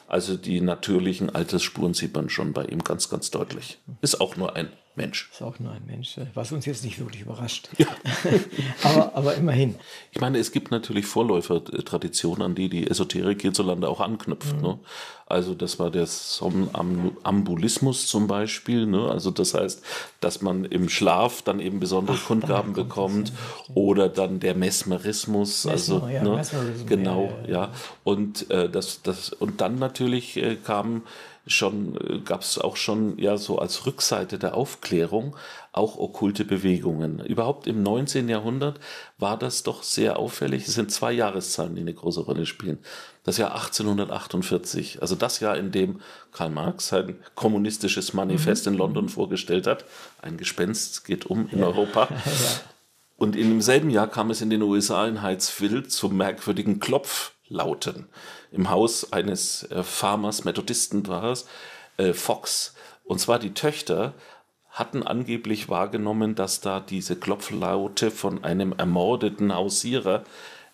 also 0.09 0.37
die 0.37 0.61
natürlichen 0.61 1.35
Altersspuren 1.35 1.95
sieht 1.95 2.15
man 2.15 2.29
schon 2.29 2.53
bei 2.53 2.65
ihm 2.67 2.85
ganz, 2.85 3.09
ganz 3.09 3.31
deutlich. 3.31 3.79
Ist 4.03 4.21
auch 4.21 4.37
nur 4.37 4.57
ein 4.57 4.69
Mensch. 4.95 5.31
Ist 5.33 5.43
auch 5.43 5.59
nur 5.59 5.73
ein 5.73 5.87
Mensch, 5.87 6.17
was 6.35 6.53
uns 6.53 6.67
jetzt 6.67 6.85
nicht 6.85 6.99
wirklich 6.99 7.23
überrascht. 7.23 7.71
Ja. 7.79 7.87
aber, 8.83 9.17
aber 9.17 9.35
immerhin. 9.35 9.77
Ich 10.11 10.21
meine, 10.21 10.39
es 10.39 10.53
gibt 10.53 10.71
natürlich 10.71 11.07
Vorläufertraditionen, 11.07 12.43
an 12.43 12.55
die 12.55 12.69
die 12.69 12.91
Esoterik 12.91 13.41
hierzulande 13.41 13.89
auch 13.89 14.01
anknüpft. 14.01 14.57
Mhm. 14.57 14.63
Ne? 14.63 14.79
Also 15.25 15.55
das 15.55 15.79
war 15.79 15.91
der 15.91 16.05
Somnambulismus 16.07 18.07
zum 18.07 18.27
Beispiel. 18.27 18.85
Ne? 18.85 19.11
Also 19.11 19.31
das 19.31 19.55
heißt, 19.55 19.83
dass 20.21 20.43
man 20.43 20.67
im 20.67 20.91
Schlaf 20.91 21.41
dann 21.41 21.59
eben 21.59 21.81
besondere 21.81 22.19
Ach, 22.21 22.27
Kundgaben 22.27 22.75
bekommt. 22.75 23.31
Ja, 23.31 23.75
oder 23.75 24.11
dann 24.11 24.41
der 24.41 24.55
Mesmerismus. 24.55 25.65
Mesmer, 25.65 25.73
also 25.73 26.09
ja, 26.09 26.23
ne? 26.23 26.43
genau, 26.87 27.33
ja. 27.49 27.73
Und 28.05 28.51
äh, 28.51 28.69
das, 28.69 29.01
das 29.01 29.33
und 29.33 29.63
dann 29.63 29.79
natürlich 29.79 30.37
äh, 30.37 30.57
kam 30.57 31.05
schon 31.47 31.97
äh, 31.97 32.19
gab 32.21 32.43
es 32.43 32.59
auch 32.59 32.77
schon 32.77 33.19
ja 33.19 33.37
so 33.37 33.59
als 33.59 33.87
Rückseite 33.87 34.39
der 34.39 34.55
Aufklärung 34.55 35.37
auch 35.73 35.97
okkulte 35.97 36.45
Bewegungen. 36.45 37.21
Überhaupt 37.21 37.67
im 37.67 37.83
19. 37.83 38.29
Jahrhundert 38.29 38.79
war 39.19 39.39
das 39.39 39.63
doch 39.63 39.83
sehr 39.83 40.19
auffällig. 40.19 40.69
Es 40.69 40.75
sind 40.75 40.93
zwei 40.93 41.13
Jahreszahlen, 41.13 41.75
die 41.75 41.81
eine 41.81 41.95
große 41.95 42.21
Rolle 42.21 42.47
spielen. 42.47 42.79
Das 43.25 43.39
Jahr 43.39 43.55
1848, 43.55 45.01
also 45.01 45.15
das 45.15 45.41
Jahr, 45.41 45.57
in 45.57 45.73
dem 45.73 46.01
Karl 46.33 46.51
Marx 46.51 46.89
sein 46.89 47.17
kommunistisches 47.35 48.13
Manifest 48.13 48.67
mhm. 48.67 48.73
in 48.73 48.79
London 48.79 49.09
vorgestellt 49.09 49.67
hat. 49.67 49.85
Ein 50.21 50.37
Gespenst 50.37 51.05
geht 51.05 51.27
um 51.27 51.49
in 51.51 51.61
ja. 51.61 51.67
Europa. 51.67 52.09
ja. 52.11 52.21
Und 53.17 53.37
in 53.37 53.49
demselben 53.49 53.91
Jahr 53.91 54.09
kam 54.09 54.31
es 54.31 54.41
in 54.41 54.51
den 54.51 54.63
USA 54.63 55.07
in 55.07 55.23
Heidsville 55.23 55.85
zum 55.85 56.17
merkwürdigen 56.17 56.81
Klopflauten 56.81 58.09
im 58.53 58.71
Haus 58.71 59.13
eines 59.13 59.65
äh, 59.71 59.83
Farmers, 59.83 60.45
Methodisten 60.45 61.07
war 61.07 61.25
es, 61.25 61.47
äh, 61.97 62.13
Fox. 62.13 62.75
Und 63.05 63.19
zwar 63.19 63.39
die 63.39 63.55
Töchter 63.55 64.15
hatten 64.71 65.03
angeblich 65.03 65.69
wahrgenommen, 65.69 66.35
dass 66.35 66.61
da 66.61 66.81
diese 66.81 67.17
Klopflaute 67.17 68.11
von 68.11 68.43
einem 68.45 68.73
ermordeten 68.73 69.55
Hausierer 69.55 70.25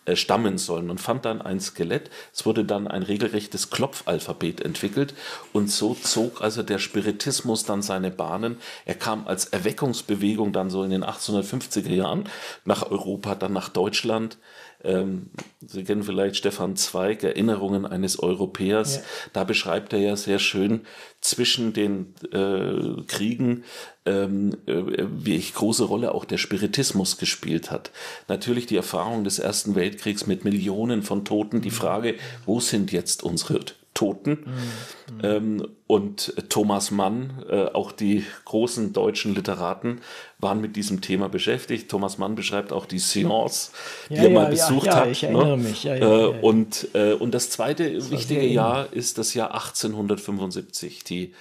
äh, 0.08 0.16
stammen 0.16 0.56
sollen 0.56 0.88
und 0.88 1.00
fand 1.00 1.24
dann 1.24 1.42
ein 1.42 1.60
Skelett. 1.60 2.08
Es 2.32 2.46
wurde 2.46 2.64
dann 2.64 2.88
ein 2.88 3.02
regelrechtes 3.02 3.70
Klopfalphabet 3.70 4.60
entwickelt 4.60 5.14
und 5.52 5.70
so 5.70 5.94
zog 5.94 6.40
also 6.40 6.62
der 6.62 6.78
Spiritismus 6.78 7.64
dann 7.64 7.82
seine 7.82 8.10
Bahnen. 8.10 8.58
Er 8.86 8.94
kam 8.94 9.26
als 9.26 9.46
Erweckungsbewegung 9.46 10.52
dann 10.52 10.70
so 10.70 10.82
in 10.82 10.90
den 10.90 11.04
1850er 11.04 11.92
Jahren 11.92 12.28
nach 12.64 12.90
Europa, 12.90 13.34
dann 13.34 13.52
nach 13.52 13.68
Deutschland. 13.68 14.38
Ähm, 14.84 15.30
Sie 15.60 15.82
kennen 15.82 16.04
vielleicht 16.04 16.36
Stefan 16.36 16.76
Zweig, 16.76 17.24
Erinnerungen 17.24 17.84
eines 17.84 18.20
Europäers. 18.20 18.96
Ja. 18.96 19.02
Da 19.32 19.44
beschreibt 19.44 19.92
er 19.92 19.98
ja 19.98 20.16
sehr 20.16 20.38
schön 20.38 20.82
zwischen 21.20 21.72
den 21.72 22.14
äh, 22.32 23.02
Kriegen, 23.08 23.64
ähm, 24.06 24.56
äh, 24.66 25.04
wie 25.10 25.40
große 25.40 25.84
Rolle 25.84 26.14
auch 26.14 26.24
der 26.24 26.38
Spiritismus 26.38 27.18
gespielt 27.18 27.70
hat. 27.70 27.90
Natürlich 28.28 28.66
die 28.66 28.76
Erfahrung 28.76 29.24
des 29.24 29.40
Ersten 29.40 29.74
Weltkriegs 29.74 30.26
mit 30.26 30.44
Millionen 30.44 31.02
von 31.02 31.24
Toten, 31.24 31.60
die 31.60 31.70
Frage, 31.70 32.14
wo 32.46 32.60
sind 32.60 32.92
jetzt 32.92 33.24
unsere 33.24 33.60
Toten. 33.98 34.30
Mhm. 34.30 35.24
Ähm, 35.24 35.68
und 35.88 36.32
Thomas 36.50 36.92
Mann, 36.92 37.44
äh, 37.50 37.64
auch 37.64 37.90
die 37.90 38.24
großen 38.44 38.92
deutschen 38.92 39.34
Literaten 39.34 40.02
waren 40.38 40.60
mit 40.60 40.76
diesem 40.76 41.00
Thema 41.00 41.28
beschäftigt. 41.28 41.90
Thomas 41.90 42.16
Mann 42.16 42.36
beschreibt 42.36 42.72
auch 42.72 42.86
die 42.86 43.00
Seance, 43.00 43.72
die 44.08 44.14
ja, 44.14 44.22
er 44.22 44.30
mal 44.30 44.46
besucht 44.46 44.86
ja, 44.86 45.00
hat. 45.00 45.08
Ich 45.08 45.24
erinnere 45.24 45.56
ne? 45.56 45.64
mich. 45.64 45.84
Äh, 45.84 46.04
und, 46.04 46.88
äh, 46.94 47.14
und 47.14 47.34
das 47.34 47.50
zweite 47.50 47.92
das 47.92 48.12
wichtige 48.12 48.46
Jahr 48.46 48.92
ist 48.92 49.18
das 49.18 49.34
Jahr 49.34 49.52
1875. 49.52 51.02
Die 51.02 51.32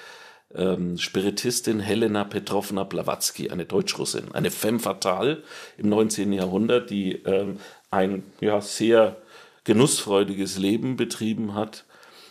ähm, 0.56 0.98
Spiritistin 0.98 1.80
Helena 1.80 2.24
Petrovna 2.24 2.86
Blavatsky, 2.86 3.52
eine 3.52 3.66
Deutschrussin, 3.66 4.34
eine 4.34 4.50
femme 4.50 4.80
fatale 4.80 5.44
im 5.78 5.90
19. 5.90 6.34
Jahrhundert, 6.34 6.90
die 6.90 7.22
ähm, 7.24 7.60
ein 7.92 8.24
ja, 8.42 8.62
sehr 8.62 9.18
genussfreudiges 9.64 10.58
Leben 10.58 10.96
betrieben 10.96 11.54
hat, 11.54 11.86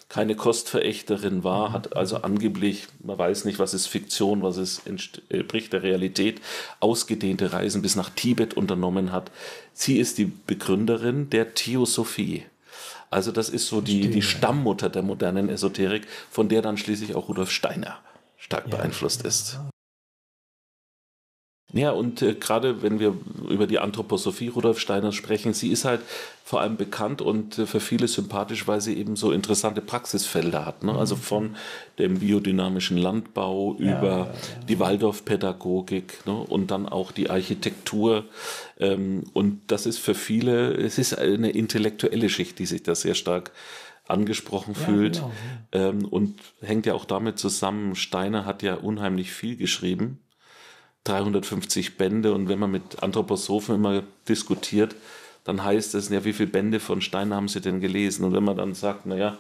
keine 0.09 0.37
Kostverächterin 0.37 1.43
war, 1.43 1.73
hat 1.73 1.97
also 1.97 2.19
angeblich, 2.19 2.87
man 3.03 3.19
weiß 3.19 3.45
nicht, 3.45 3.59
was 3.59 3.74
ist 3.74 3.87
Fiktion, 3.87 4.43
was 4.43 4.57
ist 4.57 4.87
entspricht 4.87 5.73
der 5.73 5.83
Realität, 5.83 6.41
ausgedehnte 6.81 7.53
Reisen 7.53 7.83
bis 7.83 7.97
nach 7.97 8.11
Tibet 8.11 8.55
unternommen 8.55 9.11
hat. 9.11 9.33
Sie 9.73 9.99
ist 9.99 10.19
die 10.19 10.31
Begründerin 10.47 11.28
der 11.31 11.55
Theosophie. 11.55 12.45
Also 13.11 13.33
das 13.33 13.49
ist 13.49 13.66
so 13.69 13.81
die, 13.81 14.09
die 14.09 14.23
Stammmutter 14.23 14.89
der 14.89 15.03
modernen 15.03 15.49
Esoterik, 15.49 16.07
von 16.31 16.49
der 16.49 16.62
dann 16.62 16.77
schließlich 16.77 17.15
auch 17.15 17.28
Rudolf 17.28 17.51
Steiner 17.51 17.99
stark 18.37 18.66
ja. 18.69 18.77
beeinflusst 18.77 19.24
ist. 19.24 19.59
Ja, 21.73 21.91
und 21.91 22.23
äh, 22.23 22.35
gerade 22.35 22.83
wenn 22.83 23.01
wir 23.01 23.17
über 23.49 23.67
die 23.67 23.81
Anthroposophie 23.81 24.49
Rudolf 24.49 24.79
Steiner 24.79 25.11
sprechen, 25.11 25.53
sie 25.53 25.71
ist 25.71 25.85
halt 25.85 26.01
vor 26.45 26.61
allem 26.61 26.77
bekannt 26.77 27.21
und 27.21 27.59
äh, 27.59 27.67
für 27.67 27.81
viele 27.81 28.07
sympathisch, 28.07 28.69
weil 28.69 28.81
sie 28.81 28.97
eben 28.97 29.17
so 29.17 29.33
interessante 29.33 29.81
Praxisfelder 29.81 30.65
hat. 30.65 30.85
Ne? 30.85 30.97
Also 30.97 31.17
mhm. 31.17 31.21
von 31.21 31.57
dem 31.99 32.21
biodynamischen 32.21 32.97
Landbau 32.97 33.77
ja, 33.81 33.99
über 33.99 34.09
ja, 34.09 34.25
ja. 34.27 34.65
die 34.69 34.79
Waldorfpädagogik 34.79 36.25
ne? 36.25 36.35
und 36.35 36.71
dann 36.71 36.89
auch 36.89 37.11
die 37.11 37.31
Architektur. 37.31 38.27
Ähm, 38.79 39.25
und 39.33 39.63
das 39.67 39.87
ist 39.87 39.99
für 39.99 40.15
viele, 40.15 40.73
es 40.73 40.99
ist 40.99 41.19
eine 41.19 41.51
intellektuelle 41.51 42.29
Schicht, 42.29 42.61
die 42.61 42.67
sich 42.67 42.85
da 42.85 42.95
sehr 42.95 43.15
stark 43.15 43.51
angesprochen 44.07 44.77
fühlt. 44.77 45.15
Genau, 45.15 45.33
ähm, 45.73 46.05
und 46.05 46.39
hängt 46.61 46.87
ja 46.87 46.95
auch 46.95 47.07
damit 47.07 47.41
zusammen, 47.41 47.97
Steiner 47.97 48.47
hat 48.47 48.63
ja 48.63 48.77
unheimlich 48.77 49.33
viel 49.33 49.57
geschrieben 49.57 50.21
350 51.09 51.97
Bände 51.97 52.33
und 52.33 52.49
wenn 52.49 52.59
man 52.59 52.70
mit 52.70 53.03
Anthroposophen 53.03 53.77
immer 53.77 54.03
diskutiert, 54.28 54.95
dann 55.45 55.62
heißt 55.62 55.95
es, 55.95 56.09
ja, 56.09 56.24
wie 56.24 56.33
viele 56.33 56.51
Bände 56.51 56.81
von 56.81 57.01
Stein 57.01 57.33
haben 57.33 57.49
Sie 57.49 57.61
denn 57.61 57.81
gelesen? 57.81 58.24
Und 58.24 58.33
wenn 58.33 58.43
man 58.43 58.57
dann 58.57 58.74
sagt, 58.74 59.07
naja, 59.07 59.39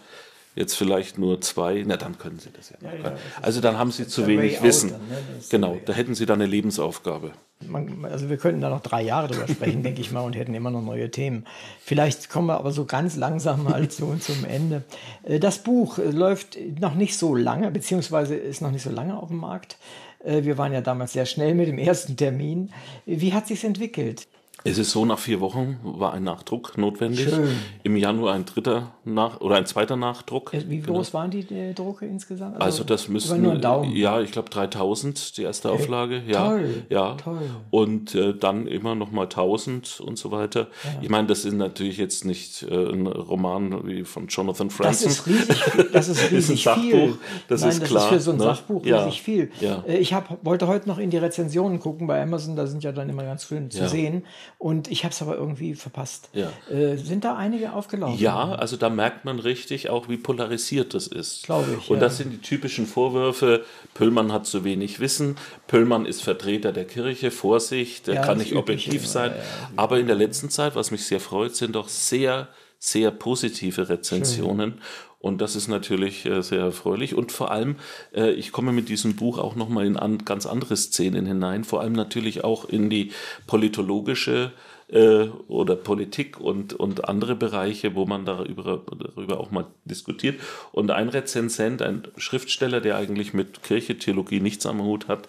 jetzt 0.56 0.74
vielleicht 0.74 1.18
nur 1.18 1.40
zwei, 1.40 1.84
na 1.86 1.96
dann 1.96 2.18
können 2.18 2.38
Sie 2.38 2.50
das 2.50 2.70
ja. 2.70 2.76
ja, 2.82 3.10
ja 3.10 3.16
also 3.42 3.60
dann 3.60 3.78
haben 3.78 3.92
Sie 3.92 4.08
zu 4.08 4.26
wenig 4.26 4.62
Wissen. 4.62 4.90
Dann, 4.90 5.00
ne? 5.00 5.16
Genau, 5.50 5.78
da 5.84 5.92
hätten 5.92 6.14
Sie 6.14 6.24
dann 6.24 6.40
eine 6.40 6.50
Lebensaufgabe. 6.50 7.32
Man, 7.66 8.04
also 8.04 8.28
wir 8.28 8.36
könnten 8.36 8.60
da 8.60 8.70
noch 8.70 8.80
drei 8.80 9.02
Jahre 9.02 9.28
drüber 9.28 9.48
sprechen, 9.48 9.82
denke 9.82 10.00
ich 10.00 10.12
mal, 10.12 10.20
und 10.20 10.34
hätten 10.34 10.54
immer 10.54 10.70
noch 10.70 10.82
neue 10.82 11.10
Themen. 11.10 11.44
Vielleicht 11.82 12.30
kommen 12.30 12.48
wir 12.48 12.58
aber 12.58 12.72
so 12.72 12.84
ganz 12.84 13.16
langsam 13.16 13.64
mal 13.64 13.88
zu, 13.88 14.16
zum 14.16 14.44
Ende. 14.44 14.84
Äh, 15.24 15.38
das 15.38 15.58
Buch 15.58 15.98
läuft 15.98 16.58
noch 16.80 16.94
nicht 16.94 17.16
so 17.18 17.34
lange, 17.34 17.70
beziehungsweise 17.70 18.34
ist 18.34 18.62
noch 18.62 18.70
nicht 18.70 18.82
so 18.82 18.90
lange 18.90 19.18
auf 19.18 19.28
dem 19.28 19.38
Markt. 19.38 19.78
Äh, 20.26 20.44
wir 20.44 20.58
waren 20.58 20.72
ja 20.72 20.80
damals 20.80 21.12
sehr 21.12 21.26
schnell 21.26 21.54
mit 21.54 21.68
dem 21.68 21.78
ersten 21.78 22.16
Termin. 22.16 22.70
Wie 23.06 23.32
hat 23.32 23.46
sich 23.46 23.64
entwickelt? 23.64 24.26
Es 24.64 24.78
ist 24.78 24.90
so, 24.90 25.04
nach 25.04 25.18
vier 25.18 25.40
Wochen 25.40 25.78
war 25.84 26.12
ein 26.12 26.24
Nachdruck 26.24 26.76
notwendig. 26.76 27.28
Schön. 27.28 27.50
Im 27.84 27.96
Januar 27.96 28.34
ein 28.34 28.44
dritter 28.44 28.94
Nach 29.04 29.40
oder 29.40 29.56
ein 29.56 29.66
zweiter 29.66 29.94
Nachdruck. 29.94 30.52
Wie 30.52 30.80
genau. 30.80 30.94
groß 30.94 31.12
genau. 31.12 31.20
waren 31.20 31.30
die 31.30 31.54
äh, 31.54 31.72
Drucke 31.72 32.06
insgesamt? 32.06 32.56
Also, 32.56 32.64
also 32.64 32.84
das 32.84 33.08
müssen 33.08 33.42
nur 33.42 33.52
ein 33.52 33.60
Daumen. 33.60 33.94
ja, 33.94 34.20
ich 34.20 34.32
glaube 34.32 34.50
3000 34.50 35.36
die 35.36 35.42
erste 35.42 35.70
okay. 35.70 35.82
Auflage. 35.82 36.22
Ja, 36.26 36.48
toll, 36.48 36.82
ja. 36.88 37.14
Toll. 37.14 37.42
Und 37.70 38.16
äh, 38.16 38.34
dann 38.34 38.66
immer 38.66 38.96
noch 38.96 39.12
mal 39.12 39.24
1000 39.24 40.00
und 40.00 40.18
so 40.18 40.32
weiter. 40.32 40.68
Ja. 40.82 40.90
Ich 41.02 41.10
meine, 41.10 41.28
das 41.28 41.44
ist 41.44 41.54
natürlich 41.54 41.98
jetzt 41.98 42.24
nicht 42.24 42.64
äh, 42.64 42.74
ein 42.74 43.06
Roman 43.06 43.86
wie 43.86 44.02
von 44.02 44.26
Jonathan 44.26 44.70
Franzen. 44.70 45.04
Das 45.04 45.18
ist 45.18 45.26
riesig, 45.28 45.92
das 45.92 46.08
ist 46.08 46.30
riesig 46.32 46.64
das 46.64 46.76
ist 46.76 46.78
ein 46.78 46.80
viel. 46.80 47.18
Das 47.46 47.60
Nein, 47.60 47.70
ist 47.70 47.82
das 47.82 47.88
klar. 47.88 48.02
ist 48.02 48.08
für 48.08 48.20
so 48.20 48.30
ein 48.32 48.38
ne? 48.38 48.42
Sachbuch 48.42 48.84
ja. 48.84 49.04
riesig 49.04 49.22
viel. 49.22 49.50
Ja. 49.60 49.84
Äh, 49.86 49.98
ich 49.98 50.12
hab, 50.12 50.44
wollte 50.44 50.66
heute 50.66 50.88
noch 50.88 50.98
in 50.98 51.10
die 51.10 51.18
Rezensionen 51.18 51.78
gucken 51.78 52.08
bei 52.08 52.20
Amazon. 52.20 52.56
Da 52.56 52.66
sind 52.66 52.82
ja 52.82 52.90
dann 52.90 53.08
immer 53.08 53.22
ganz 53.22 53.44
schön 53.44 53.70
zu 53.70 53.88
sehen. 53.88 54.24
Und 54.58 54.90
ich 54.90 55.04
habe 55.04 55.12
es 55.12 55.20
aber 55.20 55.36
irgendwie 55.36 55.74
verpasst. 55.74 56.30
Ja. 56.32 56.50
Äh, 56.70 56.96
sind 56.96 57.24
da 57.24 57.36
einige 57.36 57.74
aufgelaufen? 57.74 58.18
Ja, 58.18 58.52
also 58.52 58.78
da 58.78 58.88
merkt 58.88 59.26
man 59.26 59.38
richtig 59.38 59.90
auch, 59.90 60.08
wie 60.08 60.16
polarisiert 60.16 60.94
das 60.94 61.06
ist. 61.06 61.44
Glaube 61.44 61.76
ich. 61.78 61.90
Und 61.90 61.96
ja. 61.96 62.00
das 62.00 62.16
sind 62.16 62.32
die 62.32 62.38
typischen 62.38 62.86
Vorwürfe. 62.86 63.64
Pöllmann 63.92 64.32
hat 64.32 64.46
zu 64.46 64.64
wenig 64.64 64.98
Wissen. 64.98 65.36
Pöllmann 65.66 66.06
ist 66.06 66.22
Vertreter 66.22 66.72
der 66.72 66.86
Kirche. 66.86 67.30
Vorsicht, 67.30 68.06
der 68.06 68.14
ja, 68.14 68.22
kann 68.22 68.38
nicht 68.38 68.54
objektiv 68.54 69.02
immer, 69.02 69.06
sein. 69.06 69.32
Aber 69.76 69.98
in 69.98 70.06
der 70.06 70.16
letzten 70.16 70.48
Zeit, 70.48 70.74
was 70.74 70.90
mich 70.90 71.04
sehr 71.04 71.20
freut, 71.20 71.54
sind 71.54 71.76
doch 71.76 71.88
sehr, 71.88 72.48
sehr 72.78 73.10
positive 73.10 73.90
Rezensionen. 73.90 74.72
Schön. 74.72 74.82
Und 75.26 75.40
das 75.40 75.56
ist 75.56 75.66
natürlich 75.66 76.24
äh, 76.24 76.40
sehr 76.40 76.60
erfreulich. 76.60 77.16
Und 77.16 77.32
vor 77.32 77.50
allem, 77.50 77.74
äh, 78.14 78.30
ich 78.30 78.52
komme 78.52 78.70
mit 78.70 78.88
diesem 78.88 79.16
Buch 79.16 79.38
auch 79.38 79.56
nochmal 79.56 79.84
in 79.84 79.96
an, 79.96 80.18
ganz 80.24 80.46
andere 80.46 80.76
Szenen 80.76 81.26
hinein, 81.26 81.64
vor 81.64 81.80
allem 81.80 81.94
natürlich 81.94 82.44
auch 82.44 82.64
in 82.64 82.90
die 82.90 83.10
politologische 83.48 84.52
äh, 84.86 85.24
oder 85.48 85.74
Politik 85.74 86.38
und, 86.38 86.74
und 86.74 87.08
andere 87.08 87.34
Bereiche, 87.34 87.96
wo 87.96 88.06
man 88.06 88.24
darüber, 88.24 88.84
darüber 88.86 89.40
auch 89.40 89.50
mal 89.50 89.66
diskutiert. 89.84 90.40
Und 90.70 90.92
ein 90.92 91.08
Rezensent, 91.08 91.82
ein 91.82 92.06
Schriftsteller, 92.16 92.80
der 92.80 92.96
eigentlich 92.96 93.34
mit 93.34 93.64
Kirche, 93.64 93.98
Theologie 93.98 94.38
nichts 94.38 94.64
am 94.64 94.80
Hut 94.80 95.08
hat, 95.08 95.28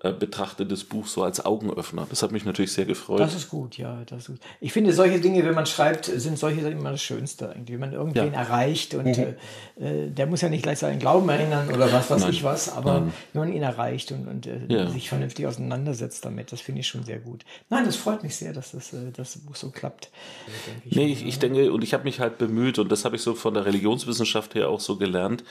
äh, 0.00 0.12
betrachtet 0.12 0.70
das 0.70 0.84
Buch 0.84 1.08
so 1.08 1.24
als 1.24 1.44
Augenöffner. 1.44 2.06
Das 2.08 2.22
hat 2.22 2.30
mich 2.30 2.44
natürlich 2.44 2.72
sehr 2.72 2.84
gefreut. 2.84 3.18
Das 3.18 3.34
ist 3.34 3.48
gut, 3.48 3.78
ja. 3.78 4.02
Das 4.06 4.20
ist 4.20 4.26
gut. 4.28 4.38
Ich 4.60 4.72
finde, 4.72 4.92
solche 4.92 5.18
Dinge, 5.20 5.44
wenn 5.44 5.56
man 5.56 5.66
schreibt, 5.66 6.04
sind 6.04 6.38
solche 6.38 6.60
immer 6.60 6.92
das 6.92 7.02
Schönste 7.02 7.50
eigentlich. 7.50 7.74
Wenn 7.74 7.80
man 7.80 7.92
irgendwen 7.92 8.32
ja. 8.32 8.40
erreicht 8.40 8.94
und 8.94 9.06
mhm. 9.06 9.34
äh, 9.82 10.08
der 10.08 10.26
muss 10.26 10.40
ja 10.40 10.50
nicht 10.50 10.62
gleich 10.62 10.78
seinen 10.78 11.00
Glauben 11.00 11.28
erinnern 11.28 11.68
oder 11.72 11.92
was 11.92 12.10
weiß 12.10 12.22
Nein. 12.22 12.30
ich 12.30 12.44
was, 12.44 12.72
aber 12.72 13.00
Nein. 13.00 13.12
wenn 13.32 13.40
man 13.40 13.52
ihn 13.52 13.62
erreicht 13.62 14.12
und, 14.12 14.28
und 14.28 14.46
äh, 14.46 14.60
ja. 14.68 14.88
sich 14.88 15.08
vernünftig 15.08 15.46
auseinandersetzt 15.46 16.24
damit, 16.24 16.52
das 16.52 16.60
finde 16.60 16.82
ich 16.82 16.86
schon 16.86 17.02
sehr 17.02 17.18
gut. 17.18 17.44
Nein, 17.68 17.84
das 17.84 17.96
freut 17.96 18.22
mich 18.22 18.36
sehr, 18.36 18.52
dass 18.52 18.70
das, 18.70 18.92
äh, 18.92 19.10
das 19.12 19.38
Buch 19.38 19.56
so 19.56 19.70
klappt. 19.70 20.10
Ich 20.84 20.94
nee, 20.94 21.06
ich, 21.06 21.26
ich 21.26 21.40
denke, 21.40 21.72
und 21.72 21.82
ich 21.82 21.92
habe 21.92 22.04
mich 22.04 22.20
halt 22.20 22.38
bemüht, 22.38 22.78
und 22.78 22.92
das 22.92 23.04
habe 23.04 23.16
ich 23.16 23.22
so 23.22 23.34
von 23.34 23.54
der 23.54 23.64
Religionswissenschaft 23.64 24.54
her 24.54 24.68
auch 24.68 24.80
so 24.80 24.96
gelernt, 24.96 25.42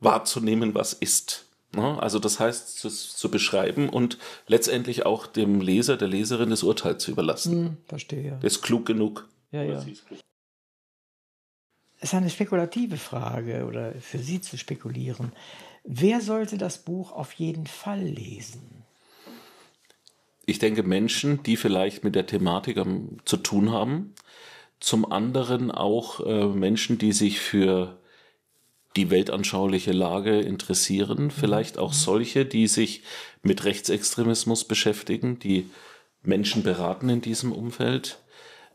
wahrzunehmen, 0.00 0.74
was 0.74 0.94
ist. 0.94 1.49
Ne? 1.72 2.02
Also 2.02 2.18
das 2.18 2.40
heißt, 2.40 2.84
das 2.84 3.16
zu 3.16 3.30
beschreiben 3.30 3.88
und 3.88 4.18
letztendlich 4.46 5.06
auch 5.06 5.26
dem 5.26 5.60
Leser, 5.60 5.96
der 5.96 6.08
Leserin 6.08 6.50
das 6.50 6.62
Urteil 6.62 6.98
zu 6.98 7.12
überlassen. 7.12 7.52
Hm, 7.52 7.76
verstehe. 7.86 8.38
Der 8.40 8.44
ist 8.44 8.62
klug 8.62 8.86
genug. 8.86 9.28
Ja, 9.52 9.62
ja. 9.62 9.84
Es 12.02 12.08
ist 12.08 12.14
eine 12.14 12.30
spekulative 12.30 12.96
Frage 12.96 13.66
oder 13.66 13.92
für 14.00 14.18
Sie 14.18 14.40
zu 14.40 14.56
spekulieren. 14.56 15.32
Wer 15.84 16.20
sollte 16.20 16.58
das 16.58 16.78
Buch 16.78 17.12
auf 17.12 17.32
jeden 17.34 17.66
Fall 17.66 18.00
lesen? 18.00 18.84
Ich 20.46 20.58
denke 20.58 20.82
Menschen, 20.82 21.42
die 21.42 21.56
vielleicht 21.56 22.02
mit 22.02 22.14
der 22.14 22.26
Thematik 22.26 22.78
zu 23.24 23.36
tun 23.36 23.70
haben. 23.70 24.14
Zum 24.80 25.10
anderen 25.12 25.70
auch 25.70 26.20
äh, 26.26 26.46
Menschen, 26.46 26.98
die 26.98 27.12
sich 27.12 27.38
für 27.38 27.99
die 28.96 29.10
weltanschauliche 29.10 29.92
Lage 29.92 30.40
interessieren, 30.40 31.30
vielleicht 31.30 31.78
auch 31.78 31.92
solche, 31.92 32.44
die 32.44 32.66
sich 32.66 33.02
mit 33.42 33.64
Rechtsextremismus 33.64 34.64
beschäftigen, 34.64 35.38
die 35.38 35.70
Menschen 36.22 36.62
beraten 36.62 37.08
in 37.08 37.20
diesem 37.20 37.52
Umfeld 37.52 38.18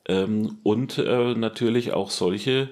ähm, 0.07 0.59
und 0.63 0.97
äh, 0.97 1.33
natürlich 1.35 1.91
auch 1.91 2.11
solche, 2.11 2.69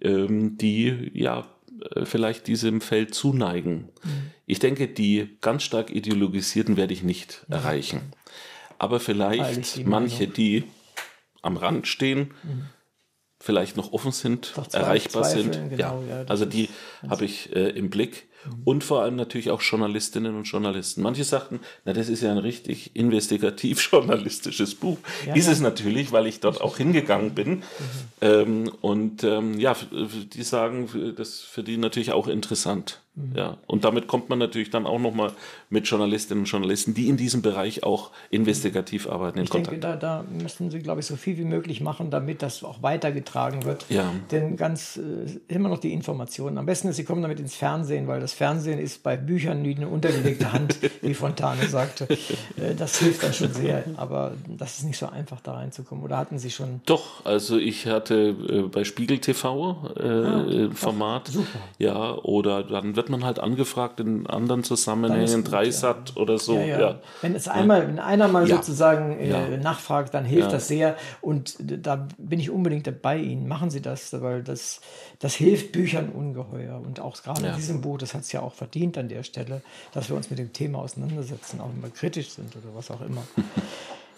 ähm, 0.00 0.58
die 0.58 1.10
ja 1.14 1.46
äh, 1.94 2.04
vielleicht 2.04 2.48
diesem 2.48 2.80
Feld 2.80 3.14
zuneigen. 3.14 3.88
Mhm. 4.02 4.30
Ich 4.46 4.58
denke, 4.58 4.88
die 4.88 5.36
ganz 5.40 5.62
stark 5.62 5.90
ideologisierten 5.90 6.76
werde 6.76 6.94
ich 6.94 7.04
nicht 7.04 7.44
mhm. 7.46 7.54
erreichen, 7.54 8.00
aber 8.78 8.98
vielleicht 8.98 9.86
manche, 9.86 10.26
die 10.26 10.64
am 11.42 11.56
Rand 11.56 11.86
stehen. 11.86 12.32
Mhm 12.42 12.64
vielleicht 13.42 13.76
noch 13.76 13.92
offen 13.92 14.12
sind, 14.12 14.54
erreichbar 14.72 15.24
sind. 15.24 15.70
Genau, 15.70 16.02
ja, 16.08 16.24
also 16.28 16.44
die 16.44 16.68
habe 17.08 17.24
ich 17.24 17.54
äh, 17.54 17.70
im 17.70 17.90
Blick. 17.90 18.28
und 18.64 18.82
vor 18.82 19.02
allem 19.02 19.16
natürlich 19.16 19.50
auch 19.50 19.60
Journalistinnen 19.62 20.36
und 20.36 20.44
Journalisten. 20.44 21.02
Manche 21.02 21.24
sagten, 21.24 21.60
na, 21.84 21.92
das 21.92 22.08
ist 22.08 22.22
ja 22.22 22.30
ein 22.30 22.38
richtig 22.38 22.94
investigativ-journalistisches 22.94 24.74
Buch. 24.80 24.98
Ja, 25.26 25.34
ist 25.34 25.46
ja. 25.46 25.52
es 25.52 25.60
natürlich, 25.60 26.12
weil 26.12 26.26
ich 26.26 26.40
dort 26.40 26.60
auch 26.60 26.76
hingegangen 26.76 27.34
bin. 27.34 27.50
Mhm. 27.50 27.62
Ähm, 28.20 28.72
und 28.80 29.24
ähm, 29.24 29.58
ja, 29.58 29.76
die 29.90 30.42
sagen, 30.42 31.14
das 31.16 31.28
ist 31.28 31.40
für 31.42 31.62
die 31.62 31.76
natürlich 31.76 32.12
auch 32.12 32.28
interessant. 32.28 33.00
Mhm. 33.14 33.36
Ja, 33.36 33.58
und 33.66 33.84
damit 33.84 34.06
kommt 34.06 34.30
man 34.30 34.38
natürlich 34.38 34.70
dann 34.70 34.86
auch 34.86 34.98
nochmal 34.98 35.32
mit 35.68 35.86
Journalistinnen 35.86 36.44
und 36.44 36.46
Journalisten, 36.50 36.94
die 36.94 37.08
in 37.08 37.18
diesem 37.18 37.42
Bereich 37.42 37.82
auch 37.84 38.10
investigativ 38.30 39.06
arbeiten, 39.06 39.38
in 39.38 39.44
Ich 39.44 39.50
Kontakt. 39.50 39.72
denke, 39.72 39.86
da, 39.86 39.96
da 39.96 40.24
müssen 40.30 40.70
Sie, 40.70 40.78
glaube 40.78 41.00
ich, 41.00 41.06
so 41.06 41.16
viel 41.16 41.36
wie 41.36 41.44
möglich 41.44 41.82
machen, 41.82 42.10
damit 42.10 42.40
das 42.40 42.64
auch 42.64 42.82
weitergetragen 42.82 43.64
wird. 43.64 43.84
Ja. 43.90 44.10
Denn 44.30 44.56
ganz 44.56 44.96
äh, 44.96 45.52
immer 45.52 45.68
noch 45.68 45.78
die 45.78 45.92
Informationen. 45.92 46.56
Am 46.56 46.64
besten 46.64 46.88
ist, 46.88 46.96
Sie 46.96 47.04
kommen 47.04 47.20
damit 47.20 47.38
ins 47.38 47.54
Fernsehen, 47.54 48.08
weil 48.08 48.20
das 48.20 48.32
Fernsehen 48.32 48.78
ist 48.78 49.02
bei 49.02 49.18
Büchern 49.18 49.62
wie 49.62 49.74
eine 49.76 49.88
untergelegte 49.88 50.50
Hand, 50.52 50.78
wie 51.02 51.12
Fontane 51.12 51.66
sagte. 51.68 52.08
Äh, 52.10 52.74
das 52.78 52.98
hilft 52.98 53.22
dann 53.24 53.34
schon 53.34 53.52
sehr, 53.52 53.84
aber 53.96 54.32
das 54.48 54.78
ist 54.78 54.84
nicht 54.84 54.96
so 54.98 55.06
einfach, 55.06 55.40
da 55.40 55.52
reinzukommen. 55.52 56.02
Oder 56.02 56.16
hatten 56.16 56.38
Sie 56.38 56.50
schon 56.50 56.80
Doch, 56.86 57.26
also 57.26 57.58
ich 57.58 57.86
hatte 57.86 58.34
äh, 58.48 58.62
bei 58.62 58.84
Spiegel 58.84 59.18
TV 59.18 59.92
äh, 59.96 60.02
Ah, 60.02 60.70
Format. 60.74 61.28
super. 61.28 61.46
Ja, 61.78 62.14
oder 62.14 62.62
dann 62.62 62.96
wird 62.96 63.01
man 63.08 63.24
halt 63.24 63.38
angefragt 63.38 64.00
in 64.00 64.26
anderen 64.26 64.64
Zusammenhängen, 64.64 65.42
gut, 65.42 65.52
Dreisat 65.52 66.16
oder 66.16 66.38
so. 66.38 66.56
Ja, 66.56 66.64
Ja, 66.66 66.80
ja. 66.80 67.00
Wenn 67.22 67.34
es 67.34 67.48
einmal, 67.48 67.86
wenn 67.88 67.98
einer 67.98 68.28
mal 68.28 68.48
Ja. 68.48 68.56
sozusagen 68.56 69.18
äh, 69.18 69.28
Ja. 69.28 69.56
nachfragt, 69.56 70.14
dann 70.14 70.24
hilft 70.24 70.48
Ja. 70.48 70.52
das 70.52 70.68
sehr. 70.68 70.96
Und 71.20 71.56
da 71.60 72.06
bin 72.18 72.40
ich 72.40 72.50
unbedingt 72.50 73.02
bei 73.02 73.16
Ihnen. 73.18 73.48
Machen 73.48 73.70
Sie 73.70 73.80
das, 73.80 74.12
weil 74.22 74.42
das, 74.42 74.80
das 75.18 75.34
hilft 75.34 75.72
Büchern 75.72 76.08
ungeheuer. 76.10 76.80
Und 76.84 77.00
auch 77.00 77.20
gerade 77.22 77.42
Ja. 77.42 77.50
in 77.50 77.56
diesem 77.56 77.80
Buch, 77.80 77.98
das 77.98 78.14
hat 78.14 78.22
es 78.22 78.32
ja 78.32 78.40
auch 78.42 78.54
verdient 78.54 78.98
an 78.98 79.08
der 79.08 79.22
Stelle, 79.22 79.62
dass 79.92 80.08
wir 80.08 80.16
uns 80.16 80.30
mit 80.30 80.38
dem 80.38 80.52
Thema 80.52 80.78
auseinandersetzen, 80.80 81.60
auch 81.60 81.68
wenn 81.74 81.82
wir 81.82 81.90
kritisch 81.90 82.30
sind 82.30 82.54
oder 82.56 82.74
was 82.74 82.90
auch 82.90 83.00
immer. 83.02 83.22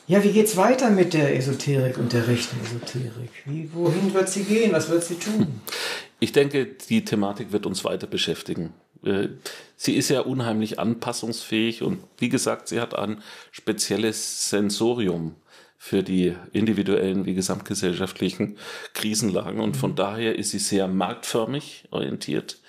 Ja, 0.06 0.23
wie 0.23 0.32
geht's 0.32 0.59
weiter 0.59 0.90
mit 0.90 1.15
der 1.15 1.35
Esoterik 1.35 1.97
und 1.97 2.12
der 2.12 2.28
rechten 2.28 2.61
Esoterik? 2.62 3.31
Wie, 3.47 3.70
wohin 3.73 4.12
wird 4.12 4.28
sie 4.28 4.44
gehen? 4.44 4.70
Was 4.73 4.90
wird 4.90 5.02
sie 5.02 5.15
tun? 5.15 5.62
Ich 6.20 6.32
denke, 6.32 6.66
die 6.66 7.05
Thematik 7.05 7.53
wird 7.53 7.66
uns 7.66 7.85
weiter 7.85 8.07
beschäftigen. 8.07 8.73
Äh, 9.05 9.28
Sie 9.77 9.97
ist 9.97 10.09
ja 10.09 10.20
unheimlich 10.20 10.78
anpassungsfähig 10.78 11.82
und 11.82 11.99
wie 12.19 12.28
gesagt, 12.28 12.69
sie 12.69 12.81
hat 12.81 12.95
ein 12.95 13.23
spezielles 13.51 14.49
Sensorium 14.49 15.35
für 15.77 16.03
die 16.03 16.35
individuellen 16.53 17.27
wie 17.27 17.35
gesamtgesellschaftlichen 17.35 18.57
Krisenlagen 18.95 19.61
und 19.61 19.77
von 19.77 19.95
daher 19.95 20.39
ist 20.39 20.53
sie 20.53 20.59
sehr 20.59 20.89
marktförmig 20.89 21.85
orientiert, 21.91 22.61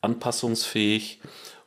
anpassungsfähig 0.00 1.20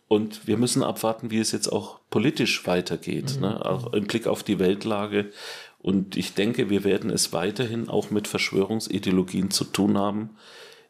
und 0.07 0.47
wir 0.47 0.57
müssen 0.57 0.81
abwarten, 0.81 1.29
wie 1.29 1.39
es 1.39 1.51
jetzt 1.51 1.67
auch 1.67 1.99
politisch 2.09 2.65
weitergeht, 2.65 3.39
ne? 3.39 3.63
auch 3.65 3.93
im 3.93 4.07
Blick 4.07 4.27
auf 4.27 4.43
die 4.43 4.59
Weltlage. 4.59 5.31
Und 5.79 6.15
ich 6.15 6.33
denke, 6.33 6.69
wir 6.69 6.83
werden 6.83 7.09
es 7.09 7.33
weiterhin 7.33 7.89
auch 7.89 8.09
mit 8.09 8.27
Verschwörungsideologien 8.27 9.51
zu 9.51 9.65
tun 9.65 9.97
haben. 9.97 10.31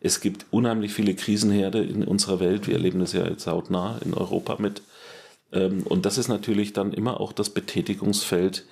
Es 0.01 0.21
gibt 0.21 0.45
unheimlich 0.51 0.93
viele 0.93 1.15
Krisenherde 1.15 1.83
in 1.83 2.03
unserer 2.03 2.39
Welt. 2.39 2.67
Wir 2.67 2.75
erleben 2.75 2.99
das 2.99 3.13
ja 3.13 3.27
jetzt 3.27 3.47
hautnah 3.47 3.99
in 4.03 4.13
Europa 4.13 4.57
mit. 4.59 4.81
Ähm, 5.51 5.83
Und 5.83 6.05
das 6.05 6.17
ist 6.17 6.27
natürlich 6.27 6.73
dann 6.73 6.93
immer 6.93 7.19
auch 7.19 7.33
das 7.33 7.49
Betätigungsfeld 7.49 8.65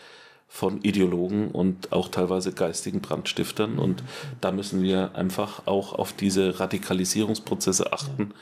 von 0.47 0.81
Ideologen 0.83 1.49
und 1.49 1.91
auch 1.91 2.09
teilweise 2.09 2.51
geistigen 2.53 3.01
Brandstiftern. 3.01 3.79
Und 3.79 4.03
da 4.39 4.51
müssen 4.51 4.83
wir 4.83 5.15
einfach 5.15 5.65
auch 5.65 5.93
auf 5.93 6.13
diese 6.13 6.59
Radikalisierungsprozesse 6.59 7.91
achten 7.91 8.33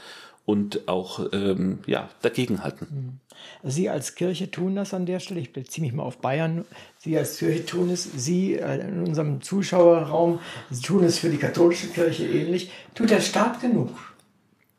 und 0.46 0.88
auch 0.88 1.28
ähm, 1.34 1.80
ja, 1.86 2.10
dagegenhalten. 2.22 3.20
Sie 3.64 3.90
als 3.90 4.16
Kirche 4.16 4.52
tun 4.52 4.76
das 4.76 4.94
an 4.94 5.06
der 5.06 5.20
Stelle. 5.20 5.40
Ich 5.40 5.54
beziehe 5.54 5.86
mich 5.86 5.94
mal 5.94 6.04
auf 6.04 6.18
Bayern. 6.18 6.66
Sie 6.98 7.18
als 7.18 7.38
Kirche 7.38 7.66
tun 7.66 7.90
es. 7.90 8.04
Sie 8.04 8.56
äh, 8.56 8.88
in 8.88 9.04
unserem 9.08 9.42
Zuschauerraum 9.42 10.40
Sie 10.70 10.82
tun 10.82 11.04
es 11.04 11.20
für 11.20 11.30
die 11.30 11.38
katholische 11.38 11.88
Kirche 11.88 12.28
ähnlich. 12.28 12.72
Tut 12.96 13.10
der 13.10 13.22
Staat 13.22 13.62
genug? 13.62 13.90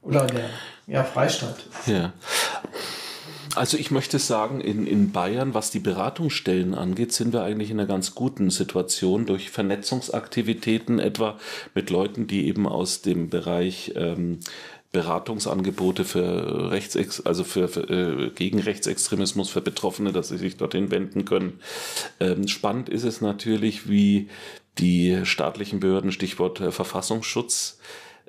Oder 0.03 0.27
der 0.27 0.51
ja, 0.87 1.05
Freistaat? 1.05 1.65
Ja. 1.87 2.13
Also 3.55 3.77
ich 3.77 3.91
möchte 3.91 4.19
sagen, 4.19 4.61
in, 4.63 4.87
in 4.87 5.13
Bayern, 5.13 5.53
was 5.53 5.71
die 5.71 5.79
Beratungsstellen 5.79 6.75
angeht, 6.75 7.13
sind 7.13 7.35
wir 7.35 7.43
eigentlich 7.43 7.71
in 7.71 7.79
einer 7.79 7.89
ganz 7.89 8.15
guten 8.15 8.49
Situation 8.51 9.27
durch 9.27 9.51
Vernetzungsaktivitäten, 9.51 10.99
etwa 10.99 11.39
mit 11.75 11.91
Leuten, 11.91 12.27
die 12.27 12.47
eben 12.47 12.67
aus 12.67 13.03
dem 13.03 13.29
Bereich 13.29 13.93
ähm, 13.95 14.41
Beratungsangebote 14.93 16.05
für 16.05 16.71
Rechtsex, 16.71 17.21
also 17.23 17.45
für, 17.45 17.69
für 17.69 17.89
äh, 17.89 18.31
gegen 18.31 18.61
Rechtsextremismus 18.61 19.49
für 19.49 19.63
Betroffene, 19.63 20.13
dass 20.13 20.29
sie 20.29 20.37
sich 20.37 20.59
dorthin 20.59 20.91
wenden 20.91 21.25
können. 21.25 21.61
Ähm, 22.21 22.47
spannend 22.47 22.91
ist 22.91 23.05
es 23.05 23.23
natürlich, 23.23 23.89
wie 23.89 24.29
die 24.79 25.21
staatlichen 25.25 25.81
Behörden, 25.81 26.13
Stichwort 26.13 26.61
äh, 26.61 26.71
Verfassungsschutz, 26.73 27.79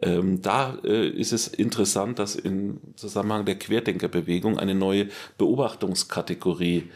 ähm, 0.01 0.41
da 0.41 0.77
äh, 0.83 1.07
ist 1.07 1.31
es 1.31 1.47
interessant, 1.47 2.19
dass 2.19 2.35
im 2.35 2.79
Zusammenhang 2.95 3.45
der 3.45 3.55
Querdenkerbewegung 3.55 4.59
eine 4.59 4.75
neue 4.75 5.07
Beobachtungskategorie 5.37 6.89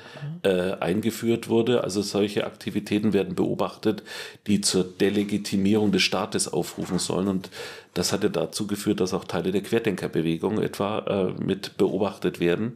äh, 0.43 0.71
eingeführt 0.73 1.47
wurde. 1.47 1.83
Also 1.83 2.01
solche 2.01 2.45
Aktivitäten 2.45 3.13
werden 3.13 3.35
beobachtet, 3.35 4.03
die 4.47 4.61
zur 4.61 4.83
Delegitimierung 4.83 5.91
des 5.91 6.01
Staates 6.01 6.51
aufrufen 6.51 6.99
sollen. 6.99 7.27
Und 7.27 7.49
das 7.93 8.11
hatte 8.11 8.29
dazu 8.29 8.67
geführt, 8.67 8.99
dass 8.99 9.13
auch 9.13 9.25
Teile 9.25 9.51
der 9.51 9.61
Querdenkerbewegung 9.61 10.59
etwa 10.61 10.99
äh, 10.99 11.43
mit 11.43 11.77
beobachtet 11.77 12.39
werden. 12.39 12.75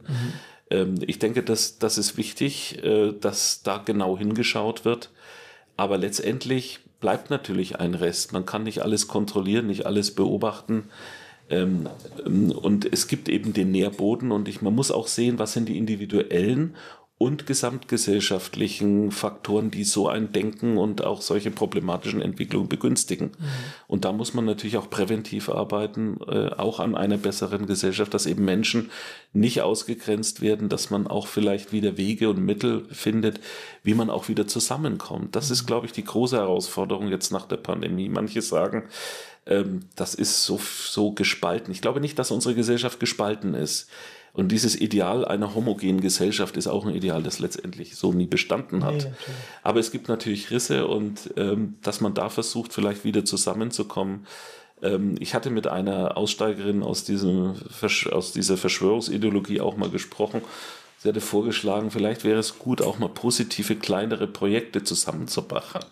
Ähm, 0.70 0.94
ich 1.06 1.18
denke, 1.18 1.42
dass 1.42 1.78
das 1.78 1.98
ist 1.98 2.16
wichtig, 2.16 2.82
äh, 2.82 3.12
dass 3.12 3.62
da 3.62 3.78
genau 3.78 4.16
hingeschaut 4.16 4.84
wird. 4.84 5.10
Aber 5.76 5.98
letztendlich 5.98 6.80
bleibt 7.02 7.28
natürlich 7.28 7.78
ein 7.78 7.94
Rest. 7.94 8.32
Man 8.32 8.46
kann 8.46 8.62
nicht 8.62 8.80
alles 8.80 9.08
kontrollieren, 9.08 9.66
nicht 9.66 9.84
alles 9.84 10.14
beobachten. 10.14 10.84
Ähm, 11.50 11.88
ähm, 12.24 12.50
und 12.50 12.90
es 12.90 13.08
gibt 13.08 13.28
eben 13.28 13.52
den 13.52 13.70
Nährboden 13.70 14.32
und 14.32 14.48
ich, 14.48 14.62
man 14.62 14.74
muss 14.74 14.90
auch 14.90 15.08
sehen, 15.08 15.38
was 15.38 15.52
sind 15.52 15.68
die 15.68 15.76
individuellen 15.76 16.74
und 17.22 17.46
gesamtgesellschaftlichen 17.46 19.12
Faktoren, 19.12 19.70
die 19.70 19.84
so 19.84 20.08
ein 20.08 20.32
Denken 20.32 20.76
und 20.76 21.04
auch 21.04 21.22
solche 21.22 21.52
problematischen 21.52 22.20
Entwicklungen 22.20 22.68
begünstigen. 22.68 23.30
Und 23.86 24.04
da 24.04 24.10
muss 24.10 24.34
man 24.34 24.44
natürlich 24.44 24.76
auch 24.76 24.90
präventiv 24.90 25.48
arbeiten, 25.48 26.18
äh, 26.26 26.48
auch 26.48 26.80
an 26.80 26.96
einer 26.96 27.18
besseren 27.18 27.66
Gesellschaft, 27.66 28.12
dass 28.12 28.26
eben 28.26 28.44
Menschen 28.44 28.90
nicht 29.32 29.62
ausgegrenzt 29.62 30.40
werden, 30.40 30.68
dass 30.68 30.90
man 30.90 31.06
auch 31.06 31.28
vielleicht 31.28 31.70
wieder 31.72 31.96
Wege 31.96 32.28
und 32.28 32.44
Mittel 32.44 32.86
findet, 32.90 33.38
wie 33.84 33.94
man 33.94 34.10
auch 34.10 34.26
wieder 34.26 34.48
zusammenkommt. 34.48 35.36
Das 35.36 35.52
ist, 35.52 35.64
glaube 35.64 35.86
ich, 35.86 35.92
die 35.92 36.04
große 36.04 36.36
Herausforderung 36.36 37.06
jetzt 37.06 37.30
nach 37.30 37.46
der 37.46 37.58
Pandemie. 37.58 38.08
Manche 38.08 38.42
sagen, 38.42 38.88
ähm, 39.46 39.84
das 39.94 40.16
ist 40.16 40.42
so, 40.42 40.58
so 40.58 41.12
gespalten. 41.12 41.70
Ich 41.70 41.82
glaube 41.82 42.00
nicht, 42.00 42.18
dass 42.18 42.32
unsere 42.32 42.56
Gesellschaft 42.56 42.98
gespalten 42.98 43.54
ist. 43.54 43.88
Und 44.34 44.48
dieses 44.50 44.80
Ideal 44.80 45.26
einer 45.26 45.54
homogenen 45.54 46.00
Gesellschaft 46.00 46.56
ist 46.56 46.66
auch 46.66 46.86
ein 46.86 46.94
Ideal, 46.94 47.22
das 47.22 47.38
letztendlich 47.38 47.96
so 47.96 48.12
nie 48.14 48.26
bestanden 48.26 48.82
hat. 48.82 49.04
Nee. 49.04 49.12
Aber 49.62 49.78
es 49.78 49.90
gibt 49.90 50.08
natürlich 50.08 50.50
Risse 50.50 50.86
und 50.86 51.34
ähm, 51.36 51.74
dass 51.82 52.00
man 52.00 52.14
da 52.14 52.30
versucht, 52.30 52.72
vielleicht 52.72 53.04
wieder 53.04 53.26
zusammenzukommen. 53.26 54.26
Ähm, 54.80 55.16
ich 55.20 55.34
hatte 55.34 55.50
mit 55.50 55.66
einer 55.66 56.16
Aussteigerin 56.16 56.82
aus, 56.82 57.04
diesem, 57.04 57.54
Versch- 57.54 58.08
aus 58.08 58.32
dieser 58.32 58.56
Verschwörungsideologie 58.56 59.60
auch 59.60 59.76
mal 59.76 59.90
gesprochen. 59.90 60.40
Sie 60.96 61.08
hatte 61.08 61.20
vorgeschlagen, 61.20 61.90
vielleicht 61.90 62.24
wäre 62.24 62.38
es 62.38 62.58
gut, 62.58 62.80
auch 62.80 62.98
mal 62.98 63.08
positive, 63.08 63.76
kleinere 63.76 64.28
Projekte 64.28 64.82
zusammenzubauen. 64.82 65.84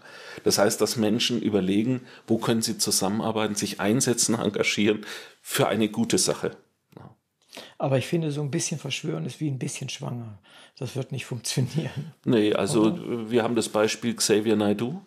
Das 0.44 0.56
heißt, 0.56 0.80
dass 0.80 0.96
Menschen 0.96 1.42
überlegen, 1.42 2.02
wo 2.26 2.38
können 2.38 2.62
sie 2.62 2.78
zusammenarbeiten, 2.78 3.54
sich 3.54 3.80
einsetzen, 3.80 4.36
engagieren 4.36 5.04
für 5.42 5.68
eine 5.68 5.88
gute 5.88 6.16
Sache. 6.16 6.52
Aber 7.78 7.98
ich 7.98 8.06
finde, 8.06 8.30
so 8.30 8.40
ein 8.42 8.50
bisschen 8.50 8.78
verschwören 8.78 9.26
ist 9.26 9.40
wie 9.40 9.48
ein 9.50 9.58
bisschen 9.58 9.88
schwanger. 9.88 10.38
Das 10.78 10.96
wird 10.96 11.12
nicht 11.12 11.26
funktionieren. 11.32 12.12
Nee, 12.24 12.52
also 12.54 13.30
wir 13.30 13.42
haben 13.42 13.54
das 13.56 13.68
Beispiel 13.68 14.14
Xavier 14.14 14.56
Naidoo. 14.56 15.00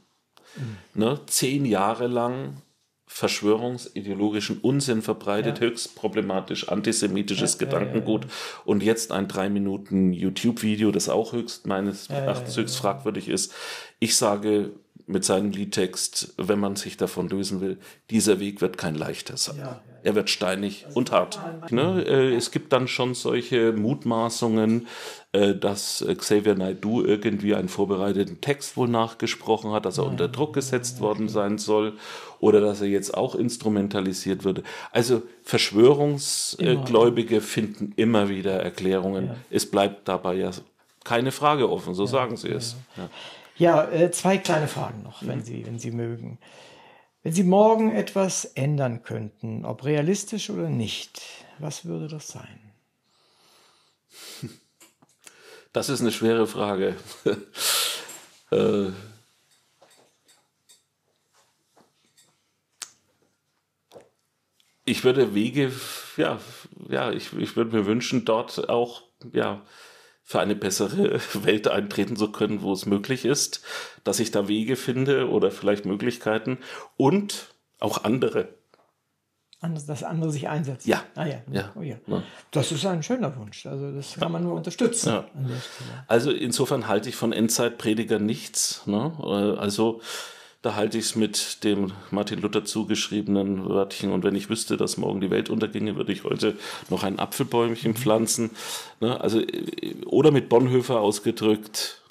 Ne, 0.93 1.19
zehn 1.25 1.65
Jahre 1.65 2.07
lang 2.07 2.61
verschwörungsideologischen 3.07 4.59
Unsinn 4.59 5.01
verbreitet, 5.01 5.59
Ja. 5.59 5.65
höchst 5.67 5.95
problematisch, 5.95 6.69
antisemitisches 6.69 7.53
Ja, 7.59 7.65
ja, 7.67 7.71
ja, 7.73 7.79
Gedankengut 7.79 8.27
und 8.65 8.81
jetzt 8.83 9.11
ein 9.11 9.27
drei 9.27 9.49
Minuten 9.49 10.13
YouTube-Video, 10.13 10.91
das 10.91 11.09
auch 11.09 11.33
höchst 11.33 11.67
meines 11.67 12.09
Erachtens 12.09 12.57
höchst 12.57 12.77
fragwürdig 12.77 13.29
ist. 13.29 13.53
Ich 13.99 14.15
sage, 14.15 14.71
mit 15.05 15.25
seinem 15.25 15.51
Liedtext, 15.51 16.33
wenn 16.37 16.59
man 16.59 16.75
sich 16.75 16.97
davon 16.97 17.29
lösen 17.29 17.61
will, 17.61 17.77
dieser 18.09 18.39
Weg 18.39 18.61
wird 18.61 18.77
kein 18.77 18.95
leichter 18.95 19.37
sein. 19.37 19.57
Ja, 19.57 19.63
ja. 19.63 19.81
Er 20.03 20.15
wird 20.15 20.29
steinig 20.29 20.85
also 20.85 20.99
und 20.99 21.11
hart. 21.11 21.39
Ne? 21.71 22.03
Äh, 22.05 22.35
es 22.35 22.51
gibt 22.51 22.73
dann 22.73 22.89
schon 22.89 23.13
solche 23.13 23.71
Mutmaßungen, 23.71 24.87
äh, 25.31 25.55
dass 25.55 26.05
Xavier 26.17 26.55
Naidoo 26.55 27.03
irgendwie 27.03 27.55
einen 27.55 27.69
vorbereiteten 27.69 28.41
Text 28.41 28.75
wohl 28.75 28.89
nachgesprochen 28.89 29.71
hat, 29.71 29.85
dass 29.85 29.97
er 29.97 30.05
unter 30.05 30.27
Druck 30.27 30.53
gesetzt 30.53 30.99
worden 30.99 31.29
sein 31.29 31.57
soll 31.57 31.93
oder 32.39 32.59
dass 32.59 32.81
er 32.81 32.87
jetzt 32.87 33.15
auch 33.15 33.33
instrumentalisiert 33.33 34.43
würde. 34.43 34.63
Also 34.91 35.21
Verschwörungsgläubige 35.43 37.39
finden 37.39 37.93
immer 37.95 38.27
wieder 38.27 38.61
Erklärungen. 38.61 39.27
Ja. 39.27 39.35
Es 39.49 39.71
bleibt 39.71 40.09
dabei 40.09 40.35
ja 40.35 40.51
keine 41.05 41.31
Frage 41.31 41.69
offen, 41.69 41.93
so 41.93 42.05
sagen 42.05 42.35
sie 42.35 42.49
es. 42.49 42.75
Ja. 43.57 43.89
Äh, 43.89 44.11
zwei 44.11 44.37
kleine 44.37 44.67
Fragen 44.67 45.03
noch, 45.03 45.25
wenn, 45.25 45.39
mhm. 45.39 45.43
Sie, 45.43 45.65
wenn 45.65 45.79
Sie 45.79 45.91
mögen. 45.91 46.39
Wenn 47.21 47.33
Sie 47.33 47.43
morgen 47.43 47.95
etwas 47.95 48.45
ändern 48.45 49.03
könnten, 49.03 49.63
ob 49.63 49.85
realistisch 49.85 50.49
oder 50.49 50.69
nicht, 50.69 51.21
was 51.59 51.85
würde 51.85 52.07
das 52.07 52.27
sein? 52.27 52.73
Das 55.71 55.89
ist 55.89 56.01
eine 56.01 56.11
schwere 56.11 56.45
Frage. 56.45 56.95
äh, 58.51 58.91
ich 64.85 65.03
würde 65.03 65.33
Wege, 65.33 65.71
ja, 66.17 66.39
ja, 66.89 67.11
ich, 67.11 67.33
ich 67.33 67.55
würde 67.55 67.75
mir 67.75 67.85
wünschen, 67.85 68.23
dort 68.23 68.69
auch, 68.69 69.01
ja, 69.31 69.65
für 70.33 70.39
eine 70.39 70.55
bessere 70.55 71.21
Welt 71.45 71.67
eintreten 71.67 72.15
zu 72.15 72.31
können, 72.31 72.63
wo 72.63 72.73
es 72.73 72.87
möglich 72.87 73.23
ist, 73.23 73.61
dass 74.03 74.19
ich 74.19 74.31
da 74.31 74.47
Wege 74.47 74.75
finde 74.75 75.29
oder 75.29 75.51
vielleicht 75.51 75.85
Möglichkeiten 75.85 76.57
und 76.97 77.53
auch 77.79 78.03
andere. 78.03 78.55
Dass 79.61 80.03
andere 80.03 80.31
sich 80.31 80.49
einsetzen. 80.49 80.89
Ja. 80.89 81.03
Ah, 81.13 81.27
ja. 81.27 81.43
ja. 81.51 81.71
Oh, 81.75 81.83
ja. 81.83 81.97
ja. 82.07 82.23
Das 82.49 82.71
ist 82.71 82.83
ein 82.83 83.03
schöner 83.03 83.37
Wunsch. 83.37 83.67
Also 83.67 83.91
das 83.91 84.15
kann 84.15 84.31
man 84.31 84.41
nur 84.41 84.55
unterstützen. 84.55 85.23
Also 86.07 86.31
insofern 86.31 86.87
halte 86.87 87.09
ich 87.09 87.15
von 87.15 87.31
Endzeitpredigern 87.31 88.25
nichts. 88.25 88.87
Ne? 88.87 89.13
Also 89.59 90.01
da 90.63 90.75
halte 90.75 90.97
ich 90.97 91.05
es 91.05 91.15
mit 91.15 91.63
dem 91.65 91.91
Martin 92.09 92.41
Luther 92.41 92.63
zugeschriebenen 92.63 93.67
Wörtchen. 93.67 94.11
Und 94.11 94.23
wenn 94.23 94.33
ich 94.33 94.49
wüsste, 94.49 94.77
dass 94.77 94.97
morgen 94.97 95.19
die 95.19 95.29
Welt 95.29 95.49
unterginge, 95.49 95.97
würde 95.97 96.13
ich 96.13 96.23
heute 96.23 96.57
noch 96.89 97.03
ein 97.03 97.19
Apfelbäumchen 97.19 97.91
mhm. 97.91 97.95
pflanzen. 97.97 98.49
Ne? 99.01 99.19
Also, 99.19 99.41
oder 100.05 100.31
mit 100.31 100.47
Bonhoeffer 100.47 101.01
ausgedrückt, 101.01 102.01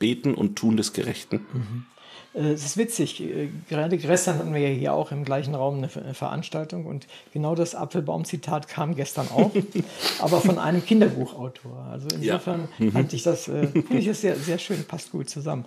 beten 0.00 0.34
und 0.34 0.56
tun 0.56 0.76
des 0.76 0.92
Gerechten. 0.92 1.46
Mhm. 1.52 1.86
Äh, 2.34 2.54
es 2.54 2.64
ist 2.64 2.76
witzig, 2.76 3.20
äh, 3.22 3.50
gerade 3.68 3.98
gestern 3.98 4.38
hatten 4.38 4.52
wir 4.52 4.60
ja 4.60 4.76
hier 4.76 4.92
auch 4.92 5.12
im 5.12 5.24
gleichen 5.24 5.54
Raum 5.54 5.76
eine 5.76 6.14
Veranstaltung 6.14 6.86
und 6.86 7.06
genau 7.32 7.54
das 7.54 7.76
Apfelbaum-Zitat 7.76 8.66
kam 8.66 8.96
gestern 8.96 9.28
auch, 9.28 9.52
aber 10.18 10.40
von 10.40 10.58
einem 10.58 10.84
Kinderbuchautor. 10.84 11.86
Also 11.88 12.08
insofern 12.16 12.68
ja. 12.80 12.86
mhm. 12.86 12.92
fand 12.92 13.12
ich 13.12 13.22
das, 13.22 13.46
äh, 13.46 13.68
finde 13.68 13.98
ich 13.98 14.06
das 14.06 14.20
sehr, 14.20 14.34
sehr 14.34 14.58
schön, 14.58 14.84
passt 14.88 15.12
gut 15.12 15.30
zusammen. 15.30 15.66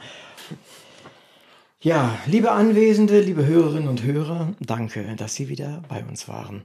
Ja, 1.85 2.17
liebe 2.25 2.51
Anwesende, 2.51 3.19
liebe 3.19 3.45
Hörerinnen 3.45 3.87
und 3.87 4.01
Hörer, 4.01 4.55
danke, 4.59 5.05
dass 5.17 5.35
Sie 5.35 5.49
wieder 5.49 5.83
bei 5.87 6.03
uns 6.03 6.27
waren. 6.27 6.63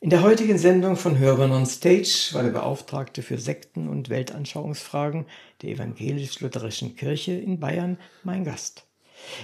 In 0.00 0.10
der 0.10 0.24
heutigen 0.24 0.58
Sendung 0.58 0.96
von 0.96 1.16
Hörern 1.16 1.52
on 1.52 1.64
Stage 1.64 2.30
war 2.32 2.42
der 2.42 2.50
Beauftragte 2.50 3.22
für 3.22 3.38
Sekten- 3.38 3.88
und 3.88 4.08
Weltanschauungsfragen 4.08 5.26
der 5.62 5.70
evangelisch-lutherischen 5.70 6.96
Kirche 6.96 7.34
in 7.34 7.60
Bayern 7.60 7.98
mein 8.24 8.42
Gast. 8.42 8.82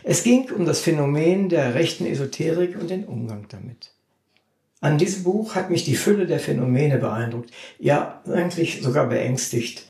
Es 0.03 0.25
ging 0.25 0.51
um 0.51 0.67
das 0.67 0.81
Phänomen 0.81 1.49
der 1.49 1.77
rechten 1.77 2.07
Esoterik 2.07 2.77
und 2.77 2.91
den 2.91 3.05
Umgang 3.05 3.47
damit. 3.51 3.93
An 4.81 4.99
diesem 4.99 5.23
Buch 5.23 5.55
hat 5.55 5.71
mich 5.71 5.85
die 5.85 5.95
Fülle 5.95 6.27
der 6.27 6.41
Phänomene 6.41 6.99
beeindruckt, 6.99 7.53
ja 7.79 8.21
eigentlich 8.27 8.83
sogar 8.83 9.07
beängstigt. 9.07 9.87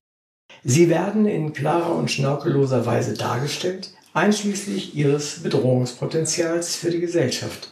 Sie 0.62 0.90
werden 0.90 1.24
in 1.24 1.55
klarer 1.55 1.94
und 1.94 2.10
schnörkelloser 2.10 2.84
Weise 2.84 3.14
dargestellt, 3.14 3.93
einschließlich 4.14 4.94
ihres 4.94 5.42
Bedrohungspotenzials 5.42 6.76
für 6.76 6.90
die 6.90 7.00
Gesellschaft. 7.00 7.68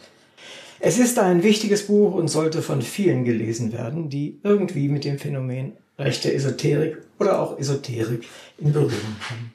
Es 0.79 0.99
ist 0.99 1.17
ein 1.17 1.41
wichtiges 1.41 1.87
Buch 1.87 2.13
und 2.13 2.27
sollte 2.27 2.61
von 2.61 2.81
vielen 2.81 3.23
gelesen 3.23 3.71
werden, 3.71 4.09
die 4.09 4.39
irgendwie 4.43 4.89
mit 4.89 5.05
dem 5.05 5.17
Phänomen 5.17 5.71
rechte 5.97 6.33
Esoterik 6.33 6.97
oder 7.17 7.41
auch 7.41 7.57
Esoterik 7.57 8.27
in 8.57 8.73
Berührung 8.73 9.15
kommen. 9.27 9.53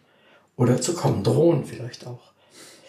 Oder 0.56 0.80
zu 0.80 0.94
kommen 0.94 1.22
drohen 1.22 1.64
vielleicht 1.64 2.06
auch. 2.06 2.32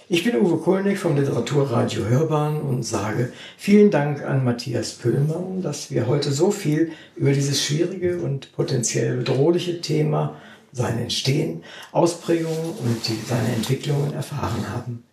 Ich 0.08 0.24
bin 0.24 0.38
Uwe 0.38 0.58
Kulnig 0.58 0.98
vom 0.98 1.18
Literaturradio 1.18 2.06
Hörbahn 2.06 2.62
und 2.62 2.84
sage 2.84 3.34
vielen 3.58 3.92
Dank 3.92 4.24
an 4.24 4.44
Matthias 4.46 4.94
Pöllmann, 4.94 5.62
dass 5.62 5.92
wir 5.92 6.08
heute 6.08 6.32
so 6.32 6.50
viel 6.50 6.94
über 7.16 7.32
dieses 7.32 7.64
schwierige 7.64 8.20
und 8.20 8.54
potenziell 8.54 9.18
bedrohliche 9.18 9.82
Thema 9.82 10.38
sein 10.80 10.98
Entstehen, 10.98 11.64
Ausprägungen 11.92 12.72
und 12.72 13.08
die, 13.08 13.20
seine 13.28 13.54
Entwicklungen 13.54 14.14
erfahren 14.14 14.70
haben. 14.74 15.04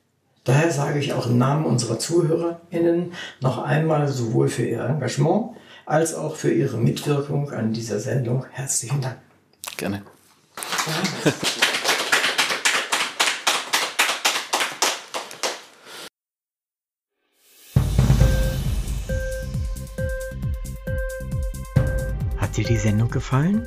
Daher 0.45 0.71
sage 0.71 1.01
ich 1.01 1.13
auch 1.13 1.27
im 1.27 1.39
Namen 1.39 1.67
unserer 1.67 1.99
ZuhörerInnen 1.99 3.13
noch 3.41 3.59
einmal 3.59 4.07
sowohl 4.07 4.49
für 4.49 4.65
ihr 4.65 4.85
Engagement 4.85 5.57
als 5.85 6.15
auch 6.15 6.37
für 6.37 6.53
ihre 6.53 6.77
Mitwirkung 6.77 7.51
an 7.51 7.73
dieser 7.73 7.99
Sendung 7.99 8.47
herzlichen 8.53 9.01
Dank. 9.01 9.19
Gerne. 9.77 10.03
Hat 22.39 22.57
dir 22.57 22.65
die 22.65 22.77
Sendung 22.77 23.11
gefallen? 23.11 23.67